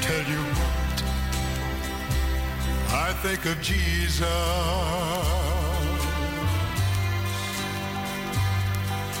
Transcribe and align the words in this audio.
Tell 0.00 0.24
you 0.30 0.42
what, 0.58 1.02
I 2.92 3.12
think 3.22 3.44
of 3.46 3.60
Jesus. 3.60 4.20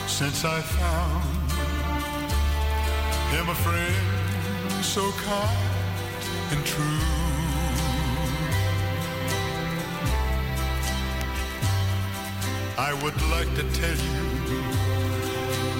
Since 0.06 0.44
I 0.44 0.60
found 0.60 1.24
him 3.32 3.48
a 3.48 3.54
friend 3.54 4.84
so 4.84 5.10
kind 5.10 5.58
and 6.52 6.64
true. 6.64 7.16
I 12.78 12.92
would 13.02 13.20
like 13.30 13.52
to 13.56 13.64
tell 13.80 13.98
you 14.10 14.62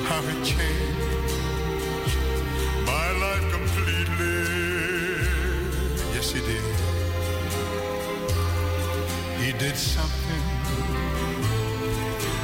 how 0.09 0.21
it 0.23 0.45
changed 0.45 1.36
did 9.59 9.77
something 9.77 10.43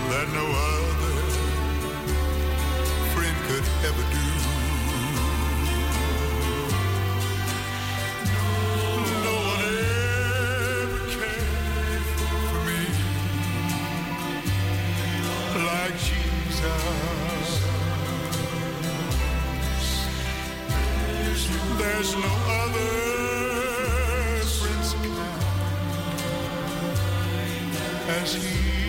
that 0.08 0.26
no 0.32 0.46
other 0.46 1.14
friend 3.12 3.36
could 3.48 3.64
ever 3.86 4.02
do. 4.12 4.31
as 28.22 28.34
he 28.34 28.81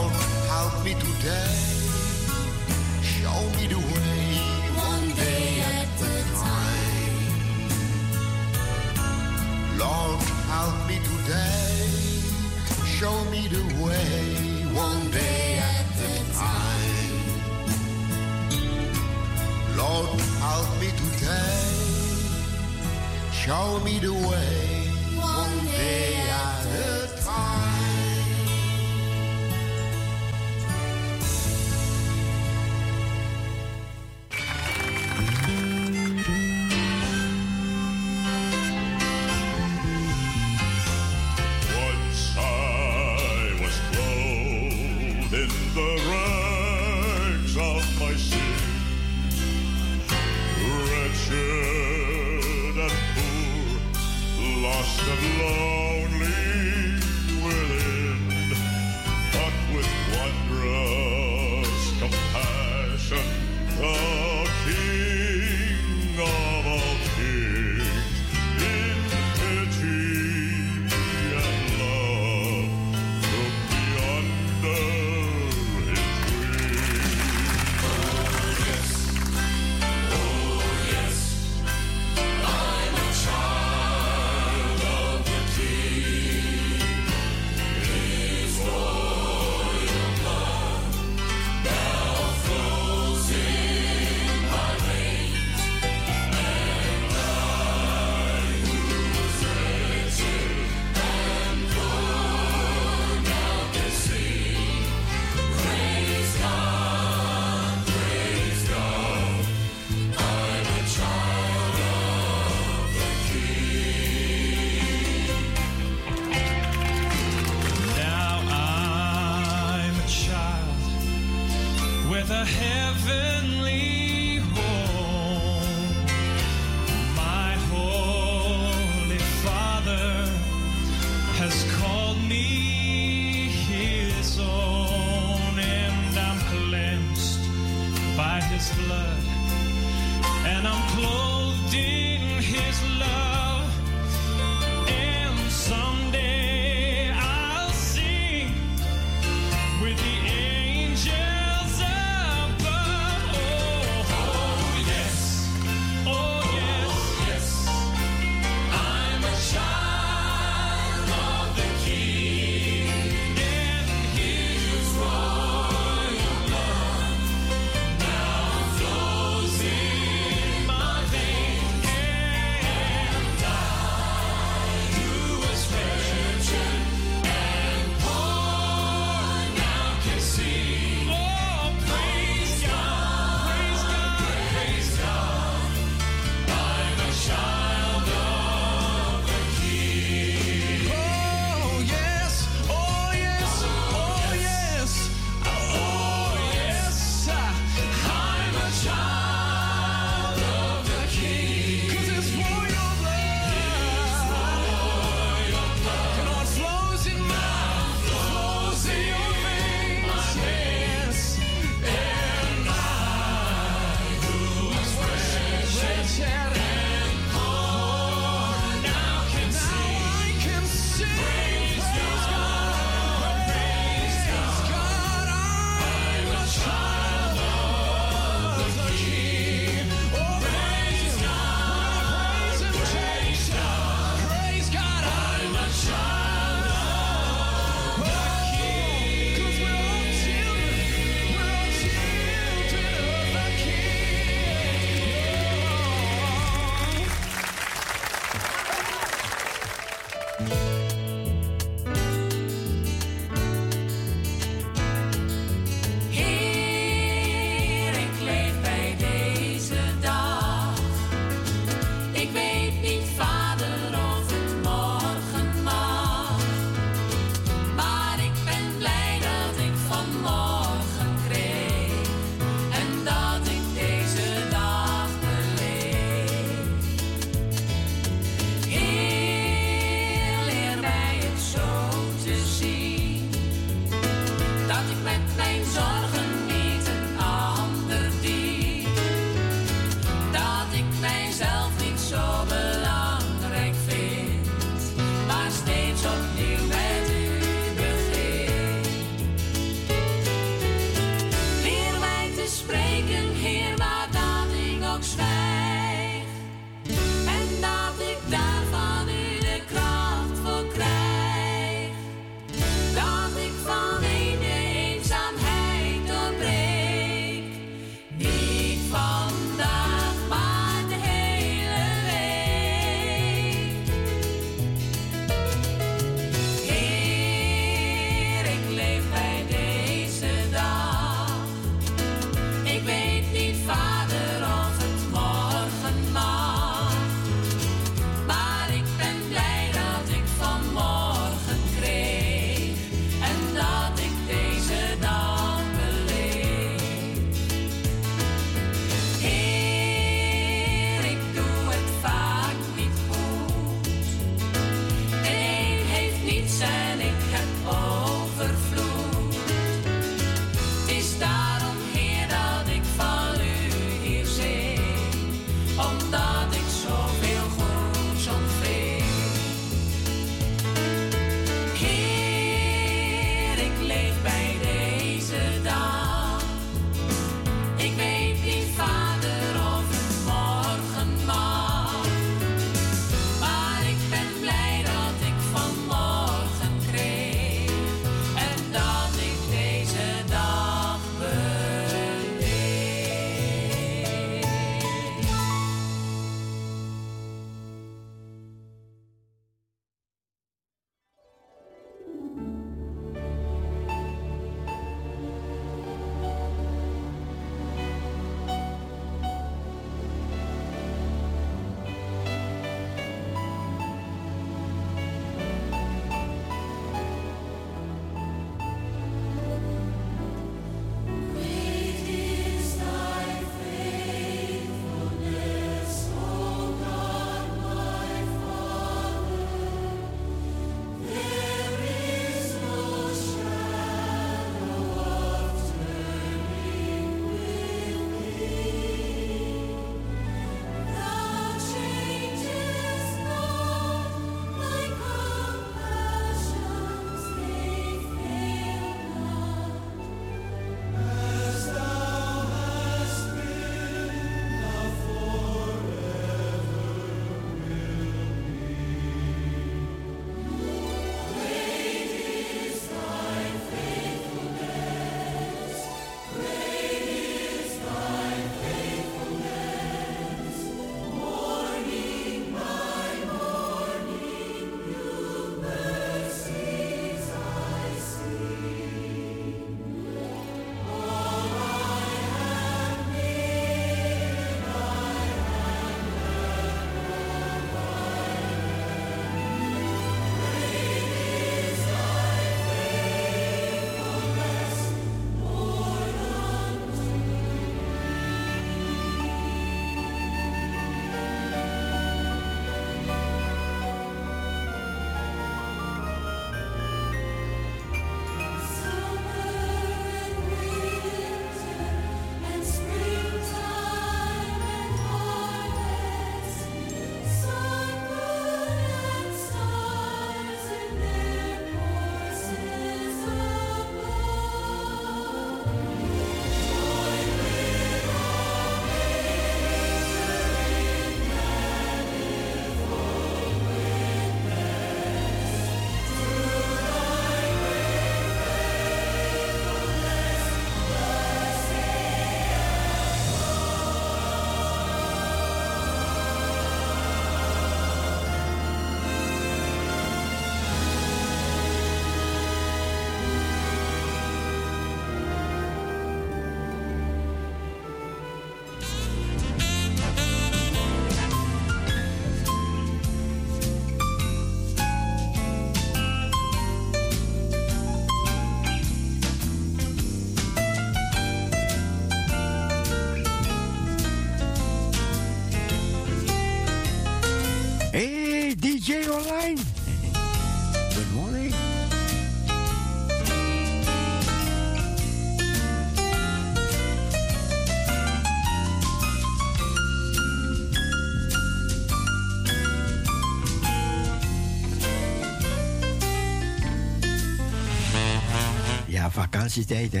Vakantietijd, 599.50 599.92
hè? 599.92 600.00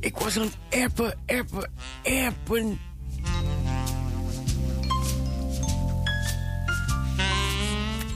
Ik 0.00 0.16
was 0.16 0.38
aan 0.38 0.42
het 0.42 0.82
appen, 0.84 1.18
appen, 1.26 1.70
appen. 2.02 2.78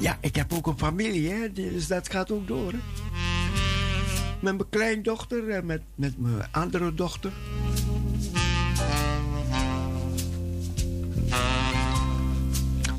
Ja, 0.01 0.19
ik 0.21 0.37
heb 0.37 0.53
ook 0.53 0.67
een 0.67 0.79
familie, 0.79 1.31
hè? 1.31 1.53
Dus 1.53 1.87
dat 1.87 2.11
gaat 2.11 2.31
ook 2.31 2.47
door, 2.47 2.73
hè? 2.73 2.79
Met 4.41 4.57
mijn 4.57 4.69
kleindochter 4.71 5.49
en 5.49 5.67
met, 5.67 5.83
met 5.95 6.19
mijn 6.19 6.49
andere 6.51 6.95
dochter. 6.95 7.33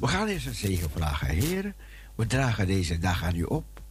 We 0.06 0.12
gaan 0.12 0.28
eerst 0.28 0.46
een 0.46 0.56
zegen 0.56 0.90
vragen, 0.90 1.28
heren. 1.28 1.76
We 2.16 2.28
dragen 2.28 2.68
deze 2.68 2.98
dag 2.98 3.24
aan 3.24 3.36
u 3.36 3.44
op. 3.44 3.82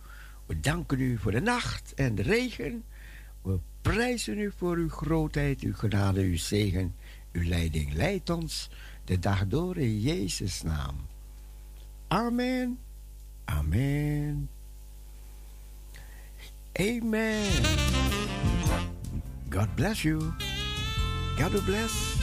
We 0.47 0.61
danken 0.61 1.01
u 1.01 1.19
voor 1.19 1.33
de 1.33 1.41
nacht 1.41 1.95
en 1.95 2.15
de 2.15 2.23
regen. 2.23 2.85
We 3.43 3.59
prijzen 3.81 4.39
u 4.39 4.53
voor 4.57 4.77
uw 4.77 4.89
grootheid, 4.89 5.61
uw 5.61 5.75
genade, 5.75 6.21
uw 6.21 6.37
zegen. 6.37 6.95
Uw 7.33 7.49
leiding 7.49 7.93
leidt 7.93 8.31
ons 8.31 8.71
de 9.05 9.19
dag 9.19 9.47
door 9.47 9.77
in 9.77 10.01
Jezus' 10.01 10.63
naam. 10.63 10.97
Amen. 12.09 12.79
Amen. 13.45 14.49
Amen. 16.73 17.43
God 19.49 19.75
bless 19.75 20.03
you. 20.03 20.21
God 21.39 21.65
bless. 21.65 22.14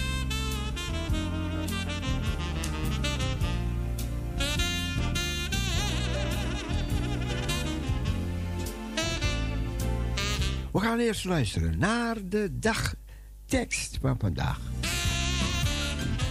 We 10.71 10.79
gaan 10.79 10.99
eerst 10.99 11.25
luisteren 11.25 11.79
naar 11.79 12.17
de 12.29 12.59
dagtekst 12.59 13.97
van 14.01 14.15
vandaag. 14.19 14.59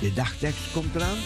De 0.01 0.13
dagtekst 0.15 0.73
komt 0.73 0.95
eraan. 0.95 1.19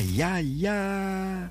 Ja, 0.00 0.06
ja, 0.08 0.36
ja, 0.36 0.36
ja. 0.36 1.50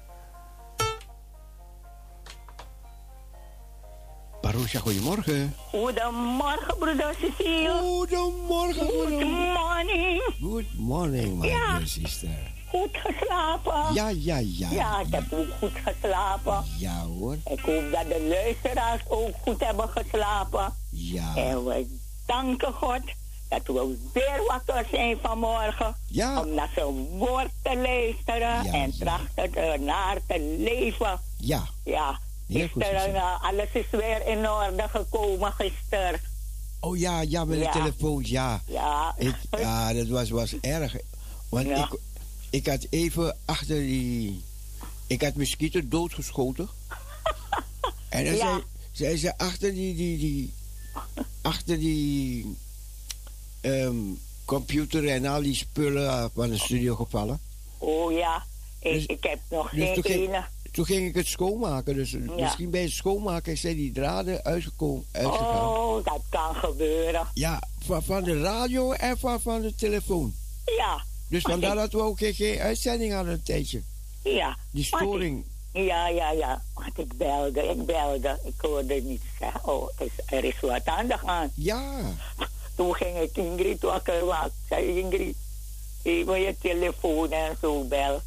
Parousia, 4.42 4.80
goedemorgen. 4.80 5.54
Goedemorgen, 5.72 6.78
broeder 6.80 7.16
Cecile. 7.20 7.80
Goedemorgen, 7.82 8.86
Good 8.88 9.08
broeder. 9.08 9.28
morning. 9.28 10.22
Good 10.42 10.66
morning, 10.78 11.40
my 11.40 11.48
Ja. 11.48 11.66
dear 11.78 11.88
sister. 11.88 12.30
Goed 12.70 12.90
geslapen? 12.98 13.94
Ja, 13.94 14.10
ja, 14.10 14.38
ja. 14.38 14.70
Ja, 14.72 15.00
ik 15.00 15.08
heb 15.14 15.34
ook 15.34 15.48
goed 15.60 15.72
geslapen. 15.86 16.64
Ja 16.78 17.00
hoor. 17.06 17.34
Ik 17.34 17.60
hoop 17.60 17.92
dat 17.92 18.08
de 18.08 18.26
luisteraars 18.30 19.02
ook 19.08 19.32
goed 19.42 19.60
hebben 19.66 19.90
geslapen. 19.90 20.74
Ja. 20.92 21.36
En 21.36 21.66
we 21.66 21.98
danken 22.26 22.74
God 22.74 23.02
dat 23.50 23.62
we 23.66 23.98
weer 24.14 24.42
wakker 24.48 24.86
zijn 24.92 25.18
vanmorgen. 25.22 25.96
Ja. 26.08 26.42
Om 26.42 26.54
naar 26.54 26.72
zijn 26.76 27.08
woord 27.08 27.50
te 27.62 27.76
luisteren 27.76 28.64
Ja, 28.64 28.74
en 28.74 28.98
trachten 29.00 29.56
ernaar 29.56 30.18
te 30.28 30.56
leven. 30.60 31.20
Ja. 31.38 31.68
Ja. 31.84 32.20
Gisteren, 32.50 33.16
eh, 33.16 33.44
alles 33.44 33.68
is 33.74 33.86
weer 33.92 34.28
in 34.28 34.50
orde 34.50 34.88
gekomen 34.90 35.52
gisteren. 35.54 36.22
Oh 36.80 36.98
ja, 36.98 37.22
ja, 37.22 37.46
met 37.46 37.60
Ja. 37.60 37.72
de 37.72 37.80
telefoon, 37.80 38.22
ja. 38.26 38.62
Ja. 38.66 39.14
Ik, 39.18 39.36
ja, 39.58 39.94
dat 39.94 40.08
was, 40.08 40.30
was 40.30 40.60
erg. 40.62 40.96
Want 41.50 41.68
Ja. 41.68 41.78
ik, 41.92 42.00
ik 42.50 42.68
had 42.68 42.88
even 42.90 43.38
achter 43.46 43.76
die... 43.80 44.44
Ik 45.08 45.22
had 45.22 45.36
mosquito 45.36 45.80
doodgeschoten. 45.88 46.70
en 48.10 48.26
dan 48.26 48.36
Ja. 48.36 48.46
zei, 48.46 48.64
zei 48.92 49.18
ze 49.18 49.38
achter 49.38 49.74
die... 49.74 49.96
die, 49.96 50.18
die 50.18 50.54
achter 51.42 51.80
die... 51.80 52.58
ehm, 53.62 53.96
computer 54.46 55.08
en 55.10 55.26
al 55.26 55.42
die 55.42 55.56
spullen 55.56 56.32
van 56.34 56.50
de 56.50 56.58
studio 56.58 56.96
gevallen. 56.96 57.40
Oh 57.78 58.12
ja. 58.12 58.44
Ik, 58.80 58.94
Dus- 58.94 59.06
ik 59.06 59.24
heb 59.24 59.40
nog 59.50 59.70
dus 59.70 59.80
geen 59.84 59.94
toen 59.94 60.04
ging-. 60.04 60.46
Toen 60.72 60.86
ging 60.86 61.08
ik 61.08 61.16
het 61.16 61.28
schoonmaken. 61.28 61.96
Dus 61.96 62.12
misschien 62.36 62.70
bij 62.70 62.82
het 62.82 62.92
schoonmaken 62.92 63.58
zijn 63.58 63.76
die 63.76 63.92
draden 63.92 64.44
uitgekomen, 64.44 65.06
uitgegaan. 65.12 65.68
Oh, 65.68 66.06
dat 66.06 66.22
kan 66.30 66.56
gebeuren. 66.56 67.28
Ja, 67.34 67.62
van, 67.86 68.04
van 68.04 68.24
de 68.24 68.42
radio 68.42 68.92
en 68.92 69.18
van, 69.20 69.42
van 69.42 69.62
de 69.62 69.76
telefoon. 69.76 70.34
Ja. 70.66 71.04
Dus 71.28 71.42
vandaar 71.42 71.76
dat 71.76 71.92
we 71.92 72.02
ook 72.02 72.18
geen, 72.20 72.60
uitzending 72.60 73.14
hadden 73.14 73.34
een 73.34 73.44
tijdje. 73.44 73.82
Ja. 74.24 74.58
Die 74.72 74.82
ik- 74.84 74.96
storing. 74.96 75.44
Ja, 75.74 76.08
ja, 76.08 76.32
ja. 76.32 76.62
Want 76.74 76.98
ik 76.98 77.18
belde, 77.18 77.62
ik 77.64 77.86
belde. 77.86 78.40
Ik 78.44 78.54
hoorde 78.58 79.02
niet 79.02 79.22
zeggen, 79.40 79.68
oh, 79.68 79.90
er 79.98 80.06
is, 80.06 80.12
er 80.26 80.44
is 80.44 80.60
wat 80.60 80.86
aan 80.86 81.08
de 81.08 81.18
hand. 81.26 81.52
Ja. 81.56 82.02
Toen 82.80 82.96
ging 82.96 83.18
ik 83.18 83.38
Ingrid 83.38 83.82
wakker 83.82 84.26
maken. 84.26 84.46
Ik 84.48 84.68
zei, 84.68 85.00
Ingrid, 85.00 85.36
even 86.04 86.40
je 86.42 86.56
telefoon 86.62 87.32
en 87.32 87.58
zo 87.62 87.84
bel. 87.84 88.22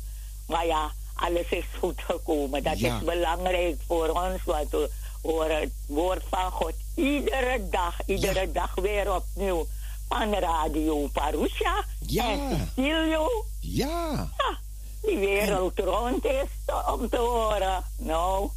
Maar 0.47 0.67
ja, 0.67 0.91
alles 1.15 1.49
is 1.51 1.65
goed 1.79 2.01
gekomen. 2.01 2.63
Dat 2.63 2.79
Ja. 2.79 2.97
is 2.97 3.05
belangrijk 3.05 3.81
voor 3.87 4.09
ons, 4.09 4.45
want 4.45 4.71
we 4.71 4.91
horen 5.23 5.61
het 5.61 5.73
woord 5.87 6.23
van 6.31 6.51
God 6.51 6.73
iedere 6.95 7.69
dag, 7.71 7.97
iedere 8.07 8.53
dag 8.53 8.75
weer 8.75 9.15
opnieuw. 9.15 9.67
Van 10.09 10.35
Radio 10.35 11.07
Parousia 11.13 11.85
Ja. 12.07 12.31
en 12.31 12.73
Cecilio. 12.77 13.29
Ja. 13.61 14.31
Ja, 14.39 14.59
die 15.03 15.19
wereld 15.19 15.79
rond 15.79 16.25
is 16.25 16.75
om 16.91 17.09
te 17.09 17.17
horen. 17.17 17.85
Nou, 17.99 18.49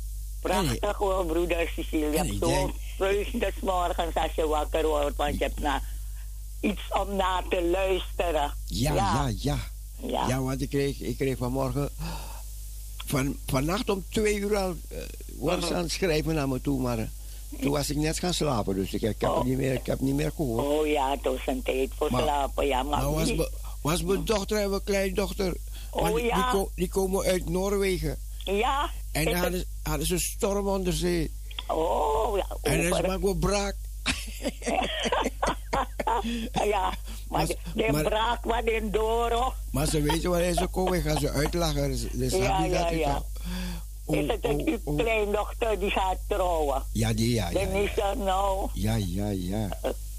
prachtig 0.41 0.97
hoor, 0.97 1.25
broeder 1.25 1.71
Cecile. 1.75 2.11
Je 2.11 2.17
en 2.17 2.73
hebt 2.97 3.11
ik 3.11 3.27
zo'n 3.27 3.39
denk- 3.39 3.53
vreugde 3.53 3.61
des 3.61 3.69
morgens 3.69 4.15
als 4.15 4.31
je 4.35 4.47
wakker 4.47 4.87
wordt, 4.87 5.15
want 5.15 5.37
je 5.37 5.43
hebt 5.43 5.59
na, 5.59 5.81
iets 6.59 6.81
om 6.89 7.15
naar 7.15 7.43
te 7.49 7.61
luisteren. 7.63 8.53
Ja, 8.65 8.93
ja, 8.93 9.31
ja. 9.37 9.57
Ja. 9.97 10.27
Ja, 10.27 10.41
want 10.41 10.61
ik 10.61 10.69
kreeg, 10.69 10.99
ik 10.99 11.17
kreeg 11.17 11.37
vanmorgen... 11.37 11.89
Van, 13.05 13.37
vannacht 13.45 13.89
om 13.89 14.05
twee 14.09 14.35
uur 14.37 14.55
al 14.57 14.75
eh, 14.89 14.97
was 15.37 15.67
ze 15.67 15.73
aan 15.75 15.81
het 15.81 15.91
schrijven 15.91 16.35
naar 16.35 16.47
me 16.49 16.61
toe, 16.61 16.81
maar 16.81 16.97
eh, 16.99 17.05
toen 17.61 17.71
was 17.71 17.89
ik 17.89 17.97
net 17.97 18.19
gaan 18.19 18.33
slapen, 18.33 18.75
dus 18.75 18.93
ik, 18.93 19.01
ik, 19.01 19.21
heb, 19.21 19.35
het 19.35 19.43
niet 19.43 19.57
meer, 19.57 19.73
ik 19.73 19.85
heb 19.85 19.99
niet 19.99 20.15
meer 20.15 20.31
gehoord. 20.35 20.65
Oh 20.65 20.87
ja, 20.87 21.11
het 21.11 21.23
was 21.23 21.39
een 21.45 21.61
tijd 21.63 21.89
voor 21.97 22.11
Maar- 22.11 22.21
slapen. 22.21 22.65
Ja, 22.67 22.83
maar 22.83 23.01
Maar 23.01 23.11
was, 23.13 23.33
was 23.81 24.03
mijn 24.03 24.25
dochter 24.25 24.57
en 24.57 24.69
mijn 24.69 24.83
kleindochter, 24.83 25.55
Oh, 25.91 26.19
ja. 26.19 26.35
die, 26.35 26.45
ko- 26.51 26.71
die 26.75 26.89
komen 26.89 27.25
uit 27.25 27.49
Noorwegen. 27.49 28.17
ja, 28.43 28.89
En 29.11 29.33
hadden, 29.35 29.65
hadden 29.83 30.07
ze 30.07 30.13
een 30.13 30.19
storm 30.19 30.67
onder 30.67 30.93
zee. 30.93 31.31
Oh, 31.67 32.37
ja. 32.37 32.45
En 32.61 32.77
dat 32.77 32.85
is 32.85 32.91
over- 32.91 33.07
maar 33.07 33.15
gewoon 33.19 33.39
braak. 33.39 33.75
ja, 36.73 36.93
maar 37.29 37.45
de, 37.47 37.57
de 37.75 37.91
maar- 37.91 38.03
braak 38.03 38.45
wat 38.45 38.63
in 38.63 38.91
Doro. 38.91 39.53
Maar 39.71 39.87
ze 39.87 40.01
weten 40.01 40.29
wanneer 40.29 40.53
ze 40.53 40.67
komen, 40.67 41.01
gaan 41.01 41.19
ze 41.19 41.29
uitlachen. 41.31 41.89
Dus, 41.91 42.01
dus 42.11 42.31
Ja, 42.33 42.63
ja, 42.65 42.83
dat 42.83 42.89
ja. 42.99 43.13
al- 43.13 43.25
Oh, 44.07 44.15
is 44.15 44.27
het 44.27 44.45
oh, 44.45 44.65
uw 44.67 44.77
oh. 44.83 44.97
kleindochter 44.97 45.79
die 45.79 45.89
gaat 45.91 46.17
trouwen? 46.27 46.83
Ja, 46.91 47.13
die, 47.13 47.33
ja, 47.33 47.49
ja. 47.49 47.59
Ja, 47.59 47.65
Denise, 47.65 48.13
nou, 48.17 48.69
ja, 48.73 48.95
ja. 48.95 49.29
Ja, 49.29 49.69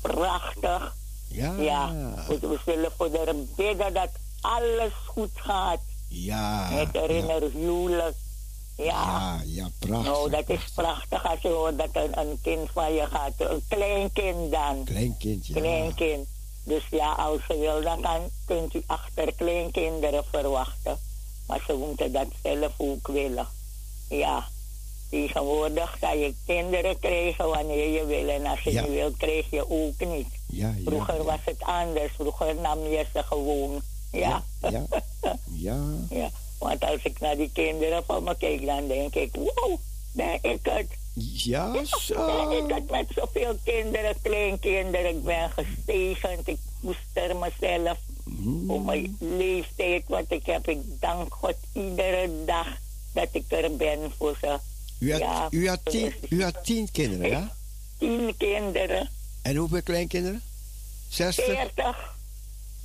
prachtig. 0.01 0.95
ja. 1.29 1.55
Ja, 1.59 1.93
we, 2.29 2.39
we 2.41 2.59
zullen 2.65 2.91
voor 2.97 3.11
haar 3.17 3.35
bidden 3.57 3.95
dat 3.95 4.09
alles 4.41 4.93
goed 5.07 5.31
gaat. 5.35 5.81
Ja. 6.09 6.71
Ja, 6.71 6.87
herinner 6.93 7.43
huwelijk. 7.53 8.15
Ja. 8.77 8.85
ja, 8.85 9.43
ja, 9.47 9.69
prachtig. 9.79 10.13
Nou, 10.13 10.31
dat 10.31 10.49
is 10.49 10.71
prachtig 10.75 11.25
als 11.31 11.41
je 11.41 11.49
hoort 11.49 11.79
dat 11.79 11.89
een, 11.93 12.19
een 12.19 12.39
kind 12.43 12.71
van 12.73 12.93
je 12.95 13.07
gaat. 13.07 13.33
Een 13.37 13.63
kleinkind 13.69 14.51
dan. 14.53 14.85
Kleinkind, 14.85 15.47
ja. 15.47 15.55
Kleinkind. 15.55 16.27
Dus 16.65 16.83
ja, 16.91 17.13
als 17.13 17.41
je 17.49 17.59
wil, 17.59 17.83
dan 17.83 18.01
kan, 18.01 18.21
kunt 18.45 18.75
u 18.75 18.83
achter 18.87 19.35
kleinkinderen 19.35 20.25
verwachten. 20.31 20.99
Maar 21.47 21.63
ze 21.67 21.75
moeten 21.75 22.13
dat 22.13 22.27
zelf 22.43 22.73
ook 22.77 23.09
willen. 23.09 23.47
Ja. 24.09 24.49
Tegenwoordig 25.11 25.99
kan 25.99 26.19
je 26.19 26.35
kinderen 26.47 26.99
krijgen 26.99 27.49
wanneer 27.49 27.89
je 27.89 28.05
wil. 28.07 28.29
En 28.29 28.47
als 28.47 28.61
je 28.61 28.73
Ja. 28.73 28.83
niet 28.83 28.91
wilt, 28.91 29.17
krijg 29.17 29.51
je 29.51 29.71
ook 29.71 29.99
niet. 30.09 30.29
Ja, 30.47 30.69
ja. 30.77 30.83
Vroeger 30.85 31.25
was 31.25 31.41
het 31.45 31.63
anders. 31.63 32.13
Vroeger 32.13 32.55
nam 32.55 32.79
je 32.79 33.05
ze 33.13 33.23
gewoon. 33.23 33.83
Ja. 34.13 34.43
Ja. 34.61 34.85
Ja. 35.53 36.31
Want 36.59 36.85
als 36.85 37.03
ik 37.03 37.21
naar 37.21 37.37
die 37.37 37.51
kinderen 37.53 38.05
van 38.05 38.23
me 38.25 38.37
kijk, 38.37 38.67
dan 38.67 38.89
denk 38.89 39.15
ik, 39.15 39.35
wow, 39.35 39.79
ben 40.13 40.39
ik 40.43 40.59
het. 40.63 40.87
Ja, 41.15 41.71
Ben 41.71 41.87
zo. 41.87 42.51
ik 42.67 42.75
het 42.75 42.91
met 42.91 43.07
zoveel 43.15 43.57
kinderen, 43.65 44.15
kleinkinderen. 44.23 45.11
Ik 45.11 45.25
ben 45.25 45.51
gestegen, 45.51 46.39
ik 46.45 46.59
koester 46.83 47.37
mezelf 47.37 47.99
Mm. 48.29 48.71
op 48.71 48.85
mijn 48.85 49.17
leeftijd 49.21 50.03
wat 50.07 50.25
ik 50.29 50.47
heb. 50.47 50.69
Ik 50.69 50.79
dank 51.01 51.35
God 51.35 51.55
iedere 51.73 52.31
dag 52.47 52.67
dat 53.13 53.29
ik 53.33 53.45
er 53.49 53.77
ben 53.77 53.99
voor 54.19 54.37
ze. 54.41 54.59
U 54.99 55.11
had, 55.13 55.21
Ja, 55.21 55.49
u, 55.51 55.69
had 55.69 55.81
tien, 55.85 56.15
u 56.29 56.43
had 56.43 56.65
tien 56.65 56.91
kinderen, 56.91 57.29
ja? 57.29 57.55
Tien 57.99 58.37
kinderen, 58.37 59.11
En 59.43 59.57
hoeveel 59.57 59.83
kleinkinderen? 59.83 60.43
60? 61.09 61.45
veertig, 61.45 62.16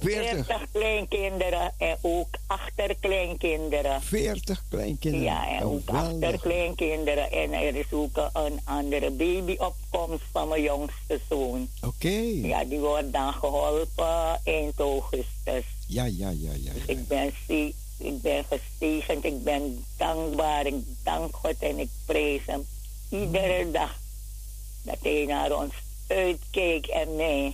40? 0.01 0.45
veertig 0.45 0.67
kleinkinderen 0.71 1.71
en 1.77 1.97
ook 2.01 2.27
achterkleinkinderen. 2.47 4.01
40 4.01 4.63
kleinkinderen. 4.69 5.25
Ja, 5.25 5.49
en 5.57 5.63
ook 5.63 5.81
Geweldig. 5.85 6.11
achterkleinkinderen. 6.29 7.31
En 7.31 7.53
er 7.53 7.75
is 7.75 7.85
ook 7.91 8.29
een 8.33 8.59
andere 8.63 9.09
babyopkomst 9.11 10.23
van 10.31 10.47
mijn 10.47 10.61
jongste 10.61 11.19
zoon. 11.29 11.69
Oké. 11.85 12.21
Ja, 12.41 12.63
die 12.63 12.79
wordt 12.79 13.13
dan 13.13 13.33
geholpen 13.33 14.39
eind 14.43 14.79
augustus. 14.79 15.63
Ja, 15.87 16.03
ja, 16.05 16.29
ja, 16.29 16.29
ja. 16.29 16.51
ja. 16.63 16.71
Ik 16.85 17.07
ben, 17.07 17.33
zie- 17.47 17.75
ik 17.97 18.21
ben 18.21 18.43
gezegend, 18.49 19.23
ik 19.25 19.43
ben 19.43 19.85
dankbaar. 19.97 20.65
Ik 20.65 20.75
dank 21.03 21.35
God 21.35 21.55
en 21.59 21.79
ik 21.79 21.89
prijs 22.05 22.41
hem 22.45 22.65
iedere 23.09 23.71
dag. 23.71 23.99
Dat 24.83 24.97
hij 25.01 25.25
naar 25.27 25.55
ons 25.57 25.73
uitkijkt 26.07 26.89
en 26.89 27.15
mij. 27.15 27.53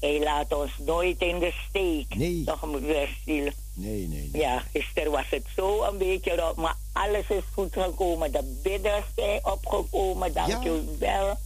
Hij 0.00 0.20
laat 0.22 0.54
ons 0.54 0.70
nooit 0.78 1.20
in 1.20 1.38
de 1.38 1.52
steek. 1.68 2.14
Nee. 2.14 2.44
Toch, 2.44 2.66
moeder 2.66 3.08
Stiel? 3.20 3.50
Nee, 3.74 4.08
nee, 4.08 4.28
nee. 4.32 4.42
Ja, 4.42 4.58
gisteren 4.72 5.10
was 5.10 5.26
het 5.30 5.44
zo 5.56 5.82
een 5.82 5.98
beetje 5.98 6.36
rot, 6.36 6.56
maar 6.56 6.76
alles 6.92 7.28
is 7.28 7.42
goed 7.52 7.72
gekomen. 7.72 8.32
De 8.32 8.60
bidders 8.62 9.04
zijn 9.16 9.40
opgekomen, 9.46 10.32
dank 10.32 10.62
Ja. 11.00 11.36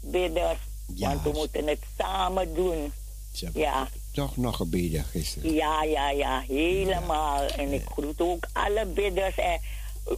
bidders. 0.00 0.58
Ja, 0.94 1.08
Want 1.08 1.22
we 1.22 1.30
moeten 1.34 1.66
het 1.66 1.80
samen 1.98 2.54
doen. 2.54 2.92
Ja, 3.54 3.88
toch 4.12 4.36
nog 4.36 4.56
gebeden 4.56 5.04
gisteren. 5.04 5.52
ja, 5.54 5.82
ja, 5.82 6.10
ja, 6.10 6.40
helemaal. 6.40 7.42
En 7.46 7.72
ik 7.72 7.84
groet 7.92 8.20
ook 8.20 8.46
alle 8.52 8.86
bidders. 8.86 9.34
En 9.36 9.60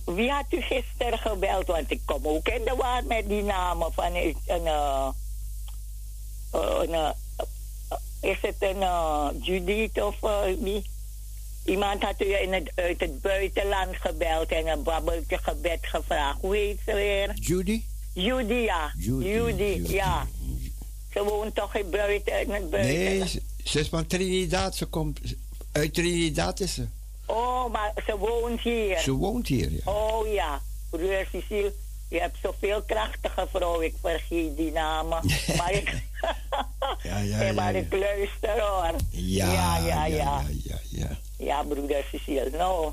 wie 0.05 0.31
had 0.31 0.45
u 0.51 0.61
gisteren 0.61 1.19
gebeld? 1.19 1.67
Want 1.67 1.91
ik 1.91 2.01
kom 2.05 2.27
ook 2.27 2.49
in 2.49 2.65
de 2.65 2.75
war 2.77 3.05
met 3.05 3.29
die 3.29 3.43
namen 3.43 3.93
van 3.93 4.15
een... 4.15 4.37
een, 4.47 4.67
eh, 4.67 5.09
een, 6.53 6.95
eh, 6.95 7.11
is 8.21 8.39
het 8.41 8.57
een 8.59 8.83
eh, 8.83 9.29
Judith 9.41 10.03
of 10.03 10.23
eh, 10.23 10.41
wie? 10.61 10.83
Iemand 11.65 12.03
had 12.03 12.23
u 12.23 12.35
in 12.35 12.53
het, 12.53 12.73
uit 12.75 13.01
het 13.01 13.21
buitenland 13.21 13.97
gebeld 13.97 14.49
en 14.49 14.67
een 14.67 14.83
babbeltje 14.83 15.39
gebed 15.39 15.79
gevraagd. 15.83 16.41
Hoe 16.41 16.57
heet 16.57 16.79
ze 16.87 16.95
weer? 16.95 17.35
Judy? 17.35 17.83
Judy, 18.13 18.53
ja. 18.55 18.93
Judy, 18.99 19.29
Judy, 19.29 19.63
Judy. 19.63 19.93
ja. 19.93 20.27
Ze 21.13 21.25
woont 21.25 21.55
toch 21.55 21.75
in, 21.75 21.91
buiten, 21.91 22.41
in 22.41 22.51
het 22.51 22.71
buitenland? 22.71 23.19
Nee, 23.19 23.29
ze, 23.29 23.43
ze 23.65 23.81
is 23.81 23.89
van 23.89 24.07
Trinidad. 24.07 24.77
Ze 24.77 24.87
komt 24.87 25.21
uit 25.73 25.95
Trinidad 25.95 26.61
is 26.61 26.75
ze. 26.75 26.87
Oh, 27.27 27.73
maar 27.73 27.93
ze 28.07 28.17
woont 28.17 28.61
hier. 28.61 28.99
Ze 28.99 29.13
woont 29.13 29.47
hier, 29.47 29.73
ja. 29.73 29.93
Oh 29.93 30.33
ja, 30.33 30.63
broer 30.91 31.27
Cecile, 31.33 31.73
je 32.09 32.21
hebt 32.21 32.37
zoveel 32.43 32.83
krachtige 32.83 33.47
vrouwen. 33.53 33.85
Ik 33.85 33.95
vergeet 34.01 34.57
die 34.57 34.73
namen. 34.73 35.21
maar 35.59 35.73
ik, 35.73 36.03
Ja, 37.03 37.19
ja, 37.19 37.41
Eh, 37.41 37.55
maar 37.55 37.73
ja, 37.73 37.79
ik 37.79 37.93
luister 37.93 38.61
hoor. 38.61 38.95
Ja, 39.11 39.53
ja, 39.53 39.77
ja. 39.77 40.05
ja, 40.05 40.17
Ja, 40.17 40.43
ja, 40.65 40.79
ja. 40.91 41.09
Ja, 41.37 41.63
broeder 41.63 42.05
Cecile. 42.11 42.51
Nou, 42.51 42.93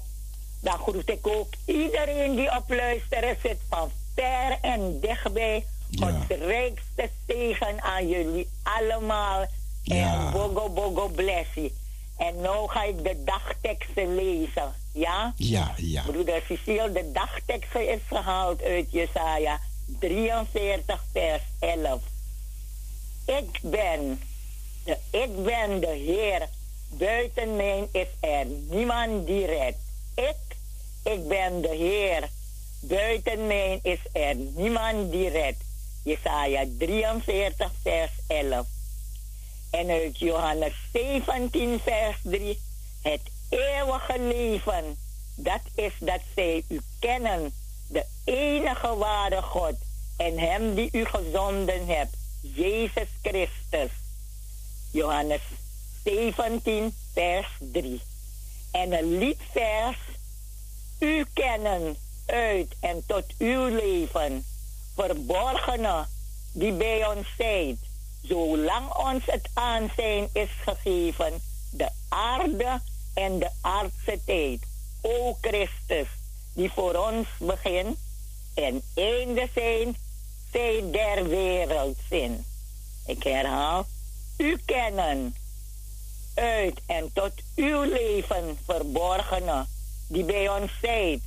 dan 0.62 0.78
groet 0.78 1.10
ik 1.10 1.28
ook 1.28 1.54
iedereen 1.66 2.36
die 2.36 2.56
op 2.58 2.70
luisteren 2.70 3.38
zit 3.42 3.58
van 3.70 3.92
ver 4.16 4.58
en 4.62 5.00
dichtbij. 5.00 5.66
Ja. 5.90 6.08
Gods 6.08 6.42
rijkste 6.42 7.10
zegen 7.28 7.82
aan 7.82 8.08
jullie 8.08 8.50
allemaal. 8.64 9.46
Ja. 9.82 10.26
En 10.26 10.32
bogo 10.32 10.70
bogo 10.70 11.08
blessie. 11.08 11.74
En 12.18 12.36
nu 12.42 12.68
ga 12.68 12.84
ik 12.84 13.04
de 13.04 13.24
dagteksten 13.24 14.16
lezen. 14.16 14.74
Ja? 14.92 15.34
Ja, 15.36 15.74
ja. 15.78 16.02
Broeder 16.02 16.44
Cecile, 16.48 16.92
de 16.92 17.12
dagtekst 17.12 17.76
is 17.76 18.00
gehaald 18.08 18.62
uit 18.62 18.92
Jesaja 18.92 19.60
43, 20.00 21.04
vers 21.12 21.42
11. 21.60 22.02
Ik 23.26 23.60
ben, 23.62 24.22
de, 24.84 24.98
ik 25.12 25.44
ben 25.44 25.80
de 25.80 25.88
Heer, 25.88 26.48
buiten 26.90 27.56
mij 27.56 27.88
is 27.92 28.08
er 28.20 28.46
niemand 28.46 29.26
die 29.28 29.46
redt. 29.46 29.78
Ik, 30.16 30.58
ik 31.04 31.28
ben 31.28 31.62
de 31.62 31.76
Heer, 31.76 32.30
buiten 32.80 33.48
mij 33.48 33.80
is 33.82 34.00
er 34.12 34.36
niemand 34.36 35.12
die 35.12 35.30
redt. 35.30 35.64
Jesaja 36.04 36.66
43, 36.78 37.72
vers 37.82 38.12
11. 38.28 38.68
En 39.76 39.90
uit 39.90 40.20
Johannes 40.20 40.74
17, 40.94 41.80
vers 41.80 42.18
3. 42.24 42.60
Het 43.02 43.22
eeuwige 43.50 44.20
leven, 44.20 44.98
dat 45.36 45.62
is 45.74 45.92
dat 46.00 46.20
zij 46.36 46.64
u 46.68 46.80
kennen, 47.00 47.54
de 47.88 48.06
enige 48.24 48.96
ware 48.96 49.42
God, 49.42 49.76
en 50.18 50.38
hem 50.38 50.74
die 50.76 50.90
u 50.92 51.06
gezonden 51.06 51.88
hebt, 51.88 52.16
Jezus 52.42 53.08
Christus. 53.22 53.92
Johannes 54.92 55.42
17, 56.04 56.96
vers 57.14 57.48
3. 57.60 58.02
En 58.72 58.94
een 58.94 59.18
liedvers, 59.18 59.98
u 61.00 61.26
kennen 61.34 61.96
uit 62.26 62.76
en 62.80 63.04
tot 63.08 63.26
uw 63.38 63.66
leven, 63.66 64.46
verborgene 64.96 66.06
die 66.52 66.74
bij 66.74 67.08
ons 67.08 67.28
zijt, 67.38 67.78
zolang 68.28 68.94
ons 68.94 69.24
het 69.26 69.50
aanzijn 69.54 70.30
is 70.34 70.50
gegeven, 70.64 71.42
de 71.72 71.90
aarde 72.10 72.82
en 73.14 73.40
de 73.40 73.50
aardse 73.62 74.20
tijd. 74.26 74.60
O 75.02 75.38
Christus, 75.42 76.08
die 76.54 76.72
voor 76.72 76.96
ons 76.96 77.28
begin 77.40 77.98
en 78.54 78.82
einde 78.96 79.50
zijn, 79.54 79.96
zij 80.52 80.84
der 80.92 81.28
wereld 81.28 81.98
zijn. 82.10 82.46
Ik 83.06 83.24
herhaal, 83.24 83.86
u 84.38 84.58
kennen 84.66 85.36
uit 86.34 86.82
en 86.86 87.10
tot 87.14 87.32
uw 87.56 87.82
leven 87.82 88.58
verborgene, 88.66 89.66
die 90.08 90.24
bij 90.24 90.50
ons 90.50 90.72
zijt, 90.82 91.22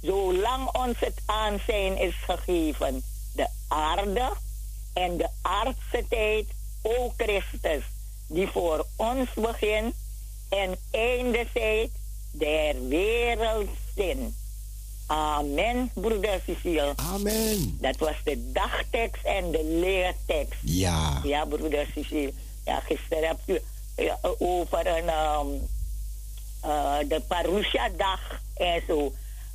zolang 0.00 0.70
ons 0.72 0.98
het 0.98 1.20
aanzijn 1.26 1.98
is 1.98 2.14
gegeven, 2.26 3.02
de 3.34 3.46
aarde 3.68 4.32
en 4.92 5.16
de 5.16 5.28
aardse 5.42 6.04
tijd, 6.08 6.46
o 6.82 7.12
Christus, 7.16 7.82
die 8.26 8.46
voor 8.46 8.86
ons 8.96 9.28
begin 9.34 9.94
en 10.48 10.76
einde 10.90 11.46
zijt 11.54 11.90
der 12.30 12.88
wereld 12.88 13.68
zin. 13.96 14.34
Amen, 15.06 15.90
broeder 15.94 16.40
Cecile. 16.46 16.92
Amen. 16.96 17.78
Dat 17.80 17.96
was 17.96 18.16
de 18.24 18.50
dagtekst 18.52 19.24
en 19.24 19.50
de 19.50 19.64
leertekst. 19.64 20.60
Ja. 20.62 21.20
Ja, 21.22 21.44
broeder 21.44 21.86
Cecile. 21.94 22.32
Ja, 22.64 22.80
gisteren 22.80 23.26
hebt 23.26 23.42
u 23.46 23.60
ja, 23.96 24.18
over 24.38 24.86
een, 24.86 25.08
um, 25.08 25.68
uh, 26.64 26.98
de 27.08 27.20
Parousia-dag 27.28 28.40
en 28.54 28.82
zo. 28.86 29.12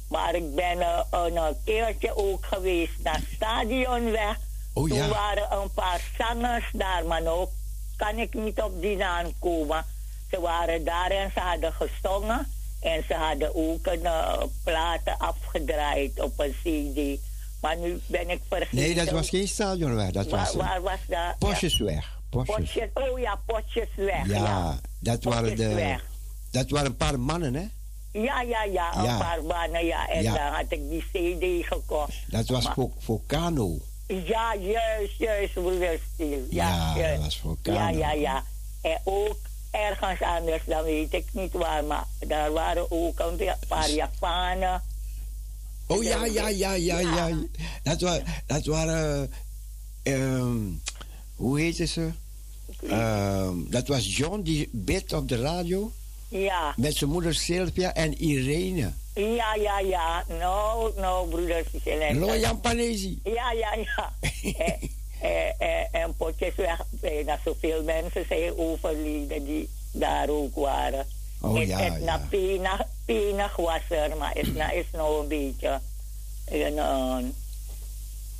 Maar 0.09 0.35
ik 0.35 0.55
ben 0.55 0.77
uh, 0.77 0.99
een 1.11 1.57
keertje 1.63 2.15
ook 2.15 2.45
geweest 2.45 2.99
naar 3.03 3.21
Stadionweg. 3.35 4.37
Oh, 4.77 4.87
Toen 4.87 4.97
ja. 4.97 5.07
waren 5.07 5.59
een 5.61 5.71
paar 5.73 6.01
zangers 6.17 6.69
daar, 6.73 7.05
maar 7.05 7.21
nou 7.21 7.47
kan 7.95 8.17
ik 8.17 8.33
niet 8.33 8.61
op 8.61 8.81
die 8.81 8.95
naam 8.95 9.33
komen. 9.39 9.85
Ze 10.31 10.39
waren 10.39 10.83
daar 10.83 11.11
en 11.11 11.31
ze 11.33 11.39
hadden 11.39 11.73
gezongen. 11.73 12.47
En 12.81 13.03
ze 13.07 13.13
hadden 13.13 13.55
ook 13.55 13.85
een 13.85 13.99
uh, 14.03 14.43
platen 14.63 15.17
afgedraaid 15.17 16.19
op 16.21 16.39
een 16.39 16.53
cd. 16.63 17.21
Maar 17.61 17.77
nu 17.77 17.99
ben 18.05 18.29
ik 18.29 18.41
vergeten. 18.49 18.75
Nee, 18.77 18.95
dat 18.95 19.09
was 19.09 19.29
geen 19.29 19.47
stadionweg. 19.47 20.11
Dat 20.11 20.29
was 20.29 20.53
Waar, 20.53 20.65
waar 20.65 20.75
een 20.75 20.81
was 20.81 20.99
dat? 21.07 21.37
Potjesweg. 21.39 22.15
Potjes. 22.29 22.55
Potjes, 22.55 22.89
oh 22.93 23.19
ja, 23.19 23.39
Potjesweg. 23.45 24.27
Ja, 24.27 24.35
Ja, 24.37 24.79
dat 24.99 25.23
waren 25.23 25.55
de... 25.55 25.95
Dat 26.51 26.69
waren 26.69 26.87
een 26.87 26.95
paar 26.97 27.19
mannen, 27.19 27.53
hè? 27.53 27.65
Ja, 28.21 28.41
ja, 28.41 28.63
ja, 28.63 28.97
een 28.97 29.03
Ja. 29.03 29.17
paar 29.17 29.41
banen, 29.43 29.85
ja. 29.85 30.09
En 30.09 30.23
Ja. 30.23 30.33
dan 30.33 30.53
had 30.53 30.65
ik 30.69 30.89
die 30.89 31.03
CD 31.11 31.65
gekocht. 31.67 32.13
Dat 32.27 32.47
was 32.47 32.63
Maar- 32.75 33.19
Kano. 33.27 33.77
Ja, 34.07 34.55
juist, 34.55 35.17
juist, 35.17 35.53
broeder 35.53 35.99
Stiel. 36.13 36.45
Ja, 36.49 36.93
Ja, 36.97 37.17
dat 37.17 37.57
Ja, 37.63 37.89
ja, 37.89 38.11
ja. 38.11 38.43
En 38.81 38.99
ook 39.03 39.37
ergens 39.71 40.21
anders, 40.21 40.61
dan 40.65 40.83
weet 40.83 41.13
ik 41.13 41.25
niet 41.31 41.51
waar, 41.51 41.83
maar 41.83 42.05
daar 42.27 42.51
waren 42.51 42.91
ook 42.91 43.19
een 43.19 43.39
paar 43.67 43.89
Japanen. 43.89 44.81
Oh 45.87 46.03
ja, 46.03 46.25
ja, 46.25 46.47
ja, 46.47 46.73
ja, 46.73 46.99
ja. 46.99 47.37
Dat, 47.83 48.01
wa 48.01 48.19
dat 48.45 48.65
waren. 48.65 49.31
ehm, 50.03 50.57
hoe 51.35 51.59
heette 51.59 51.85
ze? 51.85 52.11
Ehm, 52.89 53.55
dat 53.69 53.87
was 53.87 54.17
John 54.17 54.41
die 54.41 54.69
bid 54.71 55.13
op 55.13 55.29
de 55.29 55.37
radio. 55.37 55.91
Ja, 56.27 56.73
Met 56.77 56.95
zijn 56.95 57.09
moeder 57.09 57.35
Sylvia 57.35 57.93
en 57.93 58.21
Irene. 58.21 58.93
Ja, 59.17 59.55
ja, 59.55 59.79
ja. 59.79 60.23
Nou, 60.39 60.91
nou, 60.95 61.29
broeder 61.29 61.63
Stiel. 61.79 62.01
en- 62.01 62.19
Loyan 62.19 62.59
Panesi. 62.59 63.19
Ja, 63.23 63.51
ja, 63.51 63.73
ja. 63.75 64.13
eh, 64.59 64.73
eh, 65.21 65.49
eh, 65.59 65.85
en 65.91 66.15
potjes 66.17 66.55
weg. 66.55 66.81
Bijna 66.89 67.39
zoveel 67.45 67.83
mensen 67.83 68.25
zijn 68.27 68.57
overleden 68.57 69.43
die 69.45 69.69
daar 69.91 70.29
ook 70.29 70.55
waren. 70.55 71.05
Oh, 71.41 71.55
Het- 71.59 71.67
ja, 71.67 71.77
het 71.79 72.01
na 72.03 72.13
ja. 72.31 72.87
Penig 73.05 73.55
was 73.55 73.81
er, 73.89 74.17
maar 74.17 74.33
het 74.33 74.55
na 74.55 74.71
is 74.71 74.85
nou 74.91 75.21
een 75.21 75.27
beetje... 75.27 75.79
En, 76.45 76.73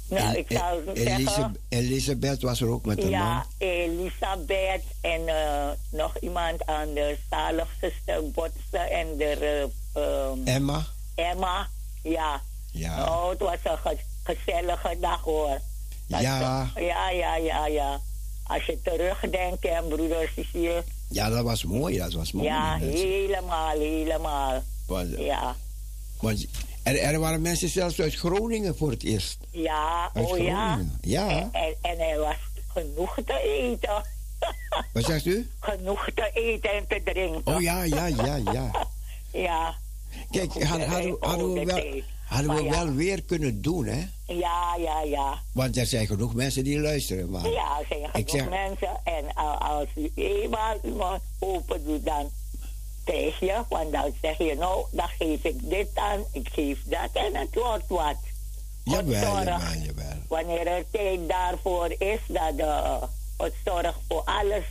nou, 0.10 0.38
ik 0.38 0.46
zou 0.50 0.86
El- 0.88 0.96
zeggen... 0.96 1.14
Elisabeth, 1.16 1.58
Elisabeth 1.70 2.42
was 2.42 2.62
er 2.62 2.68
ook 2.68 2.86
met 2.86 3.02
haar 3.02 3.10
Ja, 3.12 3.34
man. 3.34 3.44
Elisabeth 3.58 4.84
en 5.02 5.22
nog 5.90 6.18
iemand 6.20 6.66
anders. 6.66 7.18
Zalig 7.30 7.68
zuster 7.82 8.32
Botsen 8.32 8.90
en 8.92 9.18
de 9.18 9.68
ehm, 9.98 10.48
Emma. 10.48 10.86
Emma. 11.16 11.68
Ja. 12.04 12.42
Ja. 12.72 13.04
Oh, 13.06 13.30
het 13.30 13.40
was 13.40 13.58
een 13.64 13.78
ge- 13.78 13.98
gezellige 14.24 14.98
dag 15.02 15.22
hoor. 15.22 15.60
Dat- 16.08 16.22
Ja. 16.22 16.72
Ja, 16.76 17.10
ja, 17.10 17.36
ja, 17.36 17.68
ja. 17.68 18.00
Als 18.44 18.66
je 18.66 18.82
terugdenkt, 18.82 19.66
en 19.66 19.88
broeder 19.88 20.32
Cecile. 20.36 20.84
Ja, 21.10 21.30
dat 21.30 21.44
was 21.44 21.64
mooi. 21.64 21.98
Dat 21.98 22.14
was 22.14 22.32
mooi. 22.32 22.48
Ja, 22.48 22.78
mensen. 22.78 23.08
helemaal, 23.08 23.70
helemaal. 23.78 24.64
Want, 24.88 25.10
Ja, 25.18 25.56
want 26.22 26.46
er, 26.84 26.98
er 27.00 27.20
waren 27.20 27.42
mensen 27.42 27.70
zelfs 27.70 28.00
uit 28.00 28.16
Groningen 28.16 28.78
voor 28.78 28.90
het 28.92 29.04
eerst. 29.04 29.38
ja, 29.52 30.10
Uit 30.14 30.26
oh 30.32 30.38
ja. 30.38 30.80
Ja. 31.02 31.28
En, 31.30 31.50
en, 31.54 31.76
en 31.82 32.00
er 32.00 32.20
was 32.20 32.36
genoeg 32.68 33.16
te 33.26 33.40
eten. 33.62 34.04
Wat 34.94 35.04
zegt 35.04 35.26
u? 35.26 35.50
genoeg 35.60 36.10
te 36.16 36.32
eten 36.34 36.72
en 36.72 36.88
te 36.88 37.02
drinken. 37.06 37.56
Oh 37.56 37.62
ja, 37.62 37.84
ja, 37.84 38.06
ja, 38.06 38.36
ja. 38.36 38.72
Ja. 39.32 39.76
Kijk, 40.32 40.64
hadden, 40.64 40.88
hadden, 40.90 41.12
we- 41.12 41.26
hadden 41.26 41.54
we 41.54 41.66
wel, 41.66 42.02
hadden 42.26 42.56
we 42.56 42.64
ja. 42.64 42.70
wel 42.70 42.94
weer 42.94 43.24
kunnen 43.24 43.62
doen, 43.62 43.86
hè? 43.86 44.06
Ja, 44.34 44.76
ja, 44.78 45.02
ja. 45.02 45.42
Want 45.54 45.78
er 45.78 45.86
zijn 45.86 46.08
genoeg 46.08 46.34
mensen 46.34 46.64
die 46.64 46.80
luisteren. 46.80 47.30
Maar 47.30 47.50
Ja, 47.50 47.80
er 47.80 47.86
zijn 47.90 48.02
Ik 48.04 48.10
genoeg 48.12 48.30
zeg- 48.30 48.50
mensen. 48.50 49.00
En 49.04 49.34
al- 49.34 49.58
als 49.58 49.88
u 49.96 50.12
eenmaal 50.16 50.76
uw 50.84 50.96
mond 50.96 51.22
open 51.40 51.86
doet, 51.86 52.06
dan 52.06 52.30
krijg 53.04 53.40
je. 53.40 53.62
Want 53.70 53.92
dan 53.92 54.14
zeg 54.22 54.38
je, 54.38 54.56
nou, 54.60 54.86
dan 54.92 55.08
geef 55.20 55.44
ik 55.44 55.70
dit 55.70 55.88
aan, 55.94 56.24
ik 56.32 56.50
geef 56.52 56.80
dat 56.86 57.10
en 57.14 57.36
het 57.36 57.54
wordt 57.56 57.88
wat. 57.88 58.16
Jawel, 58.84 59.06
jawel, 59.22 59.44
jawel. 59.86 60.18
Wanneer 60.28 60.68
er 60.68 60.86
tijd 60.92 61.20
daarvoor 61.30 61.96
is, 61.98 62.20
dat 62.28 62.54
uh, 62.58 63.02
het 63.38 63.54
zorgt 63.66 63.98
voor 64.08 64.22
alles. 64.26 64.64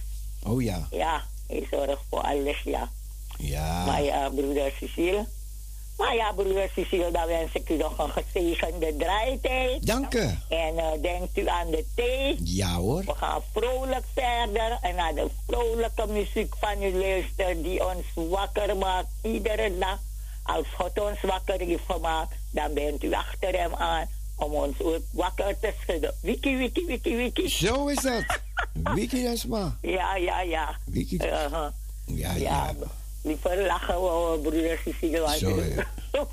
Oh 0.47 0.63
ja, 0.63 0.87
Ja, 0.91 1.23
hij 1.47 1.67
zorgt 1.71 2.03
voor 2.11 2.21
alles, 2.21 2.63
ja. 2.65 2.91
Ja. 3.39 3.85
Maar 3.85 4.03
ja, 4.03 4.29
broeder 4.29 4.73
Cecile. 4.81 5.27
Maar 5.97 6.15
ja, 6.15 6.33
broeder 6.33 6.71
Cecile, 6.75 7.11
dan 7.11 7.27
wens 7.27 7.53
ik 7.53 7.69
u 7.69 7.77
nog 7.77 7.99
een 7.99 8.11
gezegende 8.11 8.97
draaitijd. 8.97 9.87
Dank 9.87 10.15
u. 10.15 10.31
En 10.49 10.79
eh, 10.79 11.03
denkt 11.03 11.39
u 11.39 11.49
aan 11.49 11.71
de 11.71 11.85
thee. 11.95 12.39
Ja 12.45 12.75
hoor. 12.75 13.05
We 13.05 13.15
gaan 13.15 13.43
vrolijk 13.55 14.05
verder 14.15 14.79
en 14.81 14.95
naar 14.95 15.15
de 15.15 15.27
vrolijke 15.47 16.07
muziek 16.07 16.55
van 16.61 16.83
u 16.83 16.99
luisteren 16.99 17.63
die 17.63 17.87
ons 17.87 18.05
wakker 18.15 18.77
maakt 18.77 19.09
iedere 19.23 19.79
dag. 19.79 19.99
Als 20.43 20.67
God 20.77 21.01
ons 21.01 21.21
wakker 21.21 21.61
heeft 21.61 21.83
gemaakt, 21.87 22.35
dan 22.51 22.75
bent 22.75 23.03
u 23.05 23.13
achter 23.13 23.53
hem 23.59 23.75
aan 23.75 24.07
om 24.37 24.53
ons 24.53 24.81
ook 24.81 25.03
wakker 25.13 25.59
te 25.61 25.73
schudden. 25.83 26.15
Wiki, 26.21 26.57
wiki, 26.57 26.85
wiki, 26.87 27.17
wiki. 27.17 27.49
Zo 27.49 27.87
is 27.87 28.03
dat. 28.03 28.25
Wiki 28.95 29.23
Desma. 29.23 29.77
Ja, 29.83 30.17
ja, 30.17 30.41
ja. 30.41 30.77
Wiki. 30.85 31.17
Ja, 31.23 31.45
Uh-huh. 31.45 32.37
ja. 32.41 32.73
Ja, 33.27 33.33
liever 33.33 33.67
lachen 33.67 33.95
we, 34.03 34.39
broeder 34.43 34.79
Cecile. 34.85 35.37
ja. 35.39 36.27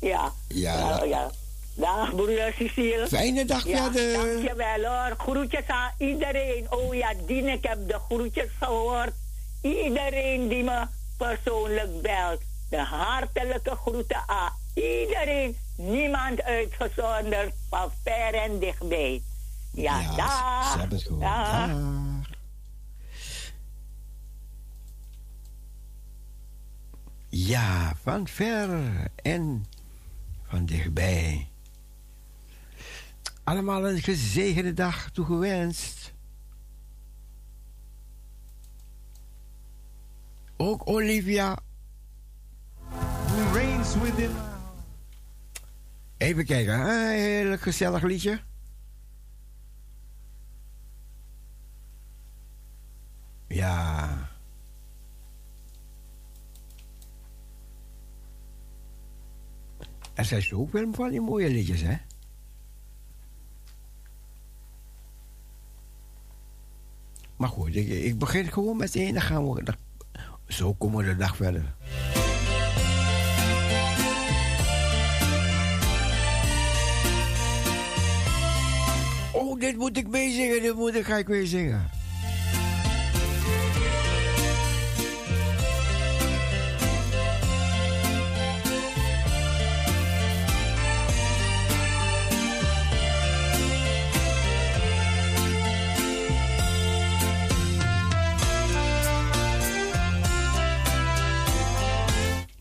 ja. 0.00 0.32
Ja. 0.48 0.78
Nou, 0.88 1.08
ja. 1.08 1.30
Dag, 1.74 2.14
broeder 2.14 2.52
Cecile. 2.58 3.06
Fijne 3.08 3.44
dag 3.44 3.66
Ja, 3.66 3.92
verder. 3.92 4.12
dankjewel 4.12 4.84
hoor. 4.84 5.14
Groetjes 5.18 5.66
aan 5.66 5.90
iedereen. 5.98 6.66
Oh 6.70 6.94
ja, 6.94 7.12
Dien, 7.26 7.48
ik 7.48 7.64
heb 7.64 7.88
de 7.88 7.98
groetjes 8.08 8.48
gehoord. 8.60 9.12
Iedereen 9.62 10.48
die 10.48 10.62
me 10.64 10.86
persoonlijk 11.16 12.02
belt. 12.02 12.40
De 12.70 12.76
hartelijke 12.78 13.76
groeten 13.76 14.22
aan 14.26 14.52
iedereen. 14.74 15.56
Niemand 15.76 16.42
uitgezonderd, 16.42 17.52
van 17.70 17.90
ver 18.04 18.34
en 18.34 18.58
dichtbij. 18.58 19.22
Ja, 19.72 20.00
Ja, 20.00 20.16
dag. 20.16 20.72
ze 20.72 20.78
hebben 20.78 20.96
het 20.98 21.06
gehoord. 21.06 21.22
Dag. 21.22 21.66
Dag. 21.68 21.76
Ja, 27.28 27.94
van 28.02 28.28
ver 28.28 28.70
en 29.22 29.66
van 30.42 30.66
dichtbij. 30.66 31.48
Allemaal 33.44 33.88
een 33.88 34.02
gezegende 34.02 34.74
dag 34.74 35.10
toegewenst. 35.10 36.12
Ook 40.56 40.88
Olivia. 40.88 41.58
Who 42.88 43.52
reigns 43.52 43.94
within 43.94 44.32
my 44.32 44.38
heart. 44.38 45.62
Even 46.16 46.44
kijken, 46.44 46.74
een 46.74 47.10
heerlijk 47.10 47.62
gezellig 47.62 48.02
liedje. 48.02 48.40
Ja. 53.46 54.17
Er 60.18 60.24
zijn 60.24 60.42
zoveel 60.42 60.92
van 60.92 61.10
die 61.10 61.20
mooie 61.20 61.48
liedjes, 61.48 61.80
hè? 61.80 61.96
Maar 67.36 67.48
goed, 67.48 67.76
ik, 67.76 68.18
begin 68.18 68.52
gewoon 68.52 68.76
met 68.76 68.94
één, 68.94 69.12
dan 69.12 69.22
gaan 69.22 69.52
we... 69.52 69.74
zo 70.46 70.74
komen 70.74 71.04
de 71.04 71.16
dag 71.16 71.36
verder. 71.36 71.74
Oh, 79.32 79.60
dit 79.60 79.76
moet 79.76 79.96
ik 79.96 80.08
meezingen, 80.08 80.62
dit 80.62 80.74
moet 80.74 80.94
ik, 80.94 81.04
ga 81.04 81.16
ik 81.16 81.28
meezingen. 81.28 81.97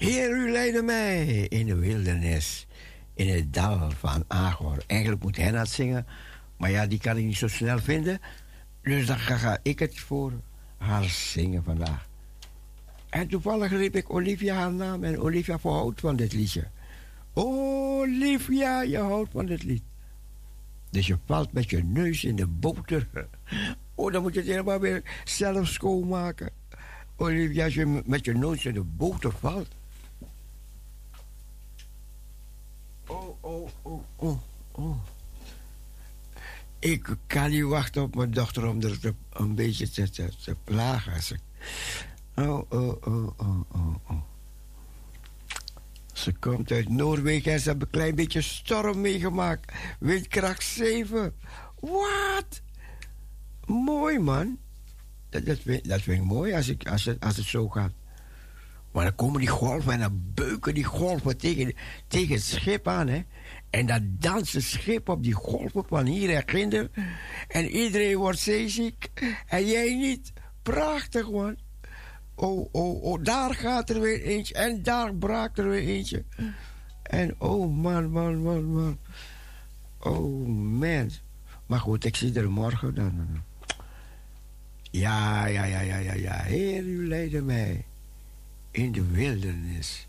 Heer, 0.07 0.31
u 0.31 0.51
leidde 0.51 0.81
mij 0.81 1.25
in 1.25 1.65
de 1.65 1.75
wildernis, 1.75 2.67
in 3.13 3.27
het 3.27 3.53
dal 3.53 3.91
van 3.91 4.23
Agor. 4.27 4.83
Eigenlijk 4.87 5.23
moet 5.23 5.37
hij 5.37 5.51
dat 5.51 5.69
zingen, 5.69 6.05
maar 6.57 6.71
ja, 6.71 6.87
die 6.87 6.99
kan 6.99 7.17
ik 7.17 7.25
niet 7.25 7.37
zo 7.37 7.47
snel 7.47 7.79
vinden. 7.79 8.19
Dus 8.81 9.05
dan 9.05 9.17
ga, 9.17 9.57
ik 9.61 9.79
het 9.79 9.99
voor 9.99 10.31
haar 10.77 11.03
zingen 11.03 11.63
vandaag. 11.63 12.07
En 13.09 13.27
toevallig 13.27 13.71
riep 13.71 13.95
ik 13.95 14.13
Olivia 14.13 14.55
haar 14.55 14.73
naam 14.73 15.03
en 15.03 15.19
Olivia 15.19 15.59
verhoudt 15.59 15.99
van 15.99 16.15
dit 16.15 16.33
liedje. 16.33 16.67
Olivia, 17.33 18.81
je 18.81 18.97
houdt 18.97 19.31
van 19.31 19.45
dit 19.45 19.63
lied. 19.63 19.83
Dus 20.89 21.07
je 21.07 21.17
valt 21.25 21.53
met 21.53 21.69
je 21.69 21.83
neus 21.83 22.23
in 22.23 22.35
de 22.35 22.47
boter. 22.47 23.07
Oh, 23.99 24.11
dan 24.11 24.21
moet 24.21 24.33
je 24.33 24.39
het 24.39 24.49
helemaal 24.49 24.79
weer 24.79 25.21
zelf 25.23 25.67
schoonmaken. 25.67 26.49
Olivia, 27.15 27.63
als 27.63 27.73
je 27.73 28.01
met 28.05 28.25
je 28.25 28.33
neus 28.33 28.65
in 28.65 28.73
de 28.73 28.83
boter 28.83 29.31
valt. 29.31 29.76
Oh, 33.07 33.43
oh, 33.43 33.69
oh, 33.81 34.03
oh, 34.15 34.39
oh. 34.71 34.97
Ik 36.79 37.15
kan 37.27 37.49
niet 37.49 37.63
wachten 37.63 38.01
op 38.01 38.15
mijn 38.15 38.31
dochter 38.31 38.67
om 38.67 38.81
er 38.81 39.13
een 39.31 39.55
beetje 39.55 39.89
te, 39.89 40.09
te, 40.09 40.29
te 40.43 40.55
plagen. 40.63 41.39
Oh, 42.35 42.71
oh, 42.71 43.07
oh, 43.07 43.29
oh, 43.37 43.61
oh, 43.71 43.95
oh. 44.07 44.21
Ze 46.13 46.33
komt 46.33 46.71
uit 46.71 46.89
Noorwegen 46.89 47.51
en 47.51 47.59
ze 47.59 47.69
hebben 47.69 47.87
een 47.87 47.93
klein 47.93 48.15
beetje 48.15 48.41
storm 48.41 49.01
meegemaakt. 49.01 49.73
Windkracht 49.99 50.63
7. 50.63 51.33
Wat? 51.79 52.61
Mooi, 53.65 54.19
man. 54.19 54.57
Dat, 55.29 55.45
dat 55.83 56.01
vind 56.01 56.07
ik 56.07 56.23
mooi 56.23 56.53
als, 56.53 56.67
ik, 56.67 56.87
als, 56.87 57.05
het, 57.05 57.19
als 57.19 57.37
het 57.37 57.45
zo 57.45 57.69
gaat. 57.69 57.91
Maar 58.97 59.05
dan 59.05 59.15
komen 59.15 59.39
die 59.39 59.49
golven 59.49 59.93
en 59.93 59.99
dan 59.99 60.21
beuken 60.33 60.73
die 60.73 60.83
golven 60.83 61.37
tegen, 61.37 61.73
tegen 62.07 62.35
het 62.35 62.43
schip 62.43 62.87
aan, 62.87 63.07
hè. 63.07 63.21
En 63.69 63.85
dan 63.85 64.15
danst 64.19 64.53
het 64.53 64.63
schip 64.63 65.09
op 65.09 65.23
die 65.23 65.33
golven 65.33 65.83
van 65.87 66.05
hier 66.05 66.43
en. 66.45 66.91
En 67.47 67.65
iedereen 67.65 68.17
wordt 68.17 68.39
zeeziek. 68.39 69.11
En 69.47 69.65
jij 69.65 69.95
niet. 69.95 70.33
Prachtig, 70.61 71.31
man. 71.31 71.57
Oh, 72.35 72.69
oh, 72.71 73.03
oh, 73.03 73.23
daar 73.23 73.55
gaat 73.55 73.89
er 73.89 74.01
weer 74.01 74.21
eentje. 74.21 74.53
En 74.53 74.83
daar 74.83 75.15
braakt 75.15 75.57
er 75.57 75.69
weer 75.69 75.87
eentje. 75.87 76.23
En 77.03 77.35
oh, 77.37 77.75
man, 77.75 78.11
man, 78.11 78.41
man, 78.41 78.65
man. 78.65 78.97
Oh, 79.99 80.47
man. 80.79 81.09
Maar 81.65 81.79
goed, 81.79 82.05
ik 82.05 82.15
zie 82.15 82.33
er 82.33 82.51
morgen 82.51 82.95
dan. 82.95 83.43
Ja, 84.81 85.45
ja, 85.45 85.63
ja, 85.63 85.79
ja, 85.79 85.97
ja, 85.97 86.13
ja. 86.13 86.41
Heer, 86.43 86.83
u 86.83 87.07
leidde 87.07 87.41
mij 87.41 87.85
in 88.77 88.91
de 88.91 89.05
wildernis, 89.05 90.07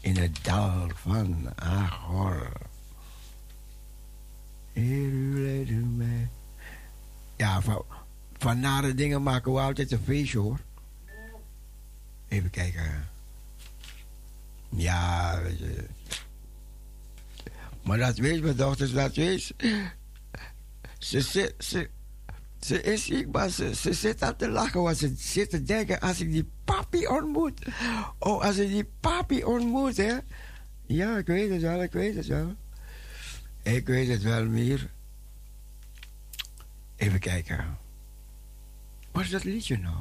in 0.00 0.16
het 0.16 0.38
dal 0.42 0.90
van 0.94 1.52
Agor. 1.54 2.52
Heer, 4.72 5.70
u 5.70 5.84
mij. 5.84 6.28
Ja, 7.36 7.60
van, 7.60 7.84
van 8.38 8.60
nare 8.60 8.94
dingen 8.94 9.22
maken 9.22 9.52
we 9.52 9.60
altijd 9.60 9.92
een 9.92 10.02
feestje, 10.04 10.38
hoor. 10.38 10.60
Even 12.28 12.50
kijken. 12.50 13.08
Ja, 14.68 15.40
weet 15.42 15.58
je. 15.58 15.86
Maar 17.82 17.98
dat 17.98 18.16
weet 18.16 18.42
mijn 18.42 18.56
dochter, 18.56 18.92
dat 18.92 19.14
weet 19.14 19.40
ze. 19.40 19.54
Ze, 20.98 21.54
ze, 21.58 21.90
ze 22.60 22.82
is 22.82 23.04
ziek, 23.04 23.32
maar 23.32 23.48
ze, 23.48 23.74
ze 23.74 23.92
zit 23.92 24.22
aan 24.22 24.36
te 24.36 24.48
lachen. 24.48 24.82
Want 24.82 24.96
ze 24.96 25.14
zit 25.16 25.50
te 25.50 25.62
denken, 25.62 26.00
als 26.00 26.20
ik 26.20 26.32
die 26.32 26.48
papi 26.68 27.06
ontmoet. 27.06 27.66
Oh, 28.18 28.42
als 28.42 28.56
ik 28.56 28.68
die 28.68 28.88
papi 29.00 29.44
ontmoet, 29.44 29.96
hè. 29.96 30.16
Ja, 30.86 31.16
ik 31.16 31.26
weet 31.26 31.50
het 31.50 31.62
wel, 31.62 31.82
ik 31.82 31.92
weet 31.92 32.14
het 32.14 32.26
wel. 32.26 32.54
Ik 33.62 33.86
weet 33.86 34.08
het 34.08 34.22
wel 34.22 34.44
meer. 34.44 34.90
Even 36.96 37.18
kijken. 37.18 37.78
Wat 39.12 39.22
is 39.22 39.30
dat 39.30 39.44
liedje 39.44 39.78
nou? 39.78 39.96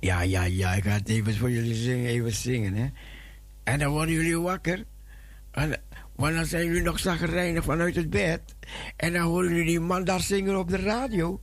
Ja, 0.00 0.20
ja, 0.20 0.42
ja, 0.42 0.74
ik 0.74 0.84
ga 0.84 0.90
het 0.90 1.08
even 1.08 1.36
voor 1.36 1.50
jullie 1.50 1.74
zingen, 1.74 2.06
even 2.06 2.32
zingen, 2.32 2.74
hè. 2.74 2.88
En 3.64 3.78
dan 3.78 3.90
worden 3.90 4.14
jullie 4.14 4.40
wakker. 4.40 4.84
En, 5.50 5.80
want 6.16 6.34
dan 6.34 6.46
zijn 6.46 6.66
jullie 6.66 6.82
nog 6.82 6.98
zagrijnig 6.98 7.64
vanuit 7.64 7.94
het 7.94 8.10
bed. 8.10 8.56
En 8.96 9.12
dan 9.12 9.22
horen 9.22 9.50
jullie 9.50 9.66
die 9.66 9.80
man 9.80 10.04
daar 10.04 10.20
zingen 10.20 10.58
op 10.58 10.68
de 10.68 10.76
radio. 10.76 11.40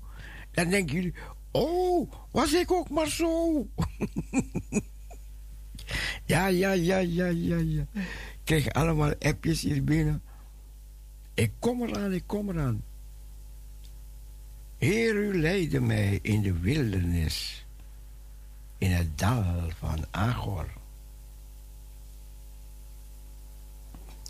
Dan 0.56 0.70
denken 0.70 0.95
jullie, 0.95 1.14
oh, 1.51 2.12
was 2.32 2.53
ik 2.53 2.72
ook 2.72 2.89
maar 2.89 3.10
zo. 3.10 3.53
ja, 6.26 6.47
ja, 6.47 6.72
ja, 6.72 6.97
ja, 6.97 7.26
ja, 7.26 7.58
ja. 7.58 7.86
Ik 7.93 8.41
krijg 8.43 8.70
allemaal 8.70 9.14
appjes 9.20 9.62
hier 9.62 9.84
binnen. 9.84 10.22
Ik 11.34 11.51
kom 11.60 11.82
eraan, 11.82 12.14
ik 12.14 12.24
kom 12.26 12.49
eraan. 12.49 12.84
Heer, 14.78 15.16
u 15.16 15.39
leidde 15.39 15.80
mij 15.80 16.20
in 16.22 16.41
de 16.41 16.60
wildernis, 16.60 17.66
in 18.78 18.91
het 18.91 19.18
dal 19.18 19.70
van 19.78 20.06
Agor. 20.12 20.70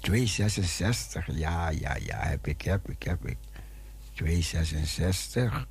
266, 0.06 1.28
ja, 1.38 1.70
ja, 1.70 1.96
ja, 1.96 2.18
heb 2.18 2.48
ik, 2.48 2.62
heb 2.62 2.90
ik, 2.90 3.04
heb 3.04 3.28
ik. 3.28 3.38
266. 4.14 5.68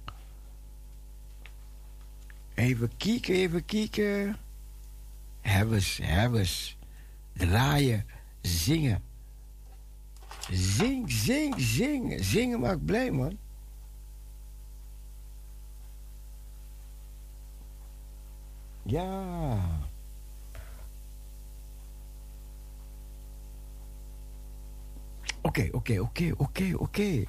Even 2.54 2.96
kijken, 2.96 3.34
even 3.34 3.64
kijken. 3.64 4.36
Hebbers, 5.40 5.98
hebbers. 6.02 6.76
Draaien, 7.32 8.06
zingen. 8.40 9.02
Zing, 10.50 11.10
zing, 11.10 11.54
zing. 11.60 12.24
Zingen 12.24 12.60
maakt 12.60 12.84
blij, 12.84 13.10
man. 13.10 13.38
Ja. 18.82 19.58
Oké, 25.42 25.68
oké, 25.72 26.00
oké, 26.00 26.32
oké, 26.36 26.74
oké. 26.76 27.24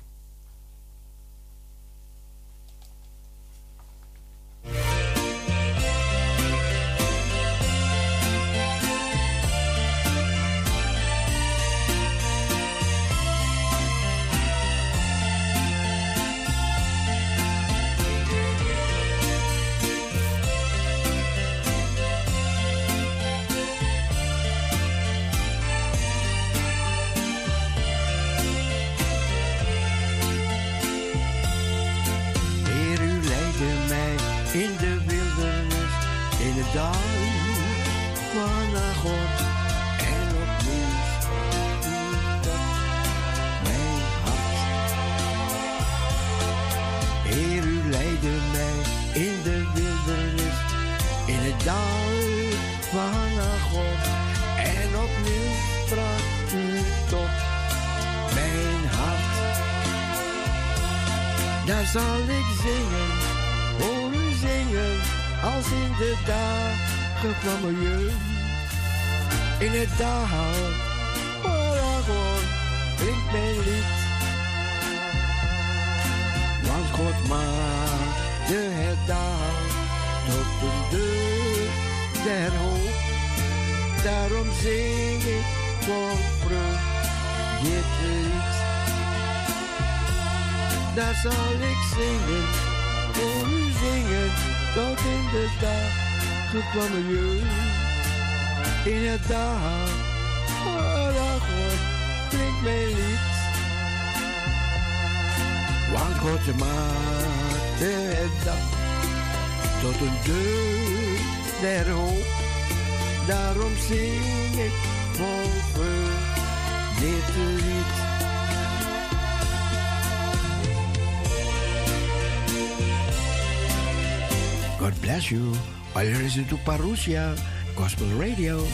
luistert 126.35 126.49
to 126.49 126.57
Parousia 126.69 127.33
Gospel 127.75 128.07
Radio 128.19 128.65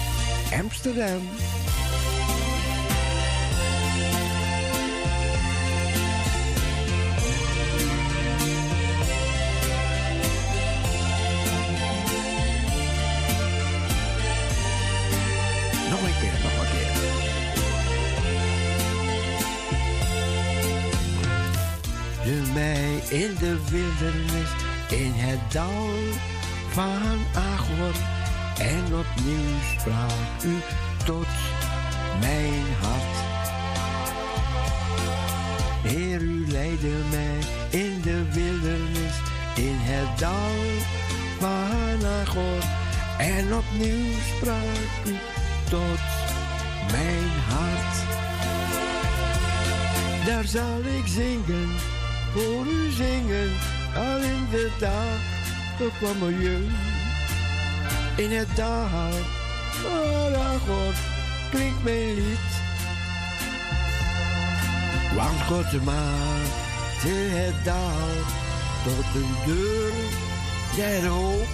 Amsterdam. 0.51 1.21
in 23.09 23.35
de 23.39 23.57
wildernis, 23.69 24.49
in 24.89 25.11
het 25.13 25.51
dal 25.51 25.89
van 26.71 27.25
Agor. 27.35 27.95
En 28.57 28.83
opnieuw 28.83 29.59
sprak 29.77 30.43
u 30.43 30.55
tot 31.05 31.27
mijn 32.19 32.65
hart. 32.81 33.17
Heer, 35.83 36.21
u 36.21 36.47
leidde 36.47 36.95
mij 37.09 37.39
in 37.69 38.01
de 38.01 38.23
wildernis, 38.31 39.15
in 39.55 39.77
het 39.77 40.19
dal 40.19 40.51
van 41.39 42.07
Agor. 42.21 42.63
En 43.17 43.53
opnieuw 43.53 44.13
sprak 44.35 45.05
u 45.05 45.15
tot 45.69 46.03
mijn 46.91 47.31
hart. 47.49 47.95
Daar 50.25 50.45
zal 50.45 50.79
ik 50.99 51.07
zingen, 51.07 51.69
voor 52.33 52.65
u 52.65 52.91
zingen, 52.91 53.51
al 53.95 54.17
in 54.17 54.47
de 54.51 54.71
dagen 55.89 56.15
van 56.19 56.39
jeugd. 56.39 56.75
In 58.15 58.31
het 58.31 58.55
dal 58.55 58.87
van 59.71 60.35
Agor 60.35 60.93
klinkt 61.49 61.83
mijn 61.83 62.13
lied. 62.13 62.51
Want 65.15 65.41
God 65.47 65.83
maakte 65.83 67.09
het 67.09 67.65
dal 67.65 68.09
tot 68.83 69.21
een 69.21 69.35
deur 69.45 69.91
der 70.75 71.07
hoop. 71.07 71.47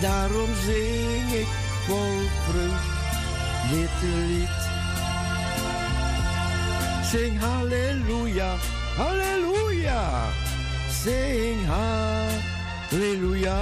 Daarom 0.00 0.48
zing 0.64 1.32
ik 1.32 1.46
vol 1.86 2.18
vreugd 2.48 2.92
dit 3.70 4.10
lied. 4.26 4.60
Zing 7.04 7.40
halleluja, 7.40 8.54
halleluja. 8.96 10.10
Zing 11.02 11.66
halleluja, 11.66 12.51
halleluja, 12.92 13.58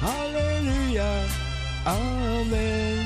halleluja. 0.00 1.24
Amen. 1.84 3.04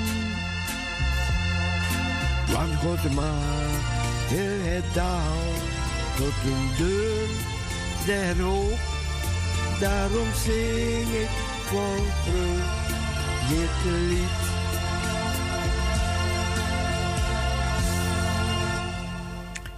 Want 2.53 2.75
God 2.75 3.15
maakte 3.15 4.43
het 4.63 4.95
dal 4.95 5.53
tot 6.17 6.33
een 6.45 6.71
deur 6.79 7.29
der 8.07 8.43
hoop. 8.43 8.79
Daarom 9.81 10.29
zing 10.45 11.13
ik 11.13 11.29
vol 11.65 12.05
vreugd 12.25 12.89
dit 13.49 13.93
lied. 13.93 14.45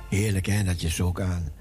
Heerlijk 0.09 0.47
hè, 0.47 0.65
dat 0.65 0.81
je 0.81 0.91
zo 0.91 1.13
kan 1.13 1.58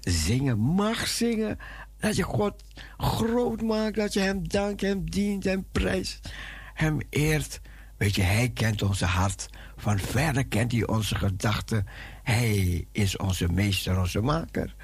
zingen, 0.00 0.58
mag 0.58 1.06
zingen. 1.06 1.58
Dat 1.98 2.16
je 2.16 2.22
God 2.22 2.64
groot 2.96 3.62
maakt, 3.62 3.96
dat 3.96 4.12
je 4.12 4.20
Hem 4.20 4.48
dankt, 4.48 4.80
Hem 4.80 5.10
dient, 5.10 5.44
Hem 5.44 5.66
prijst, 5.72 6.32
Hem 6.74 6.98
eert. 7.10 7.60
Weet 7.96 8.14
je, 8.14 8.22
Hij 8.22 8.48
kent 8.48 8.82
onze 8.82 9.04
hart. 9.04 9.48
Van 9.76 9.98
verre 9.98 10.44
kent 10.44 10.72
Hij 10.72 10.86
onze 10.86 11.14
gedachten. 11.14 11.86
Hij 12.22 12.86
is 12.92 13.16
onze 13.16 13.48
meester, 13.52 13.98
onze 13.98 14.20
maker. 14.20 14.74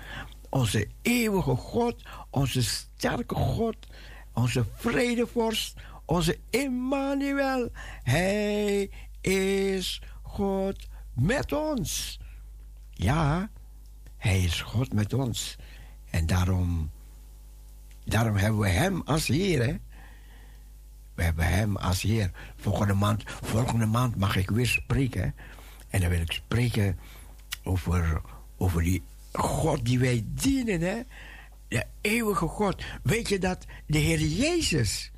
Onze 0.49 0.89
eeuwige 1.03 1.57
God, 1.57 2.03
onze 2.31 2.63
sterke 2.63 3.35
God, 3.35 3.77
onze 4.33 4.65
vredevorst, 4.75 5.75
onze 6.05 6.39
Emmanuel. 6.51 7.69
Hij 8.03 8.91
is 9.21 10.03
God 10.23 10.89
met 11.15 11.53
ons. 11.53 12.21
Ja, 12.91 13.51
hij 14.17 14.41
is 14.41 14.61
God 14.61 14.93
met 14.93 15.13
ons. 15.13 15.57
En 16.11 16.27
daarom, 16.27 16.91
daarom 18.05 18.37
hebben 18.37 18.61
we 18.61 18.69
hem 18.69 19.03
als 19.05 19.27
Heer. 19.27 19.67
Hè? 19.67 19.77
We 21.15 21.23
hebben 21.23 21.47
hem 21.47 21.77
als 21.77 22.03
Heer. 22.03 22.31
Volgende 22.57 22.95
maand, 22.95 23.23
volgende 23.27 23.87
maand 23.87 24.17
mag 24.17 24.37
ik 24.37 24.51
weer 24.51 24.67
spreken. 24.67 25.35
En 25.89 26.01
dan 26.01 26.11
wil 26.11 26.21
ik 26.21 26.33
spreken 26.33 26.99
over, 27.63 28.21
over 28.57 28.83
die 28.83 29.03
God 29.33 29.85
die 29.85 29.99
wij 29.99 30.25
dienen. 30.27 30.81
Hè? 30.81 31.01
De 31.69 31.85
eeuwige 32.01 32.47
God. 32.47 32.85
Weet 33.03 33.29
je 33.29 33.39
dat 33.39 33.67
de 33.87 33.99
Heer 33.99 34.21
Jezus. 34.21 35.11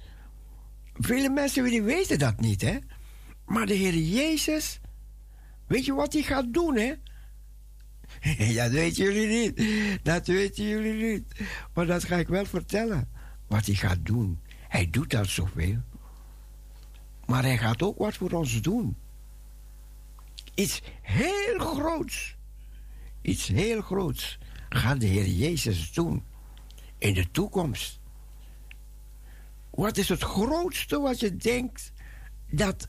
Vele 0.95 1.29
mensen 1.29 1.85
weten 1.85 2.19
dat 2.19 2.41
niet, 2.41 2.61
hè? 2.61 2.79
Maar 3.47 3.67
de 3.67 3.75
Heer 3.75 3.95
Jezus. 3.95 4.81
Weet 5.67 5.85
je 5.85 5.95
wat 5.95 6.13
hij 6.13 6.23
gaat 6.23 6.53
doen, 6.53 6.77
hè? 6.77 6.95
ja, 8.39 8.65
dat 8.65 8.73
weten 8.73 9.05
jullie 9.05 9.27
niet. 9.27 10.05
Dat 10.05 10.27
weten 10.27 10.65
jullie 10.65 11.13
niet. 11.13 11.35
Maar 11.75 11.87
dat 11.87 12.05
ga 12.05 12.17
ik 12.17 12.29
wel 12.29 12.45
vertellen. 12.45 13.09
Wat 13.47 13.67
hij 13.67 13.75
gaat 13.75 14.07
doen. 14.07 14.41
Hij 14.69 14.91
doet 14.91 15.15
al 15.15 15.25
zoveel. 15.25 15.83
Maar 17.27 17.43
hij 17.43 17.59
gaat 17.59 17.83
ook 17.83 17.99
wat 17.99 18.17
voor 18.17 18.31
ons 18.31 18.61
doen. 18.61 18.97
Iets 20.55 20.83
heel 21.03 21.59
groots. 21.59 22.37
Iets 23.23 23.47
heel 23.47 23.81
groots 23.81 24.39
gaat 24.69 25.01
de 25.01 25.07
Heer 25.07 25.27
Jezus 25.27 25.93
doen. 25.93 26.25
In 26.99 27.15
de 27.15 27.31
toekomst. 27.31 28.01
Wat 29.71 29.97
is 29.97 30.09
het 30.09 30.23
grootste 30.23 31.01
wat 31.01 31.21
je 31.21 31.37
denkt 31.37 31.93
dat 32.51 32.89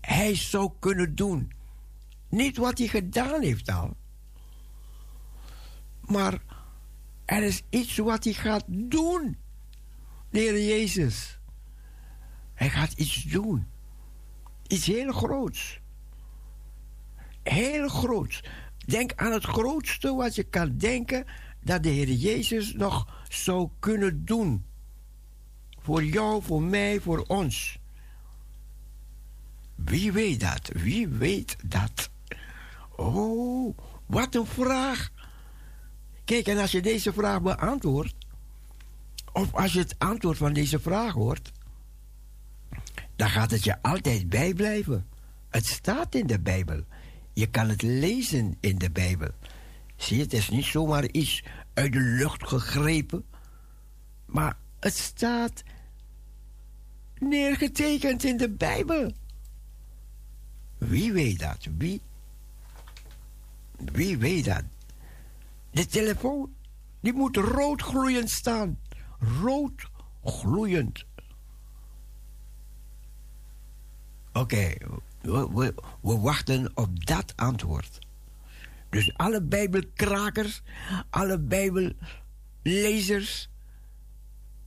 hij 0.00 0.34
zou 0.34 0.70
kunnen 0.78 1.14
doen? 1.14 1.52
Niet 2.28 2.56
wat 2.56 2.78
hij 2.78 2.86
gedaan 2.86 3.42
heeft 3.42 3.70
al. 3.70 3.96
Maar 6.06 6.42
er 7.24 7.42
is 7.42 7.62
iets 7.70 7.96
wat 7.96 8.24
hij 8.24 8.32
gaat 8.32 8.64
doen. 8.66 9.36
De 10.30 10.38
Heer 10.38 10.66
Jezus. 10.66 11.38
Hij 12.54 12.70
gaat 12.70 12.92
iets 12.92 13.22
doen. 13.22 13.66
Iets 14.66 14.86
heel 14.86 15.12
groots. 15.12 15.80
Heel 17.42 17.88
groots. 17.88 18.42
Denk 18.86 19.12
aan 19.14 19.32
het 19.32 19.44
grootste 19.44 20.14
wat 20.14 20.34
je 20.34 20.42
kan 20.42 20.76
denken 20.76 21.26
dat 21.60 21.82
de 21.82 21.88
Heer 21.88 22.10
Jezus 22.10 22.72
nog 22.72 23.24
zou 23.28 23.68
kunnen 23.78 24.24
doen. 24.24 24.64
Voor 25.78 26.04
jou, 26.04 26.42
voor 26.42 26.62
mij, 26.62 27.00
voor 27.00 27.24
ons. 27.26 27.78
Wie 29.74 30.12
weet 30.12 30.40
dat? 30.40 30.70
Wie 30.72 31.08
weet 31.08 31.56
dat? 31.64 32.10
Oh, 32.96 33.78
wat 34.06 34.34
een 34.34 34.46
vraag. 34.46 35.10
Kijk, 36.26 36.46
en 36.46 36.58
als 36.58 36.70
je 36.72 36.82
deze 36.82 37.12
vraag 37.12 37.42
beantwoordt, 37.42 38.14
of 39.32 39.54
als 39.54 39.72
je 39.72 39.78
het 39.78 39.94
antwoord 39.98 40.36
van 40.36 40.52
deze 40.52 40.80
vraag 40.80 41.12
hoort, 41.12 41.52
dan 43.16 43.28
gaat 43.28 43.50
het 43.50 43.64
je 43.64 43.82
altijd 43.82 44.28
bijblijven. 44.28 45.06
Het 45.48 45.66
staat 45.66 46.14
in 46.14 46.26
de 46.26 46.40
Bijbel. 46.40 46.84
Je 47.32 47.46
kan 47.46 47.68
het 47.68 47.82
lezen 47.82 48.56
in 48.60 48.78
de 48.78 48.90
Bijbel. 48.90 49.30
Zie 49.96 50.20
het 50.20 50.32
is 50.32 50.48
niet 50.48 50.64
zomaar 50.64 51.10
iets 51.10 51.44
uit 51.74 51.92
de 51.92 52.00
lucht 52.00 52.48
gegrepen, 52.48 53.24
maar 54.24 54.56
het 54.80 54.96
staat 54.96 55.62
neergetekend 57.18 58.24
in 58.24 58.36
de 58.36 58.50
Bijbel. 58.50 59.12
Wie 60.78 61.12
weet 61.12 61.38
dat? 61.38 61.66
Wie? 61.78 62.00
Wie 63.76 64.18
weet 64.18 64.44
dat? 64.44 64.64
De 65.76 65.86
telefoon, 65.86 66.54
die 67.00 67.12
moet 67.12 67.36
rood 67.36 67.82
gloeiend 67.82 68.30
staan. 68.30 68.78
Rood 69.18 69.90
gloeiend. 70.24 71.04
Oké, 74.32 74.74
we, 75.20 75.74
wachten 76.00 76.70
op 76.74 77.06
dat 77.06 77.32
antwoord. 77.36 77.98
Dus 78.90 79.16
alle 79.16 79.42
Bijbelkrakers, 79.42 80.62
alle 81.10 81.40
Bijbellezers. 81.40 83.50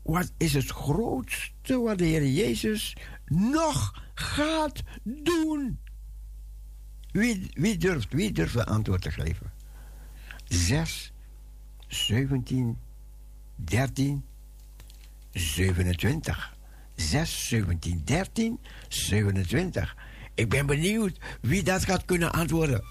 Wat 0.01 0.31
is 0.37 0.53
het 0.53 0.69
grootste 0.69 1.79
wat 1.79 1.97
de 1.97 2.05
Heer 2.05 2.27
Jezus 2.27 2.95
nog 3.25 4.03
gaat 4.13 4.81
doen? 5.03 5.79
Wie, 7.11 7.51
wie 7.53 7.77
durft, 7.77 8.13
wie 8.13 8.31
durft 8.31 8.55
een 8.55 8.63
antwoord 8.63 9.01
te 9.01 9.11
geven? 9.11 9.58
6, 10.49 11.13
17, 11.87 12.77
13, 13.55 14.23
27. 15.31 16.53
6, 16.95 17.47
17, 17.47 18.01
13, 18.05 18.59
27. 18.87 19.95
Ik 20.33 20.49
ben 20.49 20.65
benieuwd 20.65 21.17
wie 21.41 21.63
dat 21.63 21.85
gaat 21.85 22.05
kunnen 22.05 22.31
antwoorden. 22.31 22.83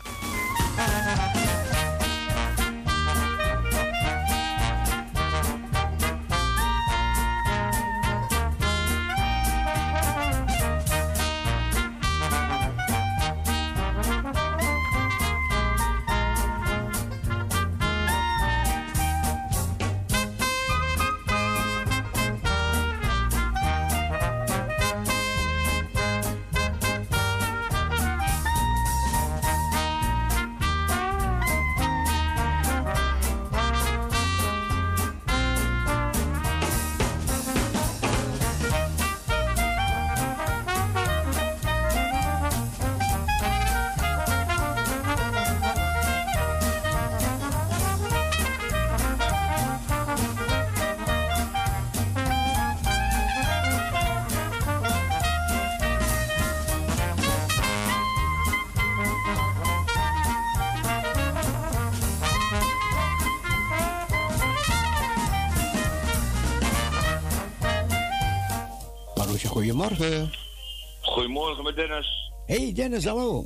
Dennis, 72.89 73.05
hallo. 73.07 73.45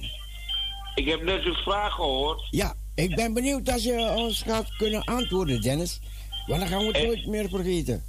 Ik 0.95 1.09
heb 1.09 1.23
net 1.23 1.43
uw 1.45 1.55
vraag 1.55 1.95
gehoord. 1.95 2.47
Ja, 2.51 2.75
ik 2.95 3.15
ben 3.15 3.33
benieuwd 3.35 3.69
als 3.71 3.83
je 3.83 4.13
ons 4.17 4.43
gaat 4.43 4.77
kunnen 4.77 5.05
antwoorden, 5.05 5.61
Dennis. 5.61 6.01
Want 6.47 6.61
dan 6.61 6.69
gaan 6.69 6.79
we 6.79 6.87
het 6.87 6.97
Eh. 6.97 7.03
nooit 7.07 7.27
meer 7.27 7.49
vergeten. 7.49 8.05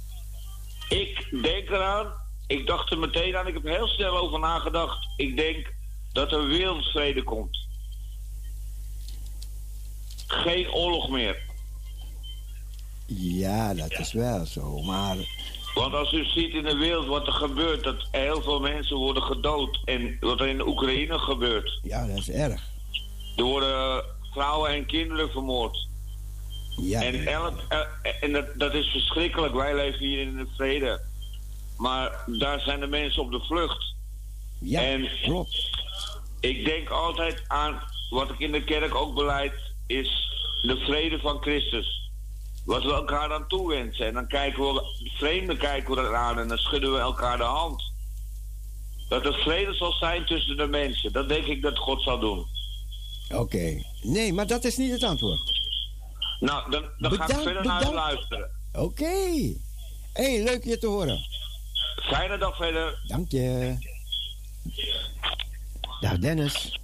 Ik 0.88 1.28
denk 1.42 1.68
eraan, 1.68 2.12
ik 2.46 2.66
dacht 2.66 2.90
er 2.90 2.98
meteen 2.98 3.36
aan, 3.36 3.46
ik 3.46 3.54
heb 3.54 3.64
er 3.64 3.74
heel 3.76 3.88
snel 3.88 4.16
over 4.18 4.38
nagedacht. 4.38 4.98
Ik 5.16 5.36
denk 5.36 5.72
dat 6.12 6.32
er 6.32 6.46
wereldvrede 6.46 7.22
komt. 7.22 7.58
Geen 10.26 10.72
oorlog 10.72 11.08
meer. 11.10 11.42
Ja, 13.06 13.74
dat 13.74 13.98
is 13.98 14.12
wel 14.12 14.46
zo. 14.46 14.82
Maar 14.82 15.16
Want 15.74 15.94
als 15.94 16.12
u 16.12 16.24
ziet 16.24 16.54
in 16.54 16.64
de 16.64 16.76
wereld 16.76 17.06
wat 17.06 17.26
er 17.26 17.32
gebeurt, 17.32 17.84
dat 17.84 18.08
heel 18.10 18.42
veel 18.42 18.60
mensen 18.60 18.96
worden 18.96 19.22
gedood. 19.22 19.80
En 19.84 20.16
wat 20.20 20.40
er 20.40 20.48
in 20.48 20.56
de 20.56 20.66
Oekraïne 20.66 21.18
gebeurt. 21.18 21.78
ja, 21.82 22.06
dat 22.06 22.16
is 22.16 22.30
erg. 22.30 22.62
Er 23.36 23.44
worden 23.44 24.04
vrouwen 24.32 24.70
en 24.70 24.86
kinderen 24.86 25.30
vermoord. 25.30 25.88
Ja, 26.76 27.02
En, 27.02 27.26
elk, 27.26 27.60
eh, 27.68 27.80
en 28.20 28.32
dat, 28.32 28.46
dat 28.54 28.74
is 28.74 28.86
verschrikkelijk. 28.86 29.54
Wij 29.54 29.74
leven 29.74 29.98
hier 29.98 30.20
in 30.20 30.36
de 30.36 30.46
vrede. 30.56 31.00
Maar 31.78 32.24
daar 32.26 32.60
zijn 32.60 32.80
de 32.80 32.86
mensen 32.86 33.22
op 33.22 33.30
de 33.30 33.40
vlucht. 33.40 33.94
ja 34.60 34.80
en 34.80 35.08
klopt. 35.22 35.70
ik 36.40 36.64
denk 36.64 36.88
altijd 36.90 37.42
aan 37.46 37.82
wat 38.10 38.30
ik 38.30 38.38
in 38.38 38.52
de 38.52 38.64
kerk 38.64 38.94
ook 38.94 39.14
beleid, 39.14 39.52
is 39.86 40.30
de 40.62 40.76
vrede 40.76 41.18
van 41.18 41.40
Christus. 41.40 42.03
Wat 42.64 42.82
we 42.82 42.92
elkaar 42.92 43.32
aan 43.32 43.48
toewensen. 43.48 44.06
En 44.06 44.14
dan 44.14 44.26
kijken 44.28 44.62
we, 44.62 44.72
de 45.02 45.10
vreemden 45.10 45.58
kijken 45.58 45.94
we 45.94 46.00
eraan 46.00 46.38
en 46.38 46.48
dan 46.48 46.58
schudden 46.58 46.92
we 46.92 46.98
elkaar 46.98 47.36
de 47.36 47.42
hand. 47.42 47.92
Dat 49.08 49.24
er 49.24 49.34
vrede 49.34 49.74
zal 49.74 49.92
zijn 49.92 50.26
tussen 50.26 50.56
de 50.56 50.66
mensen. 50.66 51.12
Dat 51.12 51.28
denk 51.28 51.44
ik 51.44 51.62
dat 51.62 51.78
God 51.78 52.02
zal 52.02 52.18
doen. 52.18 52.46
Oké. 53.32 53.82
Nee, 54.02 54.32
maar 54.32 54.46
dat 54.46 54.64
is 54.64 54.76
niet 54.76 54.90
het 54.92 55.02
antwoord. 55.02 55.52
Nou, 56.40 56.70
dan, 56.70 56.82
dan 56.98 57.12
ga 57.12 57.22
ik 57.22 57.26
Bedankt, 57.26 57.42
verder 57.42 57.64
naar 57.64 57.82
u 57.82 57.86
bedankt. 57.86 58.08
luisteren. 58.08 58.50
Oké. 58.72 59.54
hey, 60.12 60.42
leuk 60.42 60.64
je 60.64 60.78
te 60.78 60.86
horen. 60.86 61.18
Fijne 62.02 62.38
dag 62.38 62.56
verder. 62.56 63.00
Dank 63.06 63.30
je. 63.30 63.76
Dag 66.00 66.18
Dennis. 66.18 66.78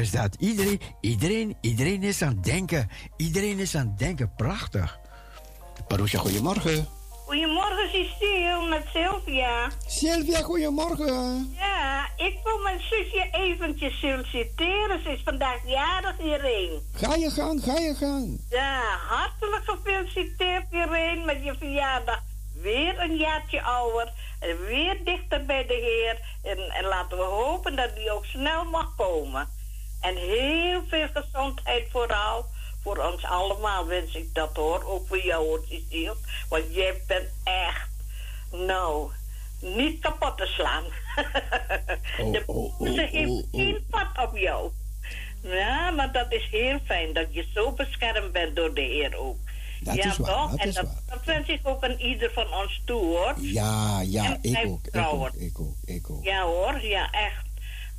Is 0.00 0.10
dat. 0.10 0.36
Iedereen, 0.38 0.80
iedereen, 1.00 1.56
iedereen 1.60 2.02
is 2.02 2.22
aan 2.22 2.34
het 2.34 2.44
denken. 2.44 2.88
Iedereen 3.16 3.58
is 3.58 3.74
aan 3.74 3.86
het 3.86 3.98
denken. 3.98 4.34
Prachtig. 4.36 4.98
Paroesja, 5.88 6.18
goedemorgen. 6.18 6.88
Goedemorgen, 7.26 7.88
Cecile, 7.90 8.68
met 8.68 8.84
Sylvia. 8.92 9.70
Sylvia, 9.86 10.40
goedemorgen. 10.40 11.54
Ja, 11.58 12.08
ik 12.16 12.38
wil 12.44 12.58
mijn 12.58 12.80
zusje 12.80 13.28
eventjes 13.32 13.98
feliciteren. 13.98 15.02
Ze 15.02 15.10
is 15.10 15.22
vandaag 15.24 15.58
jarig, 15.66 16.18
Irene. 16.18 16.80
Ga 16.92 17.14
je 17.14 17.30
gang, 17.30 17.62
ga 17.62 17.78
je 17.78 17.94
gang. 17.94 18.40
Ja, 18.48 18.82
hartelijk 19.08 19.62
gefeliciteerd, 19.64 20.66
Irene, 20.70 21.24
met 21.24 21.44
je 21.44 21.54
verjaardag. 21.58 22.20
Weer 22.62 23.00
een 23.00 23.16
jaartje 23.16 23.62
ouder 23.62 24.12
en 24.40 24.66
weer 24.66 25.04
dichter 25.04 25.46
bij 25.46 25.66
de 25.66 25.74
Heer. 25.74 26.20
En, 26.52 26.58
en 26.70 26.84
laten 26.84 27.16
we 27.18 27.24
hopen 27.24 27.76
dat 27.76 27.96
die 27.96 28.10
ook 28.10 28.24
snel 28.24 28.64
mag 28.64 28.94
komen. 28.96 29.48
En 30.00 30.16
heel 30.16 30.82
veel 30.88 31.06
gezondheid 31.14 31.88
vooral. 31.90 32.44
Voor 32.82 32.96
ons 32.96 33.24
allemaal 33.24 33.86
wens 33.86 34.14
ik 34.14 34.34
dat 34.34 34.56
hoor. 34.56 34.84
Ook 34.84 35.06
voor 35.06 35.24
jou 35.24 35.46
hoor, 35.46 35.64
Cecile. 35.68 36.16
Want 36.48 36.64
jij 36.74 37.02
bent 37.06 37.28
echt, 37.44 37.88
nou, 38.50 39.10
niet 39.60 40.00
kapot 40.00 40.36
te 40.36 40.46
slaan. 40.46 40.84
de 42.32 42.42
ze 42.78 43.08
heeft 43.10 43.46
geen 43.52 43.86
pad 43.90 44.28
op 44.28 44.36
jou. 44.36 44.70
Ja, 45.42 45.90
maar 45.90 46.12
dat 46.12 46.32
is 46.32 46.48
heel 46.50 46.78
fijn 46.84 47.12
dat 47.12 47.26
je 47.30 47.46
zo 47.54 47.72
beschermd 47.72 48.32
bent 48.32 48.56
door 48.56 48.74
de 48.74 48.80
Heer 48.80 49.16
ook. 49.16 49.36
Dat 49.80 49.94
ja, 49.94 50.04
is 50.04 50.16
waar, 50.16 50.30
toch? 50.30 50.50
dat 50.50 50.60
en 50.60 50.68
is 50.68 50.74
dat, 50.74 51.02
dat 51.06 51.24
wens 51.24 51.48
ik 51.48 51.60
ook 51.62 51.84
aan 51.84 51.98
ieder 51.98 52.30
van 52.32 52.54
ons 52.54 52.82
toe, 52.84 53.00
hoor. 53.00 53.34
Ja, 53.40 54.00
ja, 54.00 54.38
ik 54.40 54.58
ook, 54.66 54.86
ik 54.86 55.06
ook, 55.06 55.30
ik 55.34 55.60
ook, 55.60 55.76
ik 55.84 56.10
ook. 56.10 56.24
Ja 56.24 56.42
hoor, 56.42 56.80
ja 56.82 57.10
echt. 57.10 57.44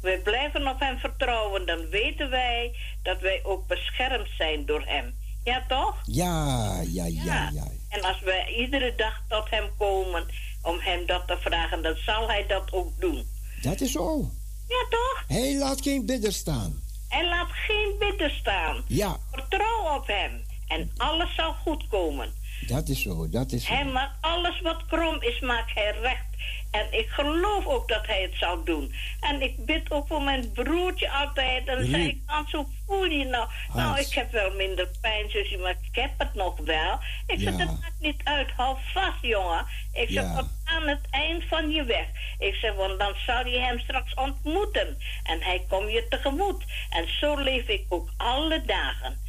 We 0.02 0.20
blijven 0.24 0.68
op 0.68 0.80
hem 0.80 0.98
vertrouwen, 0.98 1.66
dan 1.66 1.90
weten 1.90 2.30
wij 2.30 2.76
dat 3.04 3.20
wij 3.20 3.40
ook 3.44 3.68
beschermd 3.68 4.30
zijn 4.38 4.66
door 4.66 4.84
hem. 4.86 5.14
Ja 5.44 5.66
toch? 5.68 5.96
Ja, 6.06 6.82
ja, 6.88 7.06
ja, 7.06 7.50
ja. 7.54 7.68
En 7.90 8.02
als 8.02 8.20
we 8.20 8.54
iedere 8.58 8.96
dag 8.96 9.22
tot 9.28 9.50
hem 9.50 9.70
komen 9.78 10.26
om 10.62 10.80
hem 10.80 11.06
dat 11.06 11.28
te 11.28 11.38
vragen, 11.40 11.84
dan 11.84 11.96
zal 11.96 12.28
hij 12.28 12.48
dat 12.48 12.72
ook 12.72 13.00
doen. 13.00 13.28
Dat 13.62 13.82
is 13.82 13.92
zo. 13.92 14.30
Ja 14.68 14.86
toch? 14.90 15.24
Hij 15.28 15.58
laat 15.58 15.82
geen 15.82 16.06
bidder 16.06 16.34
staan. 16.34 16.84
En 17.10 17.26
laat 17.26 17.50
geen 17.52 17.96
bidden 18.00 18.32
staan. 18.32 18.84
Ja, 18.88 19.18
Vertrouw 19.32 19.96
op 19.96 20.08
hem. 20.08 20.46
En 20.68 20.92
alles 20.98 21.36
zal 21.36 21.54
goed 21.54 21.88
komen. 21.88 22.34
Dat 22.68 22.88
is 22.90 23.02
zo, 23.02 23.30
dat 23.30 23.52
is 23.52 23.66
zo. 23.66 23.74
Hij 23.74 23.86
maakt 23.86 24.16
alles 24.22 24.62
wat 24.62 24.86
krom 24.86 25.22
is, 25.22 25.40
maakt 25.40 25.74
hij 25.74 25.92
recht. 26.02 26.30
En 26.72 26.88
ik 27.00 27.10
geloof 27.10 27.66
ook 27.66 27.88
dat 27.88 28.08
hij 28.08 28.22
het 28.22 28.36
zal 28.36 28.64
doen. 28.64 28.94
En 29.20 29.42
ik 29.42 29.66
bid 29.66 29.92
ook 29.92 30.08
voor 30.08 30.22
mijn 30.22 30.52
broertje 30.52 31.12
altijd. 31.12 31.68
En 31.68 31.78
dan 31.78 31.86
zeg 31.86 32.00
ik, 32.06 32.18
Hans, 32.26 32.52
hoe 32.52 32.66
voel 32.88 33.06
je 33.06 33.26
nou? 33.26 33.48
Nou, 33.74 34.00
ik 34.00 34.14
heb 34.14 34.32
wel 34.32 34.54
minder 34.56 34.90
pijn, 35.02 35.30
zusje, 35.30 35.58
maar 35.58 35.76
ik 35.92 35.96
heb 35.96 36.12
het 36.18 36.34
nog 36.34 36.58
wel. 36.66 37.00
Ik 37.28 37.40
zeg, 37.40 37.58
het 37.58 37.68
maakt 37.82 38.00
niet 38.00 38.22
uit. 38.24 38.52
Hou 38.52 38.78
vast, 38.94 39.22
jongen. 39.22 39.66
Ik 39.94 40.10
zeg, 40.10 40.24
Ja. 40.24 40.36
tot 40.36 40.48
aan 40.64 40.88
het 40.88 41.08
eind 41.10 41.44
van 41.44 41.70
je 41.70 41.84
weg. 41.84 42.06
Ik 42.40 42.56
zeg, 42.56 42.74
want 42.76 43.00
dan 43.00 43.14
zal 43.26 43.46
je 43.48 43.60
hem 43.60 43.80
straks 43.80 44.14
ontmoeten. 44.14 44.98
En 45.24 45.42
hij 45.42 45.66
komt 45.70 45.92
je 45.92 46.06
tegemoet. 46.10 46.64
En 46.90 47.08
zo 47.20 47.36
leef 47.38 47.68
ik 47.68 47.86
ook 47.90 48.10
alle 48.18 48.66
dagen. 48.66 49.20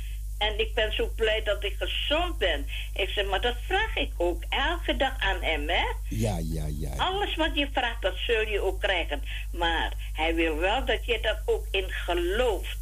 En 0.43 0.59
ik 0.59 0.74
ben 0.74 0.93
zo 0.93 1.12
blij 1.16 1.43
dat 1.43 1.64
ik 1.64 1.74
gezond 1.78 2.38
ben. 2.38 2.66
Ik 2.95 3.09
zeg, 3.09 3.26
maar 3.26 3.40
dat 3.40 3.57
vraag 3.66 3.97
ik 3.97 4.12
ook 4.16 4.43
elke 4.49 4.97
dag 4.97 5.18
aan 5.18 5.43
hem, 5.43 5.68
hè? 5.68 5.84
Ja, 6.09 6.38
ja, 6.43 6.66
ja. 6.78 6.90
Alles 6.97 7.34
wat 7.34 7.55
je 7.55 7.68
vraagt, 7.72 8.03
dat 8.03 8.16
zul 8.16 8.40
je 8.49 8.61
ook 8.61 8.80
krijgen. 8.80 9.22
Maar 9.53 9.93
hij 10.12 10.34
wil 10.34 10.57
wel 10.57 10.84
dat 10.84 11.07
je 11.07 11.20
dat 11.20 11.38
ook 11.47 11.66
in 11.70 11.90
gelooft. 11.90 12.78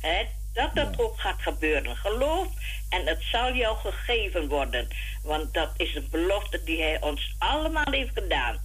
Hè? 0.00 0.24
Dat 0.52 0.74
dat 0.74 0.98
ook 0.98 1.20
gaat 1.20 1.42
gebeuren. 1.42 1.96
Geloof 1.96 2.48
en 2.88 3.06
het 3.06 3.22
zal 3.22 3.54
jou 3.54 3.76
gegeven 3.76 4.48
worden. 4.48 4.88
Want 5.22 5.54
dat 5.54 5.70
is 5.76 5.94
een 5.94 6.08
belofte 6.10 6.64
die 6.64 6.82
hij 6.82 7.00
ons 7.00 7.34
allemaal 7.38 7.90
heeft 7.90 8.12
gedaan. 8.14 8.58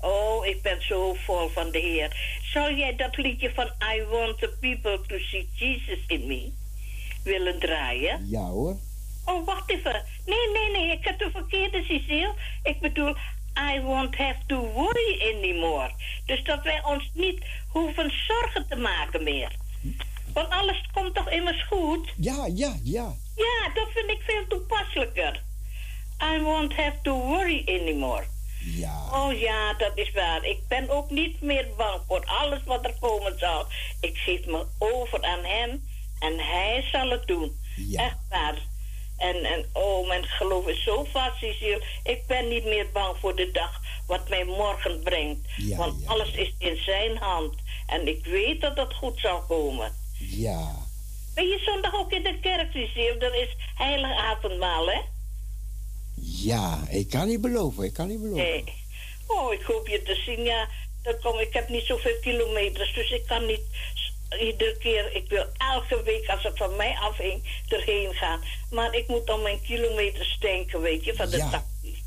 Oh, 0.00 0.46
ik 0.46 0.62
ben 0.62 0.82
zo 0.82 1.14
vol 1.14 1.48
van 1.48 1.70
de 1.70 1.78
Heer. 1.78 2.38
Zou 2.52 2.74
jij 2.74 2.96
dat 2.96 3.16
liedje 3.16 3.54
van 3.54 3.70
I 3.94 4.02
want 4.02 4.38
the 4.38 4.56
people 4.60 5.00
to 5.06 5.18
see 5.18 5.48
Jesus 5.54 5.98
in 6.06 6.26
me 6.26 6.59
willen 7.24 7.58
draaien? 7.58 8.26
Ja 8.28 8.44
hoor. 8.44 8.76
Oh, 9.24 9.46
wacht 9.46 9.70
even. 9.70 10.04
Nee, 10.26 10.50
nee, 10.52 10.70
nee, 10.70 10.96
ik 10.96 11.04
heb 11.04 11.18
de 11.18 11.30
verkeerde 11.32 11.82
Cecile. 11.82 12.34
Ik 12.62 12.80
bedoel, 12.80 13.14
I 13.74 13.80
won't 13.80 14.16
have 14.16 14.38
to 14.46 14.60
worry 14.72 15.34
anymore. 15.34 15.90
Dus 16.26 16.44
dat 16.44 16.62
wij 16.62 16.84
ons 16.84 17.10
niet 17.14 17.44
hoeven 17.68 18.12
zorgen 18.26 18.66
te 18.68 18.76
maken 18.76 19.22
meer. 19.22 19.52
Want 20.32 20.50
alles 20.50 20.84
komt 20.92 21.14
toch 21.14 21.30
immers 21.30 21.66
goed? 21.66 22.12
Ja, 22.16 22.46
ja, 22.54 22.76
ja. 22.82 23.14
Ja, 23.36 23.70
dat 23.74 23.88
vind 23.94 24.10
ik 24.10 24.20
veel 24.26 24.46
toepasselijker. 24.48 25.42
I 26.34 26.40
won't 26.40 26.76
have 26.76 26.96
to 27.02 27.14
worry 27.14 27.62
anymore. 27.66 28.24
Ja. 28.64 29.08
Oh 29.12 29.38
ja, 29.38 29.74
dat 29.74 29.92
is 29.98 30.12
waar. 30.12 30.44
Ik 30.44 30.58
ben 30.68 30.90
ook 30.90 31.10
niet 31.10 31.40
meer 31.40 31.66
bang 31.76 32.00
voor 32.06 32.24
alles 32.24 32.60
wat 32.64 32.84
er 32.84 32.94
komen 33.00 33.38
zal. 33.38 33.66
Ik 34.00 34.16
geef 34.16 34.46
me 34.46 34.66
over 34.78 35.22
aan 35.22 35.44
hem 35.44 35.82
en 36.20 36.38
hij 36.38 36.88
zal 36.92 37.10
het 37.10 37.26
doen. 37.26 37.60
Echt 37.94 38.18
waar. 38.28 38.58
En, 39.16 39.44
en 39.44 39.64
oh, 39.72 40.08
mijn 40.08 40.24
geloof 40.24 40.66
is 40.66 40.82
zo 40.82 41.04
vast, 41.04 41.38
Cecile. 41.38 41.84
Ik 42.04 42.26
ben 42.26 42.48
niet 42.48 42.64
meer 42.64 42.90
bang 42.92 43.16
voor 43.20 43.36
de 43.36 43.50
dag 43.50 43.80
wat 44.06 44.28
mij 44.28 44.44
morgen 44.44 45.02
brengt. 45.02 45.48
Ja, 45.56 45.76
Want 45.76 46.06
alles 46.06 46.34
is 46.34 46.54
in 46.58 46.76
zijn 46.76 47.16
hand. 47.16 47.54
En 47.86 48.08
ik 48.08 48.24
weet 48.24 48.60
dat 48.60 48.76
het 48.76 48.94
goed 48.94 49.20
zal 49.20 49.42
komen. 49.42 49.92
Ja. 50.18 50.74
Ben 51.34 51.46
je 51.46 51.58
zondag 51.58 51.94
ook 51.94 52.12
in 52.12 52.22
de 52.22 52.38
kerk, 52.40 52.72
Cecile? 52.72 53.18
Er 53.18 53.34
is 53.42 53.56
heilig 53.74 54.16
avondmaal, 54.16 54.86
hè? 54.86 55.00
Ja, 56.20 56.84
ik 56.88 57.10
kan 57.10 57.26
niet 57.26 57.40
beloven, 57.40 57.84
ik 57.84 57.92
kan 57.92 58.08
niet 58.08 58.20
beloven. 58.20 58.42
Nee. 58.42 58.64
Oh, 59.26 59.52
ik 59.52 59.62
hoop 59.62 59.88
je 59.88 60.02
te 60.02 60.14
zien. 60.14 60.42
Ja, 60.42 60.68
dan 61.02 61.14
kom, 61.22 61.38
ik 61.38 61.52
heb 61.52 61.68
niet 61.68 61.84
zoveel 61.84 62.18
kilometers, 62.20 62.94
dus 62.94 63.10
ik 63.10 63.26
kan 63.26 63.46
niet 63.46 63.62
iedere 64.38 64.76
keer... 64.78 65.14
Ik 65.14 65.28
wil 65.28 65.44
elke 65.58 66.02
week, 66.02 66.28
als 66.28 66.42
het 66.42 66.56
van 66.58 66.76
mij 66.76 66.96
afhing, 67.00 67.62
erheen 67.68 68.14
gaan. 68.14 68.40
Maar 68.70 68.94
ik 68.94 69.08
moet 69.08 69.30
aan 69.30 69.42
mijn 69.42 69.60
kilometers 69.62 70.36
denken, 70.40 70.80
weet 70.80 71.04
je, 71.04 71.14
van 71.14 71.30
de 71.30 71.36
Ja. 71.36 71.50
taxi. 71.50 72.02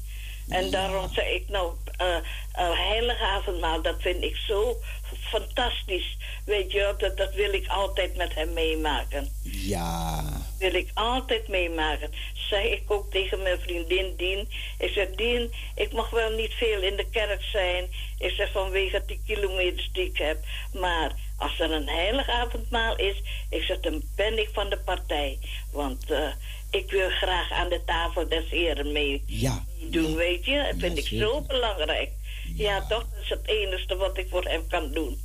En 0.49 0.71
daarom 0.71 1.13
zei 1.13 1.35
ik, 1.35 1.47
nou, 1.49 1.73
eh 1.97 2.15
eh, 2.53 2.71
heilige 2.87 3.23
avondmaal, 3.23 3.81
dat 3.81 4.01
vind 4.01 4.23
ik 4.23 4.35
zo 4.35 4.77
fantastisch. 5.19 6.17
Weet 6.45 6.71
je, 6.71 6.79
wel, 6.79 6.97
dat, 6.97 7.17
dat 7.17 7.33
wil 7.33 7.53
ik 7.53 7.67
altijd 7.67 8.15
met 8.15 8.33
hem 8.35 8.53
meemaken 8.53 9.29
Ja. 9.41 10.23
wil 10.59 10.73
ik 10.73 10.91
altijd 10.93 11.47
meemaken. 11.47 12.11
Zei 12.49 12.67
ik 12.69 12.91
ook 12.91 13.11
tegen 13.11 13.41
mijn 13.41 13.59
vriendin 13.59 14.13
Dien. 14.17 14.49
Ik 14.77 14.89
zeg, 14.91 15.09
Dien, 15.15 15.53
ik 15.75 15.91
mag 15.93 16.09
wel 16.09 16.29
niet 16.29 16.53
veel 16.53 16.81
in 16.81 16.95
de 16.95 17.09
kerk 17.09 17.43
zijn. 17.43 17.89
Ik 18.17 18.31
zeg 18.31 18.51
vanwege 18.51 19.03
die 19.05 19.21
kilometers 19.25 19.89
die 19.93 20.05
ik 20.05 20.17
heb. 20.17 20.37
Maar 20.73 21.11
als 21.43 21.59
er 21.59 21.71
een 21.71 21.87
heilig 21.87 22.29
avondmaal 22.29 22.95
is, 22.97 23.21
ik 23.49 23.61
zeg, 23.63 23.79
dan 23.79 24.01
ben 24.15 24.39
ik 24.39 24.49
van 24.53 24.69
de 24.69 24.77
partij. 24.77 25.39
Want 25.71 26.11
eh, 26.11 26.27
ik 26.71 26.91
wil 26.91 27.09
graag 27.09 27.51
aan 27.51 27.69
de 27.69 27.81
tafel 27.85 28.27
des 28.27 28.49
heren 28.49 28.91
mee 28.91 29.23
Ja. 29.25 29.65
doen, 29.89 30.15
weet 30.15 30.45
je. 30.45 30.67
Dat 30.71 30.79
vind 30.79 30.97
ik 30.97 31.07
zo 31.07 31.41
belangrijk. 31.41 32.09
Ja. 32.55 32.79
toch? 32.79 32.89
Dat 32.89 33.21
is 33.23 33.29
het 33.29 33.47
enige 33.47 33.95
wat 33.95 34.17
ik 34.17 34.27
voor 34.29 34.43
hem 34.43 34.67
kan 34.67 34.91
doen. 34.91 35.21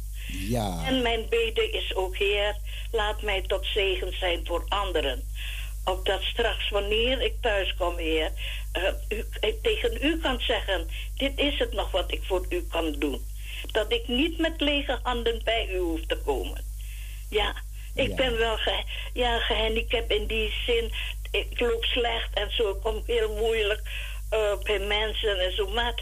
Ja. 0.49 0.83
En 0.87 1.03
mijn 1.03 1.27
bede 1.29 1.71
is 1.71 1.95
ook, 1.95 2.17
Heer, 2.17 2.57
laat 2.93 3.23
mij 3.23 3.43
tot 3.43 3.67
zegen 3.67 4.13
zijn 4.19 4.47
voor 4.47 4.65
anderen. 4.69 5.23
Opdat 5.85 6.23
straks, 6.23 6.71
wanneer 6.71 7.21
ik 7.21 7.35
thuis 7.41 7.75
kom, 7.75 7.97
Heer, 7.97 8.31
eh, 8.73 8.83
u, 9.09 9.25
ik 9.41 9.63
tegen 9.63 9.99
u 10.01 10.19
kan 10.19 10.41
zeggen: 10.41 10.89
Dit 11.17 11.39
is 11.39 11.59
het 11.59 11.73
nog 11.73 11.91
wat 11.91 12.13
ik 12.13 12.23
voor 12.23 12.47
u 12.49 12.67
kan 12.71 12.93
doen. 12.99 13.21
Dat 13.67 13.93
ik 13.93 14.09
niet 14.09 14.39
met 14.39 14.61
lege 14.61 14.99
handen 15.03 15.41
bij 15.45 15.69
u 15.73 15.79
hoef 15.79 16.07
te 16.07 16.17
komen. 16.25 16.65
Ja, 17.31 17.55
ik 17.95 18.09
Ja. 18.09 18.15
ben 18.15 18.39
wel 18.39 18.57
ge, 18.57 18.83
ja, 19.13 19.39
gehandicapt 19.39 20.11
in 20.11 20.27
die 20.27 20.53
zin. 20.67 20.93
Ik 21.31 21.61
loop 21.61 21.85
slecht 21.85 22.35
en 22.35 22.51
zo. 22.53 22.71
Ik 22.71 22.81
kom 22.83 23.03
heel 23.07 23.35
moeilijk 23.37 23.83
eh, 24.31 24.59
bij 24.63 24.79
mensen 24.79 25.41
en 25.41 25.53
zo. 25.55 25.69
Maar 25.69 25.95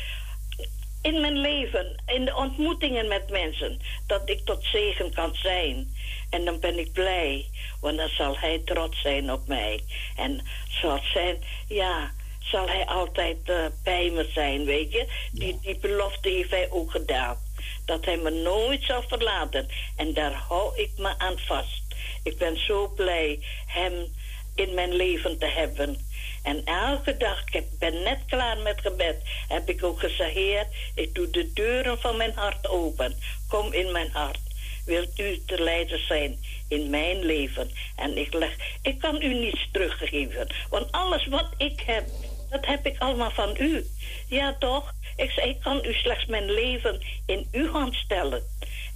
in 1.02 1.20
mijn 1.20 1.38
leven, 1.38 2.02
in 2.06 2.24
de 2.24 2.34
ontmoetingen 2.36 3.08
met 3.08 3.30
mensen, 3.30 3.80
dat 4.06 4.28
ik 4.28 4.44
tot 4.44 4.64
zegen 4.64 5.14
kan 5.14 5.34
zijn. 5.34 5.94
En 6.30 6.44
dan 6.44 6.60
ben 6.60 6.78
ik 6.78 6.92
blij, 6.92 7.46
want 7.80 7.96
dan 7.96 8.08
zal 8.08 8.38
hij 8.38 8.58
trots 8.64 9.00
zijn 9.00 9.32
op 9.32 9.46
mij. 9.46 9.80
En 10.16 10.46
zal 10.80 11.00
zijn, 11.12 11.44
ja, 11.68 12.12
zal 12.38 12.68
hij 12.68 12.86
altijd 12.86 13.36
eh, 13.44 13.66
bij 13.82 14.10
me 14.10 14.28
zijn, 14.34 14.64
weet 14.64 14.92
je. 14.92 15.28
Die, 15.32 15.58
die 15.62 15.78
belofte 15.78 16.28
heeft 16.28 16.50
hij 16.50 16.70
ook 16.70 16.90
gedaan. 16.90 17.38
Dat 17.84 18.04
hij 18.04 18.16
me 18.16 18.30
nooit 18.30 18.82
zal 18.84 19.02
verlaten. 19.02 19.68
En 19.96 20.14
daar 20.14 20.32
hou 20.32 20.76
ik 20.76 20.90
me 20.96 21.18
aan 21.18 21.38
vast. 21.38 21.82
Ik 22.22 22.38
ben 22.38 22.64
zo 22.64 22.88
blij 22.88 23.38
hem 23.66 24.12
in 24.54 24.74
mijn 24.74 24.94
leven 24.94 25.38
te 25.38 25.46
hebben. 25.46 25.98
En 26.42 26.64
elke 26.64 27.16
dag, 27.16 27.44
ik 27.50 27.78
ben 27.78 28.02
net 28.02 28.18
klaar 28.26 28.58
met 28.58 28.80
gebed, 28.80 29.16
heb 29.48 29.68
ik 29.68 29.84
ook 29.84 30.00
gezegd, 30.00 30.34
Heer, 30.34 30.66
ik 30.94 31.14
doe 31.14 31.30
de 31.30 31.52
deuren 31.52 32.00
van 32.00 32.16
mijn 32.16 32.32
hart 32.34 32.68
open. 32.68 33.16
Kom 33.48 33.72
in 33.72 33.92
mijn 33.92 34.10
hart. 34.10 34.38
Wilt 34.84 35.18
u 35.18 35.42
te 35.46 35.62
leider 35.62 35.98
zijn 35.98 36.38
in 36.68 36.90
mijn 36.90 37.24
leven? 37.24 37.70
En 37.96 38.18
ik 38.18 38.34
leg, 38.34 38.56
ik 38.82 38.98
kan 38.98 39.22
u 39.22 39.34
niets 39.34 39.68
teruggeven. 39.72 40.46
Want 40.70 40.92
alles 40.92 41.26
wat 41.26 41.48
ik 41.56 41.80
heb, 41.86 42.08
dat 42.50 42.66
heb 42.66 42.86
ik 42.86 42.98
allemaal 42.98 43.30
van 43.30 43.56
u. 43.58 43.86
Ja, 44.28 44.56
toch? 44.58 44.94
Ik 45.16 45.30
zei, 45.30 45.48
ik 45.48 45.60
kan 45.60 45.84
u 45.84 45.92
slechts 45.92 46.26
mijn 46.26 46.50
leven 46.50 47.00
in 47.26 47.48
uw 47.52 47.70
hand 47.70 47.94
stellen. 47.94 48.42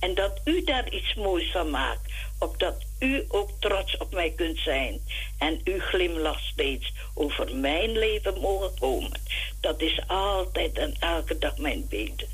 En 0.01 0.15
dat 0.15 0.41
u 0.45 0.65
daar 0.65 0.93
iets 0.93 1.15
moois 1.15 1.51
van 1.51 1.71
maakt. 1.71 2.13
Opdat 2.39 2.85
u 2.99 3.25
ook 3.29 3.51
trots 3.59 3.97
op 3.97 4.13
mij 4.13 4.33
kunt 4.37 4.59
zijn. 4.59 5.01
En 5.39 5.61
u 5.65 5.81
glimlacht 5.81 6.45
steeds 6.45 6.93
over 7.15 7.57
mijn 7.57 7.99
leven 7.99 8.41
mogen 8.41 8.79
komen. 8.79 9.21
Dat 9.61 9.81
is 9.81 10.03
altijd 10.07 10.79
en 10.79 10.95
elke 10.99 11.39
dag 11.39 11.59
mijn 11.59 11.87
beden. 11.89 12.29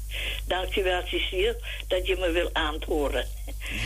Dankjewel, 0.46 1.02
Cecile, 1.06 1.60
dat 1.88 2.06
je 2.06 2.16
me 2.16 2.30
wil 2.30 2.50
antwoorden. 2.52 3.26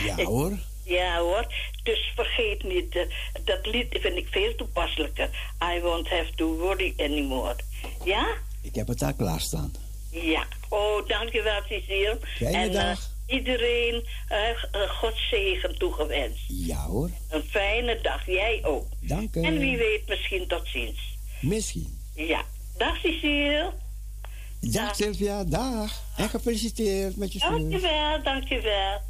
Ja 0.05 0.23
hoor. 0.23 0.57
Ja 0.83 1.19
hoor. 1.19 1.53
Dus 1.83 2.11
vergeet 2.15 2.63
niet, 2.63 2.95
eh, 2.95 3.01
dat 3.45 3.65
lied 3.65 3.97
vind 3.99 4.17
ik 4.17 4.27
veel 4.31 4.55
toepasselijker. 4.55 5.29
I 5.75 5.81
won't 5.81 6.09
have 6.09 6.35
to 6.35 6.57
worry 6.57 6.93
anymore. 6.97 7.55
Ja? 8.03 8.27
Ik 8.61 8.75
heb 8.75 8.87
het 8.87 8.99
daar 8.99 9.13
klaarstaan. 9.13 9.73
Ja. 10.11 10.47
Oh, 10.69 11.07
dankjewel 11.07 11.61
Cecile. 11.69 12.19
En, 12.39 12.71
dag. 12.71 13.09
iedereen 13.27 14.07
uh, 14.31 14.37
uh, 14.81 14.89
Gods 14.89 15.29
zegen 15.29 15.77
toegewenst. 15.77 16.43
Ja 16.47 16.85
hoor. 16.85 17.09
Een 17.29 17.43
fijne 17.43 17.99
dag. 18.01 18.25
Jij 18.25 18.59
ook. 18.63 18.87
Dank 18.99 19.35
u. 19.35 19.41
En 19.41 19.59
wie 19.59 19.77
weet 19.77 20.07
misschien 20.07 20.47
tot 20.47 20.67
ziens. 20.67 21.17
Misschien. 21.41 21.99
Ja. 22.15 22.43
Dag 22.77 22.95
Cecile. 22.95 23.71
Dag 24.59 24.95
Sylvia, 24.95 25.43
dag. 25.43 26.03
En 26.17 26.29
gefeliciteerd 26.29 27.15
met 27.15 27.33
je 27.33 27.39
zus. 27.39 27.49
Dankjewel, 27.49 28.23
dankjewel. 28.23 29.01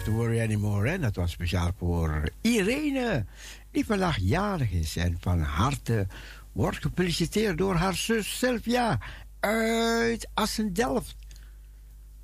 Have 0.00 0.12
to 0.12 0.18
worry 0.18 0.40
anymore. 0.40 0.88
En 0.88 1.00
dat 1.00 1.16
was 1.16 1.30
speciaal 1.30 1.70
voor 1.78 2.28
Irene, 2.40 3.24
die 3.70 3.86
vandaag 3.86 4.16
jarig 4.20 4.70
is. 4.70 4.96
En 4.96 5.16
van 5.20 5.40
harte 5.40 6.06
wordt 6.52 6.76
gefeliciteerd 6.76 7.58
door 7.58 7.74
haar 7.74 7.94
zus 7.94 8.38
Sylvia 8.38 8.98
uit 9.40 10.28
Assendelft. 10.34 11.16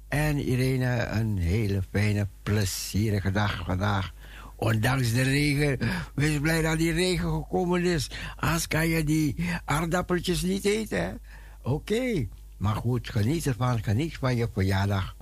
En 0.09 0.39
Irene, 0.39 1.07
een 1.07 1.39
hele 1.39 1.83
fijne, 1.91 2.29
plezierige 2.43 3.31
dag 3.31 3.65
vandaag. 3.65 4.13
Ondanks 4.57 5.13
de 5.13 5.23
regen. 5.23 5.79
Wees 6.15 6.41
blij 6.41 6.63
dat 6.63 6.79
die 6.79 6.93
regen 6.93 7.31
gekomen 7.31 7.83
is. 7.83 8.11
Anders 8.37 8.69
kan 8.69 8.89
je 8.89 9.05
die 9.05 9.37
aardappeltjes 9.65 10.43
niet 10.43 10.65
eten. 10.65 11.21
Oké. 11.63 12.27
Maar 12.57 12.75
goed, 12.75 13.11
geniet 13.11 13.47
ervan. 13.47 13.83
Geniet 13.83 14.17
van 14.17 14.37
je 14.37 14.49
verjaardag. 14.53 15.17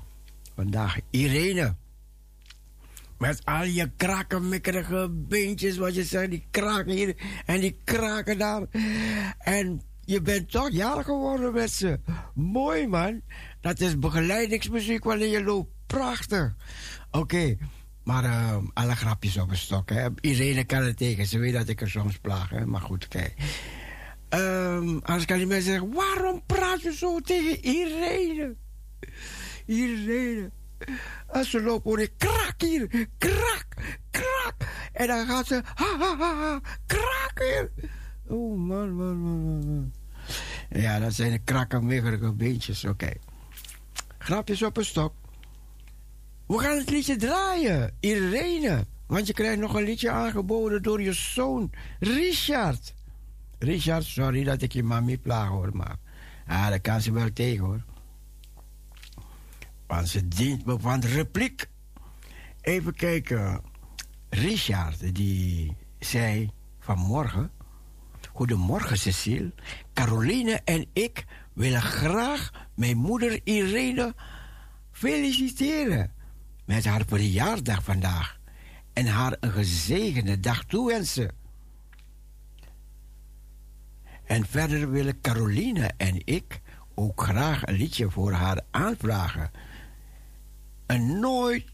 Vandaag 0.55 0.99
Irene. 1.11 1.75
Met 3.25 3.45
al 3.45 3.65
je 3.65 3.91
krakenmikkerige 3.97 5.09
beentjes, 5.11 5.77
wat 5.77 5.95
je 5.95 6.05
zegt, 6.05 6.31
die 6.31 6.47
kraken 6.51 6.93
hier 6.93 7.17
en 7.47 7.61
die 7.61 7.81
kraken 7.85 8.39
daar. 8.39 8.63
En 9.39 9.83
je 10.05 10.23
bent 10.23 10.51
toch 10.51 10.71
jarig 10.71 11.05
geworden 11.05 11.53
met 11.53 11.71
ze. 11.71 12.01
Mooi 12.35 12.87
man. 12.87 13.21
Dat 13.61 13.81
is 13.81 13.99
begeleidingsmuziek 13.99 15.05
wanneer 15.05 15.29
je 15.29 15.45
loopt. 15.45 15.71
Prachtig. 15.87 16.55
Oké, 17.11 17.57
Maar 18.03 18.25
eh, 18.25 18.57
alle 18.73 18.95
grapjes 18.95 19.37
op 19.37 19.51
een 19.51 19.57
stok. 19.57 19.91
Hè. 19.91 20.09
Irene 20.21 20.65
kan 20.65 20.83
het 20.83 20.97
tegen. 20.97 21.27
Ze 21.27 21.39
weet 21.39 21.53
dat 21.53 21.69
ik 21.69 21.81
er 21.81 21.91
soms 21.91 22.19
plaag. 22.19 22.51
Hè. 22.51 22.67
Maar 22.67 22.81
goed, 22.81 23.09
kijk. 23.09 23.35
Ehm, 24.29 24.99
anders 25.03 25.25
kan 25.25 25.37
die 25.37 25.47
mensen 25.47 25.71
zeggen... 25.71 25.93
Waarom 25.93 26.43
praat 26.47 26.83
je 26.83 26.93
zo 26.93 27.21
tegen 27.21 27.65
Irene? 27.65 28.55
Irene. 29.67 30.51
En 31.27 31.45
ze 31.45 31.63
loopt 31.63 31.85
hoor 31.85 32.01
ik 32.01 32.13
krak 32.17 32.55
hier. 32.59 33.09
Krak, 33.19 33.67
krak. 34.11 34.55
En 34.93 35.07
dan 35.07 35.27
gaat 35.27 35.47
ze... 35.47 35.63
Ha, 35.65 35.99
ha, 35.99 36.17
ha, 36.17 36.37
ha. 36.37 36.61
Krak. 36.87 37.69
Oh, 38.27 38.59
man, 38.59 38.95
man, 38.95 39.17
man, 39.17 39.67
man. 39.67 39.93
Ja, 40.71 40.99
dat 40.99 41.15
zijn 41.15 41.31
de 41.31 41.39
krakkemiggerige 41.39 42.33
beentjes. 42.33 42.85
Oké. 42.85 43.11
Grapjes 44.19 44.63
op 44.63 44.77
een 44.77 44.85
stok. 44.85 45.15
We 46.47 46.59
gaan 46.59 46.77
het 46.77 46.91
liedje 46.91 47.17
draaien. 47.17 47.97
Irene. 48.01 48.87
Want 49.07 49.27
je 49.27 49.33
krijgt 49.33 49.59
nog 49.59 49.75
een 49.75 49.85
liedje 49.85 50.11
aangeboden 50.11 50.83
door 50.83 51.03
je 51.03 51.13
zoon 51.13 51.71
Richard. 52.01 52.95
Richard, 53.59 54.05
sorry 54.05 54.45
dat 54.45 54.63
ik 54.63 54.73
je 54.73 54.83
mami 54.83 55.19
plaag 55.19 55.49
hoor, 55.49 55.71
maar... 55.73 55.97
Ah, 56.47 56.69
dat 56.69 56.81
kan 56.81 57.01
ze 57.01 57.13
wel 57.13 57.33
tegen 57.33 57.65
hoor. 57.65 57.85
Want 59.87 60.09
ze 60.09 60.29
dient 60.29 60.65
me 60.65 60.79
van 60.79 61.01
de 61.01 61.09
repliek. 61.09 61.69
Even 62.61 62.95
kijken. 62.95 63.61
Richard, 64.29 65.15
die 65.15 65.77
zei 65.99 66.51
vanmorgen... 66.79 67.51
Goedemorgen, 68.33 68.99
Cecile. 68.99 69.53
Caroline 69.93 70.61
en 70.65 70.87
ik 70.93 71.25
willen 71.53 71.83
graag 71.83 72.51
mijn 72.75 72.97
moeder 72.97 73.41
Irene 73.45 74.15
feliciteren 74.93 76.13
met 76.65 76.85
haar 76.85 77.03
verjaardag 77.07 77.85
vandaag 77.85 78.39
en 78.93 79.07
haar 79.07 79.37
een 79.41 79.53
gezegende 79.53 80.41
dag 80.41 80.65
toewensen. 80.65 81.31
En 84.25 84.47
verder 84.47 84.91
willen 84.91 85.21
Caroline 85.21 85.91
en 85.97 86.21
ik 86.25 86.61
ook 86.95 87.23
graag 87.23 87.67
een 87.67 87.75
liedje 87.75 88.11
voor 88.11 88.33
haar 88.33 88.61
aanvragen. 88.71 89.51
Een 90.87 91.21
nooit 91.21 91.73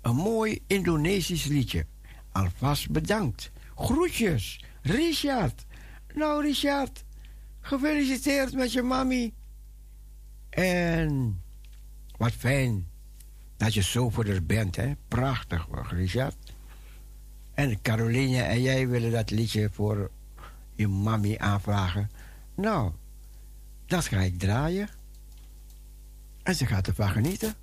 een 0.00 0.16
mooi 0.16 0.60
Indonesisch 0.66 1.44
liedje. 1.44 1.86
Alvast 2.32 2.90
bedankt. 2.90 3.50
Groetjes, 3.74 4.64
Richard. 4.82 5.66
Nou, 6.14 6.42
Richard, 6.42 7.04
gefeliciteerd 7.60 8.54
met 8.54 8.72
je 8.72 8.82
mami. 8.82 9.34
En 10.50 11.42
wat 12.16 12.32
fijn 12.32 12.88
dat 13.56 13.74
je 13.74 13.82
zo 13.82 14.10
voor 14.10 14.42
bent, 14.42 14.76
hè? 14.76 14.92
Prachtig, 15.08 15.66
Richard. 15.90 16.36
En 17.54 17.82
Caroline 17.82 18.42
en 18.42 18.62
jij 18.62 18.88
willen 18.88 19.10
dat 19.10 19.30
liedje 19.30 19.68
voor 19.72 20.10
je 20.74 20.88
mami 20.88 21.36
aanvragen. 21.36 22.10
Nou, 22.54 22.92
dat 23.86 24.04
ga 24.04 24.20
ik 24.20 24.38
draaien. 24.38 24.88
En 26.48 26.54
ze 26.54 26.66
gaat 26.66 26.86
ervan 26.86 27.10
genieten. 27.10 27.54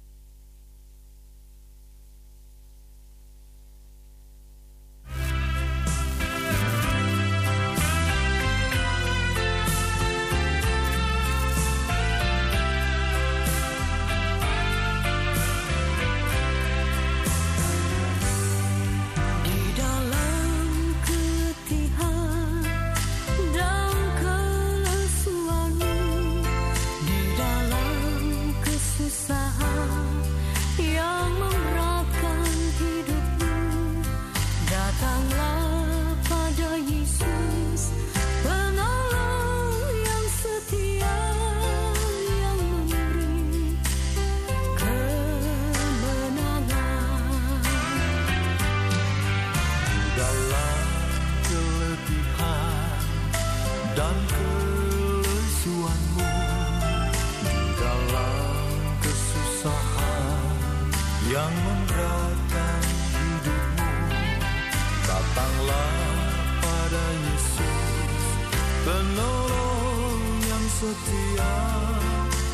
Setia 70.95 71.51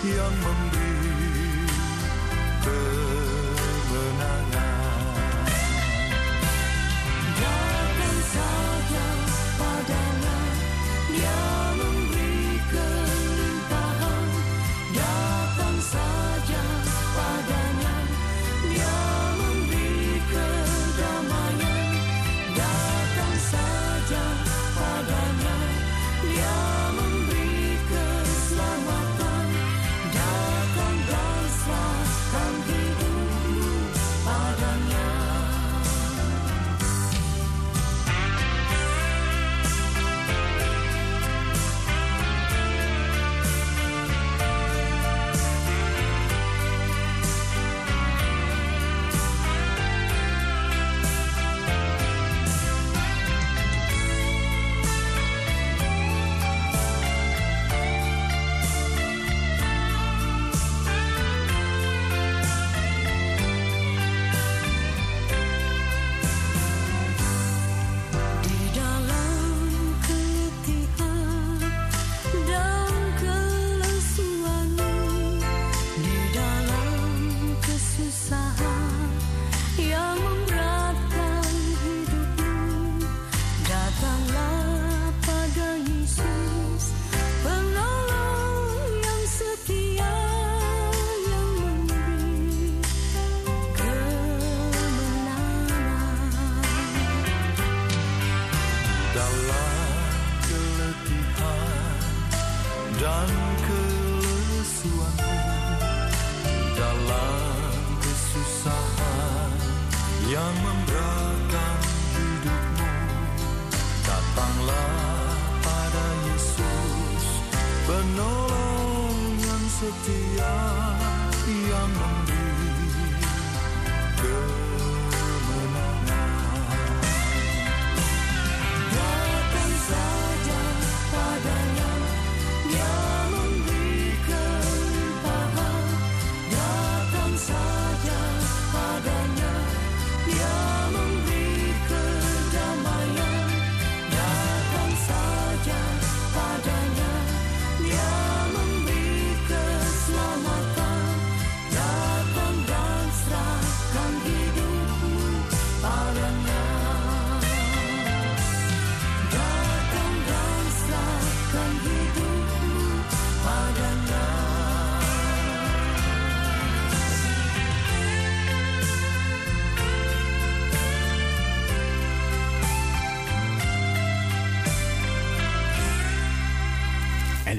yang 0.02 0.34
memberi 0.42 0.71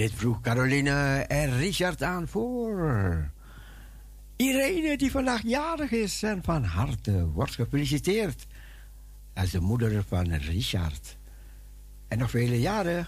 Dit 0.03 0.13
vroeg 0.15 0.41
Caroline 0.41 1.25
en 1.29 1.59
Richard 1.59 2.03
aan 2.03 2.29
voor. 2.29 3.31
Irene, 4.37 4.97
die 4.97 5.11
vandaag 5.11 5.43
jarig 5.43 5.91
is 5.91 6.23
en 6.23 6.43
van 6.43 6.65
harte 6.65 7.27
wordt 7.27 7.55
gefeliciteerd. 7.55 8.47
Als 9.35 9.51
de 9.51 9.61
moeder 9.61 10.05
van 10.09 10.33
Richard. 10.33 11.17
En 12.09 12.19
nog 12.19 12.31
vele 12.31 12.61
jaren. 12.61 13.07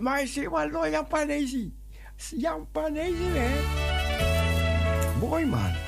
Maar 0.00 0.26
ze 0.26 0.48
wa 0.48 0.64
lo 0.64 0.86
Japanese. 0.86 1.70
Japanese, 2.36 3.22
hè. 3.32 3.50
Mooi 5.18 5.44
man. 5.46 5.79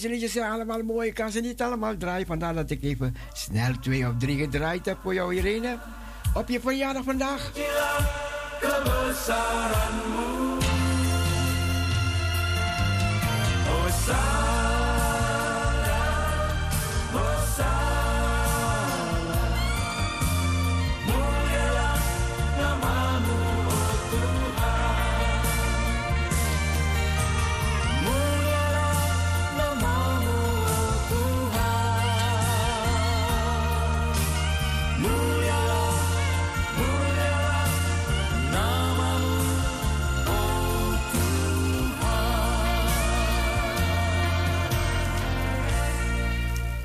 deze 0.00 0.12
liedjes 0.12 0.32
zijn 0.32 0.52
allemaal 0.52 0.82
mooi. 0.82 1.08
Ik 1.08 1.14
kan 1.14 1.30
ze 1.30 1.40
niet 1.40 1.62
allemaal 1.62 1.96
draaien. 1.96 2.26
Vandaar 2.26 2.54
dat 2.54 2.70
ik 2.70 2.82
even 2.82 3.16
snel 3.32 3.78
twee 3.80 4.06
of 4.06 4.12
drie 4.18 4.38
gedraaid 4.38 4.86
heb 4.86 4.98
voor 5.02 5.14
jou, 5.14 5.34
Irene. 5.34 5.78
Op 6.34 6.48
je 6.48 6.60
verjaardag 6.60 7.04
vandaag. 7.04 7.52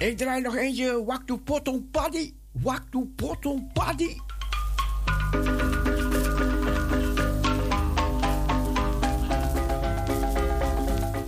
Ik 0.03 0.17
draai 0.17 0.41
nog 0.41 0.55
eentje. 0.55 1.03
Waktu 1.05 1.38
potong 1.38 1.91
padi. 1.91 2.35
Waktu 2.51 3.05
potong 3.15 3.73
padi. 3.73 4.19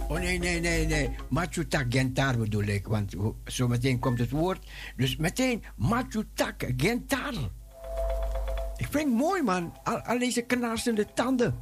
Oh 0.08 0.20
nee, 0.20 0.40
nee, 0.40 0.60
nee, 0.60 0.86
nee. 0.86 1.10
Machutak 1.30 1.86
Gentar 1.90 2.38
bedoel 2.38 2.64
ik. 2.64 2.88
Want 2.88 3.14
zometeen 3.44 4.00
komt 4.00 4.20
het 4.20 4.32
woord. 4.32 4.68
Dus 4.96 5.16
meteen 5.16 5.64
Machutak 5.76 6.64
Gentar. 6.78 7.34
Ik 8.78 8.88
vind 8.90 9.14
mooi, 9.14 9.42
man. 9.42 9.74
Al, 9.84 10.00
al 10.00 10.20
deze 10.20 10.42
knarsende 10.42 11.06
tanden. 11.14 11.56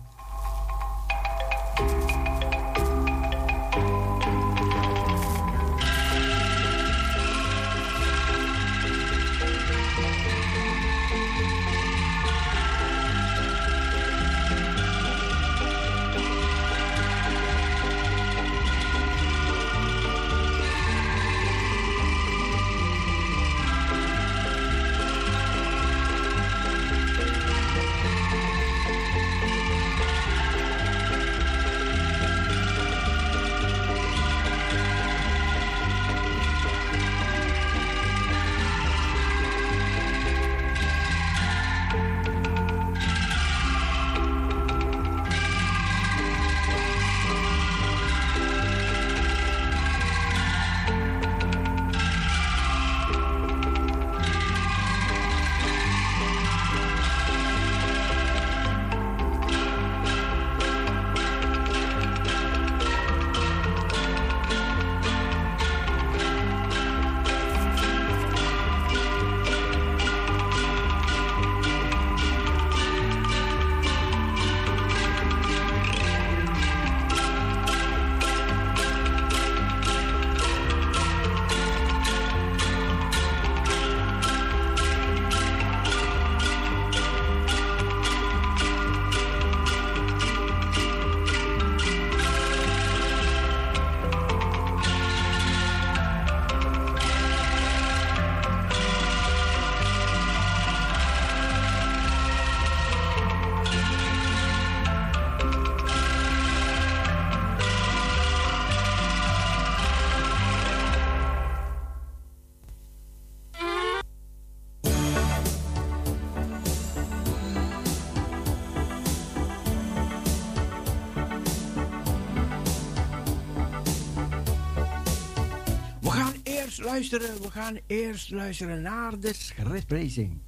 Luisteren, 127.12 127.42
we 127.42 127.52
gaan 127.52 127.80
eerst 127.88 128.32
luisteren 128.32 128.82
naar 128.82 129.20
de 129.20 129.34
schriftlezing. 129.34 130.42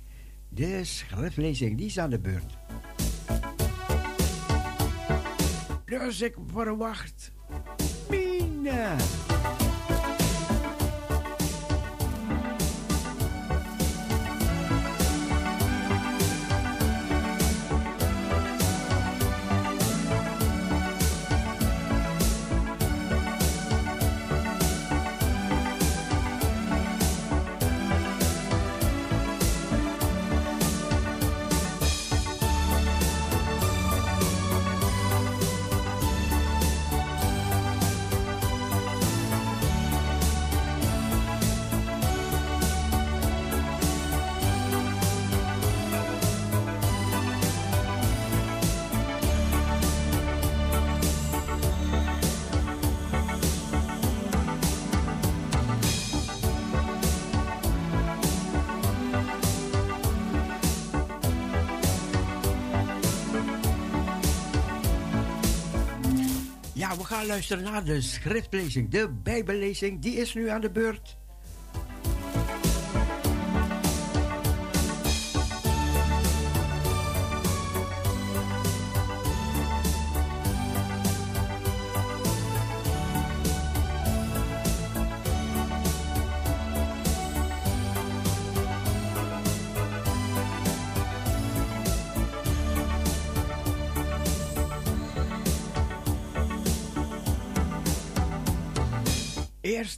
De 0.50 0.84
schriftlezing, 0.84 1.78
die 1.78 1.86
is 1.86 2.00
aan 2.00 2.10
de 2.10 2.20
beurt. 2.20 2.58
Dus 5.86 6.22
ik 6.22 6.36
verwacht 6.52 7.32
Mina. 8.10 8.96
Gaan 67.16 67.26
luisteren 67.26 67.64
naar 67.64 67.84
de 67.84 68.02
schriftlezing, 68.02 68.90
de 68.90 69.10
Bijbellezing. 69.24 70.02
Die 70.02 70.16
is 70.16 70.34
nu 70.34 70.50
aan 70.50 70.62
de 70.62 70.72
beurt. 70.72 71.18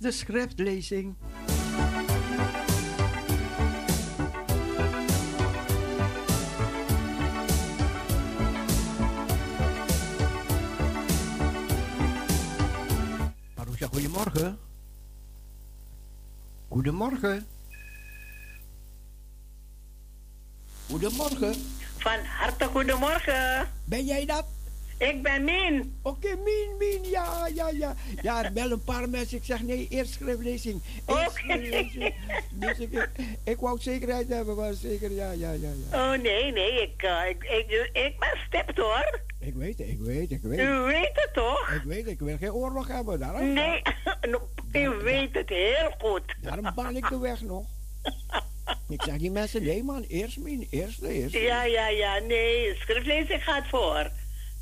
De 0.08 0.14
schriftlezing. 0.14 1.16
Marusha, 13.56 13.88
goedemorgen. 13.88 14.60
Goedemorgen. 16.68 17.48
Goedemorgen. 20.90 21.54
Van 21.98 22.20
harte 22.26 22.66
goedemorgen. 22.66 23.70
Ben 23.86 24.06
jij 24.06 24.26
dat? 24.26 24.57
Ik 24.98 25.22
ben 25.24 25.44
Min. 25.44 26.00
Oké, 26.02 26.28
Min, 26.28 26.70
Min, 26.78 27.10
ja, 27.10 27.48
ja, 27.54 27.70
ja. 27.70 27.96
Ja, 28.22 28.54
wel 28.54 28.72
een 28.72 28.84
paar 28.84 29.10
mensen. 29.10 29.38
Ik 29.38 29.44
zeg 29.44 29.62
nee, 29.62 29.88
eerst 29.90 30.14
schriftlezing. 30.14 30.82
Oké. 31.06 31.30
schriftlezing. 31.34 32.14
Dus 32.52 32.78
ik, 32.80 33.10
ik 33.44 33.58
wou 33.60 33.80
zekerheid 33.80 34.28
hebben, 34.28 34.56
maar 34.56 34.74
zeker, 34.74 35.12
ja, 35.12 35.32
ja, 35.32 35.52
ja. 35.52 35.70
ja. 35.92 36.14
Oh 36.14 36.22
nee, 36.22 36.52
nee, 36.52 36.82
ik, 36.82 37.02
eh, 37.04 37.30
ik, 37.30 37.44
ik, 37.44 37.90
ik 37.94 38.20
ben 38.20 38.38
stipt 38.48 38.78
hoor. 38.78 39.20
Ik 39.40 39.54
weet 39.54 39.78
het, 39.78 39.88
ik 39.88 40.00
weet 40.00 40.22
het, 40.22 40.32
ik 40.32 40.42
weet 40.42 40.60
U 40.60 40.64
het. 40.64 40.86
weet 40.86 41.10
het 41.14 41.30
toch? 41.34 41.72
Ik 41.72 41.82
weet 41.84 42.02
het, 42.02 42.08
ik 42.12 42.20
wil 42.20 42.38
geen 42.38 42.52
oorlog 42.54 42.88
hebben. 42.88 43.20
Daarom, 43.20 43.54
Nee, 43.54 43.82
u 44.84 44.90
weet 44.90 45.34
het 45.34 45.50
heel 45.50 45.92
goed. 46.00 46.36
daarom 46.42 46.72
baan 46.76 46.96
ik 46.96 47.10
de 47.10 47.20
weg 47.20 47.42
nog. 47.42 47.66
Ik 48.90 49.02
zeg 49.02 49.18
die 49.18 49.32
mensen, 49.32 49.64
nee 49.64 49.84
man, 49.84 50.04
eerst 50.08 50.38
min, 50.38 50.68
eerst 50.70 51.02
de 51.02 51.10
eerste. 51.14 51.40
Ja, 51.40 51.64
ja, 51.64 51.88
ja. 51.88 52.20
Nee, 52.20 52.76
schriftlezing 52.76 53.44
gaat 53.44 53.68
voor. 53.68 54.10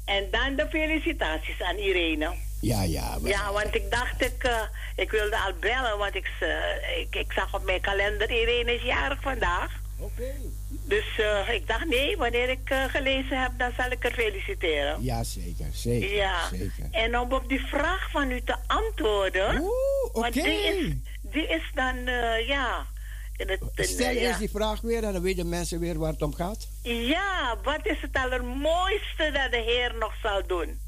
En 0.06 0.28
dan 0.32 0.56
de 0.56 0.66
felicitaties 0.70 1.62
aan 1.62 1.76
Irene. 1.78 2.34
Ja, 2.62 2.84
ja. 2.84 3.18
maar- 3.22 3.32
Ja, 3.32 3.52
want 3.52 3.76
ik 3.76 3.92
dacht, 3.92 4.22
ik, 4.22 4.44
eh, 4.44 4.62
ik 4.96 5.12
wilde 5.12 5.38
al 5.38 5.54
bellen, 5.60 5.98
want 5.98 6.16
ik, 6.16 6.30
eh, 6.40 7.00
ik, 7.00 7.16
ik 7.16 7.32
zag 7.32 7.54
op 7.54 7.64
mijn 7.64 7.82
kalender, 7.82 8.30
Irene 8.32 8.74
is 8.76 8.82
jarig 8.82 9.22
vandaag. 9.22 9.72
Oké. 10.00 10.32
Dus 10.70 11.06
eh, 11.20 11.50
ik 11.54 11.68
dacht, 11.68 11.86
nee, 11.86 12.18
wanneer 12.18 12.50
ik 12.50 12.70
eh, 12.70 12.84
gelezen 12.84 13.42
heb, 13.42 13.52
dan 13.58 13.72
zal 13.78 13.92
ik 13.92 14.04
haar 14.04 14.12
feliciteren. 14.12 15.04
Ja, 15.04 15.24
zeker, 15.24 15.66
zeker, 15.74 16.16
Ja. 16.16 16.48
zeker. 16.50 16.88
En 16.92 17.20
om 17.20 17.34
op 17.34 17.48
die 17.50 17.66
vraag 17.66 18.10
van 18.12 18.32
u 18.32 18.42
te 18.42 18.56
antwoorden. 18.68 19.62
oké. 19.62 20.20
Want 20.20 20.34
die 20.34 20.44
is, 20.64 20.94
die 21.22 21.48
is 21.48 21.72
dan, 21.74 22.08
eh, 22.08 22.48
ja. 22.48 22.86
Het, 23.38 23.60
Stel 23.76 24.06
eh, 24.08 24.16
eerst 24.16 24.32
ja. 24.34 24.38
die 24.38 24.50
vraag 24.50 24.82
weer 24.82 25.04
en 25.04 25.14
dan 25.14 25.22
weten 25.22 25.50
mensen 25.50 25.80
weer 25.80 25.98
waar 26.00 26.12
het 26.12 26.22
om 26.22 26.34
gaat. 26.34 26.68
Ja, 26.82 27.58
wat 27.64 27.80
is 27.86 28.02
het 28.02 28.14
allermooiste 28.16 29.30
dat 29.34 29.52
de 29.52 29.64
Heer 29.66 29.96
nog 30.00 30.14
zal 30.22 30.48
doen? 30.48 30.80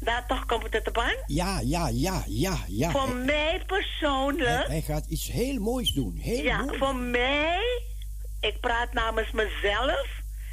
Daar 0.00 0.26
toch 0.26 0.46
komt 0.46 0.72
het 0.72 0.88
op 0.88 0.98
aan? 0.98 1.14
Ja, 1.26 1.60
ja, 1.64 1.88
ja, 1.88 2.22
ja, 2.26 2.58
ja. 2.68 2.90
Voor 2.90 3.00
Hij- 3.06 3.14
mij 3.14 3.48
hij, 3.48 3.64
persoonlijk. 3.66 4.66
hij 4.66 4.80
gaat 4.82 5.06
iets 5.08 5.26
heel 5.30 5.60
moois 5.60 5.90
doen. 5.92 6.16
Heel 6.16 6.42
ja, 6.42 6.62
mooi. 6.62 6.78
voor 6.78 6.94
mij, 6.96 7.82
ik 8.40 8.60
praat 8.60 8.92
namens 8.92 9.30
mezelf, 9.30 10.06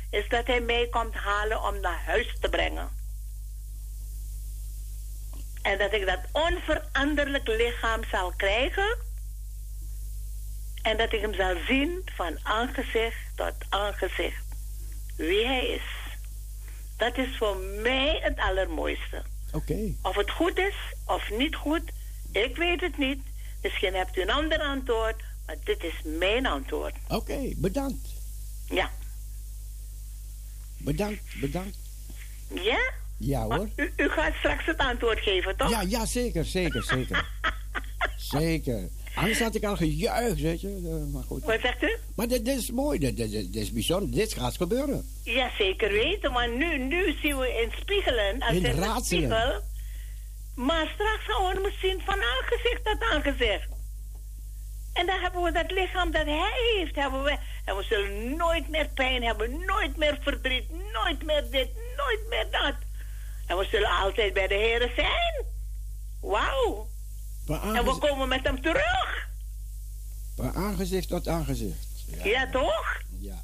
is 0.10 0.30
dat 0.30 0.48
hij 0.48 0.62
mij 0.62 0.88
komt 0.90 1.14
halen 1.14 1.64
om 1.64 1.80
naar 1.80 2.02
huis 2.06 2.36
te 2.40 2.50
brengen. 2.50 2.90
En 5.62 5.78
dat 5.78 5.94
ik 5.94 6.06
dat 6.06 6.20
onveranderlijk 6.32 7.48
lichaam 7.48 8.04
zal 8.12 8.34
krijgen. 8.38 8.98
En 10.82 10.98
dat 10.98 11.14
ik 11.14 11.22
hem 11.22 11.34
zal 11.34 11.56
zien 11.68 12.02
van 12.16 12.38
aangezicht 12.44 13.18
tot 13.36 13.54
aangezicht. 13.70 14.44
Wie 15.16 15.46
hij 15.46 15.68
is. 15.68 15.82
Dat 16.98 17.18
is 17.18 17.38
voor 17.38 17.58
mij 17.58 18.20
het 18.22 18.38
allermooiste. 18.38 19.24
Oké. 19.52 19.94
Of 20.02 20.16
het 20.16 20.32
goed 20.32 20.58
is 20.58 20.76
of 21.06 21.30
niet 21.38 21.56
goed, 21.56 21.92
ik 22.32 22.56
weet 22.56 22.82
het 22.82 22.98
niet. 22.98 23.20
Misschien 23.62 23.94
hebt 23.94 24.18
u 24.18 24.22
een 24.22 24.30
ander 24.30 24.60
antwoord, 24.60 25.24
maar 25.46 25.56
dit 25.64 25.84
is 25.84 26.02
mijn 26.04 26.46
antwoord. 26.46 26.96
Oké, 27.08 27.54
bedankt. 27.56 28.10
Ja. 28.70 28.92
Bedankt, 30.78 31.40
bedankt. 31.40 31.78
Ja? 32.54 32.92
Ja 33.18 33.44
hoor. 33.44 33.70
U, 33.76 33.94
u 33.96 34.10
gaat 34.10 34.34
straks 34.34 34.66
het 34.66 34.78
antwoord 34.78 35.20
geven, 35.20 35.58
toch? 35.58 35.70
Ja, 35.70 35.82
ja, 35.82 36.06
zeker, 36.06 36.46
zeker, 36.46 36.84
zeker. 36.84 37.30
zeker. 38.40 38.90
Anders 39.16 39.40
had 39.40 39.56
ik 39.56 39.64
al 39.64 39.76
gejuicht, 39.76 40.42
weet 40.42 40.62
je. 40.62 40.68
Eh, 40.68 41.14
Maar 41.14 41.24
goed. 41.24 41.44
Wat 41.44 41.60
zegt 41.62 41.84
u? 41.84 41.98
Maar 42.16 42.28
dit, 42.28 42.46
dit 42.46 42.58
is 42.58 42.72
mooi, 42.72 43.00
dit, 43.00 43.18
dit, 43.18 43.32
dit 43.32 43.56
is 43.56 43.72
bijzonder. 43.72 44.12
Dit 44.12 44.34
gaat 44.34 44.56
gebeuren. 44.58 45.06
Ja, 45.24 45.52
zeker 45.58 45.92
weten, 45.92 46.32
maar 46.32 46.50
nu, 46.50 46.78
nu 46.78 47.16
zien 47.22 47.38
we 47.38 47.48
in 47.62 47.72
spiegelen. 47.82 48.42
Als 48.42 48.56
In 48.56 48.66
in 48.66 48.76
raadselen. 48.76 49.30
spiegel. 49.30 49.62
Maar 50.56 50.92
straks 50.94 51.24
gaan 51.26 51.56
we 51.62 51.74
zien 51.82 52.02
van 52.06 52.22
aangezicht 52.22 52.80
tot 52.86 53.02
aangezicht. 53.12 53.70
En 54.94 55.06
dan 55.06 55.20
hebben 55.20 55.44
we 55.44 55.52
dat 55.52 55.72
lichaam 55.72 56.12
dat 56.12 56.26
hij 56.26 56.52
heeft. 56.76 56.96
Hebben 56.96 57.24
we, 57.24 57.38
en 57.66 57.78
we 57.78 57.84
zullen 57.84 58.36
nooit 58.36 58.70
meer 58.70 58.90
pijn 58.94 59.24
hebben, 59.24 59.66
nooit 59.66 59.98
meer 59.98 60.18
verdriet, 60.22 60.70
nooit 60.94 61.26
meer 61.26 61.42
dit, 61.52 61.70
nooit 61.98 62.20
meer 62.30 62.48
dat. 62.52 62.76
En 63.48 63.58
we 63.58 63.68
zullen 63.72 63.90
altijd 63.90 64.34
bij 64.34 64.48
de 64.48 64.54
Heer 64.56 64.92
zijn. 64.96 65.46
Wauw. 66.22 66.88
En 67.60 67.86
we 67.86 67.98
komen 68.00 68.28
met 68.28 68.44
hem 68.44 68.62
terug. 68.62 69.28
van 70.36 70.54
aangezicht 70.54 71.08
tot 71.08 71.28
aangezicht. 71.28 71.88
Ja, 72.24 72.50
toch? 72.50 73.02
Ja. 73.20 73.42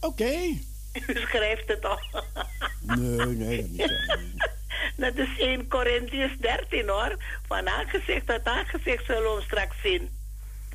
Oké. 0.00 0.32
U 1.06 1.16
schrijft 1.16 1.68
het 1.68 1.84
al. 1.84 2.00
Nee, 2.80 3.26
nee, 3.26 3.56
dat 3.56 3.68
niet. 3.70 4.50
Dat 4.96 5.16
is 5.16 5.38
1 5.38 5.68
Corinthians 5.68 6.38
13 6.40 6.88
hoor. 6.88 7.16
Van 7.46 7.68
aangezicht 7.68 8.26
tot 8.26 8.44
aangezicht 8.44 9.04
zullen 9.04 9.22
we 9.22 9.28
hem 9.28 9.42
straks 9.42 9.76
zien. 9.82 10.10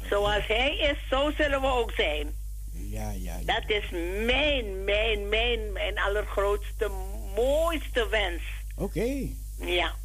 Zoals 0.09 0.47
hij 0.47 0.77
is, 0.77 0.97
zo 1.09 1.31
zullen 1.37 1.61
we 1.61 1.67
ook 1.67 1.91
zijn. 1.91 2.35
Ja, 2.71 3.11
ja, 3.11 3.37
ja. 3.37 3.59
Dat 3.59 3.69
is 3.69 3.89
mijn, 4.25 4.83
mijn, 4.83 5.29
mijn, 5.29 5.71
mijn 5.71 5.99
allergrootste, 5.99 6.91
mooiste 7.35 8.07
wens. 8.09 8.41
Oké. 8.75 9.27
Ja. 9.57 9.95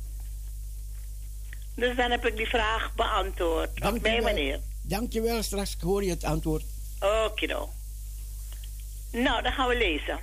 Dus 1.75 1.97
dan 1.97 2.11
heb 2.11 2.27
ik 2.27 2.37
die 2.37 2.49
vraag 2.49 2.95
beantwoord. 2.95 3.85
Op 3.85 4.01
mijn 4.01 4.23
manier. 4.23 4.61
Dankjewel, 4.83 5.43
straks 5.43 5.77
hoor 5.81 6.05
je 6.05 6.11
het 6.11 6.25
antwoord. 6.25 6.63
Okido. 7.01 7.71
Nou, 9.13 9.43
dan 9.43 9.53
gaan 9.53 9.69
we 9.69 9.77
lezen. 9.77 10.19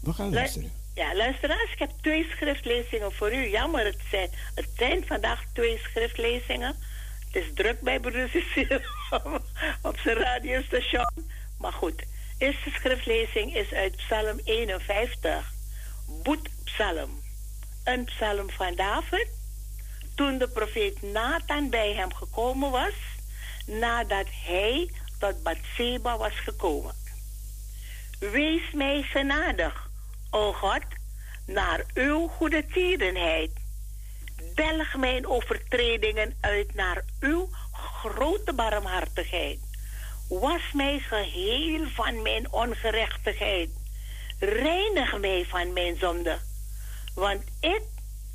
We 0.00 0.12
gaan 0.12 0.28
Lu- 0.28 0.34
luisteren. 0.34 0.72
Ja, 0.94 1.14
luisteraars, 1.16 1.72
ik 1.72 1.78
heb 1.78 1.90
twee 2.00 2.26
schriftlezingen 2.30 3.12
voor 3.12 3.32
u. 3.34 3.50
Jammer, 3.50 3.84
het 3.84 3.98
zijn, 4.10 4.30
het 4.54 4.68
zijn 4.76 5.06
vandaag 5.06 5.44
twee 5.52 5.78
schriftlezingen. 5.78 6.76
Het 7.32 7.42
is 7.42 7.50
druk 7.54 7.80
bij 7.80 8.00
broeder 8.00 8.28
Cecile 8.28 8.82
op 9.82 9.98
zijn 9.98 10.16
radiostation. 10.16 11.30
Maar 11.58 11.72
goed, 11.72 11.98
de 11.98 12.04
eerste 12.38 12.70
schriftlezing 12.70 13.54
is 13.56 13.72
uit 13.72 13.96
Psalm 13.96 14.40
51. 14.44 15.52
Boetpsalm. 16.22 17.22
Een 17.84 18.04
psalm 18.04 18.50
van 18.50 18.74
David. 18.74 19.28
Toen 20.20 20.38
de 20.38 20.48
profeet 20.48 21.02
Nathan 21.02 21.70
bij 21.70 21.94
hem 21.94 22.14
gekomen 22.14 22.70
was, 22.70 22.94
nadat 23.66 24.26
hij 24.44 24.90
tot 25.18 25.42
Bathseba 25.42 26.16
was 26.16 26.38
gekomen. 26.38 26.94
Wees 28.18 28.72
mij 28.72 29.02
genadig, 29.02 29.90
o 30.30 30.52
God, 30.52 30.82
naar 31.46 31.84
uw 31.94 32.28
goede 32.28 32.66
tierenheid. 32.66 33.50
Delg 34.54 34.96
mijn 34.96 35.26
overtredingen 35.26 36.36
uit 36.40 36.74
naar 36.74 37.04
uw 37.20 37.48
grote 38.02 38.52
barmhartigheid. 38.52 39.58
Was 40.28 40.72
mij 40.72 40.98
geheel 40.98 41.88
van 41.88 42.22
mijn 42.22 42.52
ongerechtigheid. 42.52 43.70
Reinig 44.38 45.18
mij 45.18 45.44
van 45.48 45.72
mijn 45.72 45.96
zonde. 45.96 46.38
Want 47.14 47.42
ik 47.60 47.82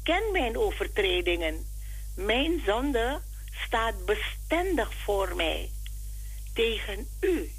ken 0.04 0.32
mijn 0.32 0.58
overtredingen. 0.58 1.74
Mijn 2.16 2.62
zonde 2.66 3.22
staat 3.66 4.06
bestendig 4.06 4.94
voor 4.94 5.36
mij. 5.36 5.72
Tegen 6.54 7.08
u, 7.20 7.52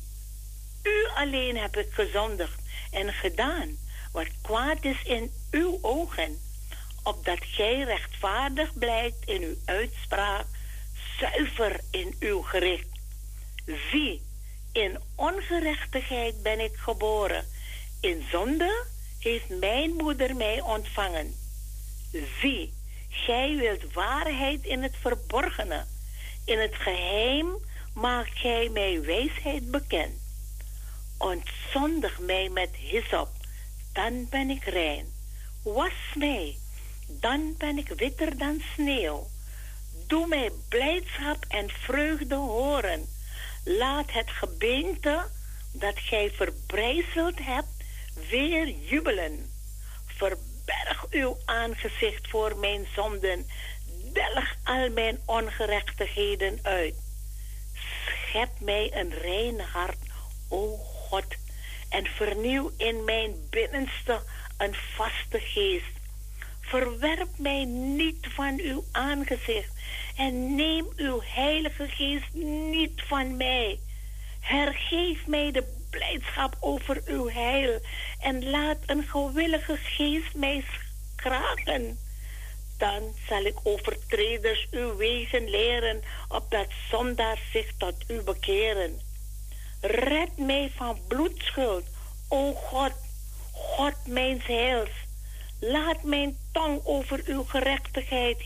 u 0.82 1.06
alleen 1.14 1.56
heb 1.56 1.76
ik 1.76 1.92
gezondigd 1.92 2.60
en 2.90 3.12
gedaan 3.12 3.76
wat 4.12 4.26
kwaad 4.42 4.84
is 4.84 5.02
in 5.02 5.32
uw 5.50 5.78
ogen, 5.82 6.40
opdat 7.02 7.38
gij 7.40 7.82
rechtvaardig 7.82 8.78
blijkt 8.78 9.28
in 9.28 9.42
uw 9.42 9.56
uitspraak, 9.64 10.46
zuiver 11.18 11.80
in 11.90 12.16
uw 12.20 12.42
gericht. 12.42 12.88
Zie, 13.90 14.22
in 14.72 14.98
ongerechtigheid 15.14 16.42
ben 16.42 16.60
ik 16.60 16.76
geboren, 16.76 17.46
in 18.00 18.24
zonde 18.30 18.84
heeft 19.18 19.48
mijn 19.48 19.90
moeder 19.94 20.36
mij 20.36 20.60
ontvangen. 20.60 21.34
Zie, 22.40 22.72
gij 23.24 23.56
wilt 23.56 23.92
waarheid 23.92 24.64
in 24.64 24.82
het 24.82 24.94
verborgene, 25.00 25.84
in 26.44 26.58
het 26.58 26.74
geheim 26.74 27.46
maakt 27.94 28.38
gij 28.38 28.68
mij 28.68 29.02
wijsheid 29.02 29.70
bekend. 29.70 30.14
Ontzondig 31.18 32.18
mij 32.18 32.48
met 32.48 32.70
hyssop, 32.74 33.28
dan 33.92 34.26
ben 34.30 34.50
ik 34.50 34.64
rein. 34.64 35.06
Was 35.62 36.14
mij, 36.14 36.56
dan 37.06 37.54
ben 37.58 37.78
ik 37.78 37.88
witter 37.88 38.38
dan 38.38 38.62
sneeuw. 38.74 39.26
Doe 40.06 40.26
mij 40.26 40.50
blijdschap 40.68 41.44
en 41.48 41.70
vreugde 41.70 42.34
horen. 42.34 43.06
Laat 43.64 44.12
het 44.12 44.30
gebeente 44.30 45.26
dat 45.72 45.98
gij 45.98 46.30
verbrijzeld 46.30 47.38
hebt 47.38 47.84
weer 48.28 48.68
jubelen. 48.68 49.50
Verberg 50.66 51.06
uw 51.10 51.36
aangezicht 51.44 52.28
voor 52.28 52.56
mijn 52.56 52.86
zonden. 52.94 53.46
Delg 54.12 54.54
al 54.64 54.90
mijn 54.90 55.18
ongerechtigheden 55.24 56.58
uit. 56.62 56.94
Schep 57.74 58.60
mij 58.60 58.90
een 58.94 59.12
rein 59.12 59.60
hart, 59.60 59.98
o 60.48 60.76
God, 60.76 61.24
en 61.88 62.06
vernieuw 62.06 62.72
in 62.76 63.04
mijn 63.04 63.34
binnenste 63.50 64.22
een 64.56 64.74
vaste 64.74 65.40
geest. 65.40 65.94
Verwerp 66.60 67.38
mij 67.38 67.64
niet 67.64 68.26
van 68.34 68.60
uw 68.60 68.84
aangezicht 68.92 69.72
en 70.16 70.54
neem 70.54 70.86
uw 70.96 71.20
heilige 71.24 71.88
geest 71.88 72.32
niet 72.32 73.02
van 73.06 73.36
mij. 73.36 73.78
Hergeef 74.40 75.26
mij 75.26 75.52
de 75.52 75.75
blijdschap 75.96 76.56
over 76.60 77.02
uw 77.04 77.28
heil. 77.28 77.80
En 78.20 78.50
laat 78.50 78.78
een 78.86 79.02
gewillige 79.02 79.76
geest 79.76 80.34
mij 80.34 80.64
kraken. 81.16 81.98
Dan 82.78 83.14
zal 83.28 83.44
ik 83.44 83.58
overtreders 83.62 84.66
uw 84.70 84.96
wegen 84.96 85.50
leren, 85.50 86.02
opdat 86.28 86.66
zondaars 86.90 87.40
zich 87.52 87.72
tot 87.78 87.94
u 88.08 88.22
bekeren. 88.22 89.00
Red 89.80 90.36
mij 90.36 90.72
van 90.76 90.98
bloedschuld, 91.08 91.84
o 92.28 92.52
God, 92.52 92.92
God 93.52 94.06
mijn 94.06 94.40
heils. 94.40 94.90
Laat 95.60 96.02
mijn 96.02 96.36
tong 96.52 96.80
over 96.84 97.22
uw 97.24 97.44
gerechtigheid 97.44 98.42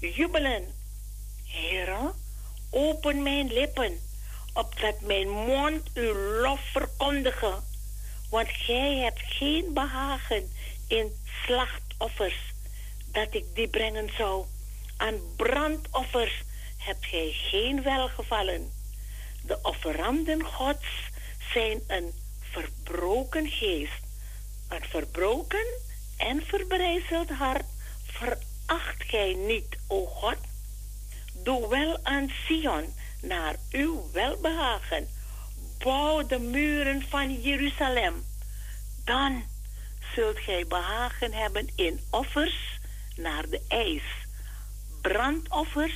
jubelen. 0.00 0.64
Heere, 1.46 2.12
open 2.70 3.22
mijn 3.22 3.52
lippen, 3.52 3.98
opdat 4.60 5.00
mijn 5.00 5.28
mond 5.28 5.90
uw 5.94 6.14
lof 6.14 6.60
verkondigen. 6.72 7.62
Want 8.30 8.48
gij 8.48 8.96
hebt 8.96 9.20
geen 9.22 9.72
behagen 9.72 10.52
in 10.86 11.12
slachtoffers, 11.44 12.52
dat 13.12 13.28
ik 13.30 13.44
die 13.54 13.68
brengen 13.68 14.10
zou. 14.16 14.44
Aan 14.96 15.20
brandoffers 15.36 16.42
hebt 16.76 17.06
gij 17.06 17.30
geen 17.32 17.82
welgevallen. 17.82 18.72
De 19.42 19.58
offeranden 19.62 20.44
Gods 20.44 20.88
zijn 21.52 21.80
een 21.86 22.12
verbroken 22.40 23.48
geest. 23.48 24.02
Een 24.68 24.84
verbroken 24.84 25.66
en 26.16 26.42
verbrijzeld 26.46 27.28
hart 27.30 27.64
veracht 28.04 29.02
gij 29.06 29.34
niet, 29.34 29.78
o 29.86 30.06
God. 30.06 30.36
Doe 31.32 31.68
wel 31.68 31.98
aan 32.02 32.30
Sion 32.46 32.94
naar 33.22 33.56
uw 33.70 34.10
welbehagen. 34.12 35.08
Bouw 35.78 36.26
de 36.26 36.38
muren 36.38 37.02
van 37.08 37.40
Jeruzalem. 37.40 38.24
Dan 39.04 39.42
zult 40.14 40.38
gij 40.38 40.66
behagen 40.66 41.32
hebben 41.32 41.68
in 41.74 42.00
offers 42.10 42.78
naar 43.16 43.48
de 43.48 43.60
ijs. 43.68 44.02
Brandoffers 45.00 45.94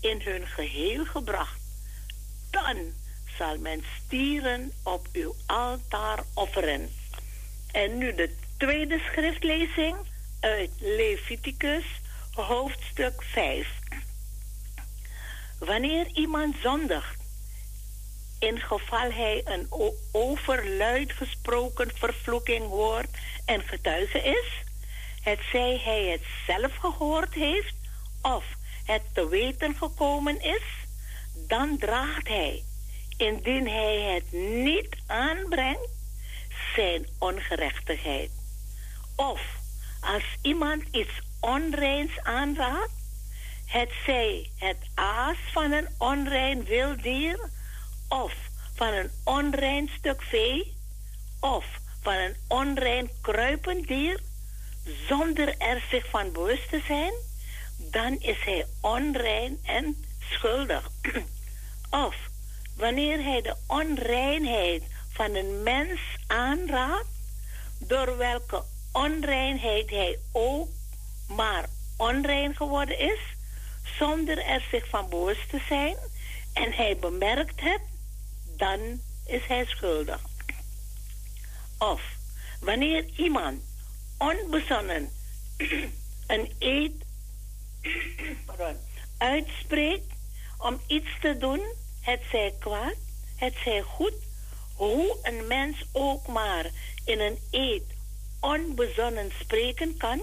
in 0.00 0.20
hun 0.24 0.46
geheel 0.46 1.04
gebracht. 1.04 1.60
Dan 2.50 2.76
zal 3.38 3.58
men 3.58 3.84
stieren 4.04 4.72
op 4.82 5.08
uw 5.12 5.34
altaar 5.46 6.24
offeren. 6.34 6.90
En 7.72 7.98
nu 7.98 8.14
de 8.14 8.34
tweede 8.56 8.98
schriftlezing 8.98 9.96
uit 10.40 10.70
Leviticus, 10.78 11.84
hoofdstuk 12.32 13.22
5. 13.22 13.68
Wanneer 15.58 16.06
iemand 16.12 16.56
zondigt, 16.62 17.16
in 18.38 18.60
geval 18.60 19.12
hij 19.12 19.40
een 19.44 19.68
overluid 20.12 21.12
gesproken 21.12 21.90
vervloeking 21.94 22.68
hoort 22.68 23.16
en 23.44 23.62
getuige 23.62 24.18
is, 24.18 24.62
het 25.22 25.38
zij 25.52 25.80
hij 25.84 26.04
het 26.04 26.22
zelf 26.46 26.76
gehoord 26.76 27.34
heeft 27.34 27.74
of 28.22 28.44
het 28.84 29.02
te 29.12 29.28
weten 29.28 29.74
gekomen 29.76 30.40
is, 30.40 30.62
dan 31.48 31.78
draagt 31.78 32.28
hij, 32.28 32.62
indien 33.16 33.68
hij 33.68 34.00
het 34.00 34.32
niet 34.62 34.96
aanbrengt, 35.06 35.88
zijn 36.74 37.06
ongerechtigheid. 37.18 38.30
Of 39.16 39.40
als 40.00 40.24
iemand 40.42 40.82
iets 40.90 41.20
onreins 41.40 42.20
aanraadt, 42.22 42.95
het 43.66 43.90
zij 44.04 44.50
het 44.56 44.76
aas 44.94 45.36
van 45.52 45.72
een 45.72 45.88
onrein 45.98 46.64
wild 46.64 47.02
dier, 47.02 47.50
of 48.08 48.34
van 48.74 48.92
een 48.92 49.10
onrein 49.24 49.90
stuk 49.98 50.22
vee, 50.22 50.74
of 51.40 51.64
van 52.02 52.14
een 52.14 52.36
onrein 52.48 53.10
kruipend 53.20 53.86
dier, 53.86 54.20
zonder 55.08 55.58
er 55.58 55.84
zich 55.90 56.10
van 56.10 56.32
bewust 56.32 56.68
te 56.68 56.82
zijn, 56.86 57.12
dan 57.76 58.20
is 58.20 58.38
hij 58.44 58.66
onrein 58.80 59.58
en 59.62 60.04
schuldig. 60.20 60.90
of 62.06 62.16
wanneer 62.76 63.22
hij 63.22 63.42
de 63.42 63.56
onreinheid 63.66 64.82
van 65.10 65.34
een 65.34 65.62
mens 65.62 66.00
aanraadt, 66.26 67.08
door 67.78 68.16
welke 68.16 68.62
onreinheid 68.92 69.90
hij 69.90 70.18
ook 70.32 70.68
maar 71.28 71.68
onrein 71.96 72.56
geworden 72.56 72.98
is, 72.98 73.35
zonder 73.98 74.38
er 74.38 74.66
zich 74.70 74.88
van 74.88 75.08
bewust 75.08 75.50
te 75.50 75.60
zijn, 75.68 75.96
en 76.52 76.72
hij 76.72 76.96
bemerkt 76.96 77.60
het, 77.60 77.80
dan 78.56 79.00
is 79.26 79.46
hij 79.46 79.64
schuldig. 79.66 80.20
Of 81.78 82.02
wanneer 82.60 83.04
iemand 83.16 83.62
onbezonnen 84.18 85.10
een 86.26 86.52
eed 86.58 87.04
uitspreekt 89.18 90.12
om 90.58 90.80
iets 90.86 91.18
te 91.20 91.36
doen, 91.36 91.62
het 92.00 92.22
zij 92.30 92.54
kwaad, 92.58 92.94
het 93.36 93.54
zij 93.64 93.82
goed, 93.82 94.14
hoe 94.74 95.16
een 95.22 95.46
mens 95.46 95.84
ook 95.92 96.26
maar 96.26 96.70
in 97.04 97.20
een 97.20 97.38
eed 97.50 97.84
onbezonnen 98.40 99.32
spreken 99.40 99.96
kan, 99.96 100.22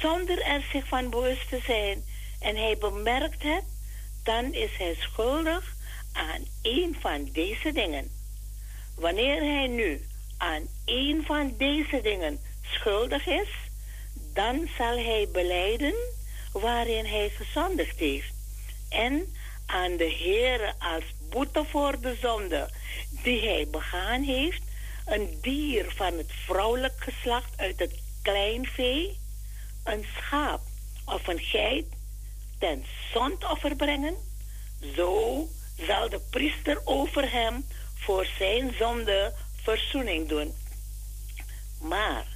zonder 0.00 0.42
er 0.42 0.66
zich 0.72 0.88
van 0.88 1.10
bewust 1.10 1.48
te 1.48 1.60
zijn, 1.66 2.04
en 2.42 2.56
hij 2.56 2.78
bemerkt 2.78 3.42
het, 3.42 3.64
dan 4.22 4.52
is 4.52 4.76
hij 4.76 4.94
schuldig 4.98 5.74
aan 6.12 6.46
een 6.62 6.96
van 7.00 7.28
deze 7.32 7.72
dingen. 7.72 8.10
Wanneer 8.94 9.40
hij 9.40 9.66
nu 9.66 10.06
aan 10.36 10.66
een 10.84 11.22
van 11.26 11.54
deze 11.58 12.00
dingen 12.02 12.40
schuldig 12.62 13.26
is, 13.26 13.48
dan 14.32 14.68
zal 14.78 14.96
hij 14.96 15.28
beleiden 15.32 15.94
waarin 16.52 17.06
hij 17.06 17.30
gezondigd 17.30 17.98
heeft. 17.98 18.34
En 18.88 19.34
aan 19.66 19.96
de 19.96 20.16
Heere 20.18 20.74
als 20.78 21.04
boete 21.30 21.64
voor 21.70 22.00
de 22.00 22.16
zonde 22.20 22.70
die 23.22 23.40
hij 23.40 23.68
begaan 23.70 24.22
heeft, 24.22 24.62
een 25.06 25.38
dier 25.40 25.92
van 25.96 26.18
het 26.18 26.32
vrouwelijk 26.46 26.94
geslacht 26.96 27.52
uit 27.56 27.78
het 27.78 27.94
kleinvee, 28.22 29.18
een 29.84 30.04
schaap 30.16 30.60
of 31.04 31.26
een 31.26 31.40
geit 31.40 31.86
ten 32.62 32.84
zondoffer 33.12 33.76
brengen, 33.76 34.16
zo 34.96 35.48
zal 35.86 36.08
de 36.08 36.20
priester 36.30 36.80
over 36.84 37.32
hem 37.32 37.64
voor 37.94 38.26
zijn 38.38 38.74
zonde 38.78 39.34
verzoening 39.62 40.28
doen. 40.28 40.54
Maar 41.80 42.26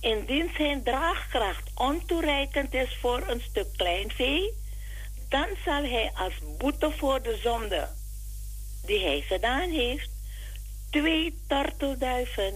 indien 0.00 0.50
zijn 0.56 0.82
draagkracht 0.82 1.70
ontoereikend 1.74 2.74
is 2.74 2.96
voor 3.00 3.28
een 3.28 3.40
stuk 3.40 3.66
kleinvee, 3.76 4.52
dan 5.28 5.46
zal 5.64 5.82
hij 5.82 6.10
als 6.14 6.34
boete 6.58 6.90
voor 6.90 7.22
de 7.22 7.38
zonde 7.42 7.88
die 8.86 9.00
hij 9.00 9.20
gedaan 9.20 9.70
heeft, 9.70 10.10
twee 10.90 11.38
tortelduiven 11.46 12.54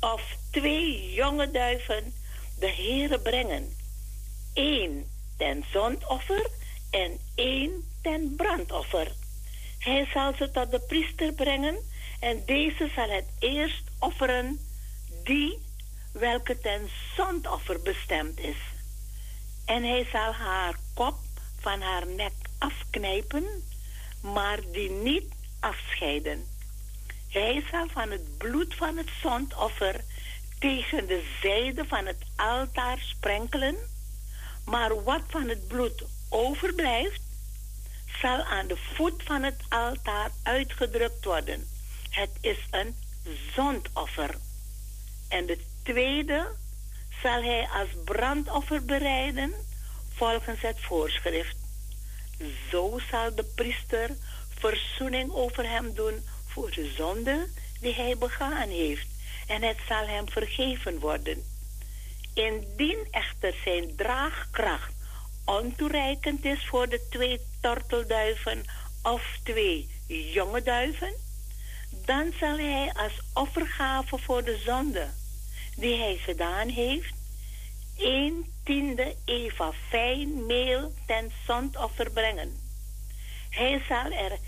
of 0.00 0.22
twee 0.50 1.12
jonge 1.12 1.50
duiven 1.50 2.14
de 2.58 2.72
Heere 2.72 3.20
brengen. 3.20 3.76
Eén 4.54 5.18
ten 5.40 5.64
zondoffer 5.72 6.50
en 6.90 7.18
één 7.34 7.84
ten 8.02 8.34
brandoffer. 8.36 9.12
Hij 9.78 10.08
zal 10.12 10.34
ze 10.34 10.50
tot 10.50 10.70
de 10.70 10.80
priester 10.80 11.32
brengen 11.32 11.76
en 12.20 12.42
deze 12.46 12.90
zal 12.94 13.08
het 13.08 13.24
eerst 13.38 13.82
offeren 13.98 14.60
die 15.24 15.58
welke 16.12 16.58
ten 16.58 16.88
zondoffer 17.16 17.82
bestemd 17.82 18.38
is. 18.38 18.56
En 19.64 19.82
hij 19.82 20.06
zal 20.12 20.32
haar 20.32 20.74
kop 20.94 21.18
van 21.60 21.80
haar 21.80 22.06
nek 22.06 22.32
afknijpen, 22.58 23.46
maar 24.20 24.58
die 24.72 24.90
niet 24.90 25.32
afscheiden. 25.60 26.44
Hij 27.28 27.64
zal 27.70 27.88
van 27.88 28.10
het 28.10 28.38
bloed 28.38 28.74
van 28.74 28.96
het 28.96 29.10
zondoffer 29.22 30.04
tegen 30.58 31.06
de 31.06 31.22
zijde 31.42 31.84
van 31.84 32.06
het 32.06 32.24
altaar 32.36 32.98
sprenkelen, 32.98 33.76
maar 34.64 35.02
wat 35.02 35.22
van 35.28 35.48
het 35.48 35.68
bloed 35.68 36.04
overblijft, 36.28 37.20
zal 38.20 38.42
aan 38.42 38.66
de 38.66 38.76
voet 38.76 39.22
van 39.22 39.42
het 39.42 39.62
altaar 39.68 40.30
uitgedrukt 40.42 41.24
worden. 41.24 41.68
Het 42.10 42.30
is 42.40 42.58
een 42.70 42.94
zondoffer. 43.54 44.34
En 45.28 45.46
de 45.46 45.58
tweede 45.82 46.52
zal 47.22 47.42
hij 47.42 47.68
als 47.72 47.88
brandoffer 48.04 48.84
bereiden 48.84 49.54
volgens 50.14 50.60
het 50.60 50.80
voorschrift. 50.80 51.56
Zo 52.70 52.98
zal 53.10 53.34
de 53.34 53.44
priester 53.44 54.10
verzoening 54.58 55.32
over 55.32 55.68
hem 55.68 55.94
doen 55.94 56.24
voor 56.46 56.70
de 56.70 56.92
zonde 56.96 57.48
die 57.80 57.94
hij 57.94 58.18
begaan 58.18 58.68
heeft. 58.68 59.06
En 59.46 59.62
het 59.62 59.78
zal 59.88 60.06
hem 60.06 60.30
vergeven 60.30 60.98
worden. 60.98 61.44
Indien 62.34 63.06
echter 63.10 63.54
zijn 63.64 63.96
draagkracht 63.96 64.92
ontoereikend 65.44 66.44
is 66.44 66.66
voor 66.66 66.88
de 66.88 67.06
twee 67.10 67.40
tortelduiven 67.60 68.64
of 69.02 69.38
twee 69.42 69.88
jonge 70.06 70.62
duiven, 70.62 71.14
Dan 72.06 72.32
zal 72.38 72.58
hij 72.58 72.92
als 72.92 73.20
offergave 73.34 74.18
voor 74.18 74.44
de 74.44 74.56
zonde 74.56 75.08
die 75.76 75.98
hij 75.98 76.16
gedaan 76.16 76.68
heeft, 76.68 77.14
een 77.96 78.52
tiende 78.64 79.14
eva 79.24 79.72
fijn 79.88 80.46
meel 80.46 80.92
ten 81.06 81.32
zondoffer 81.46 82.10
brengen. 82.10 82.58
Hij 83.50 83.82
zal 83.88 84.10
er 84.10 84.38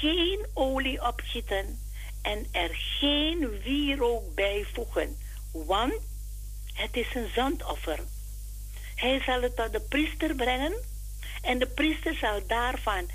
geen 0.00 0.46
olie 0.54 1.06
op 1.06 1.20
gieten 1.24 1.80
en 2.22 2.46
er 2.52 2.70
geen 2.74 3.60
wierook 3.62 4.34
bijvoegen, 4.34 5.18
want 5.52 6.00
het 6.72 6.96
is 6.96 7.14
een 7.14 7.30
zondoffer. 7.34 7.98
Hij 8.94 9.22
zal 9.26 9.42
het 9.42 9.56
tot 9.56 9.72
de 9.72 9.80
priester 9.80 10.34
brengen 10.34 10.74
en 11.42 11.58
de 11.58 11.66
priester 11.66 12.14
zal 12.14 12.46
daarvan 12.46 13.10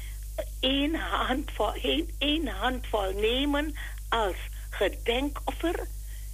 één 0.59 0.95
handvol, 0.95 1.73
één, 1.73 2.09
één 2.17 2.47
handvol 2.47 3.11
nemen 3.11 3.75
als 4.09 4.35
gedenkoffer 4.69 5.87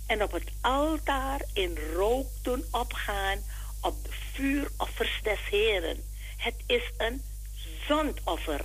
en 0.08 0.24
op 0.24 0.32
het 0.32 0.52
altaar 0.62 1.42
in 1.54 1.78
rook 1.94 2.28
doen 2.42 2.64
opgaan 2.72 3.38
op 3.82 4.04
de 4.04 4.10
vuuroffers 4.34 5.20
des 5.24 5.40
Heren. 5.50 6.04
Het 6.38 6.56
is 6.66 6.92
een 6.98 7.22
zondoffer. 7.88 8.62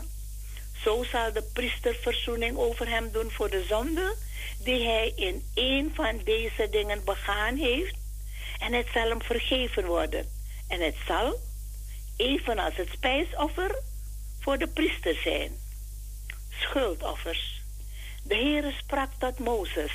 Zo 0.82 1.04
zal 1.04 1.32
de 1.32 1.42
priester 1.42 1.94
verzoening 1.94 2.56
over 2.56 2.88
hem 2.88 3.10
doen 3.12 3.30
voor 3.30 3.50
de 3.50 3.64
zonde 3.68 4.16
die 4.58 4.84
hij 4.84 5.12
in 5.16 5.44
een 5.54 5.90
van 5.94 6.20
deze 6.24 6.68
dingen 6.70 7.04
begaan 7.04 7.56
heeft. 7.56 7.96
En 8.58 8.72
het 8.72 8.86
zal 8.92 9.08
hem 9.08 9.22
vergeven 9.22 9.86
worden. 9.86 10.28
En 10.68 10.80
het 10.80 10.96
zal, 11.06 11.40
evenals 12.16 12.76
het 12.76 12.88
spijsoffer, 12.88 13.78
voor 14.40 14.58
de 14.58 14.68
priester 14.68 15.14
zijn. 15.14 15.52
Schuldoffers. 16.50 17.62
De 18.22 18.34
Heere 18.34 18.72
sprak 18.72 19.10
tot 19.18 19.38
Mozes. 19.38 19.92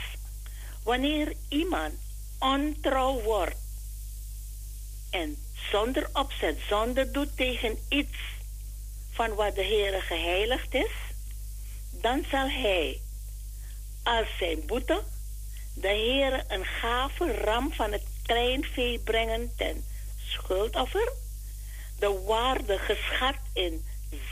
Wanneer 0.83 1.33
iemand 1.49 1.93
ontrouw 2.39 3.21
wordt 3.21 3.55
en 5.09 5.37
zonder 5.71 6.09
opzet 6.13 6.59
zonde 6.69 7.11
doet 7.11 7.37
tegen 7.37 7.77
iets 7.89 8.17
van 9.11 9.35
wat 9.35 9.55
de 9.55 9.63
Heere 9.63 10.01
geheiligd 10.01 10.73
is, 10.73 10.91
dan 11.91 12.25
zal 12.31 12.49
hij 12.49 13.01
als 14.03 14.27
zijn 14.37 14.65
boete 14.65 15.03
de 15.73 15.87
Heere 15.87 16.43
een 16.47 16.65
gave 16.65 17.37
ram 17.37 17.73
van 17.73 17.91
het 17.91 18.03
kleinvee 18.25 18.99
brengen 18.99 19.51
ten 19.55 19.85
schuldoffer, 20.17 21.11
de 21.99 22.21
waarde 22.25 22.77
geschat 22.77 23.35
in 23.53 23.85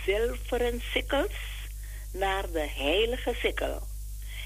zilveren 0.05 0.81
sikkels 0.93 1.34
naar 2.11 2.51
de 2.51 2.68
heilige 2.76 3.34
sikkel. 3.34 3.81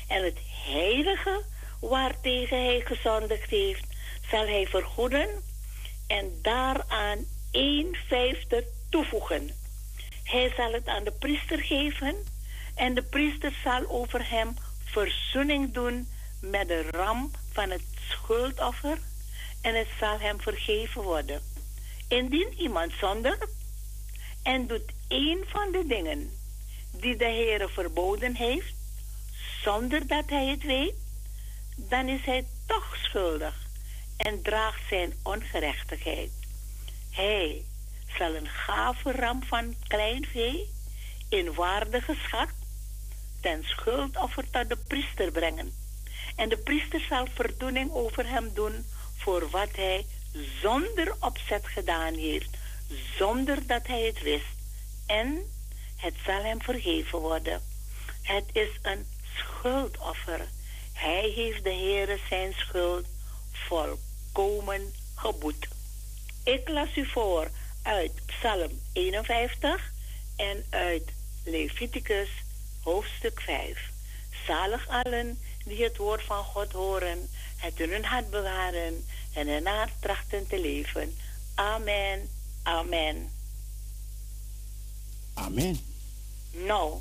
En 0.07 0.23
het 0.23 0.37
heilige 0.65 1.43
waartegen 1.79 2.65
hij 2.65 2.81
gezondigd 2.85 3.49
heeft, 3.49 3.85
zal 4.29 4.45
hij 4.45 4.67
vergoeden 4.67 5.29
en 6.07 6.39
daaraan 6.41 7.25
een 7.51 7.97
vijfde 8.07 8.67
toevoegen. 8.89 9.49
Hij 10.23 10.53
zal 10.55 10.73
het 10.73 10.87
aan 10.87 11.03
de 11.03 11.11
priester 11.11 11.59
geven 11.59 12.15
en 12.75 12.93
de 12.93 13.03
priester 13.03 13.59
zal 13.63 13.89
over 13.89 14.29
hem 14.29 14.55
verzoening 14.83 15.73
doen 15.73 16.07
met 16.39 16.67
de 16.67 16.89
ram 16.91 17.31
van 17.51 17.69
het 17.69 17.83
schuldoffer 18.09 18.97
en 19.65 19.75
het 19.75 19.87
zal 19.99 20.19
hem 20.19 20.41
vergeven 20.41 21.01
worden. 21.01 21.41
Indien 22.07 22.53
iemand 22.57 22.91
zondigt 22.99 23.47
en 24.43 24.67
doet 24.67 24.91
een 25.07 25.43
van 25.47 25.71
de 25.71 25.85
dingen 25.87 26.29
die 26.91 27.15
de 27.15 27.25
Heere 27.25 27.69
verboden 27.69 28.35
heeft, 28.35 28.73
zonder 29.63 30.07
dat 30.07 30.29
hij 30.29 30.47
het 30.47 30.63
weet, 30.63 30.95
dan 31.75 32.07
is 32.07 32.25
hij 32.25 32.45
toch 32.65 32.97
schuldig 32.97 33.55
en 34.17 34.41
draagt 34.41 34.87
zijn 34.89 35.13
ongerechtigheid. 35.23 36.31
Hij 37.11 37.63
zal 38.17 38.35
een 38.35 38.47
gave 38.47 39.11
ram 39.11 39.43
van 39.43 39.75
klein 39.87 40.25
vee 40.25 40.69
in 41.29 41.53
waarde 41.53 42.01
geschat 42.01 42.49
ten 43.41 43.63
schuldoffer 43.63 44.49
tot 44.49 44.69
de 44.69 44.77
priester 44.87 45.31
brengen. 45.31 45.73
En 46.35 46.49
de 46.49 46.57
priester 46.57 47.05
zal 47.09 47.27
verdoening 47.33 47.91
over 47.91 48.27
hem 48.27 48.53
doen 48.53 48.85
voor 49.25 49.49
wat 49.49 49.75
hij 49.75 50.05
zonder 50.61 51.15
opzet 51.19 51.67
gedaan 51.67 52.13
heeft, 52.13 52.49
zonder 53.17 53.67
dat 53.67 53.87
hij 53.87 54.01
het 54.01 54.21
wist. 54.21 54.55
En 55.05 55.51
het 55.97 56.13
zal 56.25 56.43
hem 56.43 56.61
vergeven 56.61 57.19
worden. 57.19 57.61
Het 58.21 58.43
is 58.51 58.69
een 58.81 59.05
schuldoffer. 59.35 60.47
Hij 60.93 61.31
heeft 61.35 61.63
de 61.63 61.73
Heere 61.73 62.19
zijn 62.29 62.53
schuld 62.53 63.05
volkomen 63.51 64.93
geboet. 65.15 65.67
Ik 66.43 66.69
las 66.69 66.95
u 66.95 67.05
voor 67.05 67.49
uit 67.81 68.11
Psalm 68.25 68.81
51 68.93 69.91
en 70.35 70.65
uit 70.69 71.03
Leviticus 71.43 72.29
hoofdstuk 72.83 73.41
5. 73.41 73.89
Zalig 74.47 74.87
allen 74.87 75.39
die 75.65 75.83
het 75.83 75.97
woord 75.97 76.23
van 76.23 76.43
God 76.43 76.71
horen, 76.71 77.29
het 77.57 77.79
in 77.79 77.91
hun 77.91 78.05
hart 78.05 78.29
bewaren 78.29 79.05
en 79.35 79.47
ernaar 79.47 79.89
trachten 79.99 80.47
te 80.47 80.59
leven. 80.59 81.15
Amen. 81.55 82.29
Amen. 82.63 83.31
Amen. 85.33 85.79
Nou, 86.51 86.93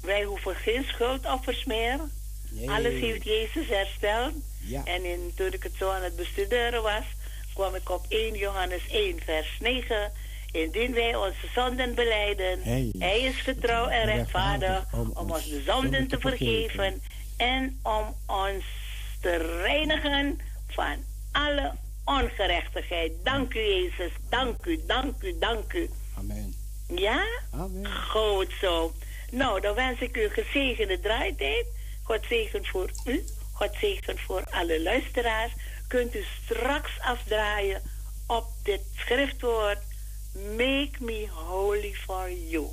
wij 0.00 0.22
hoeven 0.22 0.54
geen 0.54 0.84
schuldoffers 0.84 1.64
meer. 1.64 2.00
Nee. 2.50 2.70
Alles 2.70 3.00
heeft 3.00 3.24
Jezus 3.24 3.68
hersteld. 3.68 4.34
Ja. 4.60 4.84
En 4.84 5.04
in, 5.04 5.32
toen 5.34 5.52
ik 5.52 5.62
het 5.62 5.72
zo 5.78 5.90
aan 5.90 6.02
het 6.02 6.16
bestuderen 6.16 6.82
was, 6.82 7.04
kwam 7.54 7.74
ik 7.74 7.90
op 7.90 8.04
1 8.08 8.36
Johannes 8.36 8.88
1, 8.88 9.20
vers 9.24 9.56
9. 9.60 10.12
Indien 10.52 10.92
wij 10.92 11.14
onze 11.14 11.46
zonden 11.54 11.94
beleiden, 11.94 12.62
Hij 12.62 12.90
is 12.92 13.00
Hij 13.00 13.20
is 13.20 13.40
getrouw 13.40 13.86
en 13.86 14.04
rechtvaardig 14.04 14.68
rechtvaardig 14.68 15.18
om 15.18 15.30
ons 15.30 15.48
de 15.48 15.62
zonden 15.66 16.08
te 16.08 16.20
vergeven 16.20 17.02
en 17.36 17.78
om 17.82 18.14
ons 18.26 18.64
te 19.20 19.36
reinigen 19.62 20.40
van 20.66 21.04
alle 21.32 21.72
ongerechtigheid. 22.04 23.12
Dank 23.22 23.54
u, 23.54 23.60
Jezus. 23.60 24.12
Dank 24.28 24.66
u, 24.66 24.80
dank 24.86 25.22
u, 25.22 25.38
dank 25.38 25.72
u. 25.72 25.90
Amen. 26.18 26.54
Ja? 26.86 27.26
Amen. 27.50 27.86
Goed 27.86 28.52
zo. 28.60 28.92
Nou, 29.30 29.60
dan 29.60 29.74
wens 29.74 30.00
ik 30.00 30.16
u 30.16 30.28
gezegende 30.28 31.00
draaitijd. 31.00 31.66
God 32.02 32.20
zegen 32.28 32.66
voor 32.66 32.90
u. 33.04 33.24
God 33.52 33.70
zegen 33.80 34.18
voor 34.18 34.44
alle 34.50 34.82
luisteraars. 34.82 35.52
Kunt 35.88 36.14
u 36.14 36.24
straks 36.44 37.00
afdraaien 37.00 37.82
op 38.26 38.46
dit 38.62 38.80
schriftwoord. 38.96 39.78
Make 40.34 40.92
me 40.98 41.28
holy 41.30 41.94
for 41.94 42.32
you. 42.32 42.66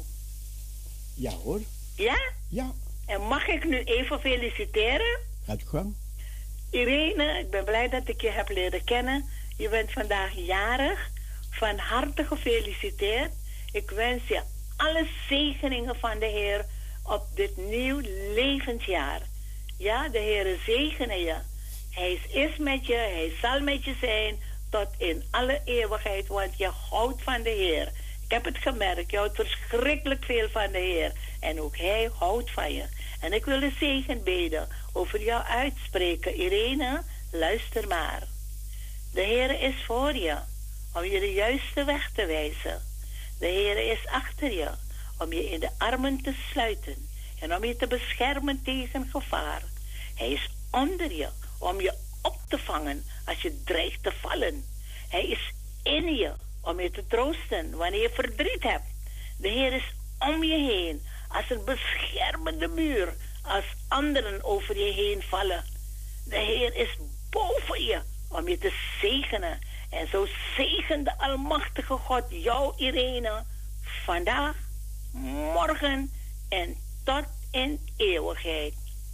Ja 1.15 1.31
hoor. 1.31 1.59
Ja? 1.95 2.17
Ja. 2.49 2.71
En 3.05 3.21
mag 3.21 3.47
ik 3.47 3.65
nu 3.65 3.83
even 3.83 4.19
feliciteren? 4.19 5.19
Gaat 5.45 5.63
gang. 5.65 5.95
Irene, 6.71 7.39
ik 7.39 7.49
ben 7.49 7.63
blij 7.63 7.89
dat 7.89 8.07
ik 8.07 8.21
je 8.21 8.29
heb 8.29 8.49
leren 8.49 8.83
kennen. 8.83 9.29
Je 9.57 9.69
bent 9.69 9.91
vandaag 9.91 10.33
jarig. 10.35 11.09
Van 11.49 11.77
harte 11.77 12.25
gefeliciteerd. 12.25 13.31
Ik 13.71 13.89
wens 13.89 14.27
je 14.27 14.41
alle 14.77 15.07
zegeningen 15.29 15.95
van 15.95 16.19
de 16.19 16.25
Heer 16.25 16.65
op 17.03 17.25
dit 17.35 17.57
nieuw 17.57 17.99
levensjaar. 18.33 19.21
Ja, 19.77 20.09
de 20.09 20.19
Heer 20.19 20.59
zegene 20.65 21.15
je. 21.15 21.35
Hij 21.91 22.19
is, 22.29 22.57
met 22.57 22.85
je, 22.85 22.93
hij 22.93 23.31
zal 23.41 23.59
met 23.59 23.83
je 23.83 23.95
zijn 24.01 24.39
tot 24.69 24.87
in 24.97 25.23
alle 25.31 25.61
eeuwigheid, 25.65 26.27
want 26.27 26.57
je 26.57 26.71
houdt 26.89 27.23
van 27.23 27.41
de 27.41 27.49
Heer. 27.49 27.91
Ik 28.23 28.31
heb 28.31 28.45
het 28.45 28.57
gemerkt, 28.57 29.11
je 29.11 29.17
houdt 29.17 29.35
verschrikkelijk 29.35 30.23
veel 30.25 30.49
van 30.49 30.71
de 30.71 30.77
Heer. 30.77 31.11
En 31.39 31.61
ook 31.61 31.77
hij 31.77 32.09
houdt 32.17 32.51
van 32.51 32.73
je. 32.73 32.83
En 33.19 33.33
ik 33.33 33.45
wil 33.45 33.61
een 33.61 33.75
zegen 33.79 34.23
beden 34.23 34.67
over 34.93 35.21
jou 35.21 35.43
uitspreken. 35.43 36.35
Irene, 36.35 37.03
luister 37.31 37.87
maar. 37.87 38.27
De 39.13 39.21
Heer 39.21 39.61
is 39.61 39.83
voor 39.85 40.15
je, 40.15 40.37
om 40.93 41.03
je 41.03 41.19
de 41.19 41.33
juiste 41.33 41.83
weg 41.83 42.11
te 42.11 42.25
wijzen. 42.25 42.81
De 43.39 43.45
Heer 43.45 43.91
is 43.91 44.07
achter 44.07 44.51
je, 44.51 44.69
om 45.17 45.33
je 45.33 45.49
in 45.49 45.59
de 45.59 45.69
armen 45.77 46.21
te 46.21 46.33
sluiten 46.51 47.07
en 47.39 47.55
om 47.55 47.63
je 47.63 47.75
te 47.75 47.87
beschermen 47.87 48.61
tegen 48.63 49.09
gevaar. 49.11 49.63
Hij 50.15 50.31
is 50.31 50.49
onder 50.71 51.11
je, 51.13 51.29
om 51.59 51.81
je 51.81 51.93
op 52.21 52.37
te 52.47 52.57
vangen 52.57 53.03
als 53.25 53.41
je 53.41 53.63
dreigt 53.63 54.03
te 54.03 54.11
vallen. 54.21 54.65
Hij 55.09 55.27
is 55.27 55.53
in 55.83 56.15
je, 56.15 56.33
om 56.61 56.79
je 56.79 56.91
te 56.91 57.07
troosten 57.07 57.77
wanneer 57.77 58.01
je 58.01 58.09
verdriet 58.09 58.63
hebt. 58.63 58.85
De 59.37 59.47
Heer 59.47 59.73
is 59.73 59.93
om 60.19 60.43
je 60.43 60.57
heen, 60.57 61.01
als 61.29 61.49
een 61.49 61.63
beschermende 61.65 62.67
muur, 62.67 63.13
als 63.41 63.65
anderen 63.87 64.43
over 64.43 64.77
je 64.77 64.93
heen 64.93 65.21
vallen. 65.21 65.63
De 66.25 66.37
Heer 66.37 66.75
is 66.75 66.97
boven 67.29 67.83
je, 67.83 68.01
om 68.27 68.47
je 68.47 68.57
te 68.57 68.73
zegenen. 69.01 69.59
En 69.89 70.07
zo 70.07 70.27
zegen 70.55 71.03
de 71.03 71.17
Almachtige 71.17 71.93
God 71.93 72.23
jou, 72.29 72.73
Irene, 72.77 73.43
vandaag, 74.05 74.55
morgen 75.53 76.11
en 76.49 76.75
tot 77.03 77.25
in 77.51 77.79
eeuwigheid. 77.97 78.73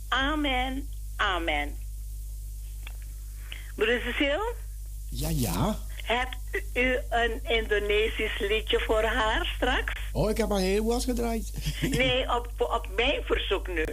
Amen. 0.09 0.89
Amen. 1.15 1.77
Broeder 3.75 4.01
Cecile, 4.01 4.53
Ja, 5.09 5.29
ja. 5.29 5.77
Hebt 6.05 6.37
u 6.73 6.97
een 7.09 7.39
Indonesisch 7.43 8.39
liedje 8.39 8.79
voor 8.79 9.03
haar 9.03 9.53
straks? 9.55 9.93
Oh, 10.11 10.29
ik 10.29 10.37
heb 10.37 10.49
al 10.51 10.57
heel 10.57 10.85
wat 10.85 11.03
gedraaid. 11.03 11.53
Nee, 11.81 12.21
op, 12.37 12.49
op 12.57 12.87
mijn 12.95 13.23
verzoek 13.23 13.67
nu. 13.67 13.85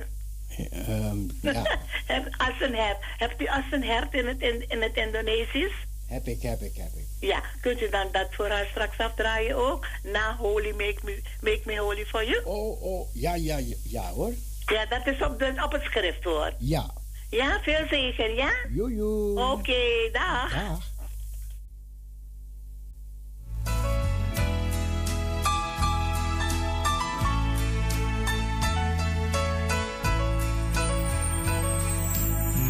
Ehm, 0.71 1.19
ja, 1.43 1.79
als 2.47 2.61
een 2.61 2.75
hert. 2.75 2.99
Hebt 3.19 3.41
u 3.41 3.47
als 3.47 3.65
een 3.71 3.85
hert 3.85 4.15
in 4.15 4.27
het, 4.27 4.41
in, 4.41 4.65
in 4.69 4.83
het 4.83 4.97
Indonesisch? 4.97 5.75
heb 6.13 6.27
ik, 6.27 6.43
heb 6.43 6.61
ik, 6.61 6.77
heb 6.77 6.93
ik. 6.95 7.07
Ja, 7.21 7.43
kunt 7.61 7.83
u 7.83 7.89
dan 7.89 8.07
dat 8.13 8.27
voor 8.31 8.49
haar 8.49 8.67
straks 8.71 8.99
afdraaien 8.99 9.57
ook? 9.57 9.87
Na 10.03 10.37
Holy 10.37 10.71
Make 10.71 10.99
Me, 11.03 11.23
make 11.41 11.61
me 11.65 11.79
Holy 11.79 12.05
for 12.07 12.25
You? 12.25 12.45
Oh, 12.45 12.83
oh, 12.83 13.09
ja, 13.15 13.35
ja, 13.35 13.57
ja, 13.57 13.77
ja 13.83 14.11
hoor. 14.11 14.33
Ja, 14.67 14.87
dat 14.87 15.07
is 15.07 15.23
op, 15.23 15.39
de, 15.39 15.63
op 15.65 15.73
het 15.73 15.83
schrift 15.83 16.25
hoor. 16.25 16.53
Ja. 16.59 16.91
Ja, 17.31 17.61
veel 17.63 17.87
zegen, 17.89 18.35
ja? 18.35 18.53
Joejoe. 18.71 19.53
Oké, 19.53 20.11
dag. 20.13 20.53
Dag. 20.53 20.92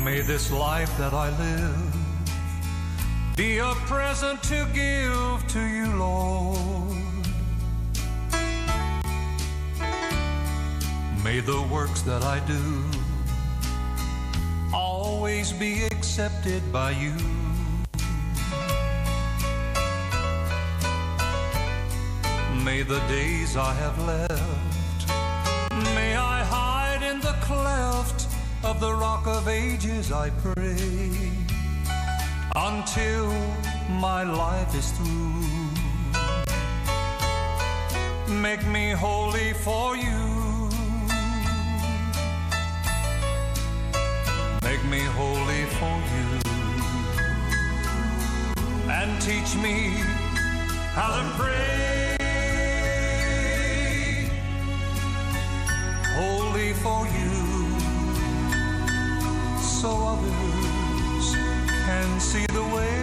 May 0.04 0.20
this 0.20 0.50
life 0.50 0.96
that 0.98 1.14
I 1.14 1.30
live 1.38 1.92
be 3.36 3.58
a 3.58 3.72
present 3.86 4.42
to 4.42 4.66
give 4.74 5.46
to 5.48 5.60
you, 5.60 5.86
Lord. 5.96 6.92
May 11.24 11.40
the 11.40 11.62
works 11.72 12.02
that 12.02 12.22
I 12.24 12.40
do 12.46 12.84
always 14.74 15.52
be 15.52 15.84
accepted 15.84 16.62
by 16.72 16.90
you. 16.90 17.14
May 22.64 22.82
the 22.82 23.00
days 23.08 23.56
I 23.56 23.74
have 23.74 23.98
left, 24.06 25.08
may 25.96 26.14
I 26.14 26.44
hide 26.44 27.02
in 27.02 27.18
the 27.18 27.34
cleft 27.40 28.28
of 28.62 28.78
the 28.78 28.94
rock 28.94 29.26
of 29.26 29.48
ages, 29.48 30.12
I 30.12 30.30
pray, 30.30 31.32
until 32.54 33.26
my 34.00 34.22
life 34.22 34.76
is 34.76 34.92
through. 34.92 35.42
Make 38.40 38.64
me 38.68 38.92
holy 38.92 39.52
for 39.54 39.96
you. 39.96 40.70
Make 44.62 44.84
me 44.84 45.00
holy 45.18 45.64
for 45.78 45.96
you. 46.14 46.28
And 48.88 49.20
teach 49.20 49.56
me 49.56 49.94
how 50.94 51.10
to 51.16 51.28
pray. 51.36 52.21
Holy 56.14 56.72
for 56.74 57.06
you 57.06 57.32
so 59.58 59.90
others 60.14 61.26
can 61.86 62.20
see 62.20 62.44
the 62.52 62.62
way. 62.74 62.98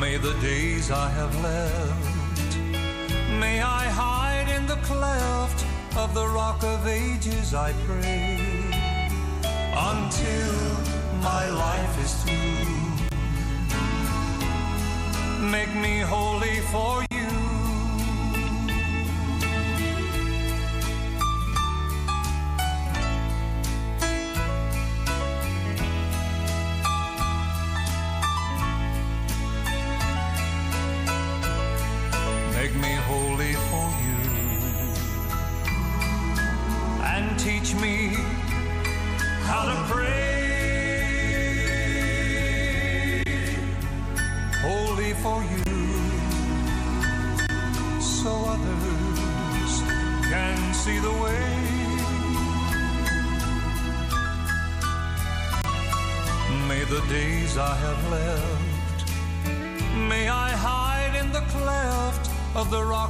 May 0.00 0.16
the 0.16 0.34
days 0.40 0.90
I 0.90 1.08
have 1.10 1.34
left, 1.40 2.58
may 3.40 3.62
I 3.62 3.84
hide 3.88 4.48
in 4.48 4.66
the 4.66 4.76
cleft 4.82 5.64
of 5.96 6.14
the 6.14 6.26
rock 6.26 6.64
of 6.64 6.86
ages, 6.86 7.54
I 7.54 7.72
pray, 7.86 8.38
until 9.92 10.54
my 11.22 11.48
life 11.48 11.94
is 12.04 12.12
through. 12.22 12.74
Make 15.48 15.74
me 15.76 16.00
holy 16.00 16.60
for 16.72 17.02
you. 17.10 17.13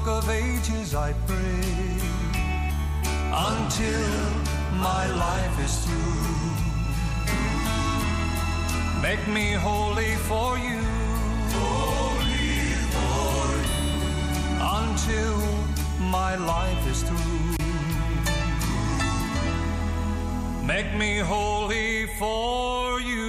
Rock 0.04 0.24
of 0.24 0.30
ages, 0.30 0.94
I 0.94 1.12
pray, 1.26 1.98
until 3.32 4.10
my 4.72 5.06
life 5.14 5.58
is 5.64 5.84
through. 5.84 6.24
Make 9.02 9.26
me 9.28 9.52
holy 9.52 10.14
for 10.28 10.58
you. 10.58 10.80
Holy 11.52 12.64
for 12.94 13.46
you. 13.70 13.96
Until 14.60 15.36
my 16.10 16.36
life 16.36 16.86
is 16.88 17.02
through. 17.02 17.56
Make 20.66 20.94
me 20.94 21.18
holy 21.18 22.06
for 22.18 23.00
you. 23.00 23.23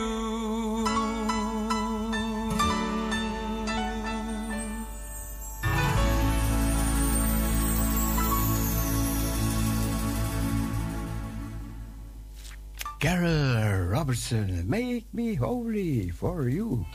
Carol 13.05 13.85
Robertson, 13.85 14.67
make 14.67 15.13
me 15.13 15.35
holy 15.35 16.09
for 16.09 16.49
you. 16.49 16.87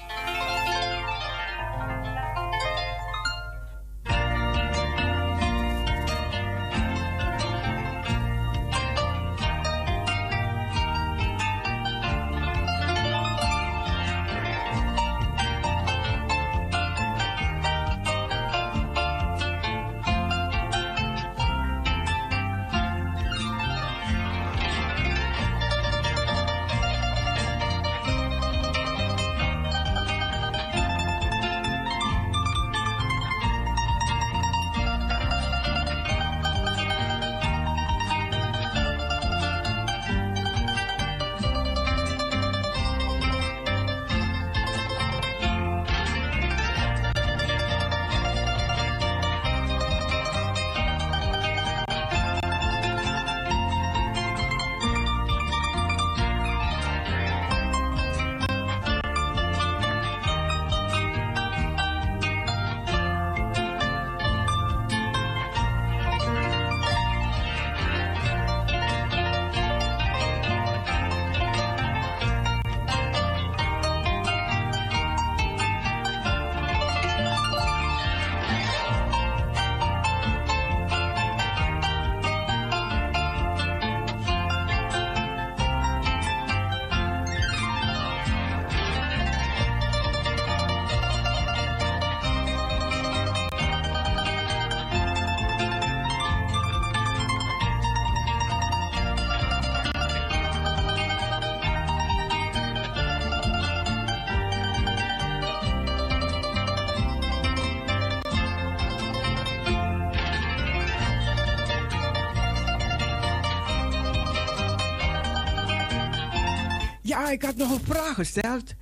Ja, 117.20 117.30
ik 117.30 117.42
had 117.42 117.56
nog 117.56 117.70
een 117.70 117.84
vraag 117.84 118.14
gesteld. 118.14 118.74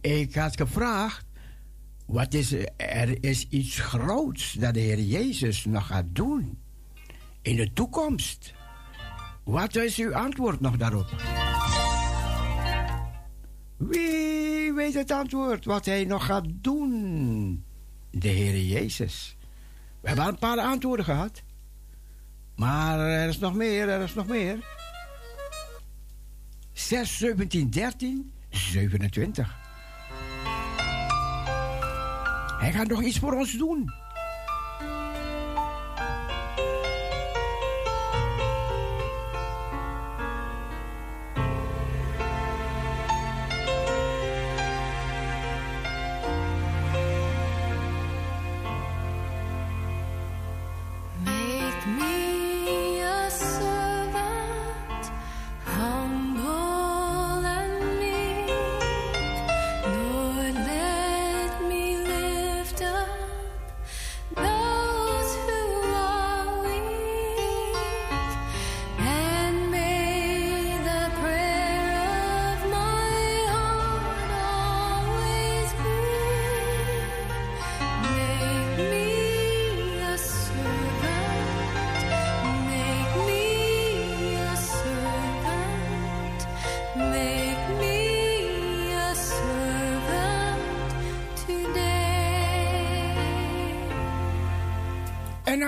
Ik 0.00 0.34
had 0.34 0.56
gevraagd. 0.56 1.26
Wat 2.06 2.34
is, 2.34 2.54
er 2.76 3.24
is 3.24 3.48
iets 3.48 3.78
groots 3.80 4.52
dat 4.52 4.74
de 4.74 4.80
Heer 4.80 5.00
Jezus 5.00 5.64
nog 5.64 5.86
gaat 5.86 6.04
doen 6.08 6.58
in 7.42 7.56
de 7.56 7.72
toekomst. 7.72 8.54
Wat 9.44 9.76
is 9.76 9.98
uw 9.98 10.14
antwoord 10.14 10.60
nog 10.60 10.76
daarop? 10.76 11.06
Wie 13.76 14.72
weet 14.72 14.94
het 14.94 15.10
antwoord 15.10 15.64
wat 15.64 15.84
hij 15.84 16.04
nog 16.04 16.24
gaat 16.24 16.46
doen? 16.46 17.64
De 18.10 18.28
Heer 18.28 18.60
Jezus. 18.60 19.36
We 20.00 20.08
hebben 20.08 20.26
een 20.26 20.38
paar 20.38 20.58
antwoorden 20.58 21.04
gehad. 21.04 21.42
Maar 22.56 22.98
er 22.98 23.28
is 23.28 23.38
nog 23.38 23.54
meer, 23.54 23.88
er 23.88 24.02
is 24.02 24.14
nog 24.14 24.26
meer. 24.26 24.81
6, 26.72 27.18
17, 27.18 27.70
13, 27.70 28.32
27. 28.50 29.60
Hij 32.58 32.72
gaat 32.72 32.88
nog 32.88 33.02
iets 33.02 33.18
voor 33.18 33.32
ons 33.32 33.52
doen. 33.52 34.01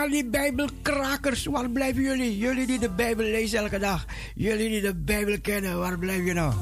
Al 0.05 0.11
die 0.11 0.27
Bijbelkrakers, 0.27 1.45
waar 1.45 1.71
blijven 1.71 2.03
jullie? 2.03 2.39
Jullie 2.39 2.67
die 2.67 2.79
de 2.79 2.91
Bijbel 2.91 3.25
lezen 3.25 3.59
elke 3.59 3.79
dag. 3.79 4.05
Jullie 4.35 4.69
die 4.69 4.81
de 4.81 4.95
Bijbel 4.95 5.41
kennen, 5.41 5.79
waar 5.79 5.99
blijf 5.99 6.25
je 6.25 6.33
nou? 6.33 6.55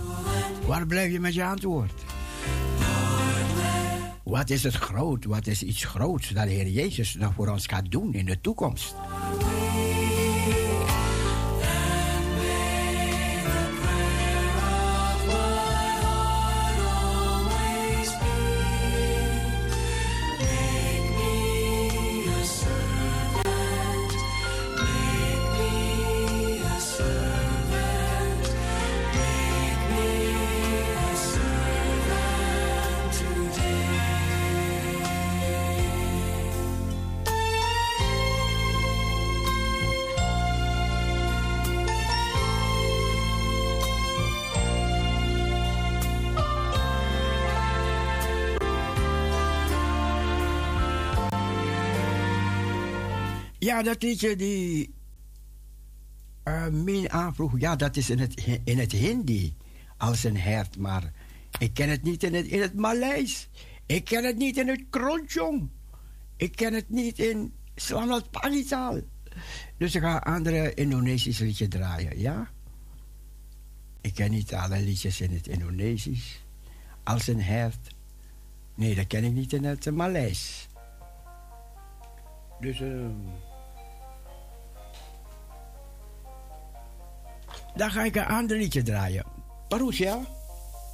Waar 0.66 0.86
blijf 0.86 1.12
je 1.12 1.20
met 1.20 1.35
je 1.35 1.44
antwoord? 1.44 1.93
Wat 4.23 4.51
is 4.51 4.62
het 4.62 4.74
groot? 4.74 5.24
Wat 5.24 5.47
is 5.47 5.62
iets 5.62 5.85
groots 5.85 6.28
dat 6.28 6.44
de 6.44 6.51
Heer 6.51 6.69
Jezus 6.69 7.14
nog 7.14 7.35
voor 7.35 7.48
ons 7.48 7.66
gaat 7.66 7.90
doen 7.90 8.14
in 8.14 8.24
de 8.24 8.40
toekomst? 8.40 8.94
Ja, 53.73 53.82
dat 53.82 54.03
liedje 54.03 54.36
die 54.36 54.94
uh, 56.44 56.66
Min 56.69 57.11
aanvroeg, 57.11 57.61
ja, 57.61 57.77
dat 57.77 57.97
is 57.97 58.11
in 58.11 58.19
het, 58.19 58.44
in 58.65 58.78
het 58.78 58.93
Hindi 58.93 59.55
als 59.97 60.24
een 60.24 60.36
hert, 60.36 60.78
maar 60.78 61.12
ik 61.59 61.74
ken 61.74 61.89
het 61.89 62.03
niet 62.03 62.23
in 62.23 62.35
het, 62.35 62.47
in 62.47 62.61
het 62.61 62.74
Maleis. 62.74 63.49
Ik 63.86 64.05
ken 64.05 64.24
het 64.24 64.36
niet 64.36 64.57
in 64.57 64.69
het 64.69 64.85
Kronjong. 64.90 65.69
Ik 66.36 66.57
ken 66.57 66.73
het 66.73 66.89
niet 66.89 67.19
in 67.19 67.53
Slamat 67.74 68.31
Panitaal. 68.31 69.01
Dus 69.77 69.94
ik 69.94 70.03
ga 70.03 70.16
andere 70.16 70.74
Indonesische 70.74 71.44
liedjes 71.44 71.69
draaien, 71.69 72.19
ja? 72.19 72.51
Ik 74.01 74.15
ken 74.15 74.31
niet 74.31 74.55
alle 74.55 74.81
liedjes 74.81 75.20
in 75.20 75.31
het 75.31 75.47
Indonesisch. 75.47 76.44
Als 77.03 77.27
een 77.27 77.43
hert. 77.43 77.94
Nee, 78.74 78.94
dat 78.94 79.07
ken 79.07 79.24
ik 79.24 79.32
niet 79.32 79.53
in 79.53 79.65
het 79.65 79.90
Maleis. 79.90 80.69
Dus, 82.61 82.81
ehm 82.81 83.51
dan 87.77 87.90
ga 87.90 88.05
ik 88.05 88.16
een 88.16 88.27
ander 88.27 88.57
liedje 88.57 88.82
draaien. 88.82 89.24
Parousia? 89.69 90.20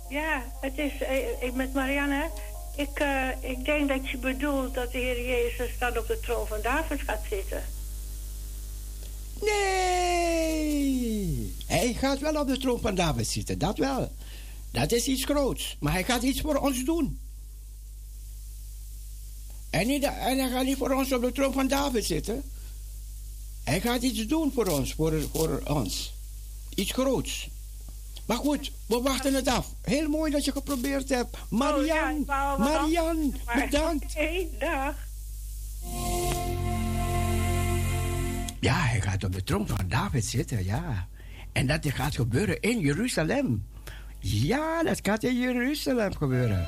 Ja, 0.09 0.43
het 0.61 0.79
is 0.79 1.01
eh, 1.01 1.43
ik 1.43 1.55
met 1.55 1.75
Marianne. 1.75 2.31
Ik, 2.77 2.99
eh, 2.99 3.29
ik 3.41 3.65
denk 3.65 3.89
dat 3.89 4.09
je 4.09 4.19
bedoelt 4.19 4.75
dat 4.75 4.93
de 4.93 4.99
Heer 4.99 5.27
Jezus 5.27 5.79
dan 5.79 5.99
op 5.99 6.07
de 6.07 6.21
troon 6.21 6.47
van 6.47 6.61
David 6.63 7.01
gaat 7.01 7.23
zitten. 7.31 7.65
Nee! 9.41 10.69
Hij 11.67 11.95
gaat 11.95 12.19
wel 12.19 12.41
op 12.41 12.49
de 12.49 12.59
troon 12.59 12.81
van 12.81 12.95
David 12.95 13.27
zitten, 13.27 13.59
dat 13.59 13.79
wel. 13.79 14.13
Dat 14.71 14.93
is 14.93 15.07
iets 15.07 15.25
groots. 15.25 15.77
Maar 15.81 15.93
hij 15.93 16.05
gaat 16.05 16.23
iets 16.23 16.41
voor 16.41 16.57
ons 16.57 16.85
doen. 16.85 17.19
En, 19.71 19.87
niet, 19.87 20.03
en 20.03 20.39
hij 20.39 20.51
gaat 20.51 20.65
niet 20.65 20.77
voor 20.77 20.91
ons 20.91 21.13
op 21.13 21.23
de 21.23 21.33
troon 21.33 21.53
van 21.53 21.69
David 21.69 22.05
zitten. 22.05 22.43
Hij 23.65 23.81
gaat 23.81 24.03
iets 24.03 24.27
doen 24.27 24.53
voor 24.53 24.67
ons, 24.67 24.95
voor, 24.95 25.23
voor 25.33 25.61
ons. 25.65 26.13
Iets 26.79 26.93
groots. 26.93 27.51
Maar 28.27 28.37
goed, 28.37 28.73
we 28.87 29.01
wachten 29.01 29.35
het 29.35 29.49
af. 29.49 29.75
Heel 29.83 30.09
mooi 30.09 30.31
dat 30.31 30.45
je 30.45 30.53
geprobeerd 30.53 31.09
hebt. 31.09 31.37
Marian, 31.51 32.25
Marian, 32.59 33.35
bedankt. 33.55 34.15
Hé, 34.19 34.49
dag. 34.59 34.95
Ja, 38.61 38.75
hij 38.75 39.01
gaat 39.01 39.25
op 39.25 39.33
de 39.33 39.43
troon 39.43 39.67
van 39.69 39.89
David 39.89 40.25
zitten, 40.25 40.65
ja. 40.65 41.09
En 41.53 41.67
dat 41.67 41.87
gaat 41.89 42.15
gebeuren 42.15 42.61
in 42.61 42.81
Jeruzalem. 42.81 43.67
Ja, 44.19 44.83
dat 44.83 44.99
gaat 45.03 45.23
in 45.23 45.39
Jeruzalem 45.39 46.17
gebeuren. 46.17 46.67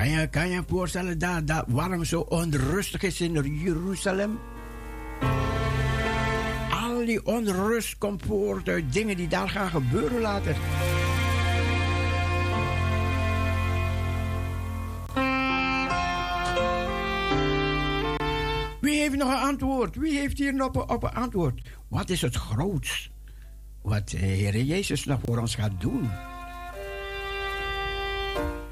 Kan 0.00 0.08
je, 0.08 0.28
kan 0.28 0.48
je 0.48 0.62
voorstellen 0.66 1.18
dat, 1.18 1.46
dat 1.46 1.64
waarom 1.68 2.04
zo 2.04 2.20
onrustig 2.20 3.02
is 3.02 3.20
in 3.20 3.58
Jeruzalem? 3.58 4.38
Al 6.70 7.04
die 7.04 7.26
onrust 7.26 7.98
komt 7.98 8.22
voort 8.26 8.68
uit 8.68 8.92
dingen 8.92 9.16
die 9.16 9.28
daar 9.28 9.48
gaan 9.48 9.70
gebeuren 9.70 10.20
later. 10.20 10.56
Wie 18.80 19.00
heeft 19.00 19.16
nog 19.16 19.28
een 19.28 19.48
antwoord? 19.48 19.96
Wie 19.96 20.18
heeft 20.18 20.38
hier 20.38 20.54
nog 20.54 20.74
een, 20.74 20.88
op 20.88 21.02
een 21.02 21.14
antwoord? 21.14 21.68
Wat 21.88 22.10
is 22.10 22.22
het 22.22 22.36
grootst 22.36 23.10
wat 23.82 24.08
de 24.08 24.16
Heer 24.16 24.62
Jezus 24.62 25.04
nog 25.04 25.20
voor 25.24 25.38
ons 25.38 25.54
gaat 25.54 25.80
doen? 25.80 26.10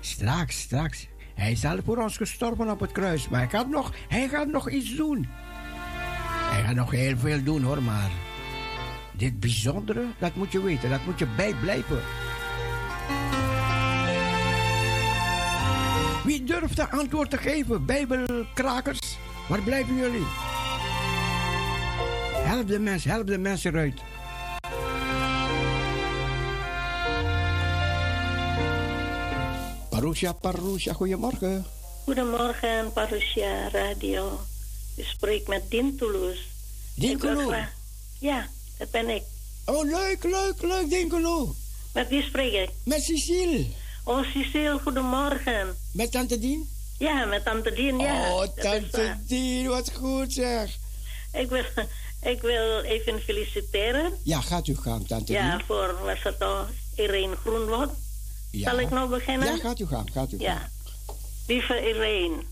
Straks, 0.01 0.61
straks. 0.61 1.09
Hij 1.39 1.53
is 1.53 1.65
al 1.65 1.79
voor 1.85 1.97
ons 1.97 2.17
gestorven 2.17 2.71
op 2.71 2.81
het 2.81 2.93
kruis, 2.93 3.29
maar 3.29 3.41
hij 3.41 3.49
gaat 3.49 3.69
nog, 3.69 3.93
hij 4.09 4.29
gaat 4.29 4.47
nog 4.47 4.71
iets 4.71 4.97
doen. 4.97 5.27
Hij 6.51 6.63
gaat 6.63 6.75
nog 6.75 6.91
heel 6.91 7.17
veel 7.17 7.43
doen 7.43 7.63
hoor, 7.63 7.83
maar 7.83 8.11
dit 9.13 9.41
bijzondere, 9.41 10.07
dat 10.19 10.35
moet 10.35 10.53
je 10.53 10.63
weten, 10.63 10.91
dat 10.91 11.05
moet 11.05 11.19
je 11.19 11.27
bijblijven. 11.37 12.01
Wie 16.25 16.45
durft 16.45 16.77
de 16.77 16.91
antwoord 16.91 17.31
te 17.31 17.39
geven, 17.39 17.87
Bijbelkrakers? 17.87 19.19
Waar 19.49 19.63
blijven 19.63 19.97
jullie? 19.97 20.27
Help 22.35 22.69
de 22.69 22.79
mensen, 22.79 23.11
help 23.11 23.27
de 23.27 23.39
mensen 23.39 23.73
eruit. 23.73 24.01
Parousia, 29.99 30.33
Parousia, 30.33 30.93
goedemorgen. 30.93 31.65
Goedemorgen, 32.05 32.93
Parousia 32.93 33.69
Radio. 33.69 34.41
U 34.97 35.03
spreekt 35.03 35.49
met 35.49 35.71
Toulouse? 35.99 36.41
graag- 37.49 37.73
Ja, 38.19 38.49
dat 38.79 38.91
ben 38.91 39.09
ik. 39.09 39.23
Oh, 39.65 39.85
leuk, 39.85 40.23
leuk, 40.25 40.63
leuk, 40.63 40.91
Dinkelo. 40.91 41.55
Met 41.93 42.09
wie 42.09 42.23
spreek 42.23 42.53
ik? 42.53 42.71
Met 42.85 43.03
Cecile. 43.03 43.65
Oh, 44.05 44.25
Cecile, 44.33 44.79
goedemorgen. 44.83 45.77
Met 45.93 46.13
tante 46.13 46.39
Dien? 46.39 46.69
Ja, 46.99 47.25
met 47.25 47.45
tante 47.45 47.73
Dien, 47.73 47.99
ja. 47.99 48.33
Oh, 48.35 48.43
tante. 48.43 49.17
Dien, 49.27 49.69
wat 49.69 49.91
goed 49.95 50.33
zeg. 50.33 50.77
Ik 51.33 51.49
wil, 51.49 51.65
ik 52.35 52.41
wil 52.41 52.81
even 52.81 53.21
feliciteren. 53.21 54.13
Ja, 54.23 54.41
gaat 54.41 54.67
u 54.67 54.77
gaan, 54.77 55.07
tante 55.07 55.33
Ja, 55.33 55.57
Dien. 55.57 55.67
voor, 55.67 55.99
was 56.03 56.23
het 56.23 56.39
toch, 56.39 56.69
Irene 56.97 57.37
Groenwoud. 57.37 57.91
Ja. 58.51 58.71
Zal 58.71 58.81
ik 58.81 58.91
nou 58.91 59.09
beginnen? 59.09 59.49
Ja, 59.49 59.57
gaat 59.57 59.79
u 59.79 59.87
gaan, 59.87 60.11
gaat 60.13 60.33
u 60.33 60.39
gaan. 60.39 60.47
Ja. 60.47 60.69
Lieve 61.47 61.89
Irene, 61.89 62.43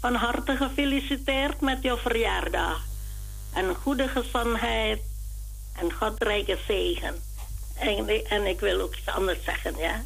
van 0.00 0.14
harte 0.14 0.56
gefeliciteerd 0.56 1.60
met 1.60 1.82
jouw 1.82 1.96
verjaardag. 1.96 2.84
En 3.52 3.74
goede 3.74 4.08
gezondheid 4.08 5.00
en 5.72 5.92
godrijke 5.92 6.58
zegen. 6.66 7.14
En, 7.74 8.24
en 8.28 8.46
ik 8.46 8.60
wil 8.60 8.80
ook 8.80 8.96
iets 8.96 9.08
anders 9.08 9.44
zeggen, 9.44 9.76
ja. 9.76 10.04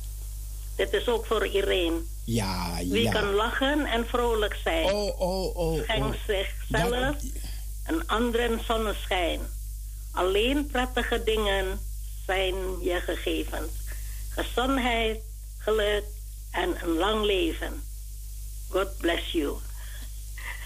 Dit 0.77 0.93
is 0.93 1.09
ook 1.09 1.27
voor 1.27 1.47
Irene. 1.47 2.01
Ja, 2.25 2.77
Wie 2.77 3.03
ja. 3.03 3.12
kan 3.12 3.35
lachen 3.35 3.87
en 3.87 4.07
vrolijk 4.07 4.57
zijn, 4.65 4.85
Oh, 4.85 5.20
oh, 5.20 5.57
oh. 5.57 5.83
schenkt 5.83 6.07
oh. 6.07 6.23
zichzelf 6.27 7.16
en 7.85 8.07
anderen 8.07 8.61
zonneschijn. 8.65 9.41
Alleen 10.12 10.66
prettige 10.66 11.23
dingen 11.25 11.81
zijn 12.27 12.55
je 12.81 13.01
gegeven. 13.01 13.69
Gezondheid, 14.44 15.20
geluk 15.59 16.05
en 16.51 16.77
een 16.82 16.97
lang 16.97 17.24
leven. 17.24 17.82
God 18.69 18.97
bless 18.98 19.32
you. 19.32 19.56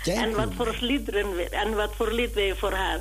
Thank 0.05 0.19
en 0.19 0.35
wat 0.35 0.49
voor 0.57 0.77
liederen 0.81 1.53
en 1.53 1.75
wat 1.75 1.91
voor 1.97 2.13
lied 2.13 2.33
wil 2.33 2.45
je 2.45 2.57
voor 2.57 2.73
haar? 2.73 3.01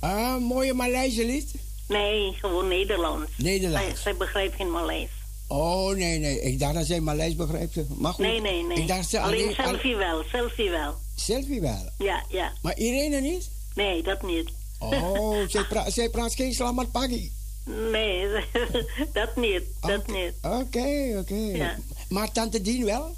Ah, 0.00 0.40
mooie 0.40 0.74
Maleise 0.74 1.24
lied? 1.24 1.54
Nee, 1.88 2.32
gewoon 2.32 2.68
Nederlands. 2.68 3.30
Nederlands. 3.36 3.86
Zij, 3.86 3.96
zij 3.96 4.16
begrijpt 4.16 4.56
geen 4.56 4.70
Maleis. 4.70 5.08
Oh, 5.46 5.96
nee, 5.96 6.18
nee. 6.18 6.40
Ik 6.40 6.58
dacht 6.58 6.74
dat 6.74 6.86
zij 6.86 7.00
Maleis 7.00 7.34
begrijpt. 7.34 7.76
Maar 7.98 8.12
goed. 8.12 8.24
Nee, 8.24 8.40
nee, 8.40 8.62
nee. 8.62 8.76
Ik 8.76 8.88
dacht 8.88 9.08
ze 9.08 9.20
alleen 9.20 9.42
alleen... 9.42 9.54
selfie 9.54 9.96
wel, 9.96 10.22
selfie 10.30 10.70
wel. 10.70 10.94
Selfie 11.16 11.60
wel. 11.60 11.90
Ja, 11.98 12.24
ja. 12.28 12.52
Maar 12.62 12.78
Irene 12.78 13.20
niet? 13.20 13.50
Nee, 13.74 14.02
dat 14.02 14.22
niet. 14.22 14.50
Oh, 14.78 15.36
zij, 15.48 15.64
pra 15.64 15.90
zij 15.90 16.08
praat 16.08 16.34
geen 16.34 16.54
slamatpagi. 16.54 17.32
Nee, 17.64 18.26
dat 19.12 19.36
niet, 19.36 19.62
dat 19.80 20.06
niet. 20.06 20.32
Oké, 20.42 21.16
oké. 21.18 21.34
Ja. 21.34 21.78
Maar 22.08 22.32
tante 22.32 22.60
Dien 22.60 22.84
wel? 22.84 23.16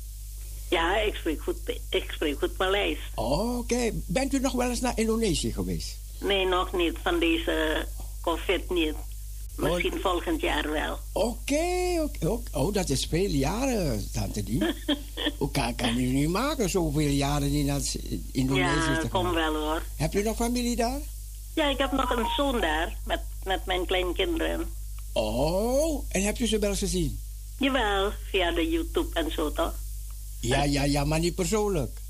Ja, 0.71 1.01
ik 1.01 1.15
spreek 1.15 1.43
goed, 1.43 1.57
ik 1.91 2.11
spreek 2.11 2.39
goed 2.39 2.59
Maleis. 2.59 2.99
Oké. 3.15 3.91
Bent 3.93 4.35
u 4.35 4.39
nog 4.39 4.53
wel 4.53 4.69
eens 4.69 4.81
naar 4.81 4.99
Indonesië 4.99 5.53
geweest? 5.53 5.97
Nee, 6.21 6.47
nog 6.47 6.73
niet. 6.73 6.97
Van 7.03 7.19
deze 7.19 7.87
COVID 8.21 8.71
niet. 8.71 8.95
Misschien 9.57 10.01
volgend 10.01 10.41
jaar 10.41 10.71
wel. 10.71 10.99
Oké, 11.13 12.01
oké. 12.03 12.39
Oh, 12.53 12.73
dat 12.73 12.89
is 12.89 13.07
veel 13.11 13.29
jaren, 13.31 14.11
tante 14.13 14.43
Dien. 14.43 14.75
Hoe 15.39 15.51
kan, 15.51 15.75
kan 15.75 15.99
u 15.99 16.03
niet 16.03 16.29
maken, 16.29 16.71
zoveel 16.71 17.09
jaren 17.09 17.65
naar 17.65 17.81
Indonesië 18.33 18.91
ja, 18.91 18.99
te 18.99 19.09
kom 19.09 19.33
wel 19.33 19.55
hoor. 19.55 19.83
Heb 19.97 20.13
je 20.13 20.23
nog 20.23 20.37
familie 20.37 20.77
daar? 20.77 21.01
Ja, 21.55 21.71
ik 21.71 21.79
heb 21.79 21.93
nog 21.93 22.11
een 22.11 22.27
zoon 22.37 22.61
daar 22.61 22.99
met, 23.05 23.21
met 23.45 23.67
mijn 23.67 23.87
kleinkinderen. 23.87 24.69
Oh, 25.13 26.05
en 26.09 26.23
heb 26.23 26.37
je 26.37 26.47
ze 26.47 26.59
wel 26.59 26.71
eens 26.71 26.79
gezien? 26.79 27.21
Jawel, 27.59 28.13
via 28.31 28.51
de 28.51 28.69
YouTube 28.69 29.21
en 29.21 29.33
zo 29.33 29.53
toch? 29.53 29.75
Ja, 30.41 30.63
ja, 30.63 30.85
ja, 30.85 31.05
maar 31.05 31.19
niet 31.19 31.35
persoonlijk. 31.35 32.01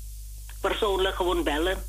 Persoonlijk 0.61 1.15
gewoon 1.15 1.43
bellen. 1.43 1.83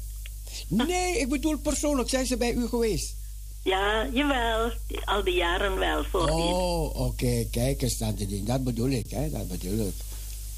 Nee, 0.68 1.18
ik 1.18 1.28
bedoel 1.28 1.58
persoonlijk. 1.58 2.08
Zijn 2.08 2.26
ze 2.26 2.36
bij 2.36 2.52
u 2.52 2.68
geweest? 2.68 3.14
Ja, 3.62 4.08
jawel. 4.12 4.72
Al 5.04 5.24
die 5.24 5.34
jaren 5.34 5.78
wel 5.78 6.04
voor. 6.04 6.28
Oh, 6.28 7.00
oké. 7.00 7.46
Kijk 7.50 7.82
eens, 7.82 7.96
tante 7.96 8.26
Dien. 8.26 8.44
Dat 8.44 8.64
bedoel 8.64 8.90
ik, 8.90 9.10
hè. 9.10 9.30
Dat 9.30 9.48
bedoel 9.48 9.86
ik. 9.86 9.94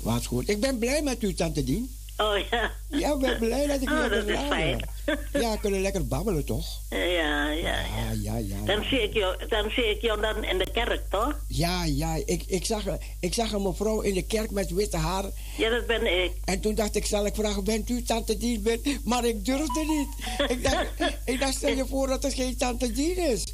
Wat 0.00 0.24
goed. 0.24 0.48
Ik 0.48 0.60
ben 0.60 0.78
blij 0.78 1.02
met 1.02 1.22
u, 1.22 1.34
tante 1.34 1.64
Dien. 1.64 1.96
Oh 2.16 2.38
ja. 2.50 2.70
Ja, 2.88 3.12
ik 3.12 3.18
ben 3.18 3.38
blij 3.38 3.66
dat 3.66 3.82
ik 3.82 3.90
Oh, 3.90 4.10
dat 4.10 4.26
is 4.26 4.38
fijn. 4.48 4.88
Ja, 5.32 5.50
we 5.52 5.58
kunnen 5.60 5.80
lekker 5.80 6.06
babbelen, 6.06 6.44
toch? 6.44 6.66
Ja, 6.90 6.98
ja, 6.98 7.50
ja. 7.50 7.78
Ja, 7.80 8.10
ja, 8.22 8.36
ja. 8.36 8.56
Dan 8.64 8.84
zie 8.84 9.02
ik 9.02 9.12
jou, 9.14 9.46
dan 9.48 9.70
zie 9.70 9.84
ik 9.90 10.00
jou 10.00 10.20
dan 10.20 10.44
in 10.44 10.58
de 10.58 10.70
kerk, 10.72 11.02
toch? 11.10 11.38
Ja, 11.48 11.84
ja. 11.84 12.14
Ik, 12.24 12.42
ik, 12.46 12.64
zag, 12.64 12.82
ik 13.20 13.34
zag 13.34 13.52
een 13.52 13.62
mevrouw 13.62 14.00
in 14.00 14.14
de 14.14 14.22
kerk 14.22 14.50
met 14.50 14.70
witte 14.70 14.96
haar. 14.96 15.24
Ja, 15.56 15.70
dat 15.70 15.86
ben 15.86 16.22
ik. 16.24 16.32
En 16.44 16.60
toen 16.60 16.74
dacht 16.74 16.96
ik, 16.96 17.06
zal 17.06 17.26
ik 17.26 17.34
vragen, 17.34 17.64
bent 17.64 17.90
u 17.90 18.02
tante 18.02 18.36
Dien? 18.36 18.62
Ben- 18.62 19.00
Maar 19.04 19.24
ik 19.24 19.44
durfde 19.44 19.84
niet. 19.84 20.08
Ik 20.50 20.62
dacht, 20.62 20.86
ik 21.24 21.40
dacht, 21.40 21.54
stel 21.54 21.70
je 21.76 21.86
voor 21.86 22.06
dat 22.06 22.22
het 22.22 22.34
geen 22.34 22.56
tante 22.56 22.92
Dien 22.92 23.16
is. 23.16 23.44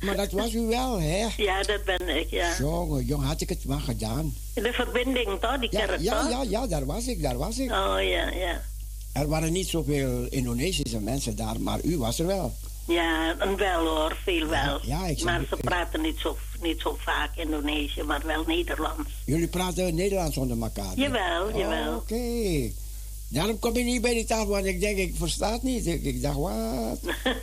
Maar 0.00 0.16
dat 0.16 0.32
was 0.32 0.52
u 0.52 0.60
wel, 0.60 1.00
hè? 1.00 1.26
Ja, 1.36 1.62
dat 1.62 1.84
ben 1.84 2.08
ik, 2.08 2.30
ja. 2.30 2.56
Jongen, 2.58 3.04
jong, 3.04 3.24
had 3.24 3.40
ik 3.40 3.48
het 3.48 3.64
maar 3.64 3.80
gedaan. 3.80 4.34
De 4.62 4.72
verbinding, 4.72 5.40
toch? 5.40 5.58
Die 5.58 5.68
Ja, 5.72 5.86
kerk, 5.86 6.00
ja, 6.00 6.20
toch? 6.22 6.30
ja, 6.30 6.42
ja, 6.48 6.66
daar 6.66 6.86
was 6.86 7.06
ik, 7.06 7.22
daar 7.22 7.36
was 7.38 7.58
ik. 7.58 7.70
Oh, 7.70 7.96
ja, 7.98 8.28
ja. 8.30 8.62
Er 9.12 9.28
waren 9.28 9.52
niet 9.52 9.68
zoveel 9.68 10.26
Indonesische 10.28 11.00
mensen 11.00 11.36
daar, 11.36 11.60
maar 11.60 11.78
u 11.84 11.98
was 11.98 12.18
er 12.18 12.26
wel. 12.26 12.54
Ja, 12.86 13.34
en 13.38 13.56
wel 13.56 13.86
hoor, 13.86 14.16
veel 14.24 14.46
wel. 14.46 14.78
ja, 14.82 15.06
ik 15.06 15.18
zeg- 15.18 15.24
maar 15.26 15.44
ze 15.48 15.56
praten 15.56 16.00
niet 16.00 16.18
zo, 16.18 16.36
niet 16.62 16.80
zo 16.80 16.96
vaak 17.00 17.36
Indonesië, 17.36 18.02
maar 18.02 18.22
wel 18.26 18.44
Nederlands. 18.46 19.10
Jullie 19.24 19.48
praten 19.48 19.94
Nederlands 19.94 20.36
onder 20.36 20.60
elkaar. 20.62 20.94
hè? 20.96 21.02
Jawel, 21.02 21.58
jawel. 21.58 21.96
Oké. 21.96 22.70
Daarom 23.28 23.58
kom 23.58 23.76
je 23.76 23.84
niet 23.84 24.02
bij 24.02 24.14
die 24.14 24.24
tafel, 24.24 24.46
want 24.48 24.64
ik 24.64 24.80
denk, 24.80 24.98
ik 24.98 25.14
versta 25.16 25.52
het 25.52 25.62
niet. 25.62 25.86
Ik, 25.86 26.02
ik 26.04 26.22
dacht, 26.22 26.36
wat? 26.36 26.98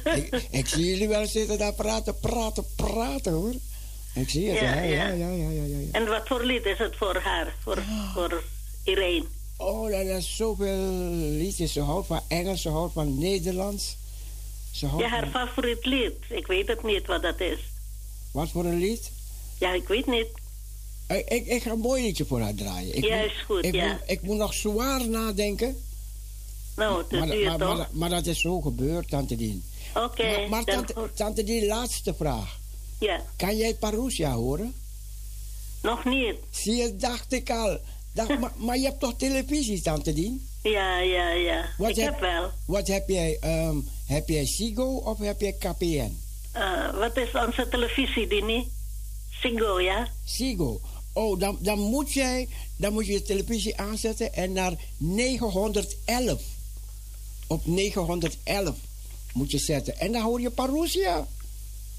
ik, 0.17 0.47
ik 0.51 0.67
zie 0.67 0.85
jullie 0.85 1.07
wel 1.07 1.25
zitten 1.27 1.57
daar 1.57 1.73
praten, 1.73 2.19
praten, 2.19 2.65
praten, 2.75 3.33
hoor. 3.33 3.53
Ik 4.19 4.29
zie 4.29 4.49
het, 4.49 4.59
Ja, 4.59 4.73
ja, 4.81 5.07
ja, 5.07 5.29
ja. 5.29 5.49
ja, 5.49 5.63
ja. 5.63 5.77
En 5.91 6.07
wat 6.07 6.27
voor 6.27 6.43
lied 6.43 6.65
is 6.65 6.77
het 6.77 6.95
voor 6.95 7.15
haar, 7.15 7.55
voor, 7.63 7.83
voor 8.13 8.43
Irene? 8.83 9.25
Oh, 9.57 9.91
dat 9.91 10.05
is 10.05 10.35
zoveel 10.35 10.89
liedjes. 11.13 11.73
Ze 11.73 11.81
houdt 11.81 12.07
van 12.07 12.21
Engels, 12.27 12.61
ze 12.61 12.69
houdt 12.69 12.93
van 12.93 13.19
Nederlands. 13.19 13.97
Ze 14.71 14.85
houdt 14.85 15.03
Ja, 15.03 15.09
haar 15.09 15.29
van... 15.31 15.47
favoriet 15.47 15.85
lied. 15.85 16.13
Ik 16.29 16.47
weet 16.47 16.67
het 16.67 16.83
niet 16.83 17.05
wat 17.07 17.21
dat 17.21 17.39
is. 17.39 17.59
Wat 18.31 18.49
voor 18.49 18.65
een 18.65 18.79
lied? 18.79 19.11
Ja, 19.59 19.73
ik 19.73 19.87
weet 19.87 20.05
niet. 20.05 20.27
Ik, 21.07 21.27
ik, 21.29 21.45
ik 21.47 21.61
ga 21.61 21.71
een 21.71 21.79
mooi 21.79 22.03
liedje 22.03 22.25
voor 22.25 22.41
haar 22.41 22.53
draaien. 22.55 22.95
Ik 22.97 23.03
Ja, 23.05 23.17
moet- 23.17 23.25
is 23.25 23.41
goed, 23.45 23.65
ik 23.65 23.73
ja. 23.75 23.87
Moet, 23.91 24.01
ik 24.05 24.21
moet 24.21 24.37
nog 24.37 24.53
zwaar 24.53 25.07
nadenken. 25.07 25.77
Nou, 26.75 27.03
is 27.09 27.19
Maar, 27.19 27.57
maar, 27.57 27.75
maar, 27.77 27.87
maar 27.91 28.09
dat 28.09 28.25
is 28.25 28.39
zo 28.39 28.61
gebeurd, 28.61 29.09
Tante 29.09 29.35
Dien. 29.35 29.63
Oké, 29.95 30.23
maar 30.39 30.49
maar 30.49 30.63
tante, 30.63 31.09
tante 31.13 31.43
Dien, 31.43 31.65
laatste 31.65 32.13
vraag. 32.13 32.59
Ja, 32.99 33.21
Kan 33.35 33.57
jij 33.57 33.73
Parousia 33.75 34.33
horen? 34.33 34.73
nog 35.81 36.05
niet. 36.05 36.35
Zie 36.51 36.75
je, 36.75 36.95
dacht 36.95 37.33
ik 37.33 37.49
al. 37.49 37.77
Dacht, 38.13 38.37
maar, 38.39 38.51
maar 38.55 38.77
je 38.77 38.85
hebt 38.85 38.99
toch 38.99 39.13
televisie, 39.17 39.81
Tante 39.81 40.13
Dien? 40.13 40.47
Ja, 40.63 40.99
ja, 40.99 41.29
ja. 41.29 41.69
Wat 41.77 41.89
ik 41.89 41.95
heb- 41.95 42.11
heb 42.11 42.19
wel. 42.19 42.51
Wat 42.65 42.87
heb 42.87 43.09
jij? 43.09 43.37
ehm, 43.41 43.77
heb 44.05 44.27
jij 44.29 44.45
Sigo 44.45 44.95
of 44.95 45.17
heb 45.19 45.41
jij 45.41 45.53
KPN? 45.53 46.17
Eh, 46.51 46.93
wat 46.99 47.17
is 47.17 47.31
onze 47.31 47.67
televisie, 47.69 48.27
Dini? 48.27 48.67
Singo, 49.41 49.79
ja? 49.81 50.07
Sigo. 50.25 50.81
Oh, 51.13 51.39
dan, 51.39 51.57
dan, 51.61 51.79
moet 51.79 52.13
jij, 52.13 52.47
dan 52.75 52.93
moet 52.93 53.05
je 53.05 53.11
je 53.13 53.21
televisie 53.21 53.77
aanzetten 53.77 54.33
en 54.33 54.51
naar 54.51 54.73
911. 54.97 56.41
Op 57.47 57.65
911 57.65 58.75
moet 59.33 59.51
je 59.51 59.57
zetten. 59.57 59.99
En 59.99 60.11
dan 60.11 60.21
hoor 60.21 60.41
je 60.41 60.49
Parousia. 60.49 61.27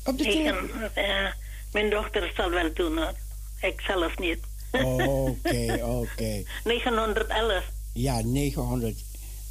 Op 0.09 0.19
de 0.19 0.25
televisie. 0.25 0.85
eh, 0.95 1.27
mijn 1.73 1.91
dochter 1.91 2.33
zal 2.37 2.51
wel 2.51 2.73
doen, 2.75 2.97
hoor. 2.99 3.15
Ik 3.61 3.81
zelf 3.81 4.19
niet. 4.19 4.39
Oké, 4.73 5.79
oké. 6.01 6.43
911. 6.65 7.65
Ja, 7.93 8.21
900. 8.25 9.05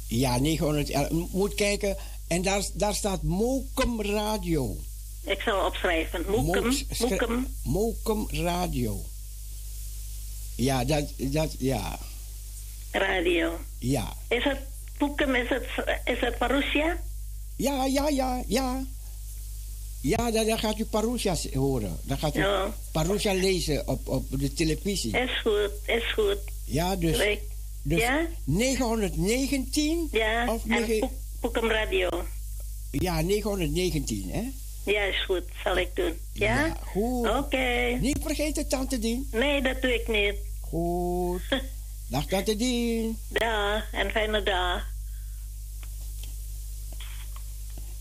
Ja, 0.08 0.38
911. 0.38 1.10
Moet 1.32 1.54
kijken. 1.54 1.96
En 2.28 2.42
daar, 2.42 2.62
daar 2.74 2.94
staat 2.94 3.22
Mokum 3.22 4.02
Radio. 4.02 4.76
Ik 5.24 5.40
zal 5.40 5.66
opschrijven. 5.66 6.24
Schri- 6.90 7.08
Moekum. 7.08 7.46
Mokum 7.64 8.26
Radio. 8.30 9.04
Ja, 10.54 10.84
dat, 10.84 11.04
dat, 11.16 11.54
ja, 11.58 11.98
Radio. 12.92 13.58
ja. 13.78 14.12
Is 14.28 14.44
het 14.44 14.58
Moekum, 14.98 15.34
is 15.34 15.48
het, 15.48 15.66
is 16.04 16.20
het? 16.20 16.36
Ja, 17.56 17.84
ja, 17.84 18.08
ja, 18.08 18.42
ja. 18.46 18.84
Ja, 20.08 20.30
dan, 20.30 20.46
dan 20.46 20.58
gaat 20.58 20.78
u 20.78 20.84
Parousia 20.84 21.34
horen. 21.54 21.98
Dan 22.02 22.18
gaat 22.18 22.36
u 22.36 22.40
Ja. 22.40 22.74
Parousia 22.92 23.32
lezen 23.34 23.88
op, 23.88 24.08
op 24.08 24.24
de 24.30 24.52
televisie. 24.52 25.18
Is 25.18 25.40
goed, 25.40 25.70
is 25.86 26.12
goed. 26.12 26.38
Ja, 26.64 26.96
dus. 26.96 27.38
Dus 27.82 28.00
Ja? 28.00 28.26
919? 28.44 30.08
Ja, 30.12 30.52
Of 30.52 30.64
negen- 30.64 30.98
Poek- 30.98 31.10
Poekum 31.40 31.70
Radio. 31.70 32.08
Ja, 32.90 33.20
919, 33.20 34.30
hè? 34.30 34.42
Ja, 34.92 35.02
is 35.02 35.24
goed. 35.24 35.42
Zal 35.64 35.76
ik 35.78 35.90
doen. 35.96 36.18
Ja? 36.32 36.66
Ja, 36.66 36.76
goed. 36.86 37.28
Oké. 37.28 37.98
Niet 38.00 38.18
vergeten, 38.22 38.68
Tante 38.68 38.98
Dien. 38.98 39.28
Nee, 39.32 39.62
dat 39.62 39.82
doe 39.82 39.94
ik 39.94 40.08
niet. 40.08 40.34
Goed. 40.60 41.42
Dag, 42.10 42.26
Tante 42.26 42.56
Dien. 42.56 43.18
Dag 43.28 43.92
en 43.92 44.10
fijne 44.10 44.42
dag. 44.42 44.86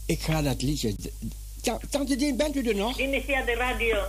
Ik 0.06 0.22
ga 0.22 0.42
dat 0.42 0.62
liedje... 0.62 0.96
Ta- 1.68 1.80
Tante 1.90 2.16
Dien, 2.16 2.38
bent 2.38 2.56
u 2.56 2.68
er 2.68 2.76
nog? 2.76 2.98
Dien 2.98 3.14
is 3.14 3.24
via 3.24 3.46
de 3.46 3.56
radio. 3.56 4.06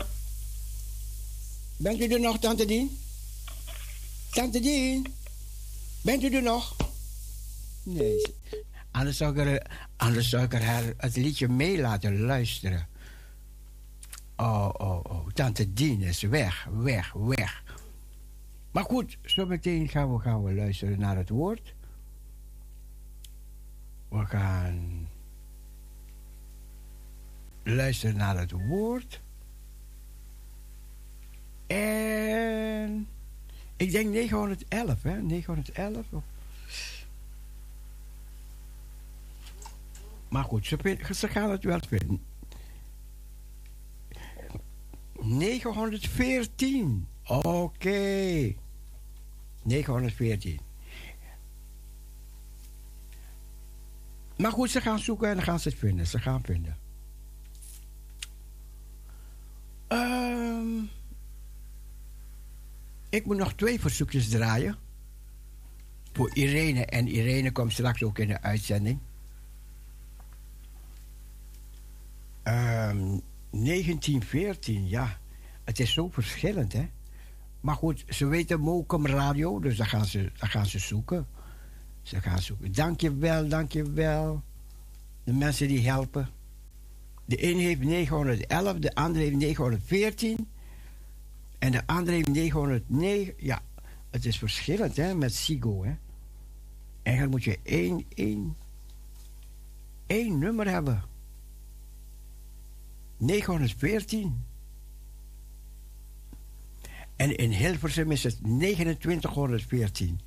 Bent 1.76 2.00
u 2.00 2.06
er 2.06 2.20
nog, 2.20 2.38
Tante 2.38 2.64
Dien? 2.64 2.98
Tante 4.30 4.60
Dien? 4.60 5.06
Bent 6.02 6.22
u 6.22 6.34
er 6.34 6.42
nog? 6.42 6.76
Nee. 7.82 8.34
Anders 8.90 9.16
zou 9.16 9.40
ik, 9.40 9.46
er, 9.46 9.66
anders 9.96 10.28
zou 10.28 10.44
ik 10.44 10.54
er 10.54 10.64
haar 10.64 10.82
het 10.96 11.16
liedje 11.16 11.48
mee 11.48 11.80
laten 11.80 12.20
luisteren. 12.20 12.88
Oh, 14.36 14.70
oh, 14.76 15.04
oh. 15.04 15.26
Tante 15.34 15.72
Dien 15.72 16.02
is 16.02 16.22
weg, 16.22 16.68
weg, 16.70 17.12
weg. 17.12 17.62
Maar 18.70 18.84
goed, 18.84 19.18
zometeen 19.22 19.88
gaan 19.88 20.12
we, 20.12 20.20
gaan 20.20 20.44
we 20.44 20.54
luisteren 20.54 20.98
naar 20.98 21.16
het 21.16 21.28
woord. 21.28 21.74
We 24.08 24.26
gaan 24.26 25.07
luisteren 27.70 28.16
naar 28.16 28.38
het 28.38 28.50
woord. 28.50 29.20
En 31.66 33.08
ik 33.76 33.90
denk 33.90 34.08
911, 34.10 35.02
hè? 35.02 35.22
911. 35.22 36.06
of- 36.10 36.22
Maar 40.28 40.44
goed, 40.44 40.66
ze 41.10 41.28
gaan 41.28 41.50
het 41.50 41.64
wel 41.64 41.80
vinden. 41.88 42.22
914. 45.20 47.06
Oké. 47.26 48.54
914. 49.62 50.60
Maar 54.36 54.52
goed, 54.52 54.70
ze 54.70 54.80
gaan 54.80 54.98
zoeken 54.98 55.28
en 55.28 55.34
dan 55.34 55.44
gaan 55.44 55.60
ze 55.60 55.68
het 55.68 55.78
vinden. 55.78 56.06
Ze 56.06 56.18
gaan 56.18 56.42
vinden. 56.42 56.76
Ehm, 59.88 60.82
ik 63.08 63.26
moet 63.26 63.36
nog 63.36 63.54
twee 63.54 63.80
verzoekjes 63.80 64.28
draaien. 64.28 64.76
Voor 66.12 66.34
Irene. 66.34 66.86
En 66.86 67.08
Irene 67.08 67.52
komt 67.52 67.72
straks 67.72 68.02
ook 68.02 68.18
in 68.18 68.28
de 68.28 68.42
uitzending. 68.42 68.98
Ehm 72.42 73.18
1914, 73.50 74.88
ja. 74.88 75.18
Het 75.64 75.80
is 75.80 75.92
zo 75.92 76.08
verschillend, 76.08 76.72
hè. 76.72 76.88
Maar 77.60 77.74
goed, 77.74 78.04
ze 78.08 78.26
weten 78.26 78.60
Mokum 78.60 79.06
Radio, 79.06 79.60
dus 79.60 79.76
dan 79.76 79.86
gaan 79.86 80.04
ze, 80.04 80.32
dan 80.38 80.48
gaan 80.48 80.66
ze 80.66 80.78
zoeken. 80.78 81.26
Ze 82.02 82.20
gaan 82.20 82.38
zoeken. 82.38 82.72
Dank 82.72 83.00
je 83.00 83.14
wel, 83.14 83.48
dank 83.48 83.72
je 83.72 83.92
wel. 83.92 84.42
De 85.24 85.32
mensen 85.32 85.68
die 85.68 85.88
helpen. 85.88 86.28
De 87.28 87.44
een 87.44 87.58
heeft 87.58 87.80
911, 87.80 88.78
de 88.78 88.94
ander 88.94 89.22
heeft 89.22 89.36
914. 89.36 90.48
En 91.58 91.72
de 91.72 91.86
ander 91.86 92.14
heeft 92.14 92.28
909. 92.28 93.34
Ja, 93.36 93.62
het 94.10 94.24
is 94.24 94.38
verschillend, 94.38 94.96
hè, 94.96 95.14
met 95.14 95.34
Sigo, 95.34 95.84
hè. 95.84 95.94
Eigenlijk 97.02 97.36
moet 97.36 97.44
je 97.44 97.58
één, 97.62 98.04
één, 98.14 98.56
één 100.06 100.38
nummer 100.38 100.68
hebben. 100.68 101.02
914. 103.16 104.44
En 107.16 107.36
in 107.36 107.50
Hilversum 107.50 108.10
is 108.10 108.22
het 108.22 108.38
2914. 108.42 110.20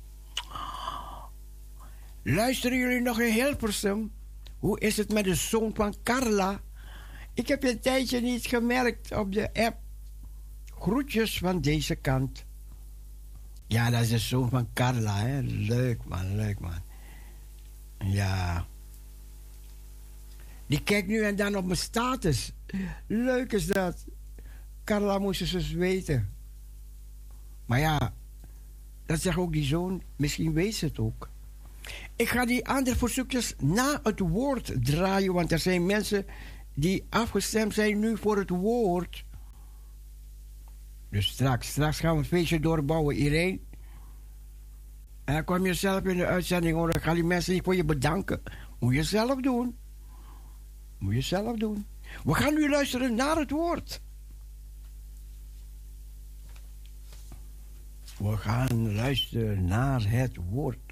Luisteren 2.22 2.78
jullie 2.78 3.00
nog 3.00 3.20
in 3.20 3.32
Hilversum? 3.32 4.12
Hoe 4.58 4.80
is 4.80 4.96
het 4.96 5.12
met 5.12 5.24
de 5.24 5.34
zoon 5.34 5.74
van 5.74 5.94
Carla? 6.02 6.60
Ik 7.34 7.48
heb 7.48 7.62
je 7.62 7.70
een 7.70 7.80
tijdje 7.80 8.20
niet 8.20 8.46
gemerkt 8.46 9.12
op 9.12 9.32
de 9.32 9.54
app. 9.54 9.76
Groetjes 10.78 11.38
van 11.38 11.60
deze 11.60 11.94
kant. 11.94 12.44
Ja, 13.66 13.90
dat 13.90 14.00
is 14.00 14.08
de 14.08 14.18
zoon 14.18 14.48
van 14.48 14.68
Carla, 14.72 15.18
hè? 15.18 15.40
Leuk 15.42 16.04
man, 16.04 16.36
leuk 16.36 16.60
man. 16.60 16.80
Ja. 17.98 18.66
Die 20.66 20.82
kijkt 20.82 21.08
nu 21.08 21.24
en 21.24 21.36
dan 21.36 21.56
op 21.56 21.64
mijn 21.64 21.78
status. 21.78 22.52
Leuk 23.06 23.52
is 23.52 23.66
dat. 23.66 24.04
Carla 24.84 25.18
moest 25.18 25.46
ze 25.46 25.56
eens 25.56 25.72
weten. 25.72 26.34
Maar 27.66 27.78
ja, 27.78 28.14
dat 29.06 29.20
zegt 29.20 29.36
ook 29.36 29.52
die 29.52 29.64
zoon. 29.64 30.02
Misschien 30.16 30.52
weet 30.52 30.74
ze 30.74 30.84
het 30.84 30.98
ook. 30.98 31.28
Ik 32.16 32.28
ga 32.28 32.46
die 32.46 32.68
andere 32.68 32.96
verzoekjes 32.96 33.54
na 33.58 34.00
het 34.02 34.18
woord 34.18 34.72
draaien. 34.84 35.32
Want 35.32 35.52
er 35.52 35.58
zijn 35.58 35.86
mensen 35.86 36.26
die 36.74 37.06
afgestemd 37.08 37.74
zijn 37.74 37.98
nu 37.98 38.16
voor 38.16 38.36
het 38.36 38.50
woord. 38.50 39.24
Dus 41.08 41.26
straks, 41.26 41.68
straks 41.68 42.00
gaan 42.00 42.12
we 42.12 42.18
het 42.18 42.28
feestje 42.28 42.60
doorbouwen, 42.60 43.16
Irene. 43.16 43.60
En 45.24 45.34
dan 45.34 45.44
kom 45.44 45.66
je 45.66 45.74
zelf 45.74 46.04
in 46.04 46.16
de 46.16 46.26
uitzending 46.26 46.74
hoor. 46.74 46.90
Dan 46.90 47.02
gaan 47.02 47.14
die 47.14 47.24
mensen 47.24 47.52
niet 47.52 47.64
voor 47.64 47.76
je 47.76 47.84
bedanken. 47.84 48.42
Moet 48.78 48.94
je 48.94 49.02
zelf 49.02 49.40
doen. 49.40 49.76
Moet 50.98 51.14
je 51.14 51.20
zelf 51.20 51.56
doen. 51.56 51.86
We 52.24 52.34
gaan 52.34 52.54
nu 52.54 52.70
luisteren 52.70 53.14
naar 53.14 53.36
het 53.36 53.50
woord. 53.50 54.00
We 58.18 58.36
gaan 58.36 58.94
luisteren 58.94 59.64
naar 59.64 60.10
het 60.10 60.36
woord. 60.50 60.91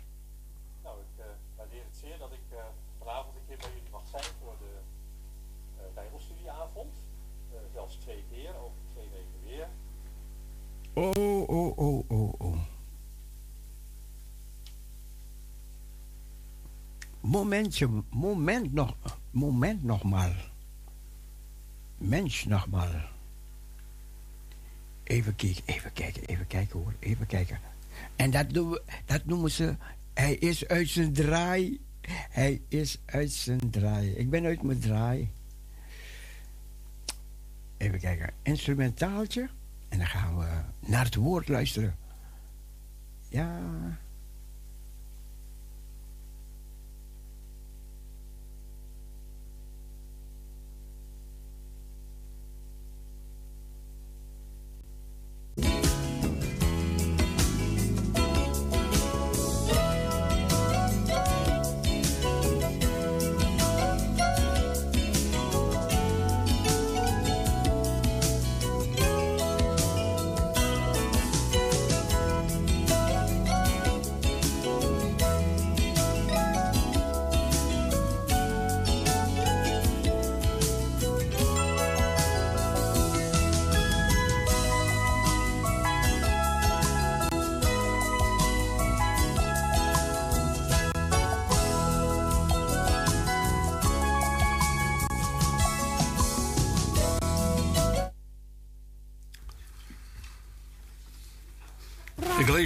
Oh, 11.01 11.49
oh, 11.49 11.79
oh, 11.79 12.05
oh, 12.09 12.35
oh. 12.39 12.59
Momentje, 17.21 17.89
moment 18.11 18.73
nog, 18.73 18.95
moment 19.31 19.83
nog 19.83 20.03
maar. 20.03 20.51
Mens 21.99 22.45
nog 22.45 22.67
maar. 22.69 23.11
Even 25.03 25.37
kijken, 25.37 25.63
even 25.67 25.93
kijken, 25.93 26.25
even 26.25 26.47
kijken 26.47 26.79
hoor, 26.79 26.95
even 26.99 27.27
kijken. 27.27 27.61
En 28.17 28.31
dat, 28.31 28.81
dat 29.07 29.25
noemen 29.25 29.51
ze, 29.51 29.77
hij 30.15 30.35
is 30.35 30.67
uit 30.69 30.89
zijn 30.89 31.13
draai. 31.13 31.81
Hij 32.31 32.61
is 32.69 32.99
uit 33.05 33.31
zijn 33.31 33.71
draai. 33.71 34.11
Ik 34.11 34.31
ben 34.31 34.45
uit 34.45 34.63
mijn 34.63 34.81
draai. 34.81 35.31
Even 37.77 37.99
kijken, 37.99 38.33
instrumentaaltje. 38.43 39.49
En 39.91 39.99
dan 39.99 40.07
gaan 40.07 40.39
we 40.39 40.47
naar 40.87 41.05
het 41.05 41.15
woord 41.15 41.49
luisteren. 41.49 41.97
Ja. 43.29 43.49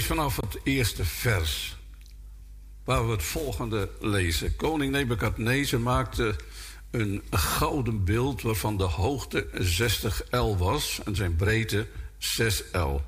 Vanaf 0.04 0.36
het 0.36 0.58
eerste 0.62 1.04
vers. 1.04 1.76
waar 2.84 3.06
we 3.06 3.12
het 3.12 3.22
volgende 3.22 3.90
lezen. 4.00 4.56
Koning 4.56 4.92
Nebukadnezar 4.92 5.80
maakte 5.80 6.36
een 6.90 7.22
gouden 7.30 8.04
beeld 8.04 8.42
waarvan 8.42 8.76
de 8.76 8.84
hoogte 8.84 9.48
60 9.52 10.22
L 10.30 10.56
was 10.56 11.00
en 11.04 11.16
zijn 11.16 11.36
breedte 11.36 11.86
6 12.18 12.64
L. 12.72 13.00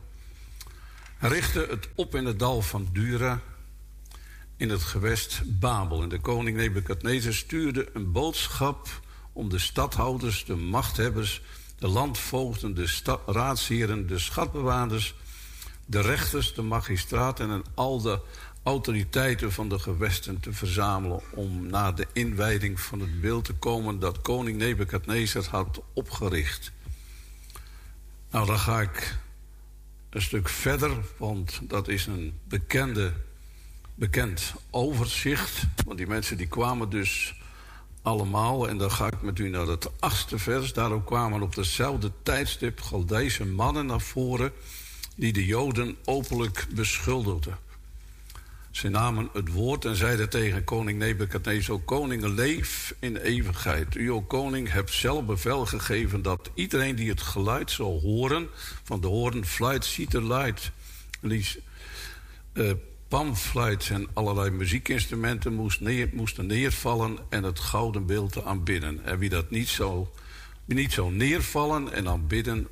Hij 1.16 1.28
richtte 1.30 1.66
het 1.70 1.88
op 1.94 2.14
in 2.14 2.24
het 2.24 2.38
dal 2.38 2.62
van 2.62 2.88
Dura 2.92 3.40
in 4.56 4.70
het 4.70 4.82
gewest 4.82 5.42
Babel. 5.60 6.02
En 6.02 6.08
de 6.08 6.20
koning 6.20 6.56
Nebukadnezar 6.56 7.34
stuurde 7.34 7.88
een 7.92 8.12
boodschap 8.12 8.88
om 9.32 9.48
de 9.48 9.58
stadhouders, 9.58 10.44
de 10.44 10.56
machthebbers, 10.56 11.42
de 11.78 11.88
landvoogden, 11.88 12.74
de 12.74 13.18
raadsheren, 13.26 14.06
de 14.06 14.18
schatbewaarders, 14.18 15.14
de 15.86 16.00
rechters, 16.00 16.54
de 16.54 16.62
magistraten 16.62 17.50
en 17.50 17.64
al 17.74 18.00
de 18.00 18.20
autoriteiten 18.62 19.52
van 19.52 19.68
de 19.68 19.78
gewesten 19.78 20.40
te 20.40 20.52
verzamelen 20.52 21.20
om 21.30 21.66
naar 21.66 21.94
de 21.94 22.06
inwijding 22.12 22.80
van 22.80 23.00
het 23.00 23.20
beeld 23.20 23.44
te 23.44 23.52
komen 23.52 23.98
dat 23.98 24.20
koning 24.20 24.58
Nebukadnezar 24.58 25.44
had 25.50 25.82
opgericht. 25.92 26.72
Nou, 28.30 28.46
dan 28.46 28.58
ga 28.58 28.80
ik 28.80 29.18
een 30.10 30.22
stuk 30.22 30.48
verder, 30.48 30.90
want 31.16 31.60
dat 31.62 31.88
is 31.88 32.06
een 32.06 32.38
bekende, 32.44 33.12
bekend 33.94 34.54
overzicht. 34.70 35.66
Want 35.84 35.98
die 35.98 36.06
mensen 36.06 36.36
die 36.36 36.46
kwamen 36.46 36.90
dus 36.90 37.40
allemaal, 38.02 38.68
en 38.68 38.78
dan 38.78 38.90
ga 38.90 39.06
ik 39.06 39.22
met 39.22 39.38
u 39.38 39.48
naar 39.48 39.66
het 39.66 40.00
achtste 40.00 40.38
vers. 40.38 40.72
Daarop 40.72 41.06
kwamen 41.06 41.42
op 41.42 41.54
dezelfde 41.54 42.12
tijdstip 42.22 42.80
Galdijse 42.80 43.44
mannen 43.44 43.86
naar 43.86 44.00
voren 44.00 44.52
die 45.16 45.32
de 45.32 45.46
Joden 45.46 45.96
openlijk 46.04 46.66
beschuldigden. 46.74 47.58
Ze 48.70 48.88
namen 48.88 49.28
het 49.32 49.52
woord 49.52 49.84
en 49.84 49.96
zeiden 49.96 50.28
tegen 50.28 50.64
koning 50.64 50.98
Nebukadnezar... 50.98 51.74
"O 51.74 51.78
koning, 51.78 52.24
leef 52.24 52.94
in 52.98 53.16
eeuwigheid. 53.16 53.94
U, 53.94 54.12
o 54.12 54.22
koning, 54.22 54.72
hebt 54.72 54.92
zelf 54.92 55.24
bevel 55.24 55.66
gegeven... 55.66 56.22
dat 56.22 56.50
iedereen 56.54 56.94
die 56.94 57.08
het 57.08 57.20
geluid 57.20 57.70
zal 57.70 58.00
horen... 58.00 58.48
van 58.82 59.00
de 59.00 59.06
hoorn, 59.06 59.46
fluit, 59.46 59.84
citerluid... 59.84 60.70
die 61.20 61.46
eh 62.52 62.70
pamfluit 63.08 63.88
en 63.92 64.08
allerlei 64.12 64.50
muziekinstrumenten 64.50 65.54
moest 65.54 65.80
neer, 65.80 66.08
moesten 66.12 66.46
neervallen... 66.46 67.18
en 67.28 67.42
het 67.42 67.58
gouden 67.58 68.06
beeld 68.06 68.44
aanbidden. 68.44 69.04
En 69.04 69.18
wie 69.18 69.30
dat 69.30 69.50
niet 69.50 69.68
zou, 69.68 70.06
niet 70.64 70.92
zou 70.92 71.12
neervallen 71.12 71.92
en 71.92 72.08
aanbidden... 72.08 72.68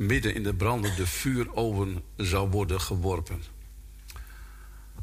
midden 0.00 0.34
in 0.34 0.42
de 0.42 0.54
brandende 0.54 1.06
vuuroven 1.06 2.02
zou 2.16 2.50
worden 2.50 2.80
geworpen... 2.80 3.42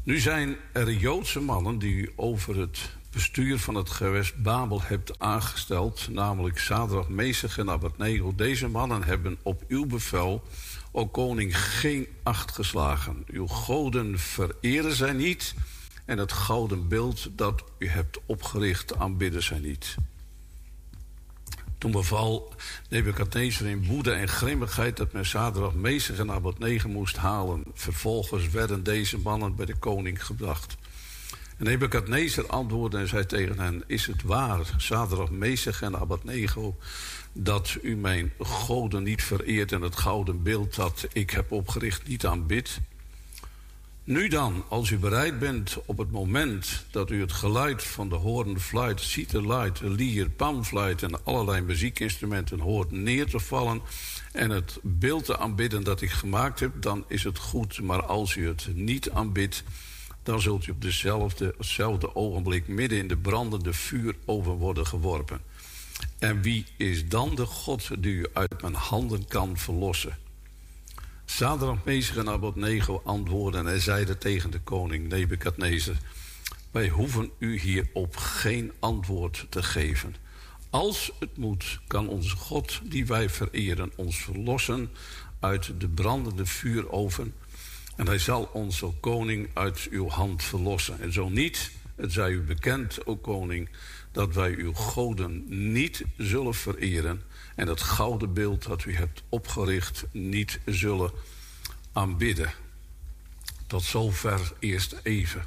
Nu 0.07 0.19
zijn 0.19 0.55
er 0.71 0.91
Joodse 0.91 1.39
mannen 1.39 1.79
die 1.79 1.93
u 1.93 2.11
over 2.15 2.59
het 2.59 2.89
bestuur 3.11 3.59
van 3.59 3.75
het 3.75 3.89
gewest 3.89 4.41
Babel 4.43 4.81
hebt 4.81 5.19
aangesteld, 5.19 6.07
namelijk 6.09 6.59
Sadrach, 6.59 7.09
Mesach 7.09 7.57
en 7.57 7.69
Abednego. 7.69 8.35
Deze 8.35 8.67
mannen 8.67 9.03
hebben 9.03 9.37
op 9.43 9.63
uw 9.67 9.85
bevel, 9.85 10.43
o 10.91 11.07
koning, 11.07 11.57
geen 11.59 12.07
acht 12.23 12.51
geslagen. 12.51 13.23
Uw 13.27 13.47
goden 13.47 14.19
vereren 14.19 14.95
zij 14.95 15.13
niet 15.13 15.53
en 16.05 16.17
het 16.17 16.31
gouden 16.31 16.87
beeld 16.87 17.29
dat 17.31 17.63
u 17.77 17.87
hebt 17.87 18.19
opgericht 18.25 18.97
aanbidden 18.97 19.43
zij 19.43 19.59
niet. 19.59 19.95
Toen 21.77 21.91
beval 21.91 22.53
Nebukadnezar 22.89 23.67
in 23.67 23.85
woede 23.85 24.11
en 24.11 24.27
grimmigheid 24.27 24.97
dat 24.97 25.11
men 25.11 25.25
Sadrach, 25.25 25.73
Mesach 25.73 26.17
en 26.17 26.31
Abednego 26.31 26.89
moest 26.89 27.17
halen. 27.17 27.63
Vervolgens 27.73 28.49
werden 28.49 28.83
deze 28.83 29.17
mannen 29.17 29.55
bij 29.55 29.65
de 29.65 29.75
koning 29.75 30.25
gebracht. 30.25 30.77
En 31.57 31.65
Nebukadnezar 31.65 32.47
antwoordde 32.47 32.97
en 32.97 33.07
zei 33.07 33.25
tegen 33.25 33.59
hen: 33.59 33.83
Is 33.87 34.05
het 34.05 34.23
waar, 34.23 34.73
Sadrach, 34.77 35.29
Mesach 35.29 35.81
en 35.81 35.99
Abednego, 35.99 36.77
dat 37.33 37.77
u 37.81 37.95
mijn 37.95 38.33
goden 38.39 39.03
niet 39.03 39.23
vereert 39.23 39.71
en 39.71 39.81
het 39.81 39.95
gouden 39.95 40.43
beeld 40.43 40.75
dat 40.75 41.07
ik 41.13 41.29
heb 41.29 41.51
opgericht 41.51 42.07
niet 42.07 42.25
aanbidt? 42.25 42.79
Nu 44.07 44.27
dan, 44.27 44.63
als 44.67 44.89
u 44.89 44.97
bereid 44.97 45.39
bent 45.39 45.77
op 45.85 45.97
het 45.97 46.11
moment 46.11 46.85
dat 46.91 47.11
u 47.11 47.21
het 47.21 47.31
geluid 47.31 47.83
van 47.83 48.09
de 48.09 48.15
hoorn, 48.15 48.59
fluit, 48.59 49.01
citerluid, 49.01 49.79
lier, 49.81 50.29
pamfluit 50.29 51.03
en 51.03 51.25
allerlei 51.25 51.61
muziekinstrumenten 51.61 52.59
hoort 52.59 52.91
neer 52.91 53.25
te 53.25 53.39
vallen 53.39 53.81
en 54.31 54.49
het 54.49 54.79
beeld 54.81 55.25
te 55.25 55.37
aanbidden 55.37 55.83
dat 55.83 56.01
ik 56.01 56.09
gemaakt 56.09 56.59
heb, 56.59 56.81
dan 56.81 57.05
is 57.07 57.23
het 57.23 57.37
goed. 57.37 57.81
Maar 57.81 58.05
als 58.05 58.35
u 58.35 58.47
het 58.47 58.67
niet 58.73 59.09
aanbidt, 59.09 59.63
dan 60.23 60.41
zult 60.41 60.67
u 60.67 60.71
op 60.71 60.81
dezelfde, 60.81 61.53
hetzelfde 61.57 62.15
ogenblik 62.15 62.67
midden 62.67 62.97
in 62.97 63.07
de 63.07 63.17
brandende 63.17 63.73
vuuroven 63.73 64.53
worden 64.53 64.87
geworpen. 64.87 65.41
En 66.19 66.41
wie 66.41 66.65
is 66.77 67.07
dan 67.07 67.35
de 67.35 67.45
God 67.45 67.89
die 67.99 68.13
u 68.13 68.25
uit 68.33 68.61
mijn 68.61 68.75
handen 68.75 69.27
kan 69.27 69.57
verlossen? 69.57 70.17
Sadrach, 71.29 71.83
Mesach 71.83 72.17
en 72.17 72.29
Abednego 72.29 73.01
antwoordden 73.05 73.67
en 73.67 73.81
zeiden 73.81 74.17
tegen 74.17 74.51
de 74.51 74.59
koning 74.59 75.07
Nebukadnezar... 75.07 75.95
wij 76.71 76.89
hoeven 76.89 77.31
u 77.39 77.59
hierop 77.59 78.15
geen 78.15 78.71
antwoord 78.79 79.45
te 79.49 79.63
geven. 79.63 80.15
Als 80.69 81.11
het 81.19 81.37
moet, 81.37 81.79
kan 81.87 82.07
onze 82.07 82.35
God, 82.35 82.81
die 82.83 83.05
wij 83.05 83.29
vereren, 83.29 83.91
ons 83.95 84.17
verlossen 84.17 84.89
uit 85.39 85.79
de 85.79 85.87
brandende 85.87 86.45
vuuroven... 86.45 87.33
en 87.95 88.07
hij 88.07 88.19
zal 88.19 88.49
ons, 88.53 88.83
o 88.83 88.95
koning, 88.99 89.49
uit 89.53 89.87
uw 89.91 90.09
hand 90.09 90.43
verlossen. 90.43 91.01
En 91.01 91.13
zo 91.13 91.29
niet, 91.29 91.71
het 91.95 92.13
zij 92.13 92.31
u 92.31 92.41
bekend, 92.41 93.05
o 93.05 93.15
koning, 93.15 93.69
dat 94.11 94.33
wij 94.33 94.55
uw 94.55 94.73
goden 94.73 95.43
niet 95.73 96.03
zullen 96.17 96.55
vereren 96.55 97.21
en 97.57 97.67
het 97.67 97.81
gouden 97.81 98.33
beeld 98.33 98.63
dat 98.63 98.85
u 98.85 98.95
hebt 98.95 99.23
opgericht 99.29 100.05
niet 100.11 100.59
zullen 100.65 101.11
aanbidden. 101.91 102.53
Tot 103.67 103.83
zover 103.83 104.53
eerst 104.59 104.95
even. 105.03 105.45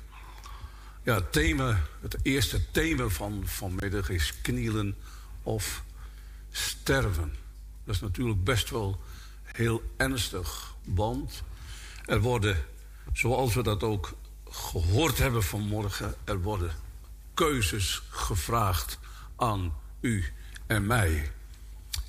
Ja, 1.02 1.14
het, 1.14 1.32
thema, 1.32 1.80
het 2.00 2.16
eerste 2.22 2.70
thema 2.70 3.08
van 3.08 3.42
vanmiddag 3.44 4.08
is 4.08 4.40
knielen 4.42 4.96
of 5.42 5.82
sterven. 6.50 7.34
Dat 7.84 7.94
is 7.94 8.00
natuurlijk 8.00 8.44
best 8.44 8.70
wel 8.70 9.00
heel 9.42 9.82
ernstig, 9.96 10.74
want 10.84 11.42
er 12.04 12.20
worden, 12.20 12.64
zoals 13.12 13.54
we 13.54 13.62
dat 13.62 13.82
ook 13.82 14.12
gehoord 14.50 15.18
hebben 15.18 15.42
vanmorgen, 15.42 16.14
er 16.24 16.40
worden 16.40 16.72
keuzes 17.34 18.02
gevraagd 18.08 18.98
aan 19.36 19.74
u 20.00 20.24
en 20.66 20.86
mij. 20.86 21.30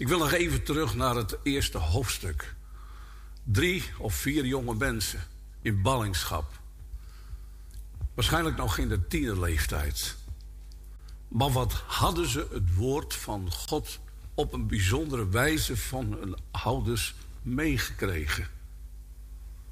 Ik 0.02 0.07
wil 0.07 0.18
nog 0.18 0.32
even 0.32 0.64
terug 0.64 0.95
naar 0.95 1.15
het 1.15 1.38
eerste 1.44 1.78
hoofdstuk. 1.78 2.56
Drie 3.44 3.84
of 3.98 4.15
vier 4.15 4.45
jonge 4.45 4.76
mensen 4.76 5.28
in 5.61 5.82
ballingschap. 5.82 6.60
Waarschijnlijk 8.14 8.57
nog 8.57 8.78
in 8.78 8.90
de 8.90 9.07
tienerleeftijd. 9.07 10.15
Maar 11.28 11.52
wat 11.52 11.73
hadden 11.73 12.28
ze 12.28 12.48
het 12.52 12.76
woord 12.76 13.14
van 13.14 13.52
God 13.52 13.99
op 14.34 14.53
een 14.53 14.68
bijzondere 14.68 15.30
wijze 15.30 15.78
van 15.78 16.18
hun 16.19 16.36
ouders 16.52 17.15
meegekregen? 17.41 18.48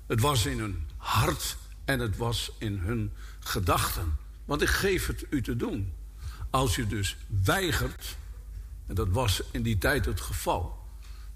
Het 0.08 0.22
was 0.22 0.46
in 0.46 0.60
hun 0.60 0.88
hart 0.98 1.58
en 1.86 2.00
het 2.00 2.18
was 2.18 2.52
in 2.58 2.78
hun 2.78 3.14
gedachten. 3.40 4.18
Want 4.46 4.62
ik 4.62 4.70
geef 4.70 5.08
het 5.08 5.26
u 5.30 5.42
te 5.42 5.56
doen. 5.56 5.94
Als 6.50 6.76
je 6.76 6.88
dus 6.88 7.18
weigert, 7.44 8.18
en 8.90 8.96
dat 8.96 9.10
was 9.10 9.42
in 9.52 9.62
die 9.62 9.78
tijd 9.78 10.06
het 10.06 10.22
geval, 10.22 10.78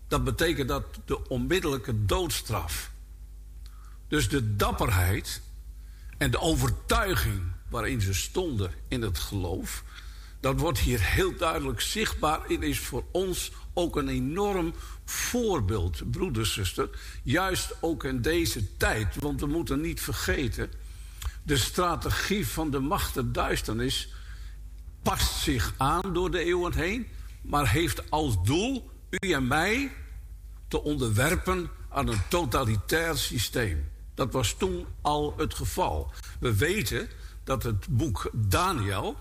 dat 0.08 0.24
betekent 0.24 0.68
dat 0.68 0.86
de 1.06 1.28
onmiddellijke 1.28 2.06
doodstraf. 2.06 2.92
Dus 4.08 4.30
de 4.30 4.56
dapperheid 4.56 5.42
en 6.18 6.32
de 6.32 6.40
overtuiging 6.40 7.42
waarin 7.70 8.02
ze 8.02 8.14
stonden 8.14 8.72
in 8.88 9.02
het 9.02 9.20
geloof, 9.20 9.84
dat 10.40 10.60
wordt 10.60 10.80
hier 10.80 11.02
heel 11.02 11.36
duidelijk 11.38 11.82
zichtbaar 11.82 12.46
en 12.46 12.64
is 12.64 12.80
voor 12.80 13.04
ons 13.12 13.52
ook 13.74 13.96
een 13.96 14.08
enorm 14.08 14.74
voorbeeld, 15.06 16.12
broeders, 16.12 16.54
zuster. 16.54 16.90
Juist 17.24 17.76
ook 17.82 18.04
in 18.04 18.22
deze 18.22 18.78
tijd, 18.78 19.16
want 19.16 19.40
we 19.40 19.48
moeten 19.48 19.82
niet 19.82 20.02
vergeten, 20.02 20.72
de 21.44 21.58
strategie 21.58 22.48
van 22.48 22.72
de 22.72 22.80
macht 22.80 23.14
der 23.14 23.32
duisternis 23.32 24.14
past 25.02 25.42
zich 25.42 25.74
aan 25.78 26.14
door 26.14 26.32
de 26.32 26.40
eeuwen 26.40 26.74
heen, 26.74 27.08
maar 27.44 27.72
heeft 27.72 28.12
als 28.12 28.44
doel 28.44 28.90
u 29.10 29.32
en 29.32 29.48
mij 29.48 29.92
te 30.68 30.84
onderwerpen 30.84 31.70
aan 31.90 32.08
een 32.08 32.22
totalitair 32.30 33.18
systeem. 33.18 33.92
Dat 34.14 34.34
was 34.34 34.54
toen 34.54 34.86
al 35.02 35.34
het 35.38 35.54
geval. 35.54 36.12
We 36.40 36.56
weten 36.56 37.10
dat 37.44 37.64
het 37.64 37.88
boek 37.90 38.30
Daniel 38.34 39.16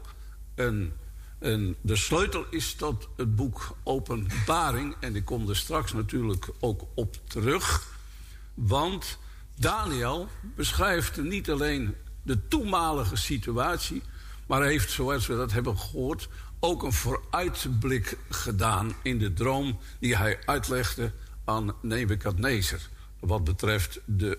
een, 0.54 0.92
een, 1.38 1.76
de 1.80 1.96
sleutel 1.96 2.46
is 2.50 2.74
tot 2.74 3.08
het 3.16 3.36
boek 3.36 3.76
Openbaring. 3.82 4.96
En 5.00 5.16
ik 5.16 5.24
kom 5.24 5.48
er 5.48 5.56
straks 5.56 5.92
natuurlijk 5.92 6.48
ook 6.60 6.82
op 6.94 7.16
terug. 7.26 7.96
Want 8.54 9.18
Daniel 9.54 10.28
beschrijft 10.56 11.22
niet 11.22 11.50
alleen 11.50 11.94
de 12.22 12.48
toenmalige 12.48 13.16
situatie, 13.16 14.02
maar 14.46 14.62
heeft, 14.62 14.90
zoals 14.90 15.26
we 15.26 15.36
dat 15.36 15.52
hebben 15.52 15.78
gehoord, 15.78 16.28
ook 16.64 16.82
een 16.82 16.92
vooruitblik 16.92 18.16
gedaan 18.28 18.92
in 19.02 19.18
de 19.18 19.32
droom 19.32 19.78
die 19.98 20.16
hij 20.16 20.38
uitlegde 20.44 21.12
aan 21.44 21.74
Nebukadnezar. 21.80 22.80
Wat 23.20 23.44
betreft 23.44 24.00
de 24.04 24.38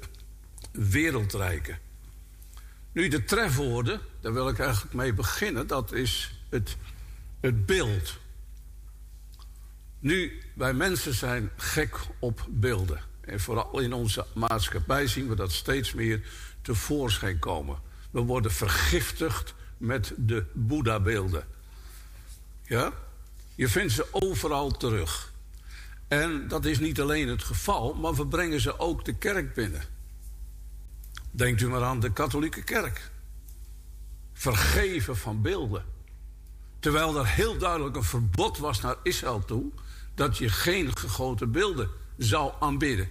wereldrijken. 0.71 1.79
Nu, 2.91 3.07
de 3.07 3.23
trefwoorden, 3.23 4.01
daar 4.21 4.33
wil 4.33 4.49
ik 4.49 4.59
eigenlijk 4.59 4.93
mee 4.93 5.13
beginnen, 5.13 5.67
dat 5.67 5.91
is 5.91 6.39
het, 6.49 6.77
het 7.39 7.65
beeld. 7.65 8.17
Nu, 9.99 10.41
wij 10.53 10.73
mensen 10.73 11.13
zijn 11.13 11.49
gek 11.55 11.97
op 12.19 12.47
beelden. 12.49 13.01
En 13.21 13.39
vooral 13.39 13.79
in 13.79 13.93
onze 13.93 14.25
maatschappij 14.33 15.07
zien 15.07 15.27
we 15.27 15.35
dat 15.35 15.51
steeds 15.51 15.93
meer 15.93 16.27
tevoorschijn 16.61 17.39
komen. 17.39 17.79
We 18.11 18.21
worden 18.21 18.51
vergiftigd 18.51 19.53
met 19.77 20.13
de 20.17 20.45
Boeddha-beelden. 20.53 21.52
Ja? 22.73 22.93
Je 23.55 23.67
vindt 23.67 23.93
ze 23.93 24.07
overal 24.11 24.71
terug. 24.71 25.33
En 26.07 26.47
dat 26.47 26.65
is 26.65 26.79
niet 26.79 27.01
alleen 27.01 27.27
het 27.27 27.43
geval, 27.43 27.93
maar 27.93 28.13
we 28.13 28.27
brengen 28.27 28.61
ze 28.61 28.79
ook 28.79 29.05
de 29.05 29.13
kerk 29.13 29.53
binnen. 29.53 29.83
Denkt 31.31 31.61
u 31.61 31.67
maar 31.67 31.83
aan 31.83 31.99
de 31.99 32.13
katholieke 32.13 32.63
kerk. 32.63 33.11
Vergeven 34.33 35.17
van 35.17 35.41
beelden. 35.41 35.85
Terwijl 36.79 37.17
er 37.17 37.27
heel 37.27 37.57
duidelijk 37.57 37.95
een 37.95 38.03
verbod 38.03 38.57
was 38.57 38.81
naar 38.81 38.95
Israël 39.03 39.45
toe 39.45 39.71
dat 40.15 40.37
je 40.37 40.49
geen 40.49 40.97
gegoten 40.97 41.51
beelden 41.51 41.89
zou 42.17 42.53
aanbidden. 42.59 43.09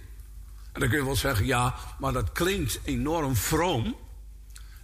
En 0.71 0.79
dan 0.79 0.89
kun 0.89 0.97
je 0.97 1.05
wel 1.05 1.15
zeggen, 1.15 1.45
ja, 1.45 1.75
maar 1.99 2.13
dat 2.13 2.31
klinkt 2.31 2.79
enorm 2.83 3.35
vroom. 3.35 3.95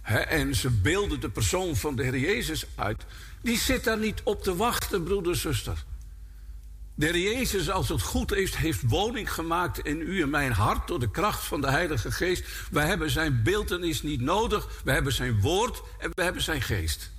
Hè, 0.02 0.18
en 0.18 0.54
ze 0.54 0.70
beelden 0.70 1.20
de 1.20 1.30
persoon 1.30 1.76
van 1.76 1.96
de 1.96 2.02
Heer 2.02 2.18
Jezus 2.18 2.66
uit. 2.74 3.04
Die 3.42 3.58
zit 3.58 3.84
daar 3.84 3.98
niet 3.98 4.20
op 4.24 4.42
te 4.42 4.56
wachten, 4.56 5.02
broeder, 5.02 5.36
zuster. 5.36 5.84
De 6.94 7.20
Jezus, 7.20 7.70
als 7.70 7.88
het 7.88 8.02
goed 8.02 8.32
is, 8.32 8.54
heeft 8.54 8.82
woning 8.82 9.32
gemaakt 9.32 9.78
in 9.78 10.00
u 10.00 10.22
en 10.22 10.30
mijn 10.30 10.52
hart 10.52 10.88
door 10.88 11.00
de 11.00 11.10
kracht 11.10 11.44
van 11.44 11.60
de 11.60 11.70
Heilige 11.70 12.12
Geest. 12.12 12.44
We 12.70 12.80
hebben 12.80 13.10
zijn 13.10 13.42
beeldenis 13.42 14.02
niet 14.02 14.20
nodig, 14.20 14.80
we 14.84 14.90
hebben 14.90 15.12
zijn 15.12 15.40
woord 15.40 15.82
en 15.98 16.10
we 16.14 16.22
hebben 16.22 16.42
zijn 16.42 16.62
geest. 16.62 17.10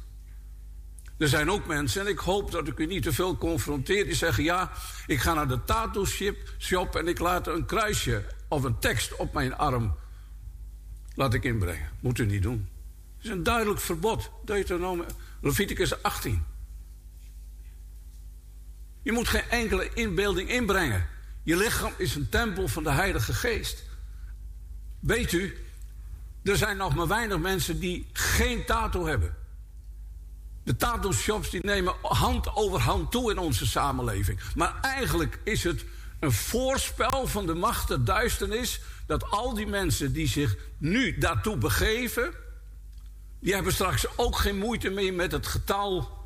Er 1.18 1.28
zijn 1.28 1.52
ook 1.52 1.68
mensen, 1.68 2.02
en 2.02 2.08
ik 2.08 2.18
hoop 2.18 2.52
dat 2.52 2.68
ik 2.68 2.78
u 2.78 2.86
niet 2.86 3.04
te 3.04 3.14
veel 3.14 3.38
confronteer, 3.38 4.04
die 4.04 4.16
zeggen: 4.16 4.44
Ja, 4.44 4.72
ik 5.08 5.20
ga 5.20 5.34
naar 5.34 5.48
de 5.48 5.64
tattoo 5.64 6.06
shop 6.58 6.96
en 6.96 7.08
ik 7.08 7.20
laat 7.20 7.48
een 7.48 7.66
kruisje 7.66 8.26
of 8.48 8.64
een 8.64 8.80
tekst 8.80 9.16
op 9.16 9.34
mijn 9.34 9.56
arm 9.56 9.96
laat 11.16 11.34
ik 11.34 11.44
inbrengen. 11.44 11.90
Moet 12.00 12.20
u 12.20 12.26
niet 12.26 12.42
doen. 12.42 12.70
Is 13.22 13.30
een 13.30 13.44
duidelijk 13.44 13.80
verbod. 13.80 14.32
Deuteronomium, 14.46 15.08
Leviticus 15.42 16.04
18. 16.04 16.44
Je 19.04 19.12
moet 19.12 19.28
geen 19.28 19.50
enkele 19.50 19.90
inbeelding 19.94 20.50
inbrengen. 20.50 21.08
Je 21.44 21.58
lichaam 21.58 21.94
is 21.98 22.16
een 22.16 22.30
tempel 22.30 22.68
van 22.68 22.84
de 22.84 22.92
Heilige 22.92 23.34
Geest. 23.34 23.84
Weet 25.00 25.32
u, 25.32 25.58
er 26.44 26.58
zijn 26.58 26.78
nog 26.78 26.96
maar 26.96 27.08
weinig 27.08 27.40
mensen 27.40 27.80
die 27.80 28.08
geen 28.14 28.66
tattoo 28.66 29.06
hebben. 29.06 29.36
De 30.64 30.76
tattoo 30.76 31.12
shops 31.12 31.50
die 31.50 31.66
nemen 31.66 31.96
hand 32.02 32.56
over 32.56 32.80
hand 32.80 33.12
toe 33.12 33.32
in 33.32 33.38
onze 33.38 33.66
samenleving. 33.66 34.40
Maar 34.56 34.80
eigenlijk 34.82 35.40
is 35.44 35.64
het 35.64 35.86
een 36.20 36.32
voorspel 36.32 37.28
van 37.28 37.46
de 37.46 37.54
macht 37.54 37.88
der 37.88 38.06
duisternis 38.06 38.82
dat 39.08 39.30
al 39.30 39.54
die 39.54 39.68
mensen 39.68 40.14
die 40.14 40.28
zich 40.28 40.56
nu 40.78 41.18
daartoe 41.18 41.58
begeven, 41.58 42.34
die 43.42 43.54
hebben 43.54 43.74
straks 43.74 44.18
ook 44.18 44.38
geen 44.38 44.58
moeite 44.58 44.90
meer 44.90 45.14
met 45.14 45.32
het 45.32 45.48
getal 45.48 46.20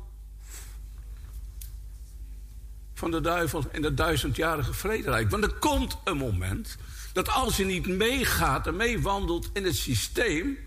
van 2.94 3.10
de 3.10 3.20
duivel 3.20 3.64
in 3.72 3.84
het 3.84 3.96
duizendjarige 3.96 4.72
vrederijk. 4.74 5.30
Want 5.30 5.44
er 5.44 5.54
komt 5.54 5.98
een 6.04 6.16
moment 6.16 6.76
dat 7.12 7.28
als 7.28 7.56
je 7.56 7.64
niet 7.64 7.86
meegaat 7.86 8.66
en 8.66 8.76
meewandelt 8.76 9.50
in 9.52 9.64
het 9.64 9.76
systeem 9.76 10.58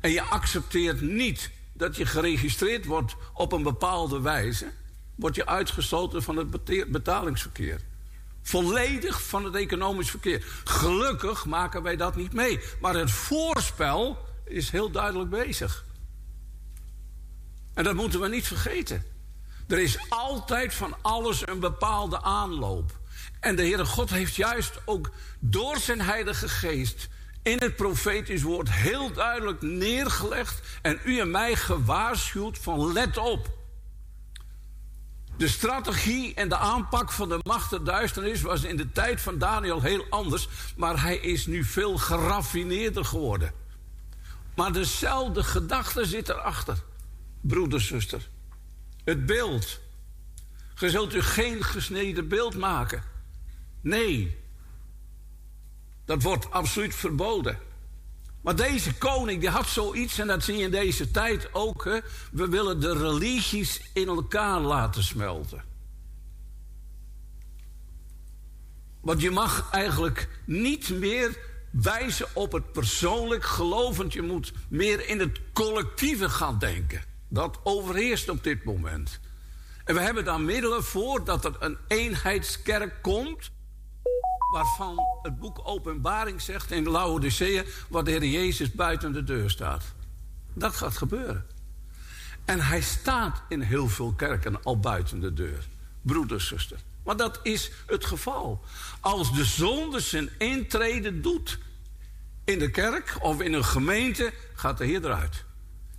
en 0.00 0.10
je 0.10 0.22
accepteert 0.22 1.00
niet 1.00 1.50
dat 1.72 1.96
je 1.96 2.06
geregistreerd 2.06 2.84
wordt 2.84 3.16
op 3.34 3.52
een 3.52 3.62
bepaalde 3.62 4.20
wijze, 4.20 4.66
word 5.14 5.34
je 5.34 5.46
uitgesloten 5.46 6.22
van 6.22 6.36
het 6.36 6.50
betalingsverkeer. 6.90 7.80
Volledig 8.42 9.22
van 9.22 9.44
het 9.44 9.54
economisch 9.54 10.10
verkeer. 10.10 10.44
Gelukkig 10.64 11.44
maken 11.44 11.82
wij 11.82 11.96
dat 11.96 12.16
niet 12.16 12.32
mee. 12.32 12.60
Maar 12.80 12.94
het 12.94 13.10
voorspel 13.10 14.25
is 14.46 14.70
heel 14.70 14.90
duidelijk 14.90 15.30
bezig. 15.30 15.84
En 17.74 17.84
dat 17.84 17.94
moeten 17.94 18.20
we 18.20 18.28
niet 18.28 18.46
vergeten. 18.46 19.04
Er 19.68 19.78
is 19.78 19.98
altijd 20.08 20.74
van 20.74 20.96
alles 21.02 21.46
een 21.46 21.60
bepaalde 21.60 22.22
aanloop. 22.22 22.98
En 23.40 23.56
de 23.56 23.62
Heere 23.62 23.84
God 23.84 24.10
heeft 24.10 24.34
juist 24.34 24.80
ook 24.84 25.10
door 25.38 25.78
zijn 25.78 26.00
Heilige 26.00 26.48
Geest 26.48 27.08
in 27.42 27.58
het 27.58 27.76
profetisch 27.76 28.42
woord 28.42 28.70
heel 28.70 29.12
duidelijk 29.12 29.62
neergelegd 29.62 30.60
en 30.82 31.00
u 31.04 31.20
en 31.20 31.30
mij 31.30 31.56
gewaarschuwd 31.56 32.58
van 32.58 32.92
let 32.92 33.16
op. 33.16 33.54
De 35.36 35.48
strategie 35.48 36.34
en 36.34 36.48
de 36.48 36.56
aanpak 36.56 37.12
van 37.12 37.28
de 37.28 37.38
macht 37.42 37.70
der 37.70 37.84
duisternis 37.84 38.42
was 38.42 38.62
in 38.62 38.76
de 38.76 38.92
tijd 38.92 39.20
van 39.20 39.38
Daniel 39.38 39.82
heel 39.82 40.06
anders, 40.10 40.48
maar 40.76 41.02
hij 41.02 41.16
is 41.16 41.46
nu 41.46 41.64
veel 41.64 41.98
geraffineerder 41.98 43.04
geworden. 43.04 43.52
Maar 44.56 44.72
dezelfde 44.72 45.44
gedachte 45.44 46.04
zit 46.04 46.28
erachter, 46.28 46.82
broeder, 47.40 47.80
zuster. 47.80 48.28
Het 49.04 49.26
beeld. 49.26 49.80
Je 50.76 50.90
zult 50.90 51.14
u 51.14 51.22
geen 51.22 51.64
gesneden 51.64 52.28
beeld 52.28 52.56
maken. 52.56 53.02
Nee, 53.80 54.36
dat 56.04 56.22
wordt 56.22 56.50
absoluut 56.50 56.94
verboden. 56.94 57.58
Maar 58.40 58.56
deze 58.56 58.94
koning 58.94 59.40
die 59.40 59.48
had 59.48 59.66
zoiets, 59.66 60.18
en 60.18 60.26
dat 60.26 60.44
zie 60.44 60.56
je 60.56 60.64
in 60.64 60.70
deze 60.70 61.10
tijd 61.10 61.54
ook. 61.54 61.84
We 62.32 62.48
willen 62.48 62.80
de 62.80 62.98
religies 62.98 63.80
in 63.92 64.08
elkaar 64.08 64.60
laten 64.60 65.02
smelten. 65.02 65.64
Want 69.00 69.20
je 69.20 69.30
mag 69.30 69.70
eigenlijk 69.70 70.28
niet 70.44 70.88
meer 70.90 71.38
wijzen 71.82 72.26
op 72.32 72.52
het 72.52 72.72
persoonlijk 72.72 73.44
gelovend. 73.44 74.12
Je 74.12 74.22
moet 74.22 74.52
meer 74.68 75.08
in 75.08 75.20
het 75.20 75.40
collectieve 75.52 76.28
gaan 76.28 76.58
denken. 76.58 77.02
Dat 77.28 77.58
overheerst 77.62 78.28
op 78.28 78.44
dit 78.44 78.64
moment. 78.64 79.20
En 79.84 79.94
we 79.94 80.00
hebben 80.00 80.24
daar 80.24 80.40
middelen 80.40 80.84
voor 80.84 81.24
dat 81.24 81.44
er 81.44 81.56
een 81.58 81.76
eenheidskerk 81.86 83.02
komt 83.02 83.50
waarvan 84.52 84.98
het 85.22 85.38
boek 85.38 85.60
Openbaring 85.64 86.40
zegt 86.40 86.70
in 86.70 86.88
Laodicea... 86.88 87.62
waar 87.88 88.04
de 88.04 88.10
Heer 88.10 88.24
Jezus 88.24 88.72
buiten 88.72 89.12
de 89.12 89.24
deur 89.24 89.50
staat. 89.50 89.84
Dat 90.52 90.74
gaat 90.76 90.96
gebeuren. 90.96 91.46
En 92.44 92.60
hij 92.60 92.80
staat 92.80 93.42
in 93.48 93.60
heel 93.60 93.88
veel 93.88 94.12
kerken 94.12 94.62
al 94.62 94.80
buiten 94.80 95.20
de 95.20 95.32
deur. 95.32 95.68
Broeders, 96.02 96.46
zuster. 96.46 96.78
Maar 97.04 97.16
dat 97.16 97.40
is 97.42 97.70
het 97.86 98.04
geval. 98.04 98.64
Als 99.00 99.34
de 99.34 99.44
zonde 99.44 100.00
zijn 100.00 100.30
intrede 100.38 101.20
doet 101.20 101.58
in 102.46 102.58
de 102.58 102.70
kerk 102.70 103.16
of 103.20 103.40
in 103.40 103.52
een 103.52 103.64
gemeente... 103.64 104.32
gaat 104.54 104.78
de 104.78 104.84
Heer 104.84 105.04
eruit. 105.04 105.44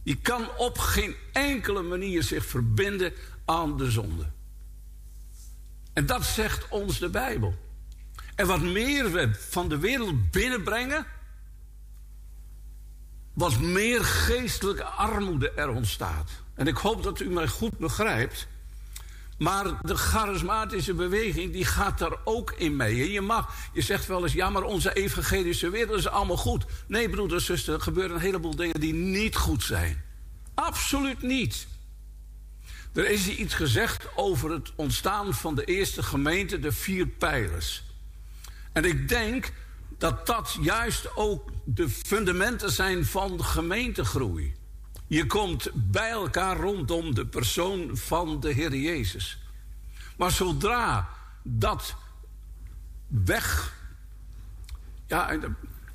Die 0.04 0.16
kan 0.22 0.50
op 0.58 0.78
geen 0.78 1.16
enkele 1.32 1.82
manier 1.82 2.24
zich 2.24 2.46
verbinden 2.46 3.14
aan 3.46 3.78
de 3.78 3.92
zonde. 3.92 4.26
En 5.94 6.06
dat 6.06 6.26
zegt 6.26 6.68
ons 6.70 7.00
de 7.00 7.10
Bijbel. 7.10 7.56
En 8.36 8.48
wat 8.48 8.62
meer 8.62 9.12
we 9.12 9.34
van 9.34 9.70
de 9.70 9.78
wereld 9.78 10.32
binnenbrengen, 10.32 11.06
wat 13.34 13.60
meer 13.60 14.04
geestelijke 14.04 14.84
armoede 14.84 15.52
er 15.52 15.70
ontstaat. 15.70 16.32
En 16.54 16.68
ik 16.68 16.78
hoop 16.78 17.04
dat 17.04 17.20
u 17.20 17.30
mij 17.30 17.48
goed 17.48 17.78
begrijpt. 17.78 18.48
Maar 19.38 19.82
de 19.82 19.96
charismatische 19.96 20.94
beweging 20.94 21.52
die 21.52 21.66
gaat 21.66 21.98
daar 21.98 22.16
ook 22.24 22.52
in 22.52 22.76
mee. 22.76 23.02
En 23.02 23.12
je, 23.12 23.22
mag, 23.22 23.54
je 23.74 23.82
zegt 23.82 24.08
wel 24.08 24.24
eens, 24.24 24.34
ja, 24.34 24.50
maar 24.50 24.64
onze 24.64 24.94
evangelische 24.94 25.70
wereld 25.70 25.98
is 25.98 26.08
allemaal 26.08 26.38
goed. 26.38 26.66
Nee, 26.88 27.10
broeder, 27.10 27.42
zuster, 27.42 27.74
er 27.74 27.82
gebeuren 27.82 28.16
een 28.16 28.22
heleboel 28.22 28.56
dingen 28.56 28.80
die 28.80 28.94
niet 28.94 29.36
goed 29.36 29.64
zijn. 29.64 30.04
Absoluut 30.54 31.22
niet. 31.22 31.68
Er 32.94 33.10
is 33.10 33.28
iets 33.28 33.54
gezegd 33.54 34.08
over 34.16 34.52
het 34.52 34.72
ontstaan 34.76 35.34
van 35.34 35.56
de 35.56 35.64
eerste 35.64 36.04
gemeente, 36.04 36.60
de 36.60 36.72
vier 36.72 37.08
pijlers. 37.08 37.84
En 38.74 38.86
ik 38.86 39.10
denk 39.10 39.52
dat 39.98 40.26
dat 40.26 40.58
juist 40.62 41.16
ook 41.16 41.50
de 41.66 41.90
fundamenten 41.90 42.72
zijn 42.72 43.06
van 43.06 43.44
gemeentegroei. 43.44 44.54
Je 45.08 45.26
komt 45.26 45.70
bij 45.74 46.10
elkaar 46.10 46.58
rondom 46.58 47.16
de 47.16 47.26
persoon 47.26 47.98
van 47.98 48.40
de 48.40 48.52
Heer 48.52 48.76
Jezus. 48.76 49.38
Maar 50.18 50.32
zodra 50.32 51.10
dat 51.44 51.96
weg, 53.08 53.76
ja, 55.06 55.38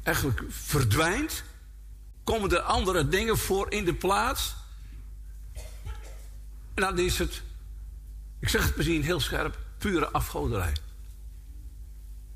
eigenlijk 0.02 0.42
verdwijnt, 0.48 1.44
komen 2.24 2.50
er 2.50 2.60
andere 2.60 3.08
dingen 3.08 3.38
voor 3.38 3.70
in 3.70 3.84
de 3.84 3.94
plaats. 3.94 4.54
En 6.74 6.82
dan 6.82 6.98
is 6.98 7.18
het, 7.18 7.42
ik 8.40 8.48
zeg 8.48 8.66
het 8.66 8.76
misschien 8.76 9.02
heel 9.02 9.20
scherp, 9.20 9.58
pure 9.78 10.08
afgoderij. 10.10 10.72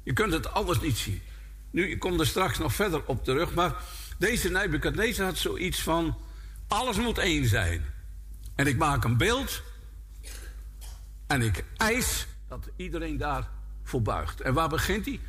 Je 0.02 0.12
kunt 0.12 0.32
het 0.32 0.52
anders 0.52 0.80
niet 0.80 0.96
zien. 0.96 1.22
Nu, 1.70 1.90
ik 1.90 1.98
kom 1.98 2.20
er 2.20 2.26
straks 2.26 2.58
nog 2.58 2.74
verder 2.74 3.06
op 3.06 3.24
terug, 3.24 3.54
maar 3.54 3.74
deze 4.18 4.50
Nebuchadnezzar 4.50 5.26
had 5.26 5.36
zoiets 5.36 5.82
van, 5.82 6.16
alles 6.68 6.96
moet 6.96 7.18
één 7.18 7.46
zijn. 7.48 7.84
En 8.54 8.66
ik 8.66 8.76
maak 8.76 9.04
een 9.04 9.16
beeld 9.16 9.62
en 11.26 11.42
ik 11.42 11.64
eis 11.76 12.26
dat 12.48 12.68
iedereen 12.76 13.16
daarvoor 13.16 14.02
buigt. 14.02 14.40
En 14.40 14.54
waar 14.54 14.68
begint 14.68 15.04
hij? 15.04 15.20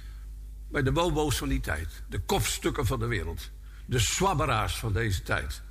Bij 0.69 0.83
de 0.83 0.91
bobo's 0.91 1.37
van 1.37 1.47
die 1.47 1.59
tijd. 1.59 2.03
De 2.09 2.19
kopstukken 2.19 2.85
van 2.85 2.99
de 2.99 3.05
wereld. 3.05 3.49
De 3.85 3.99
swabberaars 3.99 4.75
van 4.75 4.93
deze 4.93 5.23
tijd. 5.23 5.61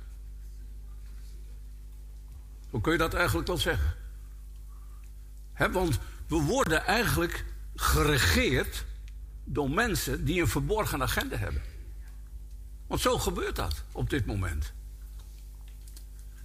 Hoe 2.69 2.81
kun 2.81 2.91
je 2.91 2.97
dat 2.97 3.13
eigenlijk 3.13 3.47
wel 3.47 3.57
zeggen? 3.57 3.95
Want 5.71 5.99
we 6.27 6.35
worden 6.35 6.85
eigenlijk 6.85 7.45
geregeerd 7.75 8.85
door 9.43 9.69
mensen 9.69 10.25
die 10.25 10.41
een 10.41 10.47
verborgen 10.47 11.01
agenda 11.01 11.37
hebben. 11.37 11.61
Want 12.87 13.01
zo 13.01 13.17
gebeurt 13.17 13.55
dat 13.55 13.83
op 13.91 14.09
dit 14.09 14.25
moment. 14.25 14.73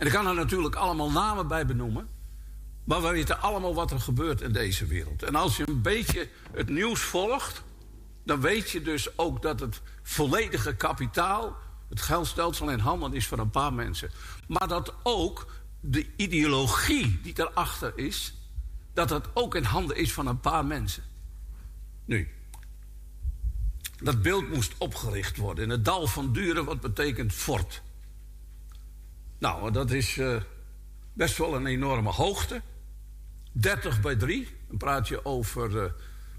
En 0.03 0.09
ik 0.09 0.15
kan 0.15 0.27
er 0.27 0.35
natuurlijk 0.35 0.75
allemaal 0.75 1.11
namen 1.11 1.49
bij 1.49 1.67
benoemen. 1.67 2.09
Maar 2.85 3.03
we 3.03 3.09
weten 3.09 3.41
allemaal 3.41 3.75
wat 3.75 3.91
er 3.91 4.01
gebeurt 4.01 4.41
in 4.41 4.53
deze 4.53 4.87
wereld. 4.87 5.23
En 5.23 5.35
als 5.35 5.57
je 5.57 5.69
een 5.69 5.83
beetje 5.83 6.29
het 6.53 6.69
nieuws 6.69 7.01
volgt, 7.01 7.63
dan 8.25 8.41
weet 8.41 8.71
je 8.71 8.83
dus 8.83 9.19
ook 9.19 9.43
dat 9.43 9.61
het 9.61 9.81
volledige 10.03 10.77
kapitaal, 10.77 11.57
het 11.89 12.01
geldstelsel 12.01 12.71
in 12.71 12.79
handen 12.79 13.15
is 13.15 13.29
van 13.29 13.39
een 13.39 13.51
paar 13.51 13.73
mensen. 13.73 14.11
Maar 14.49 14.69
dat 14.69 14.95
ook 15.03 15.47
de 15.81 16.07
ideologie 16.17 17.21
die 17.23 17.35
erachter 17.37 17.93
is, 17.99 18.35
dat 18.95 19.09
dat 19.09 19.29
ook 19.35 19.55
in 19.55 19.65
handen 19.65 19.97
is 19.97 20.13
van 20.13 20.27
een 20.27 20.41
paar 20.41 20.67
mensen. 20.67 21.03
Nu, 22.05 22.29
dat 24.03 24.23
beeld 24.23 24.49
moest 24.49 24.75
opgericht 24.79 25.37
worden 25.37 25.65
in 25.65 25.71
het 25.71 25.85
dal 25.85 26.07
van 26.07 26.33
Duren, 26.33 26.65
wat 26.65 26.81
betekent 26.81 27.33
fort. 27.33 27.83
Nou, 29.43 29.71
dat 29.71 29.91
is 29.91 30.17
uh, 30.17 30.37
best 31.13 31.39
wel 31.39 31.55
een 31.55 31.67
enorme 31.67 32.11
hoogte. 32.11 32.63
30 33.53 34.01
bij 34.01 34.17
3. 34.17 34.49
Dan 34.69 34.77
praat 34.77 35.09
je 35.09 35.25
over 35.25 35.71
uh, 35.71 35.85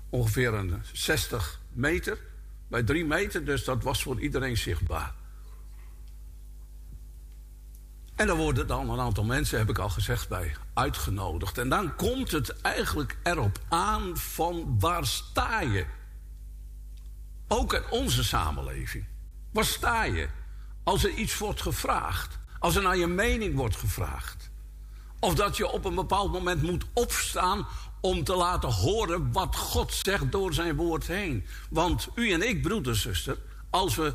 ongeveer 0.10 0.54
een 0.54 0.84
60 0.92 1.62
meter. 1.72 2.18
Bij 2.68 2.84
3 2.84 3.06
meter, 3.06 3.46
dus 3.46 3.64
dat 3.64 3.84
was 3.84 4.04
voor 4.04 4.20
iedereen 4.20 4.58
zichtbaar. 4.58 5.14
En 8.16 8.28
dan 8.28 8.38
worden 8.38 8.68
dan 8.68 8.90
een 8.90 9.00
aantal 9.00 9.24
mensen, 9.24 9.58
heb 9.58 9.70
ik 9.70 9.78
al 9.78 9.90
gezegd, 9.90 10.30
bij 10.30 10.56
uitgenodigd. 10.74 11.58
En 11.58 11.70
dan 11.70 11.96
komt 11.96 12.32
het 12.32 12.62
eigenlijk 12.62 13.18
erop 13.24 13.60
aan 13.70 14.18
van 14.18 14.80
waar 14.80 15.06
sta 15.06 15.62
je? 15.62 15.86
Ook 17.48 17.74
in 17.74 17.84
onze 17.90 18.24
samenleving. 18.24 19.06
Waar 19.52 19.66
sta 19.66 20.04
je? 20.04 20.28
Als 20.84 21.04
er 21.04 21.12
iets 21.12 21.38
wordt 21.38 21.62
gevraagd. 21.62 22.42
Als 22.64 22.76
er 22.76 22.82
naar 22.82 22.98
je 22.98 23.08
mening 23.08 23.56
wordt 23.56 23.76
gevraagd. 23.76 24.50
Of 25.20 25.34
dat 25.34 25.58
je 25.58 25.72
op 25.72 25.86
een 25.86 25.96
bepaald 25.96 26.32
moment 26.32 26.62
moet 26.62 26.86
opstaan 26.94 27.68
om 28.02 28.24
te 28.24 28.36
laten 28.36 28.70
horen 28.70 29.32
wat 29.32 29.56
God 29.56 29.94
zegt 29.94 30.32
door 30.32 30.54
zijn 30.54 30.76
woord 30.76 31.08
heen. 31.08 31.46
Want 31.70 32.08
u 32.16 32.32
en 32.32 32.48
ik, 32.48 32.62
broeder, 32.62 32.96
zuster, 32.96 33.38
als 33.70 33.96
we 33.96 34.14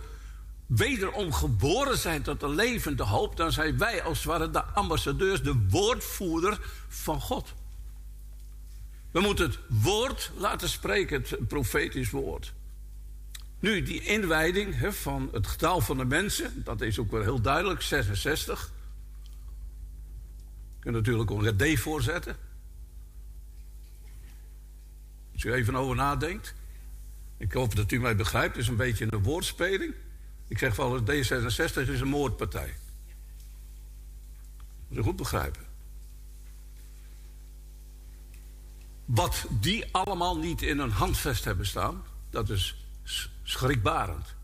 wederom 0.66 1.32
geboren 1.32 1.98
zijn 1.98 2.22
tot 2.22 2.40
de 2.40 2.48
levende 2.48 3.02
hoop, 3.02 3.36
dan 3.36 3.52
zijn 3.52 3.78
wij 3.78 4.02
als 4.02 4.18
het 4.18 4.26
ware 4.26 4.50
de 4.50 4.64
ambassadeurs, 4.64 5.42
de 5.42 5.66
woordvoerder 5.68 6.58
van 6.88 7.20
God. 7.20 7.54
We 9.10 9.20
moeten 9.20 9.46
het 9.46 9.58
woord 9.82 10.30
laten 10.36 10.68
spreken, 10.68 11.24
het 11.28 11.48
profetisch 11.48 12.10
woord. 12.10 12.52
Nu, 13.60 13.82
die 13.82 14.02
inwijding 14.02 14.94
van 14.94 15.28
het 15.32 15.46
getal 15.46 15.80
van 15.80 15.96
de 15.96 16.04
mensen, 16.04 16.62
dat 16.64 16.80
is 16.80 16.98
ook 16.98 17.10
wel 17.10 17.22
heel 17.22 17.40
duidelijk, 17.40 17.82
66. 17.82 18.72
Je 20.76 20.80
kunt 20.80 20.94
natuurlijk 20.94 21.30
ook 21.30 21.42
een 21.42 21.76
D 21.76 21.78
voorzetten. 21.78 22.36
Als 25.32 25.44
u 25.44 25.52
even 25.52 25.76
over 25.76 25.96
nadenkt. 25.96 26.54
Ik 27.36 27.52
hoop 27.52 27.76
dat 27.76 27.92
u 27.92 28.00
mij 28.00 28.16
begrijpt, 28.16 28.54
het 28.54 28.62
is 28.62 28.68
een 28.68 28.76
beetje 28.76 29.06
een 29.10 29.22
woordspeling. 29.22 29.94
Ik 30.48 30.58
zeg 30.58 30.76
wel, 30.76 31.00
D66 31.00 31.88
is 31.90 32.00
een 32.00 32.08
moordpartij. 32.08 32.74
Moet 34.88 34.98
je 34.98 35.02
goed 35.02 35.16
begrijpen. 35.16 35.62
Wat 39.04 39.46
die 39.50 39.84
allemaal 39.92 40.38
niet 40.38 40.62
in 40.62 40.78
een 40.78 40.90
handvest 40.90 41.44
hebben 41.44 41.66
staan, 41.66 42.02
dat 42.30 42.50
is 42.50 42.76
schrikbarend. 43.48 44.34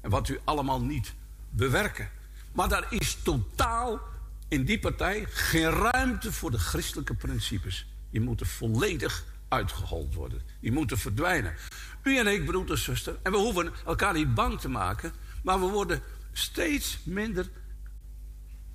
En 0.00 0.10
wat 0.10 0.28
u 0.28 0.40
allemaal 0.44 0.80
niet 0.80 1.14
bewerken. 1.50 2.10
Maar 2.52 2.68
daar 2.68 2.86
is 2.90 3.14
totaal 3.22 4.00
in 4.48 4.64
die 4.64 4.78
partij 4.78 5.26
geen 5.28 5.70
ruimte 5.70 6.32
voor 6.32 6.50
de 6.50 6.58
christelijke 6.58 7.14
principes. 7.14 7.86
Die 8.10 8.20
moeten 8.20 8.46
volledig 8.46 9.24
uitgehold 9.48 10.14
worden. 10.14 10.42
Die 10.60 10.72
moeten 10.72 10.98
verdwijnen. 10.98 11.54
U 12.02 12.18
en 12.18 12.26
ik, 12.26 12.44
broeder 12.44 12.78
zuster, 12.78 13.16
en 13.22 13.32
we 13.32 13.38
hoeven 13.38 13.72
elkaar 13.86 14.12
niet 14.12 14.34
bang 14.34 14.60
te 14.60 14.68
maken, 14.68 15.12
maar 15.42 15.60
we 15.60 15.66
worden 15.66 16.02
steeds 16.32 16.98
minder. 17.04 17.48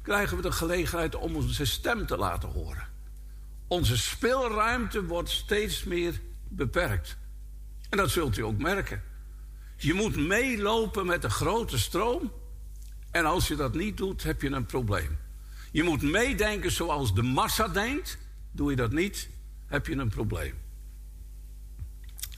krijgen 0.01 0.37
we 0.37 0.43
de 0.43 0.51
gelegenheid 0.51 1.15
om 1.15 1.35
onze 1.35 1.65
stem 1.65 2.05
te 2.05 2.17
laten 2.17 2.49
horen. 2.49 2.87
Onze 3.67 3.97
speelruimte 3.97 5.05
wordt 5.05 5.29
steeds 5.29 5.83
meer 5.83 6.21
beperkt. 6.47 7.17
En 7.89 7.97
dat 7.97 8.09
zult 8.09 8.37
u 8.37 8.41
ook 8.41 8.57
merken. 8.57 9.09
Je 9.81 9.93
moet 9.93 10.15
meelopen 10.15 11.05
met 11.05 11.21
de 11.21 11.29
grote 11.29 11.77
stroom. 11.77 12.31
En 13.11 13.25
als 13.25 13.47
je 13.47 13.55
dat 13.55 13.73
niet 13.73 13.97
doet, 13.97 14.23
heb 14.23 14.41
je 14.41 14.49
een 14.49 14.65
probleem. 14.65 15.17
Je 15.71 15.83
moet 15.83 16.01
meedenken 16.01 16.71
zoals 16.71 17.13
de 17.13 17.21
massa 17.21 17.67
denkt. 17.67 18.17
Doe 18.51 18.69
je 18.69 18.75
dat 18.75 18.91
niet, 18.91 19.29
heb 19.65 19.87
je 19.87 19.95
een 19.95 20.09
probleem. 20.09 20.53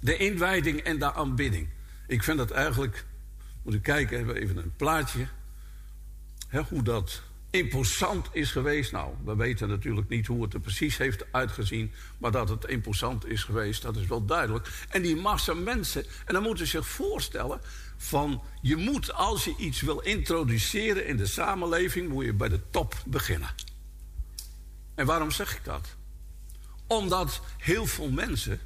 De 0.01 0.17
inwijding 0.17 0.80
en 0.80 0.99
de 0.99 1.13
aanbidding. 1.13 1.69
Ik 2.07 2.23
vind 2.23 2.38
dat 2.38 2.51
eigenlijk. 2.51 3.05
Moet 3.63 3.73
ik 3.73 3.81
kijken, 3.81 4.17
hebben 4.17 4.35
even 4.35 4.57
een 4.57 4.75
plaatje. 4.75 5.27
hoe 6.69 6.83
dat 6.83 7.22
imposant 7.53 8.27
is 8.32 8.51
geweest. 8.51 8.91
Nou, 8.91 9.14
we 9.23 9.35
weten 9.35 9.67
natuurlijk 9.67 10.09
niet 10.09 10.27
hoe 10.27 10.43
het 10.43 10.53
er 10.53 10.59
precies 10.59 10.98
heeft 10.98 11.25
uitgezien. 11.32 11.91
Maar 12.17 12.32
dat 12.32 12.49
het 12.49 12.65
imposant 12.65 13.25
is 13.27 13.43
geweest, 13.43 13.82
dat 13.82 13.95
is 13.95 14.06
wel 14.06 14.25
duidelijk. 14.25 14.67
En 14.90 15.01
die 15.01 15.15
massa 15.15 15.53
mensen. 15.53 16.06
En 16.25 16.33
dan 16.33 16.43
moeten 16.43 16.65
ze 16.65 16.77
zich 16.77 16.88
voorstellen. 16.88 17.61
Van 17.98 18.41
je 18.61 18.75
moet, 18.75 19.14
als 19.14 19.43
je 19.43 19.56
iets 19.57 19.82
wil 19.82 19.99
introduceren 19.99 21.07
in 21.07 21.17
de 21.17 21.25
samenleving, 21.25 22.09
moet 22.09 22.25
je 22.25 22.33
bij 22.33 22.49
de 22.49 22.59
top 22.69 22.95
beginnen. 23.06 23.49
En 24.95 25.06
waarom 25.06 25.32
zeg 25.32 25.56
ik 25.56 25.64
dat? 25.64 25.95
Omdat 26.88 27.41
heel 27.57 27.85
veel 27.85 28.09
mensen 28.09 28.59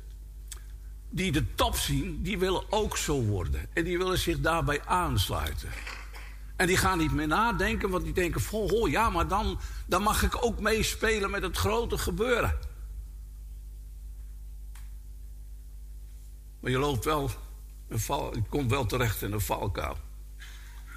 die 1.09 1.31
de 1.31 1.53
top 1.55 1.75
zien, 1.75 2.21
die 2.21 2.37
willen 2.37 2.71
ook 2.71 2.97
zo 2.97 3.21
worden. 3.21 3.69
En 3.73 3.83
die 3.83 3.97
willen 3.97 4.17
zich 4.17 4.39
daarbij 4.39 4.81
aansluiten. 4.85 5.69
En 6.57 6.67
die 6.67 6.77
gaan 6.77 6.97
niet 6.97 7.13
meer 7.13 7.27
nadenken, 7.27 7.89
want 7.89 8.03
die 8.03 8.13
denken 8.13 8.41
van... 8.41 8.59
Oh 8.59 8.89
ja, 8.89 9.09
maar 9.09 9.27
dan, 9.27 9.59
dan 9.85 10.01
mag 10.01 10.23
ik 10.23 10.45
ook 10.45 10.59
meespelen 10.59 11.31
met 11.31 11.41
het 11.41 11.57
grote 11.57 11.97
gebeuren. 11.97 12.57
Maar 16.59 16.71
je 16.71 16.77
loopt 16.77 17.05
wel, 17.05 17.29
een 17.87 17.99
val, 17.99 18.35
je 18.35 18.41
komt 18.49 18.69
wel 18.69 18.85
terecht 18.85 19.21
in 19.21 19.31
een 19.31 19.41
valkuil. 19.41 19.97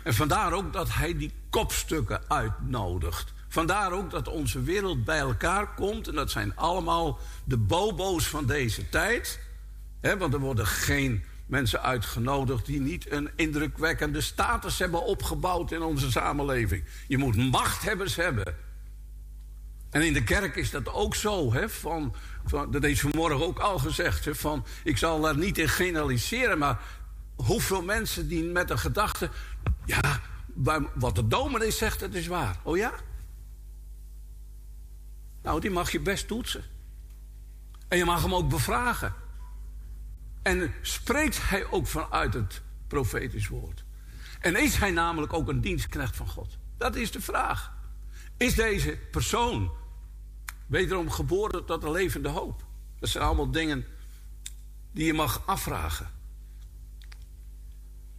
En 0.05 0.15
vandaar 0.15 0.53
ook 0.53 0.73
dat 0.73 0.95
hij 0.95 1.17
die 1.17 1.33
kopstukken 1.51 2.23
uitnodigt. 2.29 3.33
Vandaar 3.49 3.93
ook 3.93 4.11
dat 4.11 4.29
onze 4.29 4.63
wereld 4.63 5.05
bij 5.05 5.19
elkaar 5.19 5.75
komt. 5.75 6.09
En 6.09 6.15
dat 6.15 6.31
zijn 6.31 6.57
allemaal 6.57 7.19
de 7.45 7.57
bobo's 7.57 8.27
van 8.27 8.47
deze 8.47 8.89
tijd. 8.89 9.41
Want 10.01 10.35
er 10.35 10.41
worden 10.41 10.67
geen 10.67 11.25
mensen 11.51 11.83
uitgenodigd 11.83 12.67
die 12.67 12.81
niet 12.81 13.12
een 13.12 13.31
indrukwekkende 13.37 14.20
status 14.20 14.79
hebben 14.79 15.05
opgebouwd 15.05 15.73
in 15.73 15.83
onze 15.83 16.11
samenleving. 16.11 16.85
Je 17.09 17.19
moet 17.19 17.37
machthebbers 17.37 18.17
hebben. 18.17 18.55
En 19.91 20.03
in 20.03 20.12
de 20.12 20.25
kerk 20.25 20.57
is 20.57 20.70
dat 20.70 20.93
ook 20.93 21.15
zo. 21.15 21.53
Hè, 21.53 21.69
van, 21.69 22.15
van, 22.45 22.70
dat 22.70 22.85
is 22.85 23.01
vanmorgen 23.01 23.47
ook 23.47 23.59
al 23.59 23.79
gezegd. 23.79 24.25
Hè, 24.25 24.35
van, 24.35 24.65
ik 24.85 24.99
zal 24.99 25.20
daar 25.20 25.37
niet 25.37 25.59
in 25.59 25.69
generaliseren, 25.69 26.59
maar 26.59 26.81
hoeveel 27.35 27.83
mensen 27.83 28.29
die 28.29 28.45
met 28.45 28.70
een 28.70 28.79
gedachte. 28.79 29.31
Ja, 29.85 30.20
wat 30.95 31.15
de 31.15 31.27
dominee 31.27 31.70
zegt, 31.70 32.01
dat 32.01 32.15
is 32.15 32.27
waar. 32.27 32.57
Oh 32.62 32.77
ja? 32.77 32.93
Nou, 35.43 35.61
die 35.61 35.70
mag 35.70 35.93
je 35.93 36.01
best 36.01 36.27
toetsen. 36.27 36.65
En 37.89 37.99
je 37.99 38.05
mag 38.05 38.23
hem 38.23 38.35
ook 38.35 38.49
bevragen. 38.49 39.15
En 40.43 40.75
spreekt 40.83 41.49
hij 41.49 41.70
ook 41.70 41.86
vanuit 41.86 42.35
het 42.35 42.62
profetisch 42.86 43.49
woord. 43.49 43.85
En 44.41 44.57
is 44.57 44.77
hij 44.77 44.91
namelijk 44.91 45.33
ook 45.33 45.49
een 45.49 45.60
dienstknecht 45.60 46.17
van 46.17 46.28
God? 46.28 46.59
Dat 46.77 46.97
is 46.97 47.10
de 47.10 47.20
vraag. 47.20 47.73
Is 48.36 48.55
deze 48.55 48.99
persoon 49.10 49.70
wederom 50.67 51.10
geboren 51.10 51.65
tot 51.65 51.85
een 51.85 51.91
levende 51.91 52.28
hoop? 52.28 52.65
Dat 52.99 53.09
zijn 53.09 53.25
allemaal 53.25 53.51
dingen 53.51 53.86
die 54.93 55.07
je 55.07 55.12
mag 55.12 55.47
afvragen. 55.47 56.10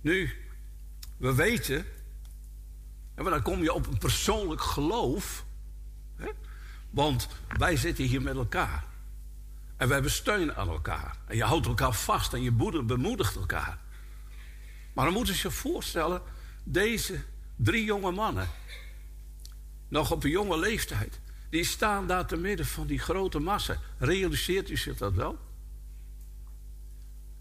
Nu, 0.02 0.34
we 1.18 1.36
weten, 1.36 1.86
en 3.14 3.24
dan 3.24 3.42
kom 3.42 3.64
je 3.64 3.74
op 3.74 3.88
een 3.88 3.98
persoonlijk 3.98 4.62
geloof. 4.62 5.46
Hè? 6.16 6.30
Want 6.90 7.28
wij 7.58 7.76
zitten 7.76 8.06
hier 8.06 8.22
met 8.22 8.36
elkaar. 8.36 8.86
En 9.82 9.88
wij 9.88 9.96
hebben 9.96 10.16
steun 10.16 10.56
aan 10.56 10.70
elkaar. 10.70 11.18
En 11.26 11.36
je 11.36 11.44
houdt 11.44 11.66
elkaar 11.66 11.94
vast 11.94 12.34
en 12.34 12.42
je 12.42 12.52
bemoedigt 12.84 13.36
elkaar. 13.36 13.80
Maar 14.94 15.06
dan 15.06 15.14
moeten 15.14 15.36
ze 15.36 15.48
je 15.48 15.54
voorstellen, 15.54 16.22
deze 16.64 17.24
drie 17.56 17.84
jonge 17.84 18.12
mannen, 18.12 18.48
nog 19.88 20.12
op 20.12 20.24
een 20.24 20.30
jonge 20.30 20.60
leeftijd, 20.60 21.20
die 21.50 21.64
staan 21.64 22.08
daar 22.08 22.26
te 22.26 22.38
midden 22.38 22.66
van 22.66 22.88
die 22.88 23.00
grote 23.00 23.40
massa. 23.40 23.78
Realiseert 23.98 24.70
u 24.70 24.78
zich 24.78 24.98
dat 24.98 25.14
wel? 25.14 25.38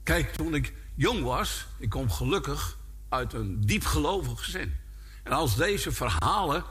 Kijk, 0.02 0.32
toen 0.32 0.54
ik 0.54 0.74
jong 0.94 1.22
was, 1.22 1.66
ik 1.78 1.88
kom 1.88 2.10
gelukkig 2.10 2.78
uit 3.08 3.32
een 3.32 3.60
diepgelovig 3.60 4.44
gezin. 4.44 4.76
En 5.22 5.32
als 5.32 5.56
deze 5.56 5.92
verhalen 5.92 6.64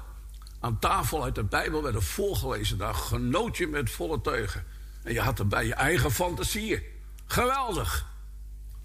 aan 0.60 0.80
tafel 0.80 1.24
uit 1.24 1.36
de 1.36 1.44
Bijbel 1.44 1.84
werden 1.84 2.04
voorgelezen, 2.04 2.78
dan 2.78 2.96
genoot 2.96 3.58
je 3.58 3.68
met 3.68 3.92
volle 3.92 4.22
teugen. 4.22 4.78
En 5.10 5.16
je 5.16 5.22
had 5.22 5.40
erbij 5.40 5.66
je 5.66 5.74
eigen 5.74 6.12
fantasieën. 6.12 6.84
Geweldig. 7.26 8.12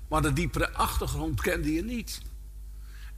Maar 0.08 0.22
de 0.22 0.32
diepere 0.32 0.72
achtergrond 0.72 1.40
kende 1.40 1.72
je 1.72 1.84
niet. 1.84 2.22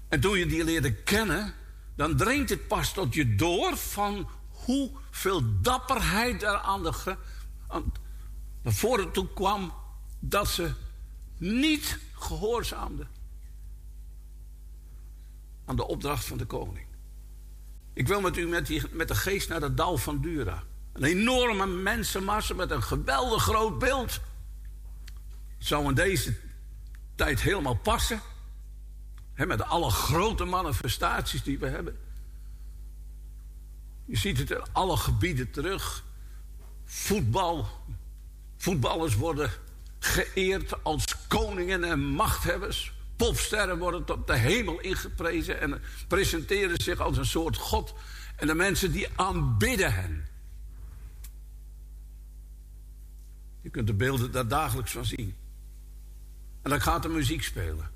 En 0.08 0.20
toen 0.20 0.38
je 0.38 0.46
die 0.46 0.64
leerde 0.64 0.94
kennen, 0.94 1.54
dan 1.96 2.16
dringt 2.16 2.50
het 2.50 2.68
pas 2.68 2.92
tot 2.92 3.14
je 3.14 3.34
door 3.34 3.76
van 3.76 4.28
hoeveel 4.48 5.60
dapperheid 5.60 6.42
er 6.42 6.58
aan 6.58 6.82
de, 6.82 7.16
aan, 7.68 7.92
voren 8.64 9.12
toe 9.12 9.28
kwam 9.34 9.72
dat 10.20 10.48
ze 10.48 10.72
niet 11.38 11.98
gehoorzaamden 12.12 13.08
aan 15.64 15.76
de 15.76 15.86
opdracht 15.86 16.24
van 16.24 16.38
de 16.38 16.46
koning. 16.46 16.86
Ik 17.92 18.08
wil 18.08 18.20
met 18.20 18.36
u 18.36 18.46
met, 18.46 18.66
die, 18.66 18.82
met 18.90 19.08
de 19.08 19.14
geest 19.14 19.48
naar 19.48 19.60
het 19.60 19.76
dal 19.76 19.96
van 19.96 20.20
Dura. 20.20 20.62
Een 20.96 21.04
enorme 21.04 21.66
mensenmassa 21.66 22.54
met 22.54 22.70
een 22.70 22.82
geweldig 22.82 23.42
groot 23.42 23.78
beeld. 23.78 24.20
Zou 25.58 25.88
in 25.88 25.94
deze 25.94 26.34
tijd 27.14 27.40
helemaal 27.40 27.74
passen. 27.74 28.20
Hè, 29.34 29.46
met 29.46 29.62
alle 29.62 29.90
grote 29.90 30.44
manifestaties 30.44 31.42
die 31.42 31.58
we 31.58 31.66
hebben. 31.66 31.98
Je 34.04 34.16
ziet 34.16 34.38
het 34.38 34.50
in 34.50 34.62
alle 34.72 34.96
gebieden 34.96 35.50
terug. 35.50 36.04
Voetbal. 36.84 37.68
Voetballers 38.56 39.14
worden 39.14 39.50
geëerd 39.98 40.84
als 40.84 41.04
koningen 41.28 41.84
en 41.84 42.00
machthebbers. 42.00 42.92
Popsterren 43.16 43.78
worden 43.78 44.04
tot 44.04 44.26
de 44.26 44.36
hemel 44.36 44.80
ingeprezen 44.80 45.60
en 45.60 45.82
presenteren 46.08 46.82
zich 46.82 47.00
als 47.00 47.16
een 47.16 47.26
soort 47.26 47.56
god. 47.56 47.94
En 48.36 48.46
de 48.46 48.54
mensen 48.54 48.92
die 48.92 49.08
aanbidden 49.16 49.94
hen. 49.94 50.34
Je 53.66 53.72
kunt 53.72 53.86
de 53.86 53.94
beelden 53.94 54.32
daar 54.32 54.48
dagelijks 54.48 54.92
van 54.92 55.04
zien. 55.04 55.34
En 56.62 56.70
dan 56.70 56.80
gaat 56.80 57.02
de 57.02 57.08
muziek 57.08 57.42
spelen. 57.42 57.90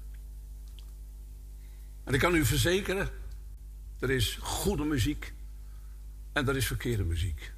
En 2.04 2.14
ik 2.14 2.20
kan 2.20 2.34
u 2.34 2.44
verzekeren, 2.44 3.08
er 3.98 4.10
is 4.10 4.38
goede 4.40 4.84
muziek 4.84 5.34
en 6.32 6.48
er 6.48 6.56
is 6.56 6.66
verkeerde 6.66 7.04
muziek. 7.04 7.52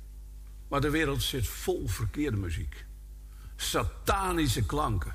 Maar 0.68 0.80
de 0.80 0.90
wereld 0.90 1.22
zit 1.22 1.46
vol 1.46 1.88
verkeerde 1.88 2.36
muziek. 2.36 2.84
Satanische 3.56 4.66
klanken. 4.66 5.14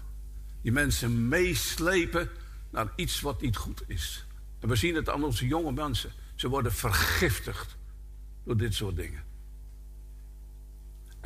Die 0.62 0.72
mensen 0.72 1.28
meeslepen 1.28 2.30
naar 2.70 2.94
iets 2.96 3.22
wat 3.22 3.42
niet 3.42 3.58
goed 3.58 3.84
is. 3.88 4.26
En 4.60 4.70
we 4.70 4.76
zien 4.76 4.96
het 4.96 5.10
aan 5.10 5.24
onze 5.24 5.48
jonge 5.48 5.72
mensen. 5.72 6.12
Ze 6.36 6.48
worden 6.48 6.74
vergiftigd 6.74 7.78
door 8.44 8.58
dit 8.58 8.74
soort 8.74 8.96
dingen. 8.96 9.27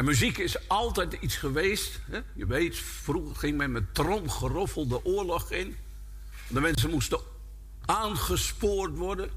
En 0.01 0.07
muziek 0.07 0.37
is 0.37 0.67
altijd 0.67 1.13
iets 1.13 1.35
geweest. 1.35 1.99
Hè? 2.09 2.19
Je 2.33 2.45
weet, 2.45 2.77
vroeger 2.77 3.35
ging 3.35 3.57
men 3.57 3.71
met 3.71 3.93
tromgeroffel 3.93 4.87
de 4.87 5.05
oorlog 5.05 5.51
in. 5.51 5.77
De 6.47 6.61
mensen 6.61 6.89
moesten 6.89 7.19
aangespoord 7.85 8.97
worden. 8.97 9.29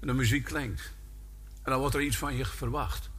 En 0.00 0.06
de 0.06 0.12
muziek 0.12 0.44
klinkt. 0.44 0.92
En 1.62 1.70
dan 1.70 1.80
wordt 1.80 1.94
er 1.94 2.00
iets 2.00 2.16
van 2.16 2.36
je 2.36 2.44
verwacht. 2.44 3.10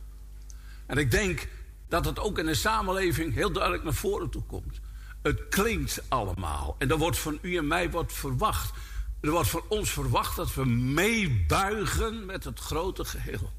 En 0.85 0.97
ik 0.97 1.11
denk 1.11 1.47
dat 1.87 2.05
het 2.05 2.19
ook 2.19 2.37
in 2.37 2.45
de 2.45 2.55
samenleving 2.55 3.33
heel 3.33 3.51
duidelijk 3.51 3.83
naar 3.83 3.93
voren 3.93 4.29
toe 4.29 4.43
komt. 4.43 4.79
Het 5.21 5.47
klinkt 5.49 6.01
allemaal. 6.07 6.75
En 6.77 6.89
er 6.89 6.97
wordt 6.97 7.19
van 7.19 7.39
u 7.41 7.57
en 7.57 7.67
mij 7.67 7.91
wat 7.91 8.13
verwacht. 8.13 8.73
Er 9.19 9.31
wordt 9.31 9.49
van 9.49 9.63
ons 9.67 9.89
verwacht 9.89 10.35
dat 10.35 10.53
we 10.53 10.65
meebuigen 10.65 12.25
met 12.25 12.43
het 12.43 12.59
grote 12.59 13.05
geheel. 13.05 13.51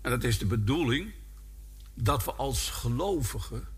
En 0.00 0.10
het 0.10 0.24
is 0.24 0.38
de 0.38 0.46
bedoeling 0.46 1.12
dat 1.94 2.24
we 2.24 2.32
als 2.32 2.70
gelovigen 2.70 3.68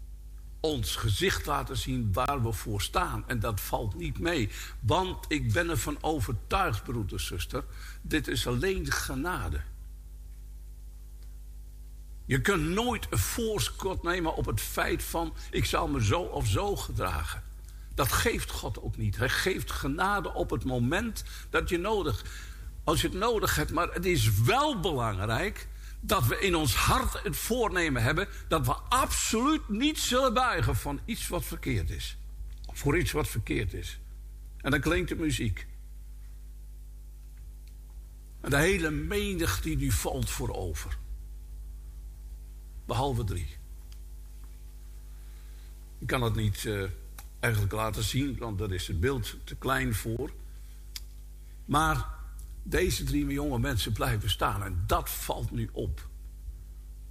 ons 0.61 0.97
gezicht 0.97 1.47
laten 1.47 1.77
zien 1.77 2.13
waar 2.13 2.43
we 2.43 2.53
voor 2.53 2.83
staan. 2.83 3.29
En 3.29 3.41
dat 3.41 3.61
valt 3.61 3.95
niet 3.95 4.19
mee. 4.19 4.51
Want 4.81 5.25
ik 5.29 5.53
ben 5.53 5.71
ervan 5.71 5.99
overtuigd, 6.01 6.85
broeder, 6.85 7.21
zuster, 7.21 7.65
dit 8.03 8.29
is 8.29 8.47
alleen 8.47 8.93
genade. 8.93 9.61
Je 12.25 12.41
kunt 12.41 12.63
nooit 12.63 13.07
een 13.11 13.19
voorschot 13.19 14.03
nemen 14.03 14.37
op 14.37 14.47
het 14.47 14.61
feit 14.61 15.03
van... 15.03 15.35
ik 15.51 15.65
zal 15.65 15.89
me 15.89 16.05
zo 16.05 16.21
of 16.21 16.47
zo 16.47 16.77
gedragen. 16.77 17.43
Dat 17.95 18.13
geeft 18.13 18.51
God 18.51 18.83
ook 18.83 18.97
niet. 18.97 19.17
Hij 19.17 19.29
geeft 19.29 19.71
genade 19.71 20.35
op 20.35 20.51
het 20.51 20.65
moment 20.65 21.25
dat 21.51 21.69
je 21.69 21.79
nodig... 21.79 22.25
als 22.85 23.01
je 23.01 23.09
het 23.09 23.17
nodig 23.17 23.57
hebt, 23.57 23.73
maar 23.73 23.93
het 23.93 24.07
is 24.07 24.41
wel 24.41 24.81
belangrijk... 24.81 25.69
dat 26.01 26.27
we 26.27 26.41
in 26.41 26.55
ons 26.55 26.75
hart 26.75 27.23
het 27.23 27.37
voornemen 27.37 28.03
hebben... 28.03 28.29
dat 28.49 28.67
we 28.67 28.73
absoluut 28.89 29.69
niet 29.69 29.99
zullen 29.99 30.35
buigen 30.35 30.77
van 30.77 31.01
iets 31.05 31.29
wat 31.29 31.45
verkeerd 31.45 31.91
is. 31.91 32.17
Voor 32.73 32.99
iets 32.99 33.13
wat 33.13 33.29
verkeerd 33.29 33.73
is. 33.73 33.99
En 34.57 34.71
dan 34.71 34.81
klinkt 34.81 35.09
de 35.09 35.17
muziek. 35.17 35.67
En 38.41 38.51
de 38.51 38.57
hele 38.57 38.91
menigte 38.91 39.63
die 39.63 39.77
nu 39.77 39.91
valt 39.91 40.31
voorover. 40.31 40.99
Behalve 42.87 43.25
drie. 43.25 43.57
Ik 45.99 46.07
kan 46.07 46.23
het 46.23 46.35
niet 46.35 46.65
uh, 46.65 46.89
eigenlijk 47.45 47.73
laten 47.73 48.03
zien, 48.03 48.39
want 48.39 48.59
daar 48.59 48.73
is 48.73 48.87
het 48.87 49.01
beeld 49.01 49.37
te 49.45 49.55
klein 49.55 49.95
voor. 49.95 50.31
Maar 51.65 52.09
deze 52.63 53.05
drie 53.05 53.27
jonge 53.27 53.59
mensen 53.59 53.93
blijven 53.93 54.31
staan 54.31 54.63
en 54.63 54.85
dat 54.87 55.11
valt 55.11 55.51
nu 55.51 55.69
op. 55.73 56.09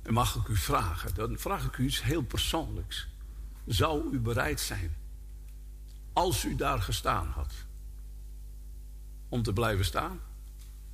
En 0.01 0.13
mag 0.13 0.35
ik 0.35 0.47
u 0.47 0.55
vragen, 0.55 1.13
dan 1.15 1.37
vraag 1.37 1.65
ik 1.65 1.77
u 1.77 1.85
iets 1.85 2.03
heel 2.03 2.21
persoonlijks. 2.21 3.07
Zou 3.65 4.13
u 4.13 4.19
bereid 4.19 4.59
zijn, 4.59 4.95
als 6.13 6.45
u 6.45 6.55
daar 6.55 6.81
gestaan 6.81 7.27
had, 7.27 7.53
om 9.29 9.43
te 9.43 9.53
blijven 9.53 9.85
staan? 9.85 10.19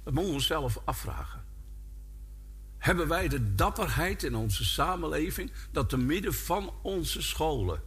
Dat 0.04 0.14
moeten 0.14 0.32
we 0.32 0.38
onszelf 0.38 0.82
afvragen. 0.86 1.44
Hebben 2.78 3.08
wij 3.08 3.28
de 3.28 3.56
dapperheid 3.56 4.24
in 4.24 4.36
onze 4.36 4.66
samenleving 4.66 5.52
dat 5.72 5.90
te 5.90 5.98
midden 5.98 6.34
van 6.34 6.74
onze 6.82 7.22
scholen, 7.22 7.82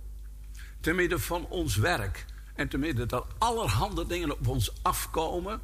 te 0.83 0.93
midden 0.93 1.21
van 1.21 1.47
ons 1.49 1.77
werk 1.77 2.25
en 2.55 2.69
te 2.69 2.79
midden 2.79 3.09
dat 3.09 3.27
allerhande 3.39 4.07
dingen 4.07 4.33
op 4.33 4.47
ons 4.47 4.73
afkomen, 4.83 5.61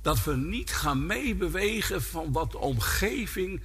dat 0.00 0.24
we 0.24 0.36
niet 0.36 0.72
gaan 0.72 1.06
meebewegen 1.06 2.02
van 2.02 2.32
wat 2.32 2.50
de 2.50 2.58
omgeving 2.58 3.62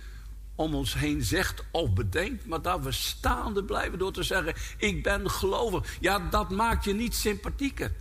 om 0.55 0.75
ons 0.75 0.93
heen 0.93 1.23
zegt 1.23 1.63
of 1.71 1.93
bedenkt, 1.93 2.45
maar 2.45 2.61
dat 2.61 2.81
we 2.81 2.91
staande 2.91 3.63
blijven 3.63 3.99
door 3.99 4.11
te 4.11 4.23
zeggen: 4.23 4.53
Ik 4.77 5.03
ben 5.03 5.29
gelovig. 5.29 5.97
Ja, 5.99 6.19
dat 6.19 6.49
maakt 6.49 6.83
je 6.83 6.93
niet 6.93 7.15
sympathieker. 7.15 7.91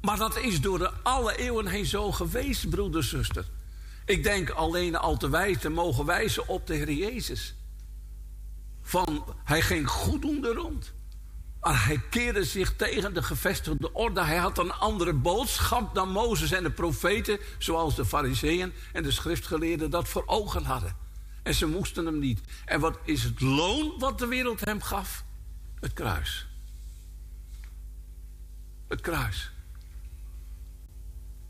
Maar 0.00 0.16
dat 0.16 0.36
is 0.38 0.60
door 0.60 0.78
de 0.78 0.90
alle 1.02 1.36
eeuwen 1.36 1.66
heen 1.66 1.86
zo 1.86 2.12
geweest, 2.12 2.70
broeder, 2.70 3.04
zuster. 3.04 3.44
Ik 4.04 4.22
denk 4.22 4.50
alleen 4.50 4.96
al 4.96 5.16
te 5.16 5.28
wijzen 5.28 5.72
mogen 5.72 6.04
wijzen 6.04 6.48
op 6.48 6.66
de 6.66 6.74
Heer 6.74 6.92
Jezus. 6.92 7.54
Van, 8.82 9.24
hij 9.44 9.62
ging 9.62 9.88
goeddoende 9.88 10.52
rond. 10.52 10.92
Maar 11.66 11.84
hij 11.84 12.00
keerde 12.10 12.44
zich 12.44 12.76
tegen 12.76 13.14
de 13.14 13.22
gevestigde 13.22 13.92
orde. 13.92 14.24
Hij 14.24 14.36
had 14.36 14.58
een 14.58 14.72
andere 14.72 15.12
boodschap 15.12 15.94
dan 15.94 16.08
Mozes 16.08 16.52
en 16.52 16.62
de 16.62 16.70
profeten, 16.70 17.38
zoals 17.58 17.94
de 17.94 18.04
fariseeën 18.04 18.72
en 18.92 19.02
de 19.02 19.10
schriftgeleerden 19.10 19.90
dat 19.90 20.08
voor 20.08 20.22
ogen 20.26 20.64
hadden. 20.64 20.96
En 21.42 21.54
ze 21.54 21.66
moesten 21.66 22.06
hem 22.06 22.18
niet. 22.18 22.40
En 22.64 22.80
wat 22.80 22.98
is 23.04 23.22
het 23.22 23.40
loon 23.40 23.94
wat 23.98 24.18
de 24.18 24.26
wereld 24.26 24.64
hem 24.64 24.80
gaf? 24.80 25.24
Het 25.80 25.92
kruis. 25.92 26.46
Het 28.88 29.00
kruis. 29.00 29.50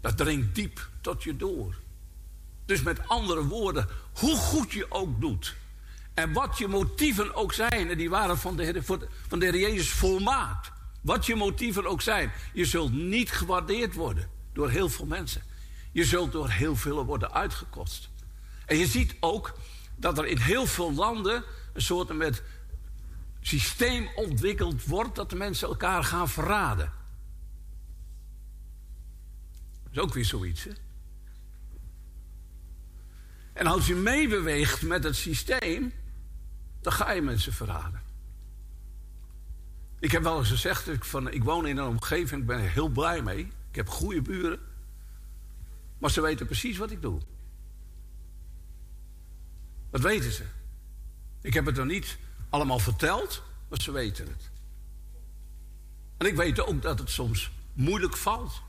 Dat 0.01 0.17
dringt 0.17 0.55
diep 0.55 0.89
tot 1.01 1.23
je 1.23 1.37
door. 1.37 1.75
Dus 2.65 2.83
met 2.83 3.09
andere 3.09 3.45
woorden, 3.45 3.89
hoe 4.13 4.37
goed 4.37 4.73
je 4.73 4.87
ook 4.91 5.21
doet. 5.21 5.57
En 6.17 6.33
wat 6.33 6.59
je 6.59 6.69
motieven 6.69 7.35
ook 7.35 7.53
zijn, 7.53 7.91
en 7.91 7.97
die 7.97 8.11
waren 8.11 8.39
van 8.39 8.57
de, 8.57 8.65
Heer, 8.65 8.83
van 9.29 9.39
de 9.39 9.45
Heer 9.45 9.59
Jezus 9.59 9.91
volmaakt. 9.91 10.73
Wat 11.01 11.27
je 11.27 11.35
motieven 11.35 11.87
ook 11.87 12.03
zijn, 12.03 12.33
je 12.53 12.65
zult 12.65 12.93
niet 12.93 13.31
gewaardeerd 13.31 13.95
worden 13.95 14.29
door 14.53 14.71
heel 14.71 14.89
veel 14.89 15.07
mensen. 15.07 15.43
Je 15.93 16.05
zult 16.05 16.33
door 16.33 16.49
heel 16.49 16.77
veel 16.77 17.05
worden 17.05 17.33
uitgekost. 17.33 18.09
En 18.67 18.77
je 18.77 18.87
ziet 18.87 19.17
ook 19.21 19.59
dat 19.97 20.19
er 20.19 20.27
in 20.27 20.39
heel 20.39 20.67
veel 20.67 20.93
landen 20.95 21.45
een 21.73 21.83
soort 21.83 22.13
met 22.17 22.43
systeem 23.41 24.09
ontwikkeld 24.15 24.85
wordt 24.85 25.15
dat 25.15 25.31
de 25.31 25.37
mensen 25.37 25.69
elkaar 25.69 26.05
gaan 26.05 26.29
verraden. 26.29 26.93
Dat 29.83 29.93
is 29.93 29.99
ook 29.99 30.15
weer 30.15 30.25
zoiets, 30.25 30.65
hè? 30.65 30.71
En 33.53 33.67
als 33.67 33.87
je 33.87 33.95
meebeweegt 33.95 34.83
met 34.83 35.05
het 35.05 35.17
systeem, 35.17 35.93
dan 36.87 36.95
ga 36.95 37.11
je 37.11 37.23
mensen 37.23 37.53
verraden. 37.53 38.03
Ik 39.99 40.11
heb 40.11 40.23
wel 40.23 40.39
eens 40.39 40.49
gezegd, 40.49 40.89
ik, 40.89 41.05
van, 41.05 41.31
ik 41.31 41.45
woon 41.45 41.67
in 41.67 41.77
een 41.77 41.87
omgeving, 41.87 42.41
ik 42.41 42.47
ben 42.47 42.59
er 42.59 42.71
heel 42.71 42.89
blij 42.89 43.23
mee. 43.23 43.53
Ik 43.71 43.75
heb 43.75 43.89
goede 43.89 44.23
buren. 44.23 44.59
Maar 45.99 46.11
ze 46.11 46.21
weten 46.21 46.47
precies 46.47 46.77
wat 46.79 46.91
ik 46.91 47.03
doe. 47.03 47.21
Dat 49.91 50.01
weten 50.01 50.33
ze. 50.33 50.45
Ik 51.41 51.55
heb 51.55 51.67
het 51.67 51.79
er 51.79 51.87
niet 51.87 52.19
allemaal 52.51 52.79
verteld, 52.79 53.43
maar 53.69 53.81
ze 53.81 53.93
weten 53.93 54.27
het. 54.27 54.51
En 56.17 56.27
ik 56.27 56.37
weet 56.37 56.61
ook 56.61 56.83
dat 56.83 56.99
het 56.99 57.11
soms 57.11 57.51
moeilijk 57.73 58.17
valt. 58.17 58.63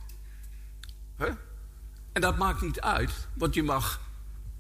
Hè? 1.15 1.29
En 2.11 2.21
dat 2.21 2.37
maakt 2.37 2.61
niet 2.61 2.81
uit, 2.81 3.27
want 3.33 3.53
je 3.53 3.63
mag, 3.63 4.01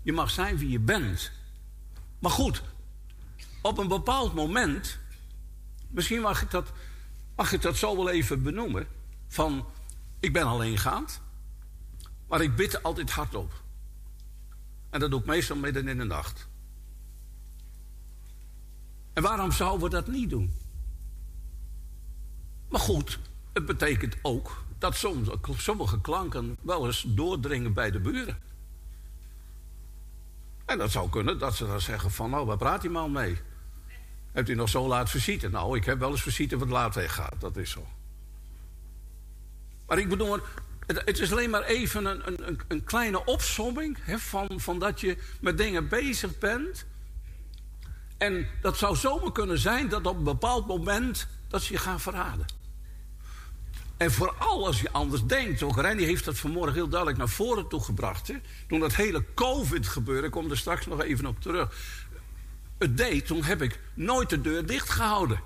je 0.01 0.13
mag 0.13 0.29
zijn 0.29 0.57
wie 0.57 0.69
je 0.69 0.79
bent. 0.79 1.31
Maar 2.19 2.31
goed, 2.31 2.63
op 3.61 3.77
een 3.77 3.87
bepaald 3.87 4.33
moment, 4.33 4.99
misschien 5.89 6.21
mag 6.21 6.41
ik 6.41 6.51
dat, 6.51 6.71
mag 7.35 7.51
ik 7.51 7.61
dat 7.61 7.77
zo 7.77 7.95
wel 7.95 8.09
even 8.09 8.43
benoemen, 8.43 8.87
van 9.27 9.65
ik 10.19 10.33
ben 10.33 10.43
alleengaand, 10.43 11.21
maar 12.27 12.41
ik 12.41 12.55
bid 12.55 12.83
altijd 12.83 13.11
hardop. 13.11 13.63
En 14.89 14.99
dat 14.99 15.11
doe 15.11 15.19
ik 15.19 15.25
meestal 15.25 15.55
midden 15.55 15.87
in 15.87 15.97
de 15.97 16.03
nacht. 16.03 16.47
En 19.13 19.23
waarom 19.23 19.51
zouden 19.51 19.83
we 19.83 19.89
dat 19.89 20.07
niet 20.07 20.29
doen? 20.29 20.53
Maar 22.69 22.79
goed, 22.79 23.19
het 23.53 23.65
betekent 23.65 24.15
ook 24.21 24.63
dat 24.77 25.05
sommige 25.57 26.01
klanken 26.01 26.57
wel 26.61 26.85
eens 26.85 27.05
doordringen 27.07 27.73
bij 27.73 27.91
de 27.91 27.99
buren. 27.99 28.37
En 30.67 30.77
dat 30.77 30.91
zou 30.91 31.09
kunnen 31.09 31.39
dat 31.39 31.55
ze 31.55 31.67
dan 31.67 31.81
zeggen 31.81 32.11
van, 32.11 32.29
nou, 32.29 32.45
waar 32.45 32.57
praat 32.57 32.81
die 32.81 32.89
man 32.89 33.11
mee? 33.11 33.37
Hebt 34.31 34.49
u 34.49 34.55
nog 34.55 34.69
zo 34.69 34.87
laat 34.87 35.09
visite? 35.09 35.49
Nou, 35.49 35.77
ik 35.77 35.85
heb 35.85 35.99
wel 35.99 36.11
eens 36.11 36.21
visite 36.21 36.57
wat 36.57 36.69
laat 36.69 36.95
weggaat, 36.95 37.35
dat 37.39 37.57
is 37.57 37.71
zo. 37.71 37.87
Maar 39.87 39.97
ik 39.97 40.09
bedoel, 40.09 40.39
het, 40.85 41.01
het 41.05 41.19
is 41.19 41.31
alleen 41.31 41.49
maar 41.49 41.63
even 41.63 42.05
een, 42.05 42.47
een, 42.47 42.59
een 42.67 42.83
kleine 42.83 43.25
opsomming 43.25 43.97
hè, 44.01 44.19
van, 44.19 44.49
van 44.55 44.79
dat 44.79 45.01
je 45.01 45.17
met 45.41 45.57
dingen 45.57 45.87
bezig 45.87 46.37
bent. 46.37 46.85
En 48.17 48.47
dat 48.61 48.77
zou 48.77 48.95
zomaar 48.95 49.31
kunnen 49.31 49.59
zijn 49.59 49.89
dat 49.89 50.05
op 50.05 50.17
een 50.17 50.23
bepaald 50.23 50.67
moment 50.67 51.27
dat 51.47 51.61
ze 51.61 51.73
je 51.73 51.79
gaan 51.79 51.99
verraden. 51.99 52.45
En 53.97 54.11
vooral 54.11 54.65
als 54.65 54.81
je 54.81 54.91
anders 54.91 55.23
denkt. 55.23 55.63
Ook 55.63 55.81
Rennie 55.81 56.05
heeft 56.05 56.25
dat 56.25 56.37
vanmorgen 56.37 56.73
heel 56.73 56.87
duidelijk 56.87 57.19
naar 57.19 57.29
voren 57.29 57.67
toe 57.67 57.83
gebracht. 57.83 58.27
Hè? 58.27 58.35
Toen 58.67 58.79
dat 58.79 58.95
hele 58.95 59.25
COVID 59.33 59.87
gebeurde, 59.87 60.27
ik 60.27 60.31
kom 60.31 60.49
er 60.49 60.57
straks 60.57 60.85
nog 60.85 61.01
even 61.01 61.25
op 61.25 61.41
terug. 61.41 61.75
Het 62.77 62.97
deed, 62.97 63.25
toen 63.25 63.43
heb 63.43 63.61
ik 63.61 63.79
nooit 63.93 64.29
de 64.29 64.41
deur 64.41 64.65
dicht 64.65 64.89
gehouden. 64.89 65.41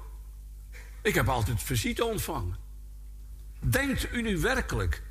Ik 1.01 1.13
heb 1.13 1.29
altijd 1.29 1.63
visite 1.63 2.05
ontvangen. 2.05 2.57
Denkt 3.59 4.13
u 4.13 4.21
nu 4.21 4.37
werkelijk 4.37 5.03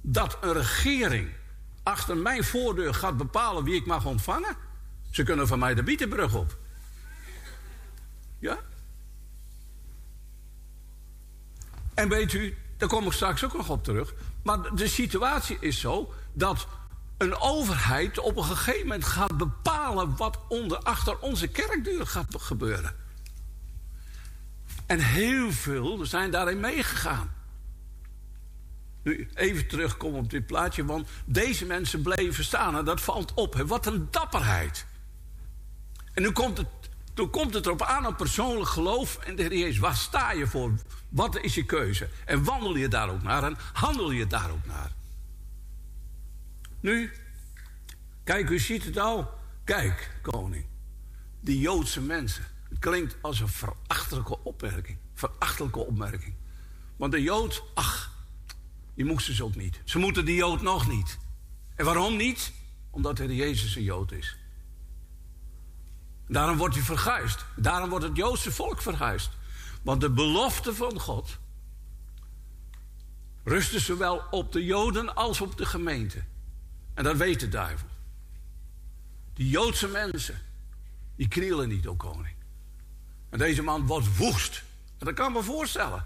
dat 0.00 0.38
een 0.40 0.52
regering 0.52 1.28
achter 1.82 2.16
mijn 2.16 2.44
voordeur 2.44 2.94
gaat 2.94 3.16
bepalen 3.16 3.64
wie 3.64 3.74
ik 3.74 3.86
mag 3.86 4.06
ontvangen? 4.06 4.56
Ze 5.10 5.22
kunnen 5.22 5.46
van 5.46 5.58
mij 5.58 5.74
de 5.74 5.82
Bietenbrug 5.82 6.34
op. 6.34 6.56
Ja? 8.38 8.58
En 11.94 12.08
weet 12.08 12.32
u, 12.32 12.56
daar 12.82 12.90
kom 12.90 13.06
ik 13.06 13.12
straks 13.12 13.44
ook 13.44 13.56
nog 13.56 13.68
op 13.68 13.84
terug. 13.84 14.14
Maar 14.42 14.74
de 14.74 14.88
situatie 14.88 15.56
is 15.60 15.80
zo 15.80 16.12
dat 16.32 16.66
een 17.18 17.36
overheid 17.36 18.18
op 18.18 18.36
een 18.36 18.44
gegeven 18.44 18.86
moment 18.86 19.04
gaat 19.04 19.36
bepalen 19.36 20.16
wat 20.16 20.38
onder, 20.48 20.78
achter 20.78 21.18
onze 21.18 21.48
kerkdeur 21.48 22.06
gaat 22.06 22.34
gebeuren. 22.38 22.96
En 24.86 25.00
heel 25.00 25.52
veel 25.52 26.06
zijn 26.06 26.30
daarin 26.30 26.60
meegegaan. 26.60 27.32
Nu 29.02 29.28
even 29.34 29.68
terugkomen 29.68 30.18
op 30.18 30.30
dit 30.30 30.46
plaatje, 30.46 30.84
want 30.84 31.08
deze 31.24 31.64
mensen 31.64 32.02
bleven 32.02 32.44
staan 32.44 32.76
en 32.76 32.84
dat 32.84 33.00
valt 33.00 33.34
op. 33.34 33.54
Hè. 33.54 33.66
Wat 33.66 33.86
een 33.86 34.08
dapperheid. 34.10 34.86
En 36.14 36.22
nu 36.22 36.30
komt 36.30 36.58
het, 36.58 36.68
toen 37.14 37.30
komt 37.30 37.54
het 37.54 37.66
erop 37.66 37.82
aan 37.82 38.06
op 38.06 38.16
persoonlijk 38.16 38.68
geloof 38.68 39.16
en 39.16 39.36
de 39.36 39.42
Heer 39.42 39.56
Jezus, 39.56 39.78
waar 39.78 39.96
sta 39.96 40.32
je 40.32 40.46
voor? 40.46 40.72
Wat 41.08 41.36
is 41.36 41.54
je 41.54 41.64
keuze? 41.64 42.08
En 42.24 42.44
wandel 42.44 42.76
je 42.76 42.88
daar 42.88 43.10
ook 43.10 43.22
naar 43.22 43.44
en 43.44 43.56
handel 43.72 44.10
je 44.10 44.26
daar 44.26 44.50
ook 44.50 44.66
naar? 44.66 44.92
Nu, 46.80 47.12
kijk, 48.24 48.48
u 48.48 48.58
ziet 48.58 48.84
het 48.84 48.98
al. 48.98 49.30
Kijk, 49.64 50.10
koning, 50.22 50.64
die 51.40 51.60
Joodse 51.60 52.00
mensen. 52.00 52.44
Het 52.68 52.78
klinkt 52.78 53.16
als 53.20 53.40
een 53.40 53.48
verachtelijke 53.48 54.38
opmerking. 54.42 54.98
Verachtelijke 55.14 55.78
opmerking. 55.78 56.34
Want 56.96 57.12
de 57.12 57.22
Jood, 57.22 57.62
ach, 57.74 58.12
die 58.94 59.04
moesten 59.04 59.34
ze 59.34 59.44
ook 59.44 59.56
niet. 59.56 59.80
Ze 59.84 59.98
moeten 59.98 60.24
die 60.24 60.36
Jood 60.36 60.62
nog 60.62 60.88
niet. 60.88 61.18
En 61.74 61.84
waarom 61.84 62.16
niet? 62.16 62.52
Omdat 62.90 63.16
de 63.16 63.34
Jezus 63.34 63.76
een 63.76 63.82
Jood 63.82 64.12
is. 64.12 64.36
Daarom 66.32 66.56
wordt 66.56 66.74
hij 66.74 66.84
verguisd. 66.84 67.44
Daarom 67.56 67.90
wordt 67.90 68.04
het 68.04 68.16
Joodse 68.16 68.52
volk 68.52 68.82
verguisd. 68.82 69.30
Want 69.82 70.00
de 70.00 70.10
belofte 70.10 70.74
van 70.74 71.00
God 71.00 71.38
rustte 73.44 73.80
zowel 73.80 74.22
op 74.30 74.52
de 74.52 74.64
Joden 74.64 75.14
als 75.14 75.40
op 75.40 75.56
de 75.56 75.66
gemeente. 75.66 76.22
En 76.94 77.04
dat 77.04 77.16
weet 77.16 77.40
de 77.40 77.48
duivel. 77.48 77.88
Die 79.34 79.48
Joodse 79.48 79.88
mensen, 79.88 80.38
die 81.16 81.28
knielen 81.28 81.68
niet, 81.68 81.86
o 81.86 81.94
koning. 81.94 82.34
En 83.30 83.38
deze 83.38 83.62
man 83.62 83.86
wordt 83.86 84.16
woest. 84.16 84.62
En 84.98 85.06
dat 85.06 85.14
kan 85.14 85.28
ik 85.28 85.36
me 85.36 85.42
voorstellen. 85.42 86.04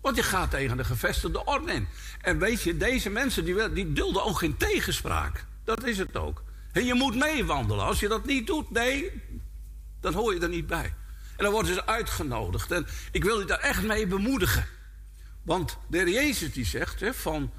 Want 0.00 0.16
je 0.16 0.22
gaat 0.22 0.50
tegen 0.50 0.76
de 0.76 0.84
gevestigde 0.84 1.44
orde 1.44 1.72
in. 1.72 1.88
En 2.20 2.38
weet 2.38 2.62
je, 2.62 2.76
deze 2.76 3.10
mensen 3.10 3.44
die, 3.44 3.72
die 3.72 3.92
dulden 3.92 4.24
ook 4.24 4.38
geen 4.38 4.56
tegenspraak. 4.56 5.44
Dat 5.64 5.84
is 5.84 5.98
het 5.98 6.16
ook. 6.16 6.42
En 6.72 6.84
je 6.84 6.94
moet 6.94 7.14
meewandelen. 7.14 7.84
Als 7.84 8.00
je 8.00 8.08
dat 8.08 8.24
niet 8.24 8.46
doet, 8.46 8.70
nee, 8.70 9.12
dan 10.00 10.14
hoor 10.14 10.34
je 10.34 10.40
er 10.40 10.48
niet 10.48 10.66
bij. 10.66 10.94
En 11.36 11.44
dan 11.44 11.52
worden 11.52 11.74
ze 11.74 11.86
uitgenodigd. 11.86 12.70
En 12.70 12.86
ik 13.12 13.24
wil 13.24 13.38
je 13.38 13.46
daar 13.46 13.58
echt 13.58 13.82
mee 13.82 14.06
bemoedigen. 14.06 14.66
Want 15.42 15.78
de 15.88 15.98
heer 15.98 16.08
Jezus 16.08 16.52
die 16.52 16.66
zegt 16.66 17.00
hè, 17.00 17.14
van... 17.14 17.52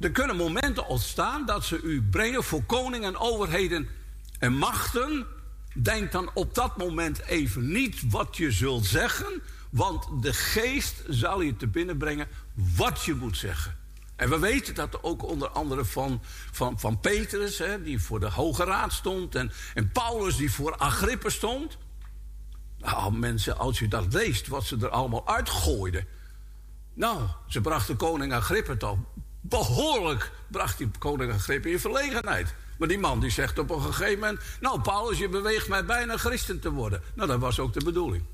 Er 0.00 0.10
kunnen 0.10 0.36
momenten 0.36 0.86
ontstaan 0.86 1.46
dat 1.46 1.64
ze 1.64 1.80
u 1.80 2.02
brengen 2.02 2.44
voor 2.44 2.64
koningen 2.64 3.08
en 3.08 3.16
overheden 3.16 3.88
en 4.38 4.52
machten. 4.52 5.26
Denk 5.74 6.12
dan 6.12 6.30
op 6.34 6.54
dat 6.54 6.76
moment 6.76 7.22
even 7.26 7.72
niet 7.72 8.10
wat 8.10 8.36
je 8.36 8.50
zult 8.50 8.86
zeggen... 8.86 9.42
Want 9.72 10.22
de 10.22 10.32
geest 10.32 11.02
zal 11.08 11.40
je 11.40 11.56
te 11.56 11.66
binnen 11.66 11.96
brengen 11.96 12.28
wat 12.54 13.04
je 13.04 13.14
moet 13.14 13.36
zeggen. 13.36 13.76
En 14.22 14.28
we 14.28 14.38
weten 14.38 14.74
dat 14.74 15.02
ook 15.02 15.22
onder 15.22 15.48
andere 15.48 15.84
van, 15.84 16.22
van, 16.50 16.80
van 16.80 17.00
Petrus, 17.00 17.58
hè, 17.58 17.82
die 17.82 18.02
voor 18.02 18.20
de 18.20 18.30
Hoge 18.30 18.64
Raad 18.64 18.92
stond. 18.92 19.34
En, 19.34 19.52
en 19.74 19.92
Paulus, 19.92 20.36
die 20.36 20.52
voor 20.52 20.76
Agrippa 20.76 21.28
stond. 21.28 21.78
Nou, 22.78 23.12
mensen, 23.12 23.58
als 23.58 23.78
je 23.78 23.88
dat 23.88 24.12
leest, 24.12 24.46
wat 24.46 24.64
ze 24.64 24.76
er 24.80 24.88
allemaal 24.88 25.28
uitgooiden. 25.28 26.06
Nou, 26.94 27.20
ze 27.46 27.60
brachten 27.60 27.96
koning 27.96 28.32
Agrippa 28.32 28.76
toch 28.76 28.98
behoorlijk. 29.40 30.32
bracht 30.48 30.78
die 30.78 30.90
koning 30.98 31.32
Agrippa 31.32 31.68
in 31.68 31.80
verlegenheid. 31.80 32.54
Maar 32.78 32.88
die 32.88 32.98
man 32.98 33.20
die 33.20 33.30
zegt 33.30 33.58
op 33.58 33.70
een 33.70 33.82
gegeven 33.82 34.18
moment. 34.18 34.40
Nou, 34.60 34.80
Paulus, 34.80 35.18
je 35.18 35.28
beweegt 35.28 35.68
mij 35.68 35.84
bijna 35.84 36.16
christen 36.16 36.60
te 36.60 36.70
worden. 36.70 37.02
Nou, 37.14 37.28
dat 37.28 37.40
was 37.40 37.58
ook 37.58 37.72
de 37.72 37.84
bedoeling. 37.84 38.24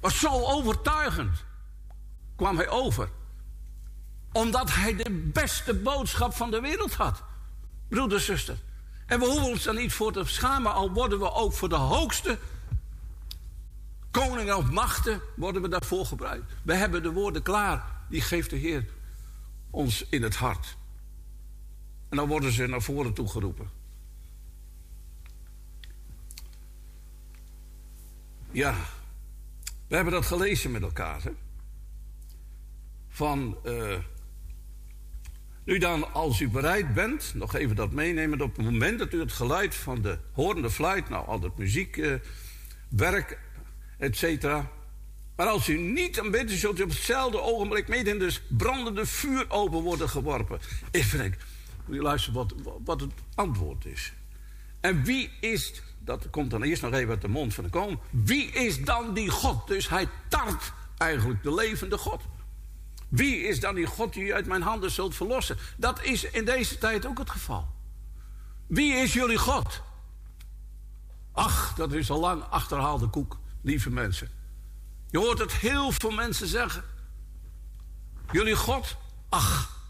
Was 0.00 0.18
zo 0.18 0.44
overtuigend 0.44 1.44
kwam 2.36 2.56
hij 2.56 2.68
over. 2.68 3.08
Omdat 4.36 4.74
hij 4.74 4.96
de 4.96 5.10
beste 5.10 5.74
boodschap 5.74 6.34
van 6.34 6.50
de 6.50 6.60
wereld 6.60 6.94
had. 6.94 7.22
Broeder, 7.88 8.20
zuster. 8.20 8.58
En 9.06 9.18
we 9.18 9.26
hoeven 9.26 9.48
ons 9.48 9.62
daar 9.62 9.74
niet 9.74 9.92
voor 9.92 10.12
te 10.12 10.24
schamen, 10.24 10.72
al 10.72 10.92
worden 10.92 11.18
we 11.18 11.32
ook 11.32 11.52
voor 11.52 11.68
de 11.68 11.74
hoogste 11.74 12.38
koningen 14.10 14.56
of 14.56 14.70
machten 14.70 15.20
worden 15.36 15.62
we 15.62 15.68
daarvoor 15.68 16.06
gebruikt. 16.06 16.52
We 16.62 16.74
hebben 16.74 17.02
de 17.02 17.12
woorden 17.12 17.42
klaar. 17.42 17.84
Die 18.08 18.20
geeft 18.20 18.50
de 18.50 18.56
Heer 18.56 18.84
ons 19.70 20.06
in 20.08 20.22
het 20.22 20.36
hart. 20.36 20.76
En 22.08 22.16
dan 22.16 22.28
worden 22.28 22.52
ze 22.52 22.66
naar 22.66 22.82
voren 22.82 23.14
toe 23.14 23.28
geroepen. 23.28 23.70
Ja, 28.50 28.74
we 29.88 29.94
hebben 29.94 30.12
dat 30.12 30.26
gelezen 30.26 30.70
met 30.70 30.82
elkaar. 30.82 31.22
Hè? 31.22 31.30
Van, 33.08 33.56
eh, 33.64 33.98
nu 35.66 35.78
dan, 35.78 36.12
als 36.12 36.40
u 36.40 36.48
bereid 36.48 36.94
bent, 36.94 37.32
nog 37.34 37.54
even 37.54 37.76
dat 37.76 37.92
meenemen, 37.92 38.40
op 38.40 38.56
het 38.56 38.64
moment 38.64 38.98
dat 38.98 39.12
u 39.12 39.20
het 39.20 39.32
geluid 39.32 39.74
van 39.74 40.02
de 40.02 40.18
horende 40.32 40.70
fluit, 40.70 41.08
nou 41.08 41.26
al 41.26 41.40
dat 41.40 41.58
muziekwerk, 41.58 42.26
werk, 42.88 43.38
et 43.98 44.16
cetera. 44.16 44.70
Maar 45.36 45.46
als 45.46 45.68
u 45.68 45.78
niet 45.78 46.20
aan 46.20 46.30
bent, 46.30 46.50
zult 46.50 46.78
u 46.78 46.82
op 46.82 46.88
hetzelfde 46.88 47.40
ogenblik 47.40 47.88
midden 47.88 48.12
in 48.12 48.18
dus 48.18 48.42
brandende 48.48 49.06
vuur 49.06 49.44
open 49.48 49.80
worden 49.80 50.08
geworpen. 50.08 50.60
Ik 50.90 51.04
vind, 51.04 51.34
moet 51.86 51.96
je 51.96 52.02
luisteren 52.02 52.34
wat, 52.34 52.54
wat 52.84 53.00
het 53.00 53.12
antwoord 53.34 53.84
is. 53.84 54.12
En 54.80 55.04
wie 55.04 55.30
is, 55.40 55.82
dat 55.98 56.30
komt 56.30 56.50
dan 56.50 56.62
eerst 56.62 56.82
nog 56.82 56.92
even 56.92 57.10
uit 57.10 57.20
de 57.20 57.28
mond 57.28 57.54
van 57.54 57.64
de 57.64 57.70
koning. 57.70 57.98
Wie 58.10 58.50
is 58.50 58.84
dan 58.84 59.14
die 59.14 59.30
God? 59.30 59.66
Dus 59.66 59.88
hij 59.88 60.08
tart 60.28 60.72
eigenlijk 60.98 61.42
de 61.42 61.54
levende 61.54 61.98
God. 61.98 62.22
Wie 63.08 63.36
is 63.36 63.60
dan 63.60 63.74
die 63.74 63.86
God 63.86 64.12
die 64.12 64.24
u 64.24 64.32
uit 64.32 64.46
mijn 64.46 64.62
handen 64.62 64.90
zult 64.90 65.14
verlossen? 65.14 65.56
Dat 65.76 66.02
is 66.02 66.24
in 66.24 66.44
deze 66.44 66.78
tijd 66.78 67.06
ook 67.06 67.18
het 67.18 67.30
geval. 67.30 67.68
Wie 68.66 68.94
is 68.94 69.12
jullie 69.12 69.38
God? 69.38 69.82
Ach, 71.32 71.74
dat 71.74 71.92
is 71.92 72.10
al 72.10 72.20
lang 72.20 72.42
achterhaalde 72.42 73.06
koek, 73.06 73.38
lieve 73.62 73.90
mensen. 73.90 74.30
Je 75.10 75.18
hoort 75.18 75.38
het 75.38 75.52
heel 75.52 75.92
veel 75.92 76.10
mensen 76.10 76.46
zeggen. 76.46 76.82
Jullie 78.32 78.56
God? 78.56 78.96
Ach, 79.28 79.80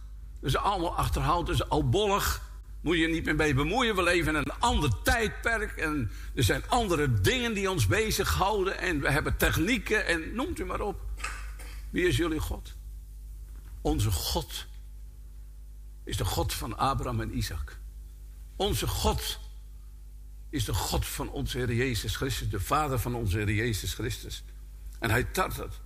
dat 0.41 0.51
is 0.51 0.57
allemaal 0.57 0.97
achterhaald, 0.97 1.47
dat 1.47 1.55
is 1.55 1.69
albollig. 1.69 2.45
Moet 2.81 2.95
je 2.95 3.01
je 3.01 3.09
niet 3.09 3.25
meer 3.25 3.35
mee 3.35 3.55
bemoeien. 3.55 3.97
We 3.97 4.03
leven 4.03 4.28
in 4.28 4.35
een 4.35 4.59
ander 4.59 5.03
tijdperk. 5.03 5.77
En 5.77 6.11
er 6.35 6.43
zijn 6.43 6.62
andere 6.69 7.20
dingen 7.20 7.55
die 7.55 7.70
ons 7.70 7.86
bezighouden. 7.86 8.78
En 8.78 9.01
we 9.01 9.11
hebben 9.11 9.36
technieken 9.36 10.07
en 10.07 10.35
noemt 10.35 10.59
u 10.59 10.65
maar 10.65 10.81
op. 10.81 11.01
Wie 11.91 12.07
is 12.07 12.17
jullie 12.17 12.41
God? 12.41 12.75
Onze 13.81 14.11
God 14.11 14.67
is 16.05 16.17
de 16.17 16.25
God 16.25 16.55
van 16.55 16.79
Abraham 16.79 17.21
en 17.21 17.37
Isaac. 17.37 17.79
Onze 18.57 18.87
God 18.87 19.39
is 20.51 20.65
de 20.65 20.75
God 20.75 21.07
van 21.07 21.31
onze 21.31 21.59
Heer 21.59 21.75
Jezus 21.75 22.17
Christus. 22.17 22.51
De 22.51 22.61
Vader 22.61 22.99
van 22.99 23.15
onze 23.15 23.37
Heer 23.39 23.53
Jezus 23.53 23.95
Christus. 23.95 24.45
En 24.99 25.11
hij 25.11 25.25
tart 25.25 25.57
het. 25.57 25.81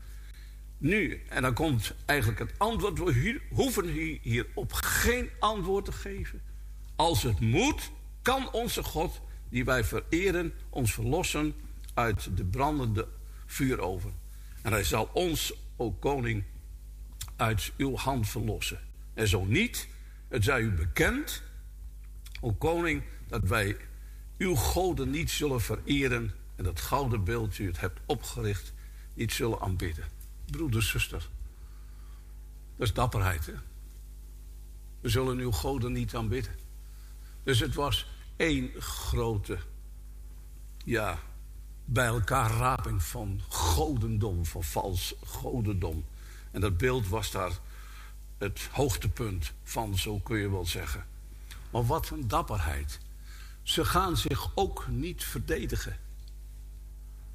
Nu, 0.78 1.22
en 1.28 1.42
dan 1.42 1.54
komt 1.54 1.94
eigenlijk 2.06 2.38
het 2.38 2.52
antwoord. 2.58 2.98
We 2.98 3.12
hier, 3.12 3.42
hoeven 3.50 3.88
hierop 4.22 4.72
geen 4.72 5.30
antwoord 5.38 5.84
te 5.84 5.92
geven. 5.92 6.42
Als 6.96 7.22
het 7.22 7.40
moet, 7.40 7.90
kan 8.22 8.52
onze 8.52 8.82
God, 8.82 9.20
die 9.48 9.64
wij 9.64 9.84
vereren, 9.84 10.52
ons 10.70 10.92
verlossen 10.94 11.54
uit 11.94 12.36
de 12.36 12.44
brandende 12.44 13.08
vuuroven. 13.46 14.14
En 14.62 14.72
hij 14.72 14.84
zal 14.84 15.10
ons, 15.12 15.52
o 15.76 15.92
koning, 15.92 16.44
uit 17.40 17.72
uw 17.76 17.96
hand 17.96 18.28
verlossen. 18.28 18.80
En 19.14 19.28
zo 19.28 19.44
niet, 19.44 19.88
het 20.28 20.44
zij 20.44 20.60
u 20.60 20.70
bekend, 20.70 21.42
o 22.40 22.52
koning, 22.52 23.02
dat 23.28 23.42
wij 23.42 23.76
uw 24.38 24.54
goden 24.54 25.10
niet 25.10 25.30
zullen 25.30 25.60
vereren 25.60 26.34
en 26.56 26.64
dat 26.64 26.80
gouden 26.80 27.24
beeld 27.24 27.58
u 27.58 27.66
het 27.66 27.80
hebt 27.80 28.00
opgericht, 28.06 28.72
niet 29.14 29.32
zullen 29.32 29.60
aanbidden. 29.60 30.04
Broeder, 30.50 30.82
zuster, 30.82 31.28
dat 32.76 32.86
is 32.86 32.92
dapperheid, 32.92 33.46
hè? 33.46 33.54
We 35.00 35.08
zullen 35.08 35.38
uw 35.38 35.52
goden 35.52 35.92
niet 35.92 36.14
aanbidden. 36.14 36.54
Dus 37.42 37.60
het 37.60 37.74
was 37.74 38.10
één 38.36 38.70
grote, 38.78 39.58
ja, 40.84 41.18
bij 41.84 42.06
elkaar 42.06 42.50
raping 42.50 43.02
van 43.02 43.40
godendom, 43.48 44.46
van 44.46 44.64
vals 44.64 45.14
godendom. 45.24 46.04
En 46.50 46.60
dat 46.60 46.76
beeld 46.76 47.08
was 47.08 47.30
daar 47.30 47.52
het 48.38 48.68
hoogtepunt 48.72 49.52
van, 49.62 49.98
zo 49.98 50.18
kun 50.18 50.38
je 50.38 50.50
wel 50.50 50.66
zeggen. 50.66 51.06
Maar 51.70 51.86
wat 51.86 52.10
een 52.10 52.28
dapperheid. 52.28 53.00
Ze 53.62 53.84
gaan 53.84 54.16
zich 54.16 54.50
ook 54.54 54.88
niet 54.88 55.24
verdedigen. 55.24 55.98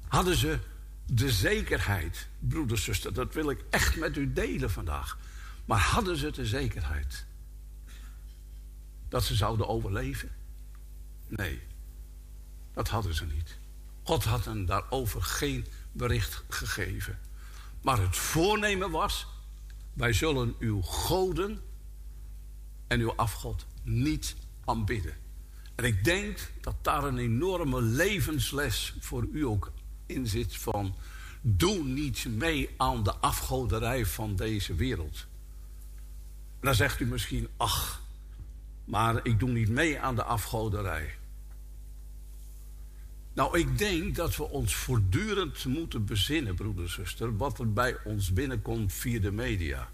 Hadden 0.08 0.36
ze 0.36 0.58
de 1.06 1.30
zekerheid, 1.30 2.28
broeder, 2.38 2.78
zuster, 2.78 3.14
dat 3.14 3.34
wil 3.34 3.50
ik 3.50 3.64
echt 3.70 3.96
met 3.96 4.16
u 4.16 4.32
delen 4.32 4.70
vandaag. 4.70 5.18
Maar 5.64 5.80
hadden 5.80 6.16
ze 6.16 6.30
de 6.30 6.46
zekerheid 6.46 7.26
dat 9.08 9.24
ze 9.24 9.34
zouden 9.34 9.68
overleven? 9.68 10.30
Nee, 11.28 11.62
dat 12.72 12.88
hadden 12.88 13.14
ze 13.14 13.24
niet. 13.24 13.58
God 14.02 14.24
had 14.24 14.44
hen 14.44 14.64
daarover 14.66 15.22
geen 15.22 15.66
bericht 15.92 16.42
gegeven. 16.48 17.18
Maar 17.86 18.00
het 18.00 18.16
voornemen 18.16 18.90
was: 18.90 19.26
wij 19.92 20.12
zullen 20.12 20.54
uw 20.58 20.82
goden 20.82 21.60
en 22.86 23.00
uw 23.00 23.14
afgod 23.14 23.66
niet 23.82 24.36
aanbidden. 24.64 25.14
En 25.74 25.84
ik 25.84 26.04
denk 26.04 26.50
dat 26.60 26.74
daar 26.82 27.04
een 27.04 27.18
enorme 27.18 27.80
levensles 27.82 28.94
voor 29.00 29.26
u 29.32 29.46
ook 29.46 29.72
in 30.06 30.26
zit 30.26 30.56
van... 30.56 30.94
doe 31.40 31.84
niet 31.84 32.26
mee 32.28 32.70
aan 32.76 33.02
de 33.02 33.14
afgoderij 33.14 34.06
van 34.06 34.36
deze 34.36 34.74
wereld. 34.74 35.26
Dan 36.60 36.74
zegt 36.74 37.00
u 37.00 37.06
misschien, 37.06 37.48
ach, 37.56 38.02
maar 38.84 39.20
ik 39.22 39.38
doe 39.38 39.50
niet 39.50 39.68
mee 39.68 40.00
aan 40.00 40.14
de 40.14 40.24
afgoderij. 40.24 41.14
Nou, 43.36 43.58
ik 43.58 43.78
denk 43.78 44.14
dat 44.14 44.36
we 44.36 44.48
ons 44.48 44.74
voortdurend 44.74 45.64
moeten 45.64 46.04
bezinnen, 46.04 46.54
broeder 46.54 46.84
en 46.84 46.90
zuster... 46.90 47.36
wat 47.36 47.58
er 47.58 47.72
bij 47.72 47.96
ons 48.04 48.32
binnenkomt 48.32 48.92
via 48.92 49.20
de 49.20 49.32
media. 49.32 49.88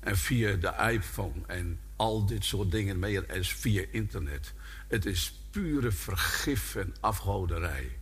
En 0.00 0.16
via 0.16 0.56
de 0.56 0.90
iPhone 0.92 1.46
en 1.46 1.80
al 1.96 2.26
dit 2.26 2.44
soort 2.44 2.70
dingen 2.70 2.98
meer 2.98 3.24
en 3.24 3.44
via 3.44 3.84
internet. 3.90 4.54
Het 4.86 5.06
is 5.06 5.40
pure 5.50 5.90
vergif 5.90 6.74
en 6.74 6.94
afgoderij. 7.00 7.98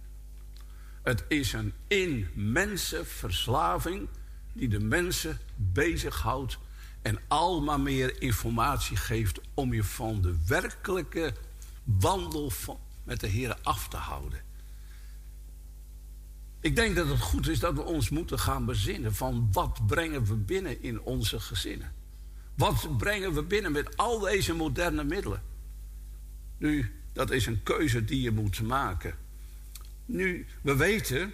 Het 1.02 1.24
is 1.28 1.52
een 1.52 1.72
immense 1.86 3.04
verslaving 3.04 4.08
die 4.52 4.68
de 4.68 4.80
mensen 4.80 5.38
bezighoudt 5.56 6.58
en 7.02 7.18
al 7.28 7.62
maar 7.62 7.80
meer 7.80 8.22
informatie 8.22 8.96
geeft 8.96 9.40
om 9.54 9.74
je 9.74 9.84
van 9.84 10.20
de 10.22 10.36
werkelijke 10.46 11.34
wandel 11.84 12.50
van, 12.50 12.78
met 13.04 13.20
de 13.20 13.26
Heer 13.26 13.58
af 13.62 13.88
te 13.88 13.96
houden. 13.96 14.45
Ik 16.66 16.76
denk 16.76 16.96
dat 16.96 17.08
het 17.08 17.20
goed 17.20 17.48
is 17.48 17.58
dat 17.58 17.74
we 17.74 17.82
ons 17.82 18.08
moeten 18.08 18.38
gaan 18.38 18.64
bezinnen 18.64 19.14
van 19.14 19.48
wat 19.52 19.86
brengen 19.86 20.24
we 20.24 20.34
binnen 20.34 20.82
in 20.82 21.00
onze 21.00 21.40
gezinnen. 21.40 21.92
Wat 22.54 22.96
brengen 22.98 23.34
we 23.34 23.42
binnen 23.42 23.72
met 23.72 23.96
al 23.96 24.18
deze 24.18 24.54
moderne 24.54 25.04
middelen? 25.04 25.42
Nu, 26.58 26.92
dat 27.12 27.30
is 27.30 27.46
een 27.46 27.62
keuze 27.62 28.04
die 28.04 28.20
je 28.20 28.30
moet 28.30 28.62
maken. 28.62 29.14
Nu, 30.04 30.46
we 30.62 30.76
weten 30.76 31.32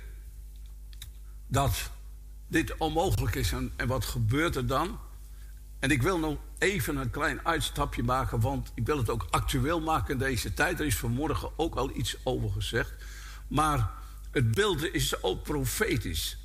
dat 1.46 1.90
dit 2.48 2.76
onmogelijk 2.76 3.34
is. 3.34 3.52
En, 3.52 3.72
en 3.76 3.88
wat 3.88 4.04
gebeurt 4.04 4.56
er 4.56 4.66
dan? 4.66 4.98
En 5.78 5.90
ik 5.90 6.02
wil 6.02 6.18
nog 6.18 6.38
even 6.58 6.96
een 6.96 7.10
klein 7.10 7.46
uitstapje 7.46 8.02
maken, 8.02 8.40
want 8.40 8.72
ik 8.74 8.86
wil 8.86 8.98
het 8.98 9.10
ook 9.10 9.26
actueel 9.30 9.80
maken 9.80 10.12
in 10.12 10.18
deze 10.18 10.54
tijd. 10.54 10.80
Er 10.80 10.86
is 10.86 10.96
vanmorgen 10.96 11.50
ook 11.56 11.74
al 11.74 11.96
iets 11.96 12.16
over 12.24 12.50
gezegd. 12.50 12.92
Maar 13.48 14.00
het 14.32 14.50
beeld 14.50 14.94
is 14.94 15.22
ook 15.22 15.42
profetisch. 15.42 16.36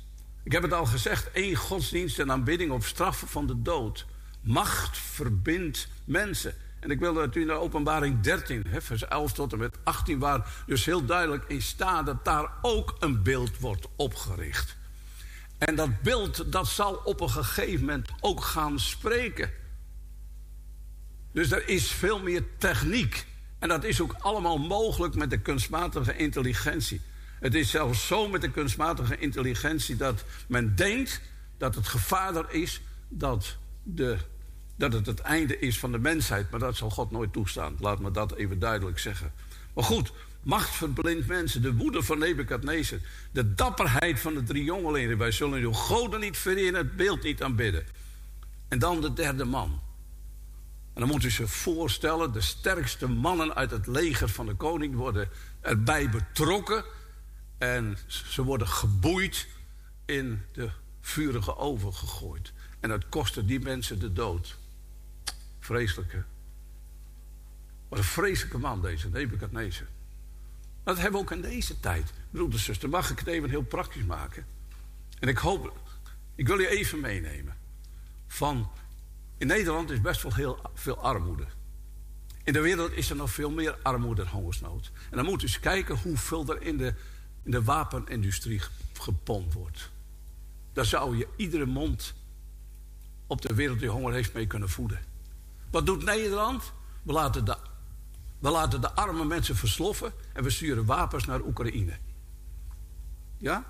Ik 0.42 0.52
heb 0.52 0.62
het 0.62 0.72
al 0.72 0.86
gezegd: 0.86 1.30
één 1.30 1.54
godsdienst 1.54 2.18
en 2.18 2.30
aanbidding 2.30 2.70
op 2.70 2.84
straffen 2.84 3.28
van 3.28 3.46
de 3.46 3.62
dood. 3.62 4.06
Macht 4.40 4.98
verbindt 4.98 5.88
mensen. 6.04 6.54
En 6.80 6.90
ik 6.90 6.98
wil 6.98 7.14
dat 7.14 7.34
u 7.34 7.44
naar 7.44 7.56
openbaring 7.56 8.20
13, 8.20 8.64
vers 8.78 9.04
11 9.04 9.32
tot 9.32 9.52
en 9.52 9.58
met 9.58 9.76
18, 9.84 10.18
waar 10.18 10.62
dus 10.66 10.84
heel 10.84 11.04
duidelijk 11.04 11.44
in 11.48 11.62
staat 11.62 12.06
dat 12.06 12.24
daar 12.24 12.52
ook 12.62 12.96
een 12.98 13.22
beeld 13.22 13.58
wordt 13.58 13.86
opgericht. 13.96 14.76
En 15.58 15.74
dat 15.74 16.02
beeld, 16.02 16.52
dat 16.52 16.66
zal 16.66 16.94
op 16.94 17.20
een 17.20 17.30
gegeven 17.30 17.80
moment 17.80 18.08
ook 18.20 18.40
gaan 18.40 18.78
spreken. 18.78 19.50
Dus 21.32 21.50
er 21.50 21.68
is 21.68 21.90
veel 21.90 22.20
meer 22.20 22.44
techniek. 22.58 23.26
En 23.58 23.68
dat 23.68 23.84
is 23.84 24.00
ook 24.00 24.14
allemaal 24.18 24.58
mogelijk 24.58 25.14
met 25.14 25.30
de 25.30 25.40
kunstmatige 25.40 26.16
intelligentie. 26.16 27.00
Het 27.40 27.54
is 27.54 27.70
zelfs 27.70 28.06
zo 28.06 28.28
met 28.28 28.40
de 28.40 28.50
kunstmatige 28.50 29.18
intelligentie 29.18 29.96
dat 29.96 30.24
men 30.48 30.76
denkt 30.76 31.20
dat 31.58 31.74
het 31.74 31.88
gevaar 31.88 32.36
er 32.36 32.50
is 32.50 32.80
dat 33.08 33.56
de 33.82 34.18
dat 34.78 34.92
het 34.92 35.06
het 35.06 35.20
einde 35.20 35.58
is 35.58 35.78
van 35.78 35.92
de 35.92 35.98
mensheid. 35.98 36.50
Maar 36.50 36.60
dat 36.60 36.76
zal 36.76 36.90
God 36.90 37.10
nooit 37.10 37.32
toestaan. 37.32 37.76
Laat 37.78 37.98
me 37.98 38.10
dat 38.10 38.34
even 38.34 38.58
duidelijk 38.58 38.98
zeggen. 38.98 39.32
Maar 39.74 39.84
goed, 39.84 40.12
machtverblind 40.42 41.26
mensen, 41.26 41.62
de 41.62 41.74
woede 41.74 42.02
van 42.02 42.18
Nebukadnezar, 42.18 42.98
de 43.32 43.54
dapperheid 43.54 44.20
van 44.20 44.34
de 44.34 44.42
drie 44.42 44.64
jongelingen. 44.64 45.18
Wij 45.18 45.30
zullen 45.30 45.60
uw 45.60 45.72
goden 45.72 46.20
niet 46.20 46.36
vereren, 46.36 46.74
het 46.74 46.96
beeld 46.96 47.22
niet 47.22 47.42
aanbidden. 47.42 47.86
En 48.68 48.78
dan 48.78 49.00
de 49.00 49.12
derde 49.12 49.44
man. 49.44 49.80
En 50.94 51.00
dan 51.00 51.08
moet 51.08 51.24
u 51.24 51.30
zich 51.30 51.50
voorstellen, 51.50 52.32
de 52.32 52.40
sterkste 52.40 53.08
mannen 53.08 53.54
uit 53.54 53.70
het 53.70 53.86
leger 53.86 54.28
van 54.28 54.46
de 54.46 54.54
koning 54.54 54.94
worden 54.94 55.28
erbij 55.60 56.10
betrokken. 56.10 56.84
En 57.58 57.98
ze 58.06 58.42
worden 58.44 58.68
geboeid 58.68 59.46
in 60.04 60.42
de 60.52 60.70
vurige 61.00 61.56
oven 61.56 61.94
gegooid. 61.94 62.52
En 62.80 62.88
dat 62.88 63.08
kostte 63.08 63.44
die 63.44 63.60
mensen 63.60 63.98
de 63.98 64.12
dood. 64.12 64.56
Vreselijke. 65.58 66.24
Wat 67.88 67.98
een 67.98 68.04
vreselijke 68.04 68.58
man 68.58 68.82
deze, 68.82 69.08
Nebukadnezar. 69.08 69.86
Maar 70.84 70.94
dat 70.94 71.02
hebben 71.02 71.20
we 71.20 71.26
ook 71.26 71.32
in 71.32 71.50
deze 71.50 71.80
tijd. 71.80 72.12
Broeders, 72.30 72.64
zuster, 72.64 72.88
mag 72.88 73.10
ik 73.10 73.18
het 73.18 73.28
even 73.28 73.50
heel 73.50 73.62
praktisch 73.62 74.04
maken? 74.04 74.46
En 75.18 75.28
ik 75.28 75.38
hoop, 75.38 75.80
ik 76.34 76.46
wil 76.46 76.58
je 76.58 76.68
even 76.68 77.00
meenemen. 77.00 77.56
Van, 78.26 78.70
in 79.38 79.46
Nederland 79.46 79.90
is 79.90 80.00
best 80.00 80.22
wel 80.22 80.34
heel 80.34 80.70
veel 80.74 80.98
armoede. 80.98 81.46
In 82.44 82.52
de 82.52 82.60
wereld 82.60 82.92
is 82.92 83.10
er 83.10 83.16
nog 83.16 83.30
veel 83.30 83.50
meer 83.50 83.78
armoede 83.82 84.22
en 84.22 84.28
hongersnood. 84.28 84.90
En 85.10 85.16
dan 85.16 85.24
moet 85.24 85.40
je 85.40 85.46
eens 85.46 85.60
kijken 85.60 85.98
hoeveel 85.98 86.46
er 86.48 86.62
in 86.62 86.76
de, 86.76 86.94
in 87.48 87.54
de 87.54 87.62
wapenindustrie 87.62 88.60
gepompt 88.92 89.54
wordt. 89.54 89.90
Daar 90.72 90.84
zou 90.84 91.16
je 91.16 91.28
iedere 91.36 91.66
mond 91.66 92.14
op 93.26 93.42
de 93.42 93.54
wereld 93.54 93.78
die 93.78 93.88
honger 93.88 94.12
heeft 94.12 94.32
mee 94.32 94.46
kunnen 94.46 94.68
voeden. 94.68 95.00
Wat 95.70 95.86
doet 95.86 96.04
Nederland? 96.04 96.72
We 97.02 97.12
laten 97.12 97.44
de, 97.44 97.56
we 98.38 98.50
laten 98.50 98.80
de 98.80 98.92
arme 98.92 99.24
mensen 99.24 99.56
versloffen 99.56 100.12
en 100.32 100.42
we 100.42 100.50
sturen 100.50 100.84
wapens 100.84 101.24
naar 101.24 101.40
Oekraïne. 101.40 101.96
Ja? 103.38 103.64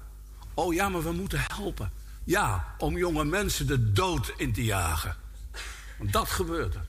Oh 0.55 0.74
ja, 0.74 0.89
maar 0.89 1.02
we 1.02 1.12
moeten 1.12 1.40
helpen. 1.47 1.92
Ja, 2.24 2.74
om 2.78 2.97
jonge 2.97 3.24
mensen 3.24 3.66
de 3.66 3.92
dood 3.92 4.34
in 4.36 4.52
te 4.52 4.65
jagen. 4.65 5.16
Want 5.98 6.12
dat 6.12 6.28
gebeurt 6.28 6.74
er. 6.74 6.89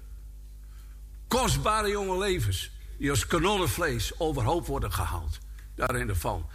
Kostbare 1.27 1.89
jonge 1.89 2.17
levens 2.17 2.71
die 2.97 3.09
als 3.09 3.27
kanonnenvlees 3.27 4.19
overhoop 4.19 4.65
worden 4.65 4.91
gehaald. 4.91 5.39
Daar 5.75 5.95
in 5.95 6.07
de 6.07 6.15
val. 6.15 6.49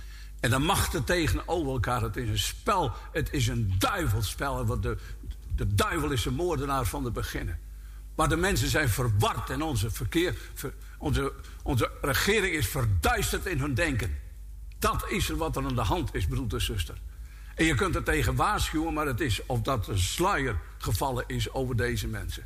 En 0.45 0.51
de 0.51 0.59
machten 0.59 1.05
tegenover 1.05 1.73
elkaar. 1.73 2.03
Het 2.03 2.17
is 2.17 2.29
een 2.29 2.39
spel. 2.39 2.93
Het 3.13 3.33
is 3.33 3.47
een 3.47 3.75
duivelspel. 3.79 4.67
Want 4.67 4.83
de, 4.83 4.97
de 5.57 5.75
duivel 5.75 6.11
is 6.11 6.23
de 6.23 6.31
moordenaar 6.31 6.85
van 6.85 7.05
het 7.05 7.13
beginnen. 7.13 7.59
Maar 8.15 8.29
de 8.29 8.37
mensen 8.37 8.69
zijn 8.69 8.89
verward 8.89 9.51
en 9.51 9.63
onze, 9.63 9.91
verkeer, 9.91 10.37
ver- 10.55 10.75
onze, 10.99 11.33
onze 11.63 11.91
regering 12.01 12.55
is 12.55 12.69
verduisterd 12.69 13.47
in 13.47 13.59
hun 13.59 13.75
denken. 13.75 14.19
Dat 14.79 15.05
is 15.11 15.29
er 15.29 15.37
wat 15.37 15.57
er 15.57 15.65
aan 15.65 15.75
de 15.75 15.81
hand 15.81 16.15
is, 16.15 16.27
broeder 16.27 16.61
zuster. 16.61 16.95
En 17.55 17.65
je 17.65 17.75
kunt 17.75 17.95
er 17.95 18.03
tegen 18.03 18.35
waarschuwen, 18.35 18.95
maar 18.95 19.07
het 19.07 19.21
is 19.21 19.47
of 19.47 19.61
dat 19.61 19.89
een 19.89 19.99
sluier 19.99 20.61
gevallen 20.79 21.25
is 21.27 21.53
over 21.53 21.77
deze 21.77 22.07
mensen. 22.07 22.45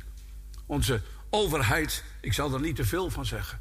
Onze 0.65 1.01
overheid, 1.29 2.03
ik 2.21 2.33
zal 2.33 2.53
er 2.53 2.61
niet 2.61 2.75
te 2.75 2.85
veel 2.85 3.09
van 3.09 3.25
zeggen. 3.25 3.59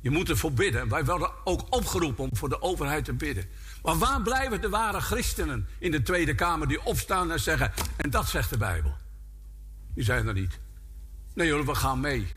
Je 0.00 0.10
moet 0.10 0.28
ervoor 0.28 0.52
bidden. 0.52 0.88
Wij 0.88 1.04
worden 1.04 1.30
ook 1.44 1.66
opgeroepen 1.70 2.24
om 2.24 2.36
voor 2.36 2.48
de 2.48 2.62
overheid 2.62 3.04
te 3.04 3.12
bidden. 3.12 3.48
Maar 3.82 3.98
waar 3.98 4.22
blijven 4.22 4.60
de 4.60 4.68
ware 4.68 5.00
christenen 5.00 5.68
in 5.78 5.90
de 5.90 6.02
Tweede 6.02 6.34
Kamer 6.34 6.68
die 6.68 6.84
opstaan 6.84 7.32
en 7.32 7.40
zeggen: 7.40 7.72
En 7.96 8.10
dat 8.10 8.28
zegt 8.28 8.50
de 8.50 8.56
Bijbel? 8.56 8.96
Die 9.94 10.04
zijn 10.04 10.26
er 10.26 10.34
niet. 10.34 10.58
Nee 11.34 11.52
hoor, 11.52 11.66
we 11.66 11.74
gaan 11.74 12.00
mee. 12.00 12.32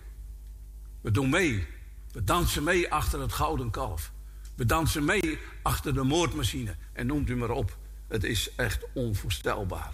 We 1.02 1.12
doen 1.12 1.30
mee. 1.30 1.68
We 2.12 2.24
dansen 2.24 2.64
mee 2.64 2.92
achter 2.92 3.22
het 3.22 3.34
gouden 3.34 3.70
kalf. 3.70 4.12
We 4.56 4.66
dansen 4.66 5.06
mee 5.06 5.40
achter 5.62 5.94
de 5.94 6.04
moordmachine. 6.04 6.76
En 6.94 7.08
noemt 7.08 7.30
u 7.30 7.36
maar 7.36 7.50
op. 7.50 7.78
Het 8.08 8.24
is 8.24 8.56
echt 8.56 8.86
onvoorstelbaar. 8.94 9.94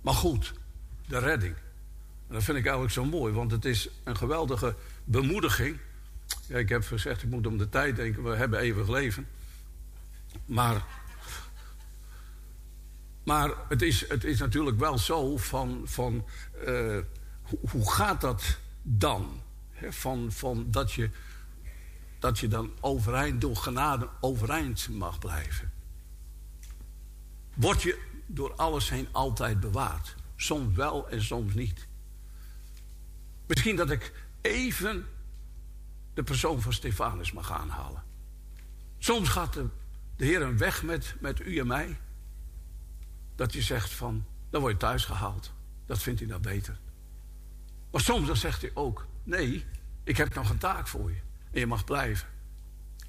Maar 0.00 0.14
goed, 0.14 0.52
de 1.06 1.18
redding. 1.18 1.54
En 2.28 2.34
dat 2.34 2.42
vind 2.42 2.56
ik 2.58 2.64
eigenlijk 2.64 2.94
zo 2.94 3.04
mooi, 3.04 3.32
want 3.32 3.50
het 3.50 3.64
is 3.64 3.88
een 4.04 4.16
geweldige 4.16 4.74
bemoediging. 5.04 5.78
Ja, 6.46 6.58
ik 6.58 6.68
heb 6.68 6.84
gezegd, 6.84 7.22
ik 7.22 7.30
moet 7.30 7.46
om 7.46 7.58
de 7.58 7.68
tijd 7.68 7.96
denken, 7.96 8.22
we 8.22 8.36
hebben 8.36 8.60
eeuwig 8.60 8.88
leven. 8.88 9.26
Maar, 10.46 10.84
maar 13.24 13.50
het, 13.68 13.82
is, 13.82 14.08
het 14.08 14.24
is 14.24 14.38
natuurlijk 14.38 14.78
wel 14.78 14.98
zo 14.98 15.36
van, 15.36 15.82
van 15.84 16.26
eh, 16.66 16.98
hoe, 17.70 17.92
gaat 17.92 18.20
dat 18.20 18.58
dan? 18.82 19.42
Van, 19.88 20.32
van 20.32 20.70
dat, 20.70 20.92
je, 20.92 21.10
dat 22.18 22.38
je 22.38 22.48
dan 22.48 22.72
overeind, 22.80 23.40
door 23.40 23.56
genade 23.56 24.08
overeind 24.20 24.88
mag 24.88 25.18
blijven. 25.18 25.72
Word 27.54 27.82
je 27.82 27.98
door 28.26 28.54
alles 28.54 28.90
heen 28.90 29.08
altijd 29.12 29.60
bewaard. 29.60 30.14
Soms 30.36 30.76
wel 30.76 31.08
en 31.08 31.22
soms 31.22 31.54
niet. 31.54 31.86
Misschien 33.46 33.76
dat 33.76 33.90
ik 33.90 34.12
even 34.40 35.06
de 36.14 36.22
persoon 36.22 36.60
van 36.60 36.72
Stefanus 36.72 37.32
mag 37.32 37.52
aanhalen. 37.52 38.02
Soms 38.98 39.28
gaat 39.28 39.52
de, 39.52 39.68
de 40.16 40.24
Heer 40.24 40.42
een 40.42 40.58
weg 40.58 40.82
met, 40.82 41.14
met 41.20 41.40
u 41.40 41.58
en 41.58 41.66
mij. 41.66 41.98
Dat 43.34 43.52
je 43.52 43.62
zegt 43.62 43.90
van, 43.90 44.24
dan 44.50 44.60
word 44.60 44.72
je 44.72 44.78
thuis 44.78 45.04
gehaald. 45.04 45.52
Dat 45.86 46.02
vindt 46.02 46.20
hij 46.20 46.28
nou 46.28 46.40
beter. 46.40 46.78
Maar 47.90 48.00
soms 48.00 48.26
dan 48.26 48.36
zegt 48.36 48.60
hij 48.60 48.70
ook, 48.74 49.06
nee, 49.22 49.64
ik 50.04 50.16
heb 50.16 50.34
nog 50.34 50.50
een 50.50 50.58
taak 50.58 50.88
voor 50.88 51.10
je. 51.10 51.20
En 51.50 51.60
je 51.60 51.66
mag 51.66 51.84
blijven. 51.84 52.28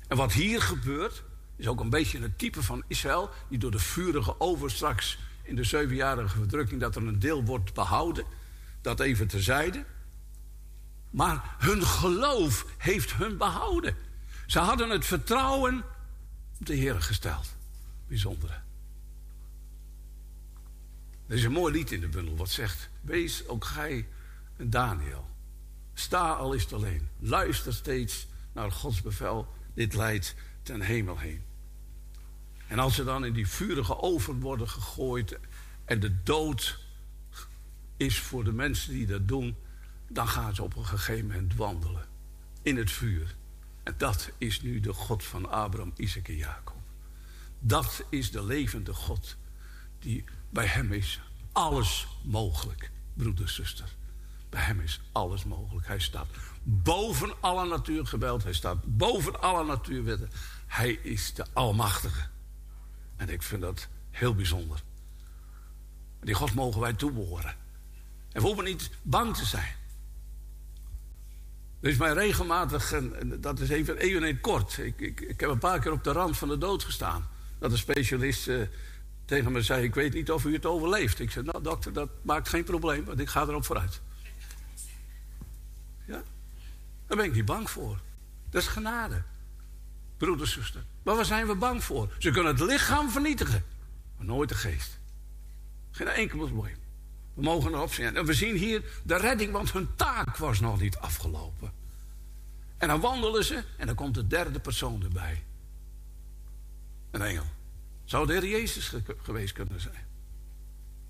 En 0.08 0.18
wat 0.18 0.34
hier 0.34 0.62
gebeurt, 0.62 1.24
is 1.56 1.68
ook 1.68 1.80
een 1.80 1.90
beetje 1.90 2.20
een 2.20 2.36
type 2.36 2.64
van 2.64 2.84
Israël... 2.88 3.30
die 3.50 3.60
door 3.60 3.72
de 3.72 3.80
vurige 3.80 4.40
over 4.40 4.72
straks 4.72 5.18
in 5.44 5.56
de 5.56 5.64
zevenjarige 5.64 6.38
verdrukking... 6.38 6.82
dat 6.82 6.96
er 6.96 7.08
een 7.08 7.20
deel 7.20 7.44
wordt 7.44 7.74
behouden. 7.74 8.26
Dat 8.82 9.00
even 9.00 9.28
terzijde. 9.28 9.86
Maar 11.10 11.56
hun 11.58 11.84
geloof 11.84 12.66
heeft 12.78 13.14
hun 13.14 13.38
behouden. 13.38 13.96
Ze 14.46 14.60
hadden 14.60 14.90
het 14.90 15.06
vertrouwen 15.06 15.84
op 16.60 16.66
de 16.66 16.74
Heer 16.76 17.02
gesteld. 17.02 17.56
Bijzondere. 18.08 18.54
Er 21.28 21.36
is 21.36 21.44
een 21.44 21.52
mooi 21.52 21.74
lied 21.74 21.92
in 21.92 22.00
de 22.00 22.08
bundel 22.08 22.36
wat 22.36 22.50
zegt... 22.50 22.90
Wees 23.02 23.48
ook 23.48 23.66
gij 23.66 24.08
een 24.58 24.70
Daniel. 24.70 25.30
Sta 25.94 26.32
al 26.32 26.54
is 26.54 26.64
het 26.64 26.74
alleen. 26.74 27.10
Luister 27.20 27.74
steeds 27.74 28.28
naar 28.54 28.72
Gods 28.72 29.02
bevel. 29.02 29.54
Dit 29.74 29.94
leidt 29.94 30.36
ten 30.64 30.82
hemel 30.82 31.18
heen. 31.18 31.44
En 32.68 32.80
als 32.80 32.96
ze 32.96 33.04
dan 33.04 33.26
in 33.26 33.34
die 33.34 33.48
vurige 33.48 34.02
oven 34.02 34.40
worden 34.40 34.70
gegooid... 34.70 35.40
en 35.86 36.00
de 36.00 36.24
dood 36.24 36.80
is 37.98 38.20
voor 38.20 38.44
de 38.44 38.54
mensen 38.54 38.94
die 38.94 39.06
dat 39.06 39.28
doen... 39.28 39.56
dan 40.10 40.28
gaan 40.28 40.56
ze 40.56 40.64
op 40.64 40.76
een 40.76 40.86
gegeven 40.86 41.28
moment 41.28 41.56
wandelen. 41.56 42.06
In 42.62 42.78
het 42.78 42.92
vuur. 42.92 43.36
En 43.86 43.94
dat 43.98 44.32
is 44.38 44.62
nu 44.62 44.80
de 44.80 44.94
God 44.94 45.24
van 45.24 45.50
Abraham, 45.50 45.94
Isaac 45.96 46.28
en 46.28 46.36
Jacob. 46.36 46.76
Dat 47.60 48.04
is 48.10 48.32
de 48.32 48.44
levende 48.44 48.94
God. 48.94 49.36
Die 50.00 50.24
bij 50.50 50.66
hem 50.66 50.94
is 50.94 51.22
alles 51.52 52.08
mogelijk, 52.24 52.92
broeder, 53.14 53.50
zuster. 53.50 53.96
Bij 54.50 54.62
hem 54.62 54.80
is 54.80 55.02
alles 55.12 55.44
mogelijk. 55.44 55.88
Hij 55.88 56.00
staat 56.00 56.28
boven 56.64 57.42
alle 57.42 57.68
natuurgeweld. 57.68 58.44
Hij 58.44 58.54
staat 58.54 58.98
boven 58.98 59.42
alle 59.42 59.66
natuurwetten. 59.66 60.30
Hij 60.68 60.92
is 60.92 61.34
de 61.34 61.46
Almachtige. 61.54 62.28
En 63.16 63.30
ik 63.30 63.44
vind 63.44 63.62
dat 63.62 63.88
heel 64.12 64.36
bijzonder. 64.36 64.84
Die 66.22 66.36
God 66.36 66.54
mogen 66.54 66.82
wij 66.82 66.94
toebehoren. 66.94 67.56
En 68.32 68.42
we 68.42 68.48
hoeven 68.48 68.64
niet 68.64 68.90
bang 69.02 69.36
te 69.36 69.46
zijn. 69.46 69.76
Er 71.86 71.92
is 71.92 71.98
mij 71.98 72.14
regelmatig, 72.14 72.92
en 72.92 73.38
dat 73.42 73.60
is 73.60 73.70
even, 73.70 74.00
in 74.00 74.24
het 74.24 74.42
kort. 74.42 74.78
Ik, 74.78 75.00
ik, 75.00 75.22
ik 75.22 75.40
heb 75.40 75.50
een 75.50 75.58
paar 75.58 75.80
keer 75.80 75.92
op 75.92 76.04
de 76.04 76.12
rand 76.12 76.38
van 76.38 76.48
de 76.48 76.58
dood 76.58 76.84
gestaan. 76.84 77.28
Dat 77.60 77.72
een 77.72 77.78
specialist 77.78 78.48
uh, 78.48 78.62
tegen 79.26 79.52
me 79.52 79.62
zei: 79.62 79.84
Ik 79.84 79.96
weet 79.96 80.14
niet 80.14 80.32
of 80.32 80.46
u 80.46 80.54
het 80.54 80.66
overleeft. 80.66 81.20
Ik 81.20 81.32
zei: 81.32 81.46
Nou, 81.46 81.64
dokter, 81.64 81.94
dat 81.94 82.10
maakt 82.22 82.50
geen 82.50 82.64
probleem, 82.64 83.06
want 83.06 83.20
ik 83.20 83.30
ga 83.30 83.42
erop 83.42 83.66
vooruit. 83.66 84.02
Ja? 86.06 86.24
Daar 87.08 87.18
ben 87.18 87.26
ik 87.26 87.34
niet 87.34 87.46
bang 87.46 87.70
voor. 87.70 88.00
Dat 88.50 88.62
is 88.62 88.68
genade. 88.68 89.24
Broeder, 90.18 90.48
zuster. 90.48 90.84
Maar 91.04 91.16
waar 91.16 91.26
zijn 91.26 91.48
we 91.48 91.56
bang 91.56 91.84
voor? 91.84 92.16
Ze 92.18 92.32
kunnen 92.32 92.56
het 92.56 92.62
lichaam 92.62 93.10
vernietigen, 93.10 93.66
maar 94.18 94.26
nooit 94.26 94.50
de 94.50 94.56
geest. 94.56 95.00
Geen 95.92 96.08
enkel 96.08 96.38
probleem. 96.38 96.85
We 97.36 97.42
mogen 97.42 97.74
erop 97.74 97.94
zien. 97.94 98.16
En 98.16 98.26
we 98.26 98.34
zien 98.34 98.56
hier 98.56 98.84
de 99.04 99.18
redding, 99.18 99.52
want 99.52 99.72
hun 99.72 99.96
taak 99.96 100.38
was 100.38 100.60
nog 100.60 100.80
niet 100.80 100.98
afgelopen. 100.98 101.72
En 102.78 102.88
dan 102.88 103.00
wandelen 103.00 103.46
ze 103.46 103.64
en 103.78 103.86
dan 103.86 103.96
komt 103.96 104.14
de 104.14 104.28
derde 104.28 104.60
persoon 104.60 105.04
erbij. 105.04 105.44
Een 107.12 107.22
engel. 107.22 107.46
Zou 108.06 108.28
de 108.28 108.34
Heer 108.34 108.48
Jezus 108.48 108.94
geweest 109.22 109.54
kunnen 109.54 109.82
zijn. 109.82 110.06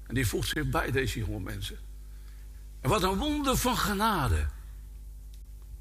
En 0.07 0.15
die 0.15 0.27
voegt 0.27 0.47
zich 0.47 0.69
bij 0.69 0.91
deze 0.91 1.19
jonge 1.19 1.39
mensen. 1.39 1.77
En 2.81 2.89
wat 2.89 3.03
een 3.03 3.17
wonder 3.17 3.57
van 3.57 3.77
genade. 3.77 4.47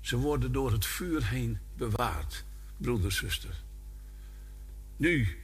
Ze 0.00 0.16
worden 0.16 0.52
door 0.52 0.72
het 0.72 0.86
vuur 0.86 1.26
heen 1.26 1.58
bewaard. 1.76 2.44
broeders, 2.76 3.16
zusters. 3.16 3.56
Nu, 4.96 5.38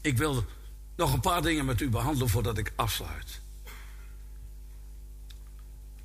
ik 0.00 0.16
wil 0.16 0.44
nog 0.96 1.12
een 1.12 1.20
paar 1.20 1.42
dingen 1.42 1.64
met 1.64 1.80
u 1.80 1.88
behandelen 1.88 2.28
voordat 2.28 2.58
ik 2.58 2.72
afsluit. 2.76 3.40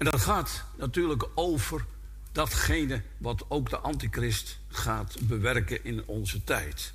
En 0.01 0.07
dat 0.11 0.21
gaat 0.21 0.65
natuurlijk 0.77 1.27
over 1.35 1.85
datgene 2.31 3.01
wat 3.17 3.45
ook 3.47 3.69
de 3.69 3.77
antichrist 3.77 4.59
gaat 4.67 5.17
bewerken 5.21 5.83
in 5.83 6.03
onze 6.05 6.43
tijd. 6.43 6.93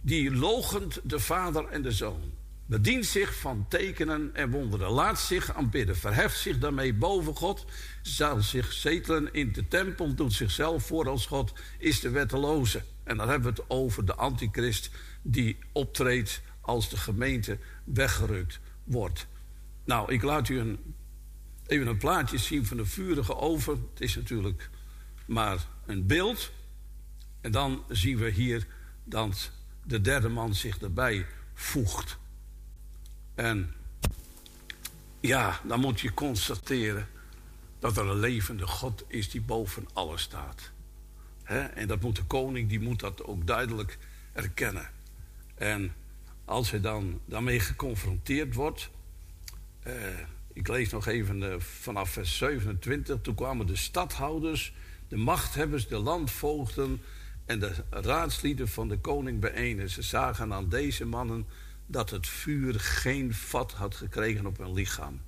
Die 0.00 0.34
logent 0.34 1.00
de 1.02 1.18
vader 1.20 1.66
en 1.66 1.82
de 1.82 1.92
zoon. 1.92 2.20
Bedient 2.66 3.06
zich 3.06 3.34
van 3.34 3.66
tekenen 3.68 4.30
en 4.34 4.50
wonderen. 4.50 4.90
Laat 4.90 5.20
zich 5.20 5.54
aanbidden. 5.54 5.96
Verheft 5.96 6.38
zich 6.38 6.58
daarmee 6.58 6.94
boven 6.94 7.36
God. 7.36 7.64
Zal 8.02 8.40
zich 8.40 8.72
zetelen 8.72 9.32
in 9.32 9.52
de 9.52 9.68
tempel. 9.68 10.14
Doet 10.14 10.32
zichzelf 10.32 10.86
voor 10.86 11.08
als 11.08 11.26
God. 11.26 11.52
Is 11.78 12.00
de 12.00 12.10
wetteloze. 12.10 12.82
En 13.04 13.16
dan 13.16 13.28
hebben 13.28 13.54
we 13.54 13.60
het 13.60 13.70
over 13.70 14.06
de 14.06 14.14
antichrist 14.14 14.90
die 15.22 15.58
optreedt 15.72 16.42
als 16.60 16.88
de 16.88 16.96
gemeente 16.96 17.58
weggerukt 17.84 18.60
wordt. 18.84 19.26
Nou, 19.84 20.12
ik 20.12 20.22
laat 20.22 20.48
u 20.48 20.58
een, 20.58 20.94
even 21.70 21.86
een 21.86 21.96
plaatje 21.96 22.38
zien 22.38 22.66
van 22.66 22.76
de 22.76 22.84
vurige 22.84 23.36
oven. 23.36 23.88
Het 23.92 24.00
is 24.00 24.16
natuurlijk 24.16 24.70
maar 25.26 25.66
een 25.86 26.06
beeld. 26.06 26.50
En 27.40 27.50
dan 27.50 27.84
zien 27.88 28.16
we 28.16 28.30
hier 28.30 28.66
dat 29.04 29.50
de 29.84 30.00
derde 30.00 30.28
man 30.28 30.54
zich 30.54 30.78
erbij 30.78 31.26
voegt. 31.54 32.18
En 33.34 33.72
ja, 35.20 35.60
dan 35.64 35.80
moet 35.80 36.00
je 36.00 36.14
constateren 36.14 37.08
dat 37.78 37.96
er 37.96 38.06
een 38.06 38.20
levende 38.20 38.66
God 38.66 39.04
is 39.06 39.30
die 39.30 39.40
boven 39.40 39.88
alles 39.92 40.22
staat. 40.22 40.70
En 41.74 41.86
dat 41.86 42.00
moet 42.00 42.16
de 42.16 42.24
koning, 42.24 42.68
die 42.68 42.80
moet 42.80 43.00
dat 43.00 43.24
ook 43.24 43.46
duidelijk 43.46 43.98
erkennen. 44.32 44.90
En 45.54 45.94
als 46.44 46.70
hij 46.70 46.80
dan 46.80 47.20
daarmee 47.24 47.60
geconfronteerd 47.60 48.54
wordt. 48.54 48.90
Eh, 49.82 49.94
ik 50.60 50.68
lees 50.68 50.90
nog 50.90 51.06
even 51.06 51.52
eh, 51.52 51.60
vanaf 51.60 52.10
vers 52.10 52.36
27. 52.36 53.20
Toen 53.20 53.34
kwamen 53.34 53.66
de 53.66 53.76
stadhouders, 53.76 54.74
de 55.08 55.16
machthebbers, 55.16 55.88
de 55.88 55.98
landvoogden 55.98 57.02
en 57.46 57.58
de 57.58 57.84
raadslieden 57.90 58.68
van 58.68 58.88
de 58.88 58.98
koning 58.98 59.40
bijeen. 59.40 59.80
En 59.80 59.90
ze 59.90 60.02
zagen 60.02 60.52
aan 60.52 60.68
deze 60.68 61.06
mannen 61.06 61.46
dat 61.86 62.10
het 62.10 62.26
vuur 62.26 62.80
geen 62.80 63.34
vat 63.34 63.72
had 63.72 63.94
gekregen 63.94 64.46
op 64.46 64.58
hun 64.58 64.72
lichaam. 64.72 65.20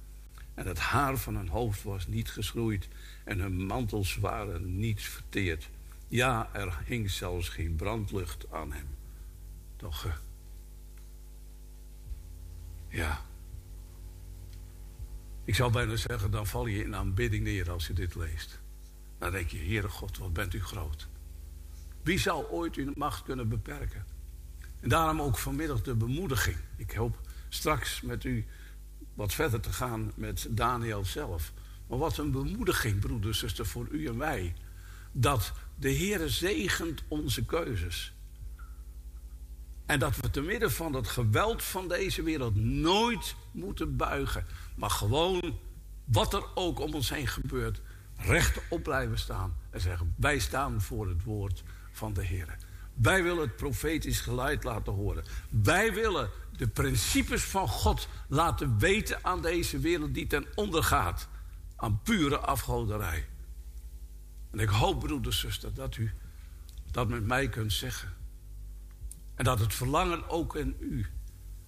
En 0.55 0.67
het 0.67 0.78
haar 0.78 1.17
van 1.17 1.36
hun 1.36 1.49
hoofd 1.49 1.83
was 1.83 2.07
niet 2.07 2.31
geschroeid 2.31 2.89
en 3.25 3.39
hun 3.39 3.67
mantels 3.67 4.17
waren 4.17 4.78
niet 4.78 5.02
verteerd. 5.02 5.69
Ja, 6.09 6.49
er 6.52 6.78
hing 6.85 7.11
zelfs 7.11 7.49
geen 7.49 7.77
brandlucht 7.77 8.47
aan 8.51 8.73
hem. 8.73 8.86
Toch, 9.77 10.05
eh, 10.05 10.12
ja. 12.89 13.31
Ik 15.45 15.55
zou 15.55 15.73
bijna 15.73 15.97
zeggen, 15.97 16.31
dan 16.31 16.47
val 16.47 16.67
je 16.67 16.85
in 16.85 16.95
aanbidding 16.95 17.45
neer 17.45 17.71
als 17.71 17.87
je 17.87 17.93
dit 17.93 18.15
leest. 18.15 18.61
Dan 19.19 19.31
denk 19.31 19.49
je, 19.49 19.59
Heere 19.59 19.89
God, 19.89 20.19
wat 20.19 20.33
bent 20.33 20.55
u 20.55 20.62
groot. 20.62 21.09
Wie 22.03 22.19
zou 22.19 22.47
ooit 22.47 22.75
uw 22.75 22.93
macht 22.95 23.23
kunnen 23.23 23.49
beperken? 23.49 24.05
En 24.81 24.89
daarom 24.89 25.21
ook 25.21 25.39
vanmiddag 25.39 25.83
de 25.83 25.95
bemoediging. 25.95 26.57
Ik 26.77 26.93
hoop 26.93 27.21
straks 27.49 28.01
met 28.01 28.25
u 28.25 28.47
wat 29.15 29.33
verder 29.33 29.61
te 29.61 29.73
gaan 29.73 30.12
met 30.15 30.47
Daniel 30.51 31.05
zelf. 31.05 31.53
Maar 31.87 31.99
wat 31.99 32.19
een 32.19 32.31
bemoediging, 32.31 33.01
broeders, 33.01 33.39
zusters, 33.39 33.69
voor 33.69 33.89
u 33.91 34.07
en 34.07 34.19
wij. 34.19 34.55
Dat 35.12 35.53
de 35.75 35.97
Heere 35.97 36.29
zegent 36.29 37.03
onze 37.09 37.45
keuzes. 37.45 38.12
En 39.87 39.99
dat 39.99 40.17
we 40.17 40.31
te 40.31 40.41
midden 40.41 40.73
van 40.73 40.95
het 40.95 41.09
geweld 41.09 41.62
van 41.62 41.89
deze 41.89 42.23
wereld 42.23 42.55
nooit 42.57 43.35
moeten 43.51 43.97
buigen. 43.97 44.47
Maar 44.83 44.91
gewoon, 44.91 45.59
wat 46.05 46.35
er 46.35 46.44
ook 46.55 46.81
om 46.81 46.94
ons 46.94 47.11
heen 47.11 47.27
gebeurt, 47.27 47.81
rechtop 48.17 48.83
blijven 48.83 49.19
staan. 49.19 49.57
En 49.70 49.81
zeggen, 49.81 50.15
wij 50.17 50.39
staan 50.39 50.81
voor 50.81 51.09
het 51.09 51.23
woord 51.23 51.62
van 51.93 52.12
de 52.12 52.25
Heer. 52.25 52.57
Wij 52.94 53.23
willen 53.23 53.43
het 53.43 53.57
profetisch 53.57 54.20
geluid 54.20 54.65
laten 54.65 54.93
horen. 54.93 55.25
Wij 55.49 55.93
willen 55.94 56.31
de 56.57 56.69
principes 56.69 57.44
van 57.44 57.69
God 57.69 58.09
laten 58.28 58.78
weten 58.78 59.25
aan 59.25 59.43
deze 59.43 59.78
wereld 59.78 60.15
die 60.15 60.27
ten 60.27 60.47
onder 60.55 60.83
gaat. 60.83 61.28
Aan 61.77 62.01
pure 62.02 62.39
afgoderij. 62.39 63.27
En 64.51 64.59
ik 64.59 64.69
hoop, 64.69 65.01
broeder, 65.01 65.33
zuster, 65.33 65.75
dat 65.75 65.97
u 65.97 66.12
dat 66.91 67.09
met 67.09 67.27
mij 67.27 67.49
kunt 67.49 67.73
zeggen. 67.73 68.15
En 69.35 69.44
dat 69.44 69.59
het 69.59 69.75
verlangen 69.75 70.28
ook 70.28 70.57
in 70.57 70.77
u 70.81 71.07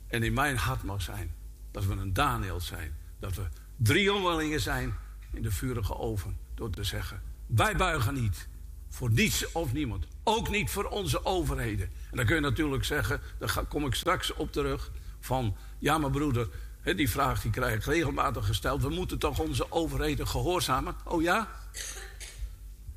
en 0.07 0.23
in 0.23 0.33
mijn 0.33 0.57
hart 0.57 0.83
mag 0.83 1.03
zijn. 1.03 1.35
Dat 1.71 1.85
we 1.85 1.93
een 1.93 2.13
Daniel 2.13 2.61
zijn. 2.61 3.03
Dat 3.25 3.35
we 3.35 3.49
drie 3.77 4.03
jongelingen 4.03 4.61
zijn 4.61 4.95
in 5.33 5.43
de 5.43 5.51
vurige 5.51 5.97
oven. 5.97 6.37
Door 6.55 6.71
te 6.71 6.85
zeggen, 6.85 7.23
wij 7.47 7.77
buigen 7.77 8.15
niet. 8.15 8.49
Voor 8.89 9.11
niets 9.11 9.53
of 9.53 9.73
niemand. 9.73 10.07
Ook 10.23 10.51
niet 10.51 10.71
voor 10.71 10.85
onze 10.85 11.25
overheden. 11.25 11.91
En 12.11 12.17
dan 12.17 12.27
kun 12.27 12.35
je 12.35 12.41
natuurlijk 12.41 12.85
zeggen, 12.85 13.21
daar 13.39 13.65
kom 13.69 13.87
ik 13.87 13.95
straks 13.95 14.33
op 14.35 14.53
terug. 14.53 14.91
Van, 15.21 15.57
ja 15.79 15.99
maar 15.99 16.11
broeder, 16.11 16.49
die 16.83 17.11
vraag 17.11 17.41
die 17.41 17.51
krijg 17.51 17.75
ik 17.75 17.85
regelmatig 17.85 18.47
gesteld. 18.47 18.83
We 18.83 18.89
moeten 18.89 19.19
toch 19.19 19.39
onze 19.39 19.73
overheden 19.73 20.29
gehoorzamen? 20.29 20.97
Oh 21.05 21.23
ja? 21.23 21.49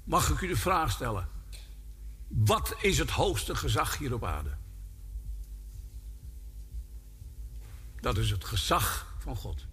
Mag 0.03 0.29
ik 0.29 0.41
u 0.41 0.47
de 0.47 0.57
vraag 0.57 0.91
stellen? 0.91 1.29
Wat 2.27 2.75
is 2.81 2.97
het 2.97 3.09
hoogste 3.09 3.55
gezag 3.55 3.97
hier 3.97 4.13
op 4.13 4.25
aarde? 4.25 4.55
Dat 8.01 8.17
is 8.17 8.31
het 8.31 8.45
gezag 8.45 9.15
van 9.19 9.35
God. 9.35 9.66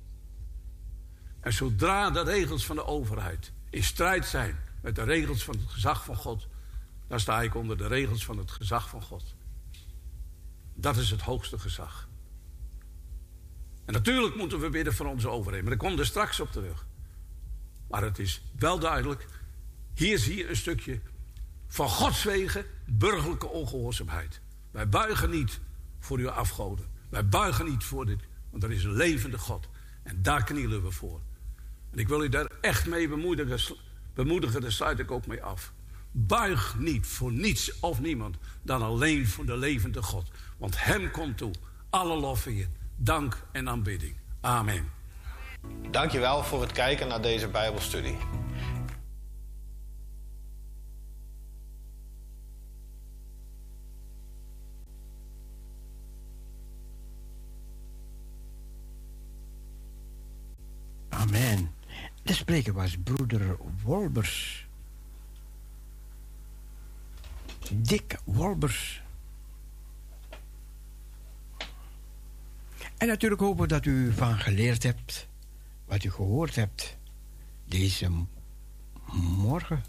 En 1.44 1.52
zodra 1.52 2.10
de 2.10 2.23
regels 2.23 2.66
van 2.66 2.76
de 2.76 2.84
overheid 2.84 3.52
in 3.70 3.82
strijd 3.82 4.26
zijn 4.26 4.58
met 4.82 4.94
de 4.94 5.02
regels 5.02 5.44
van 5.44 5.56
het 5.56 5.70
gezag 5.70 6.05
van 6.05 6.16
God, 6.16 6.47
dan 7.08 7.20
sta 7.20 7.42
ik 7.42 7.55
onder 7.55 7.76
de 7.76 7.86
regels 7.86 8.24
van 8.24 8.39
het 8.39 8.50
gezag 8.50 8.89
van 8.89 9.02
God. 9.02 9.34
Dat 10.74 10.97
is 10.97 11.10
het 11.10 11.20
hoogste 11.20 11.58
gezag. 11.58 12.08
En 13.84 13.92
natuurlijk 13.92 14.36
moeten 14.36 14.60
we 14.60 14.68
bidden 14.68 14.94
voor 14.94 15.06
onze 15.06 15.28
overheid, 15.28 15.62
maar 15.62 15.73
ik 15.73 15.78
kom 15.78 15.98
er 15.98 16.06
straks 16.06 16.40
op 16.40 16.52
terug. 16.52 16.86
Maar 17.89 18.02
het 18.02 18.18
is 18.18 18.42
wel 18.58 18.78
duidelijk, 18.78 19.26
hier 19.94 20.18
zie 20.18 20.36
je 20.36 20.48
een 20.48 20.56
stukje 20.56 21.00
van 21.66 21.89
Gods 21.89 22.23
wegen 22.23 22.64
burgerlijke 22.86 23.48
ongehoorzaamheid. 23.48 24.40
Wij 24.70 24.89
buigen 24.89 25.31
niet 25.31 25.60
voor 25.98 26.18
uw 26.18 26.31
afgoden. 26.31 26.86
Wij 27.08 27.28
buigen 27.28 27.64
niet 27.64 27.84
voor 27.84 28.06
dit, 28.06 28.20
want 28.50 28.62
er 28.62 28.73
is 28.73 28.84
een 28.84 28.97
levende 28.97 29.39
God. 29.39 29.68
En 30.02 30.23
daar 30.23 30.44
knielen 30.44 30.82
we 30.82 30.90
voor. 30.90 31.20
En 31.94 32.00
ik 32.00 32.08
wil 32.08 32.24
u 32.24 32.28
daar 32.28 32.50
echt 32.60 32.86
mee 32.86 33.08
bemoedigen, 33.08 33.76
bemoedigen 34.14 34.60
daar 34.60 34.73
sluit 34.73 34.98
ik 34.98 35.10
ook 35.10 35.26
mee 35.26 35.42
af. 35.42 35.73
Buig 36.10 36.78
niet 36.78 37.06
voor 37.06 37.32
niets 37.32 37.81
of 37.81 38.00
niemand 38.00 38.36
dan 38.62 38.82
alleen 38.82 39.26
voor 39.26 39.47
de 39.47 39.56
levende 39.56 40.02
God. 40.02 40.28
Want 40.58 40.84
Hem 40.84 41.10
komt 41.10 41.39
toe 41.39 41.52
alle 41.90 42.16
lof 42.16 42.47
eer, 42.47 42.68
dank 42.97 43.47
en 43.52 43.68
aanbidding. 43.68 44.16
Amen. 44.40 44.90
Dankjewel 45.90 46.44
voor 46.44 46.60
het 46.60 46.73
kijken 46.73 47.08
naar 47.08 47.23
deze 47.23 47.48
Bijbelstudie. 47.48 48.16
Amen. 61.08 61.74
De 62.25 62.35
spreker 62.35 62.73
was 62.73 62.97
broeder 63.05 63.57
Wolbers. 63.83 64.67
Dick 67.73 68.19
Wolbers. 68.25 69.03
En 72.97 73.07
natuurlijk 73.07 73.41
hopen 73.41 73.62
we 73.62 73.69
dat 73.69 73.85
u 73.85 74.12
van 74.12 74.39
geleerd 74.39 74.83
hebt. 74.83 75.28
Wat 75.85 76.05
u 76.05 76.11
gehoord 76.11 76.55
hebt. 76.55 76.97
Deze 77.65 78.11
morgen. 79.36 79.85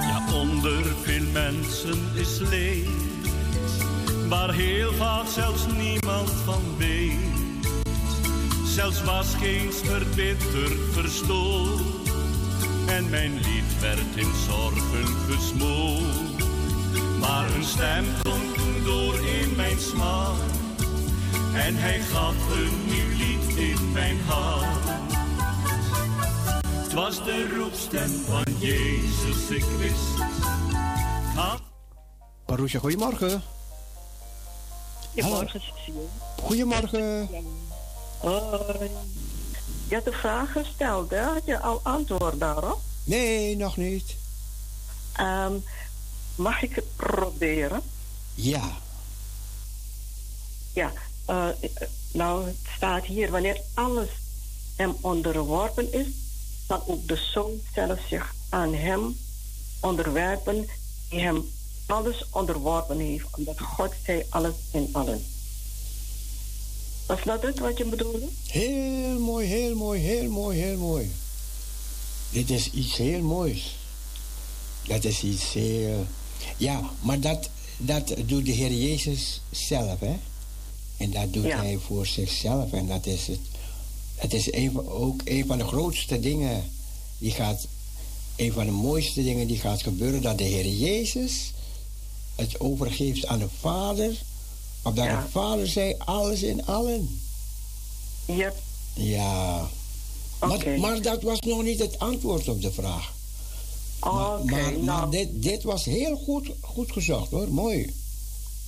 Ja, 0.00 0.32
onder 0.34 0.84
veel 0.84 1.30
mensen 1.32 1.98
is 2.14 2.38
leed, 2.38 2.88
waar 4.32 4.52
heel 4.52 4.92
vaak 4.92 5.26
zelfs 5.26 5.66
niemand 5.66 6.30
van 6.30 6.62
weet. 6.78 7.66
Zelfs 8.64 9.04
was 9.04 9.34
geen 9.34 9.72
verbitterd 9.72 10.78
verstoord, 10.92 11.82
en 12.86 13.10
mijn 13.10 13.34
lied 13.34 13.80
werd 13.80 14.16
in 14.16 14.32
zorgen 14.48 15.06
gesmoord. 15.30 16.44
Maar 17.20 17.54
een 17.54 17.64
stem 17.64 18.04
klonk 18.22 18.84
door 18.84 19.14
in 19.14 19.56
mijn 19.56 19.78
smaak, 19.78 20.40
En 21.54 21.76
hij 21.76 22.00
gaf 22.00 22.34
een 22.50 22.84
nieuw 22.86 23.16
lied 23.16 23.56
in 23.56 23.92
mijn 23.92 24.20
hand. 24.26 24.88
Het 26.76 26.92
was 26.92 27.24
de 27.24 27.54
roepstem 27.56 28.10
van 28.10 28.44
Jezus, 28.58 29.50
ik 29.50 29.64
wist. 29.78 30.30
Marusha, 32.46 32.78
goedemorgen. 32.78 33.42
Goedemorgen, 35.12 35.60
Cecile. 35.60 36.04
Goedemorgen. 36.42 37.28
Hoi. 38.18 38.90
Je 39.88 39.94
had 39.94 40.06
een 40.06 40.12
vraag 40.12 40.52
gesteld, 40.52 41.10
hè? 41.10 41.20
Had 41.20 41.42
je 41.44 41.60
al 41.60 41.80
antwoord 41.82 42.40
daarop? 42.40 42.80
Nee, 43.04 43.56
nog 43.56 43.76
niet. 43.76 44.16
Ehm, 45.12 45.52
mag 46.34 46.62
ik 46.62 46.74
het 46.74 46.96
proberen? 46.96 47.82
Ja. 48.34 48.76
Ja, 50.72 50.92
eh, 51.24 51.48
eh, 51.48 51.88
nou, 52.12 52.46
het 52.46 52.56
staat 52.76 53.04
hier, 53.04 53.30
wanneer 53.30 53.60
alles 53.74 54.08
hem 54.76 54.96
onderworpen 55.00 55.92
is, 55.92 56.06
zal 56.66 56.84
ook 56.86 57.08
de 57.08 57.16
zoon 57.16 57.60
zelf 57.74 57.98
zich 58.08 58.34
aan 58.48 58.74
hem 58.74 59.16
onderwerpen, 59.80 60.68
die 61.08 61.20
hem 61.20 61.50
alles 61.92 62.24
onderworpen 62.30 62.98
heeft, 62.98 63.26
omdat 63.36 63.60
God 63.60 63.92
zij 64.04 64.26
alles 64.28 64.54
in 64.70 64.88
allen. 64.92 65.24
Was 67.06 67.22
dat 67.24 67.42
het 67.42 67.58
wat 67.58 67.78
je 67.78 67.84
bedoelde? 67.84 68.28
Heel 68.46 69.18
mooi, 69.18 69.46
heel 69.46 69.76
mooi, 69.76 70.00
heel 70.00 70.30
mooi, 70.30 70.58
heel 70.58 70.78
mooi. 70.78 71.10
Dit 72.30 72.50
is 72.50 72.70
iets 72.70 72.96
heel 72.96 73.20
moois. 73.20 73.76
Dat 74.86 75.04
is 75.04 75.22
iets 75.22 75.52
heel... 75.52 76.06
Ja, 76.56 76.90
maar 77.00 77.20
dat, 77.20 77.48
dat 77.76 78.14
doet 78.26 78.46
de 78.46 78.52
Heer 78.52 78.72
Jezus 78.72 79.40
zelf, 79.50 80.00
hè? 80.00 80.16
En 80.96 81.10
dat 81.10 81.32
doet 81.32 81.52
hij 81.52 81.78
voor 81.86 82.06
zichzelf. 82.06 82.72
En 82.72 82.86
dat 82.86 83.06
is, 83.06 83.26
het, 83.26 83.40
dat 84.20 84.32
is 84.32 84.52
een, 84.52 84.72
van- 84.72 84.88
ook 84.88 85.20
een 85.24 85.46
van 85.46 85.58
de 85.58 85.64
grootste 85.64 86.20
dingen 86.20 86.70
die 87.18 87.30
gaat... 87.30 87.66
Een 88.36 88.52
van 88.52 88.66
de 88.66 88.72
mooiste 88.72 89.22
dingen 89.22 89.46
die 89.46 89.58
gaat 89.58 89.82
gebeuren... 89.82 90.22
dat 90.22 90.38
de 90.38 90.44
Heer 90.44 90.68
Jezus 90.68 91.52
het 92.42 92.60
overgeeft 92.60 93.26
aan 93.26 93.38
de 93.38 93.48
Vader... 93.60 94.22
opdat 94.82 95.06
de 95.06 95.28
Vader 95.30 95.68
zei 95.68 95.94
alles 95.98 96.42
in 96.42 96.66
allen. 96.66 97.20
Ja. 98.26 98.52
Ja. 98.94 99.68
Maar, 100.40 100.78
maar 100.78 101.02
dat 101.02 101.22
was 101.22 101.40
nog 101.40 101.62
niet 101.62 101.78
het 101.78 101.98
antwoord 101.98 102.48
op 102.48 102.62
de 102.62 102.72
vraag. 102.72 103.12
maar 104.00 104.38
Oké, 104.38 104.44
maar, 104.44 104.62
maar 104.62 104.78
nou. 104.78 105.10
dit, 105.10 105.42
dit 105.42 105.62
was 105.62 105.84
heel 105.84 106.16
goed, 106.16 106.50
goed 106.60 106.92
gezocht 106.92 107.30
hoor. 107.30 107.52
Mooi. 107.52 107.94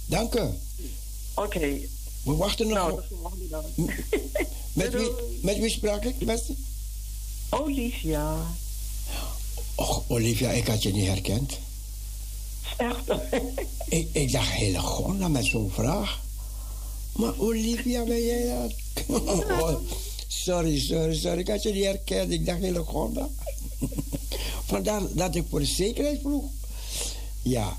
Dank 0.07 0.35
u. 0.35 0.49
Oké. 1.35 1.79
We 2.23 2.35
wachten 2.37 2.69
nog. 2.69 2.77
Nou, 2.77 3.01
dat 3.51 3.65
met, 4.73 4.93
wie, 4.93 5.11
met 5.43 5.59
wie 5.59 5.71
sprak 5.71 6.05
ik? 6.05 6.25
Met... 6.25 6.45
Olivia. 7.49 8.37
Och, 9.75 10.03
Olivia, 10.07 10.51
ik 10.51 10.67
had 10.67 10.83
je 10.83 10.93
niet 10.93 11.07
herkend. 11.07 11.59
Echt? 12.77 13.11
ik, 13.89 14.09
ik 14.13 14.33
dacht, 14.33 14.49
hele 14.49 14.79
Gonda 14.79 15.29
met 15.29 15.45
zo'n 15.45 15.71
vraag. 15.71 16.23
Maar 17.13 17.33
Olivia, 17.39 18.05
ben 18.05 18.23
jij 18.23 18.47
dat? 18.47 18.73
Oh, 19.07 19.75
sorry, 20.29 20.81
sorry, 20.81 21.15
sorry. 21.15 21.39
Ik 21.39 21.49
had 21.49 21.63
je 21.63 21.73
niet 21.73 21.85
herkend. 21.85 22.33
Ik 22.33 22.47
dacht, 22.47 22.61
hele 22.61 22.85
Gonda. 22.85 23.29
Vandaar 24.67 25.03
dat 25.13 25.35
ik 25.35 25.45
voor 25.51 25.61
de 25.61 25.67
zekerheid 25.67 26.21
vroeg. 26.21 26.45
Ja. 27.43 27.77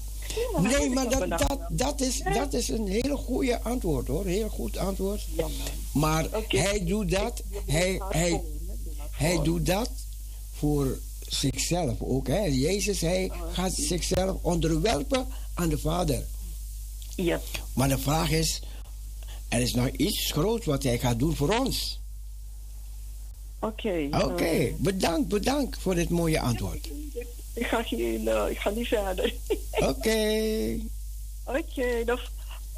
Nee, 0.62 0.90
maar 0.90 1.10
dat, 1.10 1.30
dat, 1.30 1.60
dat, 1.70 2.02
is, 2.02 2.22
dat 2.34 2.54
is 2.54 2.68
een 2.68 2.88
hele 2.88 3.16
goede 3.16 3.62
antwoord 3.62 4.08
hoor. 4.08 4.26
Heel 4.26 4.50
goed 4.50 4.78
antwoord. 4.78 5.28
Maar 5.92 6.28
hij 6.48 6.86
doet 6.86 7.12
dat. 7.12 7.42
Hij, 7.66 8.02
hij, 8.10 8.42
hij 9.12 9.40
doet 9.44 9.66
dat 9.66 9.90
voor 10.54 11.00
zichzelf 11.30 12.02
ook. 12.02 12.28
Hè. 12.28 12.40
Jezus, 12.44 13.02
hij 13.02 13.32
gaat 13.52 13.74
zichzelf 13.74 14.38
onderwerpen 14.42 15.28
aan 15.54 15.70
de 15.70 15.78
Vader. 15.78 16.24
Ja. 17.16 17.42
Maar 17.74 17.88
de 17.90 17.98
vraag 17.98 18.32
is, 18.32 18.62
er 19.50 19.62
is 19.62 19.74
nog 19.74 19.88
iets 19.88 20.32
groots 20.32 20.66
wat 20.66 20.84
hij 20.84 21.00
gaat 21.00 21.20
doen 21.20 21.36
voor 21.36 21.58
ons. 21.60 22.00
Oké. 23.60 24.08
Oké, 24.12 24.72
bedankt, 24.78 25.28
bedankt 25.28 25.78
voor 25.82 25.96
dit 25.96 26.10
mooie 26.10 26.40
antwoord. 26.40 26.90
ik, 27.54 27.66
ga 27.68 27.84
geen, 27.84 28.28
eh, 28.28 28.50
ik 28.50 28.58
ga 28.60 28.70
niet 28.70 28.88
verder. 28.88 29.34
Oké. 29.72 30.78
Oké, 31.46 32.04
dan. 32.06 32.20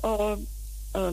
eh, 0.02 0.32
eh, 0.92 1.08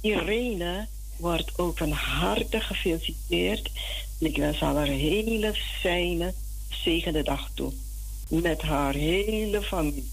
Irene 0.00 0.86
wordt 1.16 1.58
ook 1.58 1.78
van 1.78 1.90
harte 1.90 2.60
gefeliciteerd. 2.60 3.70
Ik 4.18 4.36
wens 4.36 4.58
haar 4.60 4.88
een 4.88 4.98
hele 4.98 5.54
fijne, 5.80 6.34
zegende 6.82 7.22
dag 7.22 7.50
toe. 7.54 7.72
Met 8.28 8.62
haar 8.62 8.94
hele 8.94 9.62
familie. 9.62 10.10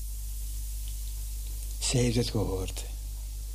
Ze 1.79 1.97
heeft 1.97 2.15
het 2.15 2.29
gehoord. 2.29 2.83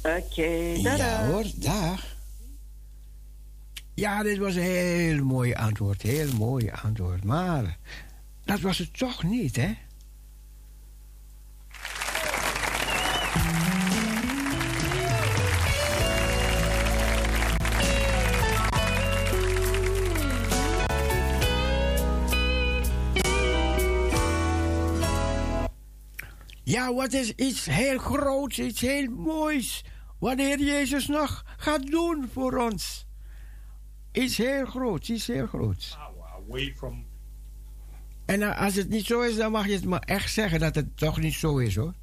Oké, 0.02 0.46
Ja 0.74 1.26
hoor, 1.26 1.44
dag. 1.56 2.16
Ja, 3.94 4.22
dit 4.22 4.38
was 4.38 4.54
een 4.54 4.62
heel 4.62 5.24
mooi 5.24 5.54
antwoord. 5.54 6.02
Heel 6.02 6.32
mooi 6.32 6.70
antwoord. 6.82 7.24
Maar 7.24 7.78
dat 8.44 8.60
was 8.60 8.78
het 8.78 8.98
toch 8.98 9.22
niet, 9.22 9.56
hè? 9.56 9.74
Ja, 26.68 26.94
wat 26.94 27.12
is 27.12 27.32
iets 27.32 27.66
heel 27.66 27.98
groots, 27.98 28.58
iets 28.58 28.80
heel 28.80 29.10
moois. 29.10 29.84
Wat 30.18 30.36
de 30.36 30.42
Heer 30.42 30.60
Jezus 30.60 31.06
nog 31.06 31.44
gaat 31.56 31.86
doen 31.86 32.28
voor 32.32 32.58
ons. 32.58 33.06
Iets 34.12 34.36
heel 34.36 34.64
groots, 34.66 35.10
iets 35.10 35.26
heel 35.26 35.46
groots. 35.46 35.98
Away 36.48 36.74
from 36.76 37.06
En 38.24 38.42
eh, 38.42 38.60
als 38.60 38.74
het 38.74 38.88
niet 38.88 39.06
zo 39.06 39.20
is, 39.20 39.36
dan 39.36 39.52
mag 39.52 39.66
je 39.66 39.72
het 39.72 39.84
maar 39.84 40.00
echt 40.00 40.32
zeggen 40.32 40.60
dat 40.60 40.74
het 40.74 40.96
toch 40.96 41.20
niet 41.20 41.34
zo 41.34 41.58
is 41.58 41.76
hoor. 41.76 41.94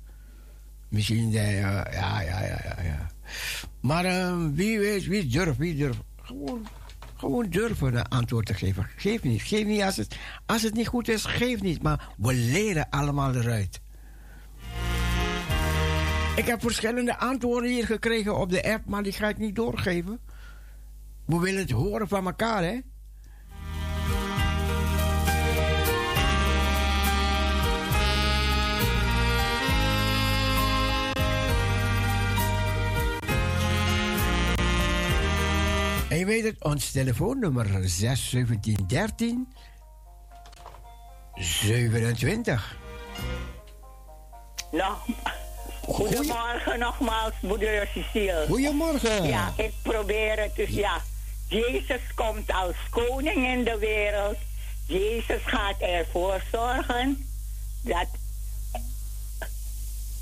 Misschien, 0.90 1.34
eh, 1.34 1.60
ja, 1.60 1.92
ja, 1.92 2.22
ja, 2.22 2.42
ja, 2.42 2.82
ja. 2.84 3.12
Maar 3.80 4.06
eh, 4.06 4.46
wie 4.54 4.80
weet, 4.80 5.06
wie 5.06 5.28
durft, 5.28 5.58
wie 5.58 5.76
durft. 5.76 6.00
Gewoon, 6.22 6.68
gewoon 7.16 7.50
durven 7.50 7.96
een 7.96 8.08
antwoord 8.08 8.46
te 8.46 8.54
geven. 8.54 8.88
Geef 8.96 9.24
niet, 9.24 9.42
geef 9.42 9.66
niet. 9.66 9.82
Als 9.82 9.96
het, 9.96 10.18
als 10.46 10.62
het 10.62 10.74
niet 10.74 10.88
goed 10.88 11.08
is, 11.08 11.26
geef 11.26 11.62
niet. 11.62 11.82
Maar 11.82 12.14
we 12.18 12.34
leren 12.34 12.90
allemaal 12.90 13.36
eruit. 13.36 13.82
Ik 16.36 16.46
heb 16.46 16.62
verschillende 16.62 17.18
antwoorden 17.18 17.70
hier 17.70 17.86
gekregen 17.86 18.38
op 18.38 18.50
de 18.50 18.64
app, 18.72 18.86
maar 18.86 19.04
die 19.04 19.12
ga 19.12 19.28
ik 19.28 19.38
niet 19.38 19.56
doorgeven. 19.56 20.20
We 21.26 21.40
willen 21.40 21.62
het 21.62 21.72
horen 21.72 22.08
van 22.08 22.26
elkaar, 22.26 22.64
hè? 22.64 22.80
En 36.10 36.20
je 36.20 36.26
weet 36.26 36.44
het, 36.44 36.64
ons 36.64 36.92
telefoonnummer 36.92 37.90
6 37.90 38.30
17 38.30 38.84
13 38.88 39.54
27. 41.36 42.78
Nou, 44.72 44.98
goedemorgen 45.88 46.80
nogmaals, 46.80 47.34
moeder 47.42 47.90
Cecile. 47.94 48.46
Goedemorgen. 48.48 49.28
Ja, 49.28 49.54
ik 49.58 49.74
probeer 49.82 50.40
het 50.40 50.56
dus, 50.56 50.70
ja. 50.70 51.02
Jezus 51.48 52.02
komt 52.16 52.52
als 52.52 52.76
koning 52.90 53.48
in 53.48 53.64
de 53.64 53.78
wereld. 53.78 54.38
Jezus 54.88 55.42
gaat 55.46 55.80
ervoor 55.80 56.42
zorgen 56.52 57.28
dat... 57.82 58.08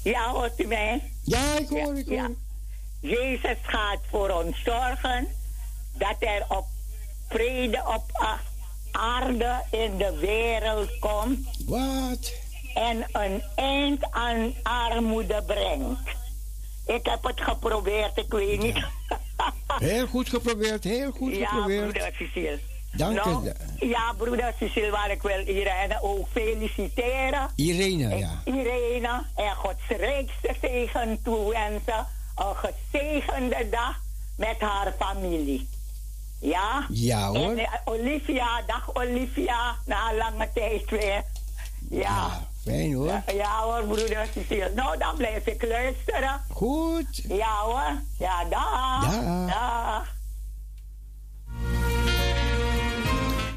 Ja, 0.04 0.30
hoort 0.30 0.60
u 0.60 0.66
mij? 0.66 1.12
Ja, 1.24 1.58
ik 1.58 1.70
hoor, 1.70 1.98
ik 1.98 2.08
hoor. 2.08 2.16
Ja. 2.16 2.30
Jezus 3.00 3.58
gaat 3.62 4.00
voor 4.10 4.30
ons 4.30 4.64
zorgen 4.64 5.28
dat 5.94 6.16
er 6.20 6.46
op 6.48 6.66
vrede 7.30 7.84
op 7.88 8.38
aarde 8.92 9.64
in 9.72 9.98
de 9.98 10.18
wereld 10.20 11.00
komt. 11.00 11.48
Wat? 11.66 12.34
En 12.74 13.06
een 13.12 13.44
eind 13.56 14.12
aan 14.12 14.54
armoede 14.64 15.44
brengt. 15.46 16.10
Ik 16.86 17.06
heb 17.06 17.24
het 17.24 17.42
geprobeerd, 17.42 18.18
ik 18.18 18.32
weet 18.32 18.62
niet. 18.62 18.84
Heel 19.78 20.08
goed 20.08 20.30
geprobeerd, 20.30 20.84
heel 20.84 21.12
goed 21.12 21.36
ja, 21.36 21.48
geprobeerd. 21.48 21.82
broeder 21.82 22.14
Cecile. 22.18 22.60
Dank 22.92 23.16
Nou, 23.26 23.52
u. 23.80 23.88
ja, 23.88 24.14
broeder 24.18 24.54
Cecile, 24.60 24.90
waar 24.90 25.12
ik 25.12 25.22
wil 25.22 25.40
Irene 25.48 25.98
ook 26.02 26.28
feliciteren. 26.32 27.50
Irene, 27.56 28.18
ja. 28.18 28.42
Irene 28.46 29.26
en 29.36 29.56
Gods 29.56 29.88
rijkste 29.88 30.56
zegen 30.62 31.20
toewensen. 31.24 32.08
Een 32.36 32.56
gezegende 32.56 33.70
dag 33.70 34.00
met 34.38 34.60
haar 34.60 34.94
familie. 35.00 35.70
Ja? 36.40 36.86
Ja, 36.90 37.28
hoor. 37.28 37.52
En, 37.52 37.58
eh, 37.58 37.72
Olivia, 37.86 38.62
dag 38.68 38.90
Olivia, 38.96 39.76
na 39.86 40.14
lange 40.14 40.50
tijd 40.54 40.90
weer. 40.90 41.24
Ja. 41.90 42.48
Fijn 42.64 42.94
hoor. 42.94 43.08
Ja, 43.08 43.24
ja 43.34 43.62
hoor, 43.62 43.84
broeder 43.84 44.28
Cecile. 44.34 44.72
Nou, 44.76 44.98
dan 44.98 45.16
blijf 45.18 45.46
ik 45.46 45.64
luisteren. 45.68 46.42
Goed. 46.50 47.24
Ja 47.28 47.56
hoor. 47.56 48.02
Ja, 48.20 48.44
dag. 48.46 49.12
Dag. 49.12 49.50
Dag. 49.50 50.20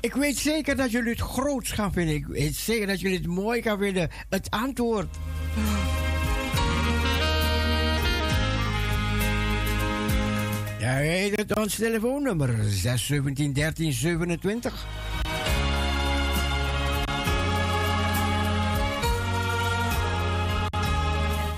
Ik 0.00 0.14
weet 0.14 0.36
zeker 0.36 0.76
dat 0.76 0.90
jullie 0.90 1.10
het 1.10 1.20
groots 1.20 1.72
gaan 1.72 1.92
vinden. 1.92 2.14
Ik 2.14 2.26
weet 2.26 2.54
zeker 2.54 2.86
dat 2.86 3.00
jullie 3.00 3.16
het 3.16 3.26
mooi 3.26 3.62
gaan 3.62 3.78
vinden. 3.78 4.10
Het 4.28 4.50
antwoord. 4.50 5.16
Ja, 10.78 10.90
het, 10.90 11.56
ons 11.56 11.74
telefoonnummer 11.74 12.54
6 12.68 13.06
17 13.06 13.52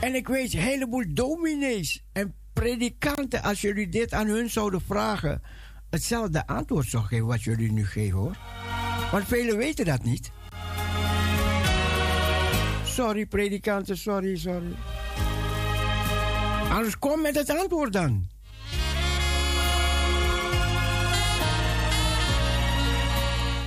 En 0.06 0.14
ik 0.14 0.28
weet 0.28 0.52
een 0.52 0.60
heleboel 0.60 1.04
dominees 1.08 2.04
en 2.12 2.34
predikanten, 2.52 3.42
als 3.42 3.60
jullie 3.60 3.88
dit 3.88 4.12
aan 4.12 4.26
hun 4.26 4.50
zouden 4.50 4.80
vragen, 4.80 5.42
hetzelfde 5.90 6.46
antwoord 6.46 6.86
zou 6.86 7.04
geven 7.04 7.26
wat 7.26 7.42
jullie 7.42 7.72
nu 7.72 7.86
geven 7.86 8.18
hoor. 8.18 8.36
Want 9.10 9.26
velen 9.26 9.56
weten 9.56 9.84
dat 9.84 10.02
niet. 10.02 10.30
Sorry 12.84 13.26
predikanten, 13.26 13.96
sorry, 13.96 14.36
sorry. 14.36 14.76
Anders 16.70 16.98
kom 16.98 17.20
met 17.20 17.34
het 17.34 17.50
antwoord 17.50 17.92
dan. 17.92 18.28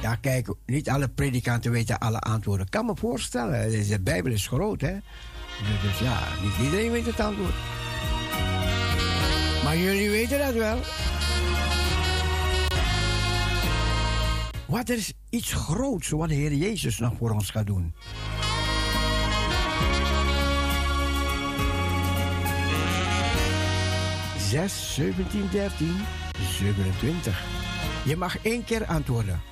Ja, 0.02 0.16
kijk, 0.16 0.54
niet 0.66 0.90
alle 0.90 1.10
predikanten 1.10 1.72
weten 1.72 2.00
alle 2.00 2.20
antwoorden. 2.20 2.66
Ik 2.66 2.72
kan 2.72 2.86
me 2.86 2.96
voorstellen, 2.96 3.88
de 3.88 4.00
Bijbel 4.02 4.32
is 4.32 4.48
groot, 4.48 4.82
hè? 4.82 4.98
Dus, 5.60 5.82
dus 5.82 6.00
ja, 6.00 6.20
niet 6.42 6.66
iedereen 6.66 6.92
weet 6.92 7.06
het 7.06 7.20
antwoord. 7.20 7.54
Maar 9.64 9.78
jullie 9.78 10.10
weten 10.10 10.40
dat 10.40 10.54
wel. 10.54 10.80
Wat 14.68 14.90
is 14.90 15.14
iets 15.30 15.54
groots 15.54 16.10
wat 16.10 16.30
de 16.30 16.36
Heer 16.36 16.54
Jezus 16.54 16.98
nog 16.98 17.14
voor 17.18 17.32
ons 17.32 17.50
gaat 17.50 17.68
doen? 17.68 17.94
Zes, 24.50 24.94
17, 24.94 25.48
13, 25.52 25.96
27. 26.60 27.44
Je 28.06 28.16
mag 28.18 28.38
één 28.42 28.64
keer 28.64 28.86
antwoorden. 28.86 29.49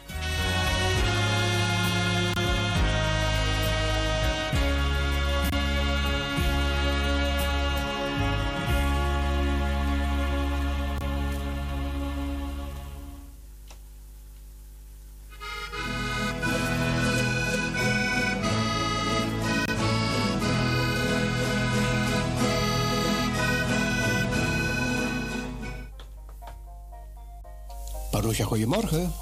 Goedemorgen. 28.45 29.13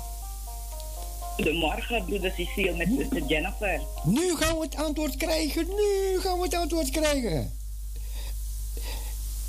Goedemorgen, 1.36 2.06
broeder 2.06 2.34
Cecile 2.38 2.76
met 2.76 2.88
zuster 2.98 3.26
Jennifer. 3.26 3.82
Nu 4.04 4.36
gaan 4.36 4.58
we 4.58 4.62
het 4.64 4.76
antwoord 4.76 5.16
krijgen. 5.16 5.68
Nu 5.68 6.20
gaan 6.20 6.38
we 6.38 6.44
het 6.44 6.56
antwoord 6.56 6.90
krijgen. 6.90 7.54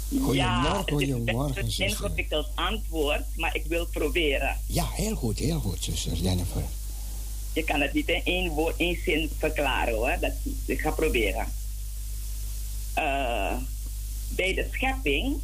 Goedemorgen, 0.08 0.36
ja, 0.36 0.78
het 0.78 0.88
is 0.88 0.92
goedemorgen, 0.94 1.64
een 1.64 1.72
ingewikkeld 1.76 2.48
antwoord, 2.54 3.24
maar 3.36 3.54
ik 3.54 3.64
wil 3.66 3.86
proberen. 3.86 4.56
Ja, 4.66 4.88
heel 4.92 5.14
goed, 5.14 5.38
heel 5.38 5.60
goed, 5.60 5.84
zuster 5.84 6.12
Jennifer. 6.12 6.62
Je 7.52 7.64
kan 7.64 7.80
het 7.80 7.92
niet 7.92 8.08
in 8.08 8.20
één 8.24 8.50
woord, 8.50 8.76
één 8.76 8.98
zin 9.04 9.30
verklaren 9.38 9.94
hoor. 9.94 10.16
Dat, 10.20 10.32
ik 10.64 10.80
ga 10.80 10.90
proberen. 10.90 11.46
Eh, 12.94 13.56
bij 14.28 14.54
de 14.54 14.68
schepping 14.72 15.36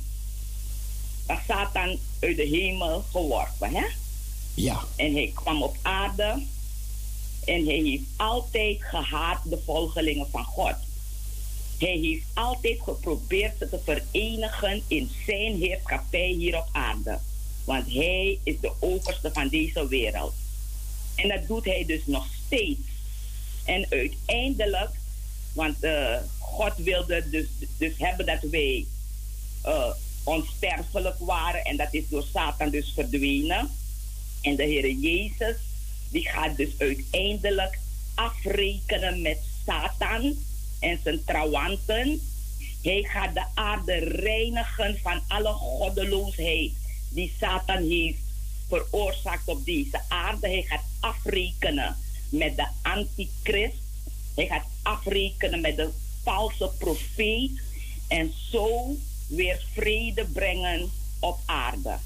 was 1.27 1.39
Satan 1.47 1.99
uit 2.21 2.37
de 2.37 2.47
hemel 2.47 3.05
geworpen, 3.11 3.75
hè? 3.75 3.85
Ja. 4.55 4.85
En 4.97 5.13
hij 5.13 5.31
kwam 5.35 5.63
op 5.63 5.77
aarde 5.83 6.43
en 7.45 7.65
hij 7.65 7.75
heeft 7.75 8.03
altijd 8.17 8.83
gehaat 8.83 9.41
de 9.45 9.59
volgelingen 9.65 10.27
van 10.31 10.45
God. 10.45 10.75
Hij 11.79 11.99
heeft 11.99 12.25
altijd 12.35 12.81
geprobeerd 12.81 13.59
ze 13.59 13.69
te 13.69 13.79
verenigen 13.85 14.83
in 14.87 15.11
zijn 15.27 15.57
heerschappij 15.57 16.29
hier 16.29 16.57
op 16.57 16.69
aarde. 16.73 17.19
Want 17.65 17.93
hij 17.93 18.39
is 18.43 18.61
de 18.61 18.73
overste 18.81 19.31
van 19.33 19.49
deze 19.49 19.89
wereld. 19.89 20.35
En 21.15 21.29
dat 21.29 21.47
doet 21.47 21.65
hij 21.65 21.85
dus 21.87 22.01
nog 22.07 22.27
steeds. 22.47 22.81
En 23.65 23.87
uiteindelijk, 23.91 24.91
want 25.53 25.83
eh, 25.83 26.17
God 26.39 26.73
wilde 26.77 27.29
dus, 27.31 27.47
dus 27.79 27.93
hebben 27.99 28.27
dat 28.27 28.41
wij 28.51 28.87
eh, 29.63 29.91
onsterfelijk 30.25 31.19
waren. 31.19 31.65
En 31.65 31.77
dat 31.77 31.95
is 31.95 32.09
door 32.09 32.25
Satan 32.33 32.71
dus 32.71 32.93
verdwenen. 32.95 33.71
En 34.43 34.57
de 34.57 34.63
Heer 34.63 34.91
Jezus, 34.91 35.57
die 36.11 36.29
gaat 36.29 36.57
dus 36.57 36.71
uiteindelijk 36.79 37.79
afrekenen 38.15 39.23
met 39.23 39.39
Satan 39.67 40.37
en 40.81 41.01
zijn 41.03 41.25
trouwanten. 41.25 42.21
Hij 42.83 43.03
gaat 43.03 43.35
de 43.35 43.45
aarde 43.55 43.95
reinigen 43.99 44.99
van 45.03 45.23
alle 45.29 45.53
goddeloosheid 45.53 46.73
die 47.09 47.33
Satan 47.41 47.89
heeft 47.89 48.21
veroorzaakt 48.69 49.49
op 49.49 49.65
deze 49.65 50.01
aarde. 50.09 50.49
Hij 50.49 50.63
gaat 50.63 50.85
afrekenen 51.01 51.97
met 52.29 52.57
de 52.57 52.67
antichrist. 52.83 53.77
Hij 54.35 54.47
gaat 54.47 54.67
afrekenen 54.83 55.61
met 55.61 55.77
de 55.77 55.91
valse 56.23 56.71
profeet. 56.79 57.51
En 58.09 58.33
zo 58.51 58.97
weer 59.27 59.65
vrede 59.73 60.25
brengen 60.25 60.91
op 61.19 61.39
aarde. 61.47 61.99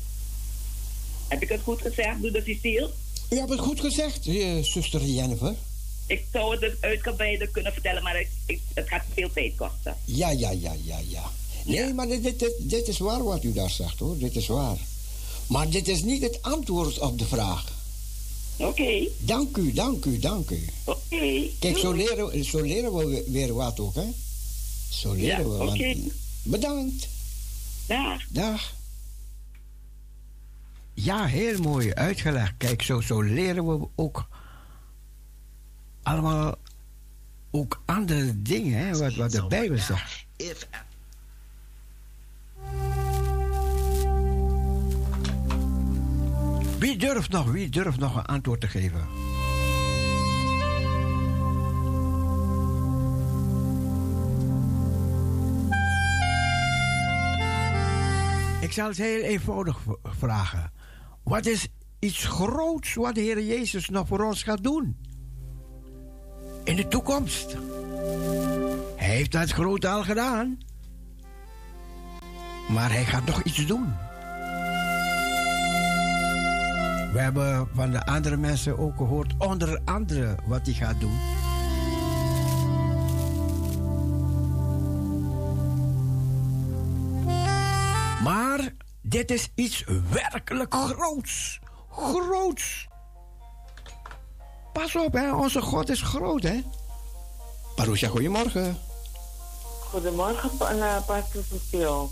Heb 1.29 1.43
ik 1.43 1.49
het 1.49 1.61
goed 1.63 1.81
gezegd, 1.81 2.21
broeder 2.21 2.43
Cecile? 2.47 2.91
U 3.31 3.37
hebt 3.37 3.51
het 3.51 3.61
goed 3.61 3.81
gezegd, 3.81 4.27
eh, 4.27 4.63
zuster 4.63 5.05
Jennifer. 5.05 5.55
Ik 6.07 6.25
zou 6.33 6.51
het 6.53 6.61
dus 6.61 6.73
uitgebreider 6.81 7.49
kunnen 7.49 7.73
vertellen, 7.73 8.03
maar 8.03 8.21
ik, 8.21 8.29
ik- 8.47 8.61
het 8.75 8.89
gaat 8.89 9.05
veel 9.15 9.31
tijd 9.33 9.53
kosten. 9.57 9.97
Ja, 10.05 10.31
ja, 10.31 10.51
ja, 10.51 10.77
ja, 10.85 10.99
ja. 11.09 11.31
Nee, 11.65 11.93
maar 11.95 12.07
dit, 12.09 12.23
dit, 12.39 12.53
dit, 12.59 12.89
is 12.89 12.99
waar 12.99 13.25
wat 13.25 13.45
u 13.45 13.53
daar 13.53 13.71
zegt, 13.71 13.99
hoor. 13.99 14.19
Dit 14.19 14.37
is 14.37 14.47
waar. 14.47 14.77
Maar 15.47 15.71
dit 15.71 15.89
is 15.89 16.03
niet 16.03 16.23
het 16.23 16.43
antwoord 16.43 16.99
op 16.99 17.19
de 17.19 17.25
vraag. 17.27 17.73
Oké. 18.57 19.09
Dank 19.19 19.57
u, 19.57 19.73
dank 19.73 20.05
u, 20.05 20.19
dank 20.19 20.51
u. 20.51 20.65
Oké. 20.85 21.43
Kijk, 21.59 21.77
zo 21.79 21.93
leren, 21.93 22.45
zo 22.45 22.61
leren 22.63 22.95
we 22.95 23.25
weer 23.29 23.55
wat 23.55 23.81
ook, 23.81 23.95
hè? 23.95 24.05
Zo 24.91 25.13
leren 25.13 25.39
Ja, 25.39 25.49
we. 25.59 25.65
oké. 25.71 25.95
Bedankt. 26.43 27.09
Dag. 27.87 28.23
Dag. 28.31 28.75
Ja, 30.99 31.25
heel 31.25 31.61
mooi 31.61 31.95
uitgelegd. 31.95 32.55
Kijk, 32.57 32.83
zo, 32.83 33.01
zo 33.01 33.21
leren 33.21 33.67
we 33.67 33.89
ook 33.95 34.29
allemaal 36.03 36.55
ook 37.51 37.83
andere 37.85 38.43
dingen, 38.43 38.79
hè, 38.79 38.99
wat, 38.99 39.15
wat 39.15 39.31
de 39.31 39.47
Bijbel 39.47 39.79
zegt. 39.79 40.27
Wie 46.79 46.97
durft 46.97 47.31
nog, 47.31 47.51
wie 47.51 47.69
durft 47.69 47.99
nog 47.99 48.17
een 48.17 48.25
antwoord 48.25 48.61
te 48.61 48.69
geven? 48.69 49.09
Ik 58.61 58.73
zal 58.73 58.89
het 58.89 58.97
heel 58.97 59.23
eenvoudig 59.23 59.79
vragen. 60.03 60.76
Wat 61.29 61.47
is 61.47 61.69
iets 61.99 62.25
groots 62.25 62.95
wat 62.95 63.15
de 63.15 63.21
Heer 63.21 63.43
Jezus 63.43 63.89
nog 63.89 64.07
voor 64.07 64.25
ons 64.25 64.43
gaat 64.43 64.63
doen? 64.63 64.97
In 66.65 66.77
de 66.77 66.89
toekomst. 66.89 67.57
Hij 68.97 69.09
heeft 69.09 69.33
dat 69.33 69.51
groot 69.51 69.85
al 69.85 70.03
gedaan. 70.03 70.59
Maar 72.69 72.93
hij 72.93 73.05
gaat 73.05 73.25
nog 73.27 73.43
iets 73.43 73.67
doen. 73.67 73.95
We 77.13 77.19
hebben 77.19 77.69
van 77.75 77.91
de 77.91 78.07
andere 78.07 78.37
mensen 78.37 78.79
ook 78.79 78.97
gehoord, 78.97 79.35
onder 79.39 79.81
andere, 79.85 80.37
wat 80.47 80.67
hij 80.67 80.75
gaat 80.75 81.01
doen. 81.01 81.19
Maar 88.23 88.73
Dit 89.09 89.31
is 89.31 89.49
iets 89.55 89.85
werkelijk 90.11 90.75
groots. 90.75 91.59
Groots. 91.91 92.87
Pas 94.73 94.97
op, 94.97 95.13
hè. 95.13 95.35
Onze 95.35 95.61
God 95.63 95.89
is 95.89 96.01
groot, 96.03 96.43
hè. 96.43 96.61
Parousia, 97.75 98.09
goedemorgen. 98.09 98.79
Goedemorgen, 99.81 100.51
uh, 100.61 100.97
Pastor 101.07 101.43
Cecile. 101.51 102.07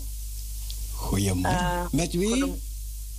Goedemorgen. 0.93 1.61
Uh, 1.61 1.85
Met 1.91 2.11
wie? 2.13 2.27
goedem- 2.27 2.59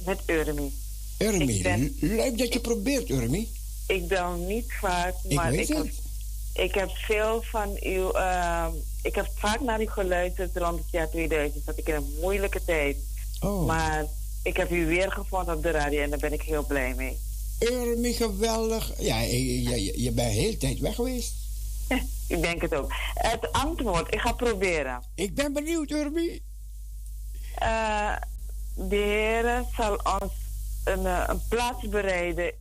Met 0.05 0.21
Urmi. 0.27 0.73
Urmi. 1.19 1.63
Ben- 1.63 1.97
Leuk 2.01 2.39
dat 2.39 2.53
je 2.53 2.61
probeert, 2.61 3.09
Urmi. 3.11 3.53
Ik 3.87 4.09
bel 4.09 4.33
niet 4.33 4.73
vaak, 4.81 5.15
Ik 5.23 5.35
maar 5.37 5.51
weet 5.51 5.71
ik, 5.71 5.77
het. 5.77 5.87
heb, 5.87 6.65
ik 6.65 6.75
heb 6.75 6.91
veel 6.91 7.43
van 7.43 7.77
uw... 7.81 8.11
eh, 8.13 8.67
ik 9.03 9.15
heb 9.15 9.29
vaak 9.35 9.61
naar 9.61 9.83
u 9.83 9.87
geluisterd 9.89 10.57
rond 10.57 10.79
het 10.79 10.91
jaar 10.91 11.11
2000. 11.11 11.65
Zat 11.65 11.79
ik 11.79 11.89
in 11.89 11.95
een 11.95 12.17
moeilijke 12.21 12.65
tijd. 12.65 12.97
Oh. 13.41 13.67
Maar 13.67 14.05
ik 14.43 14.57
heb 14.57 14.71
u 14.71 14.87
weer 14.87 15.13
gevonden 15.13 15.57
op 15.57 15.63
de 15.63 15.71
radio 15.71 16.03
en 16.03 16.11
daar 16.11 16.19
ben 16.19 16.33
ik 16.33 16.43
heel 16.43 16.65
blij 16.65 16.95
mee. 16.95 17.19
Urmi, 17.59 18.13
geweldig. 18.13 18.93
Ja, 18.99 19.21
je, 19.21 19.63
je, 19.63 20.03
je 20.03 20.13
bent 20.13 20.33
heel 20.33 20.57
tijd 20.57 20.79
weg 20.79 20.95
geweest. 20.95 21.35
Ik 22.29 22.43
denk 22.43 22.61
het 22.61 22.75
ook. 22.75 22.93
Het 23.15 23.53
antwoord, 23.53 24.15
ik 24.15 24.21
ga 24.21 24.33
proberen. 24.33 25.03
Ik 25.15 25.35
ben 25.35 25.53
benieuwd, 25.53 25.91
Urmi. 25.91 26.41
Eh, 27.55 28.17
de 28.75 28.97
Heer 28.97 29.65
zal 29.77 30.01
ons 30.21 30.33
een, 30.85 31.07
eh, 31.07 31.25
een 31.27 31.41
plaats 31.49 31.89
bereiden 31.89 32.53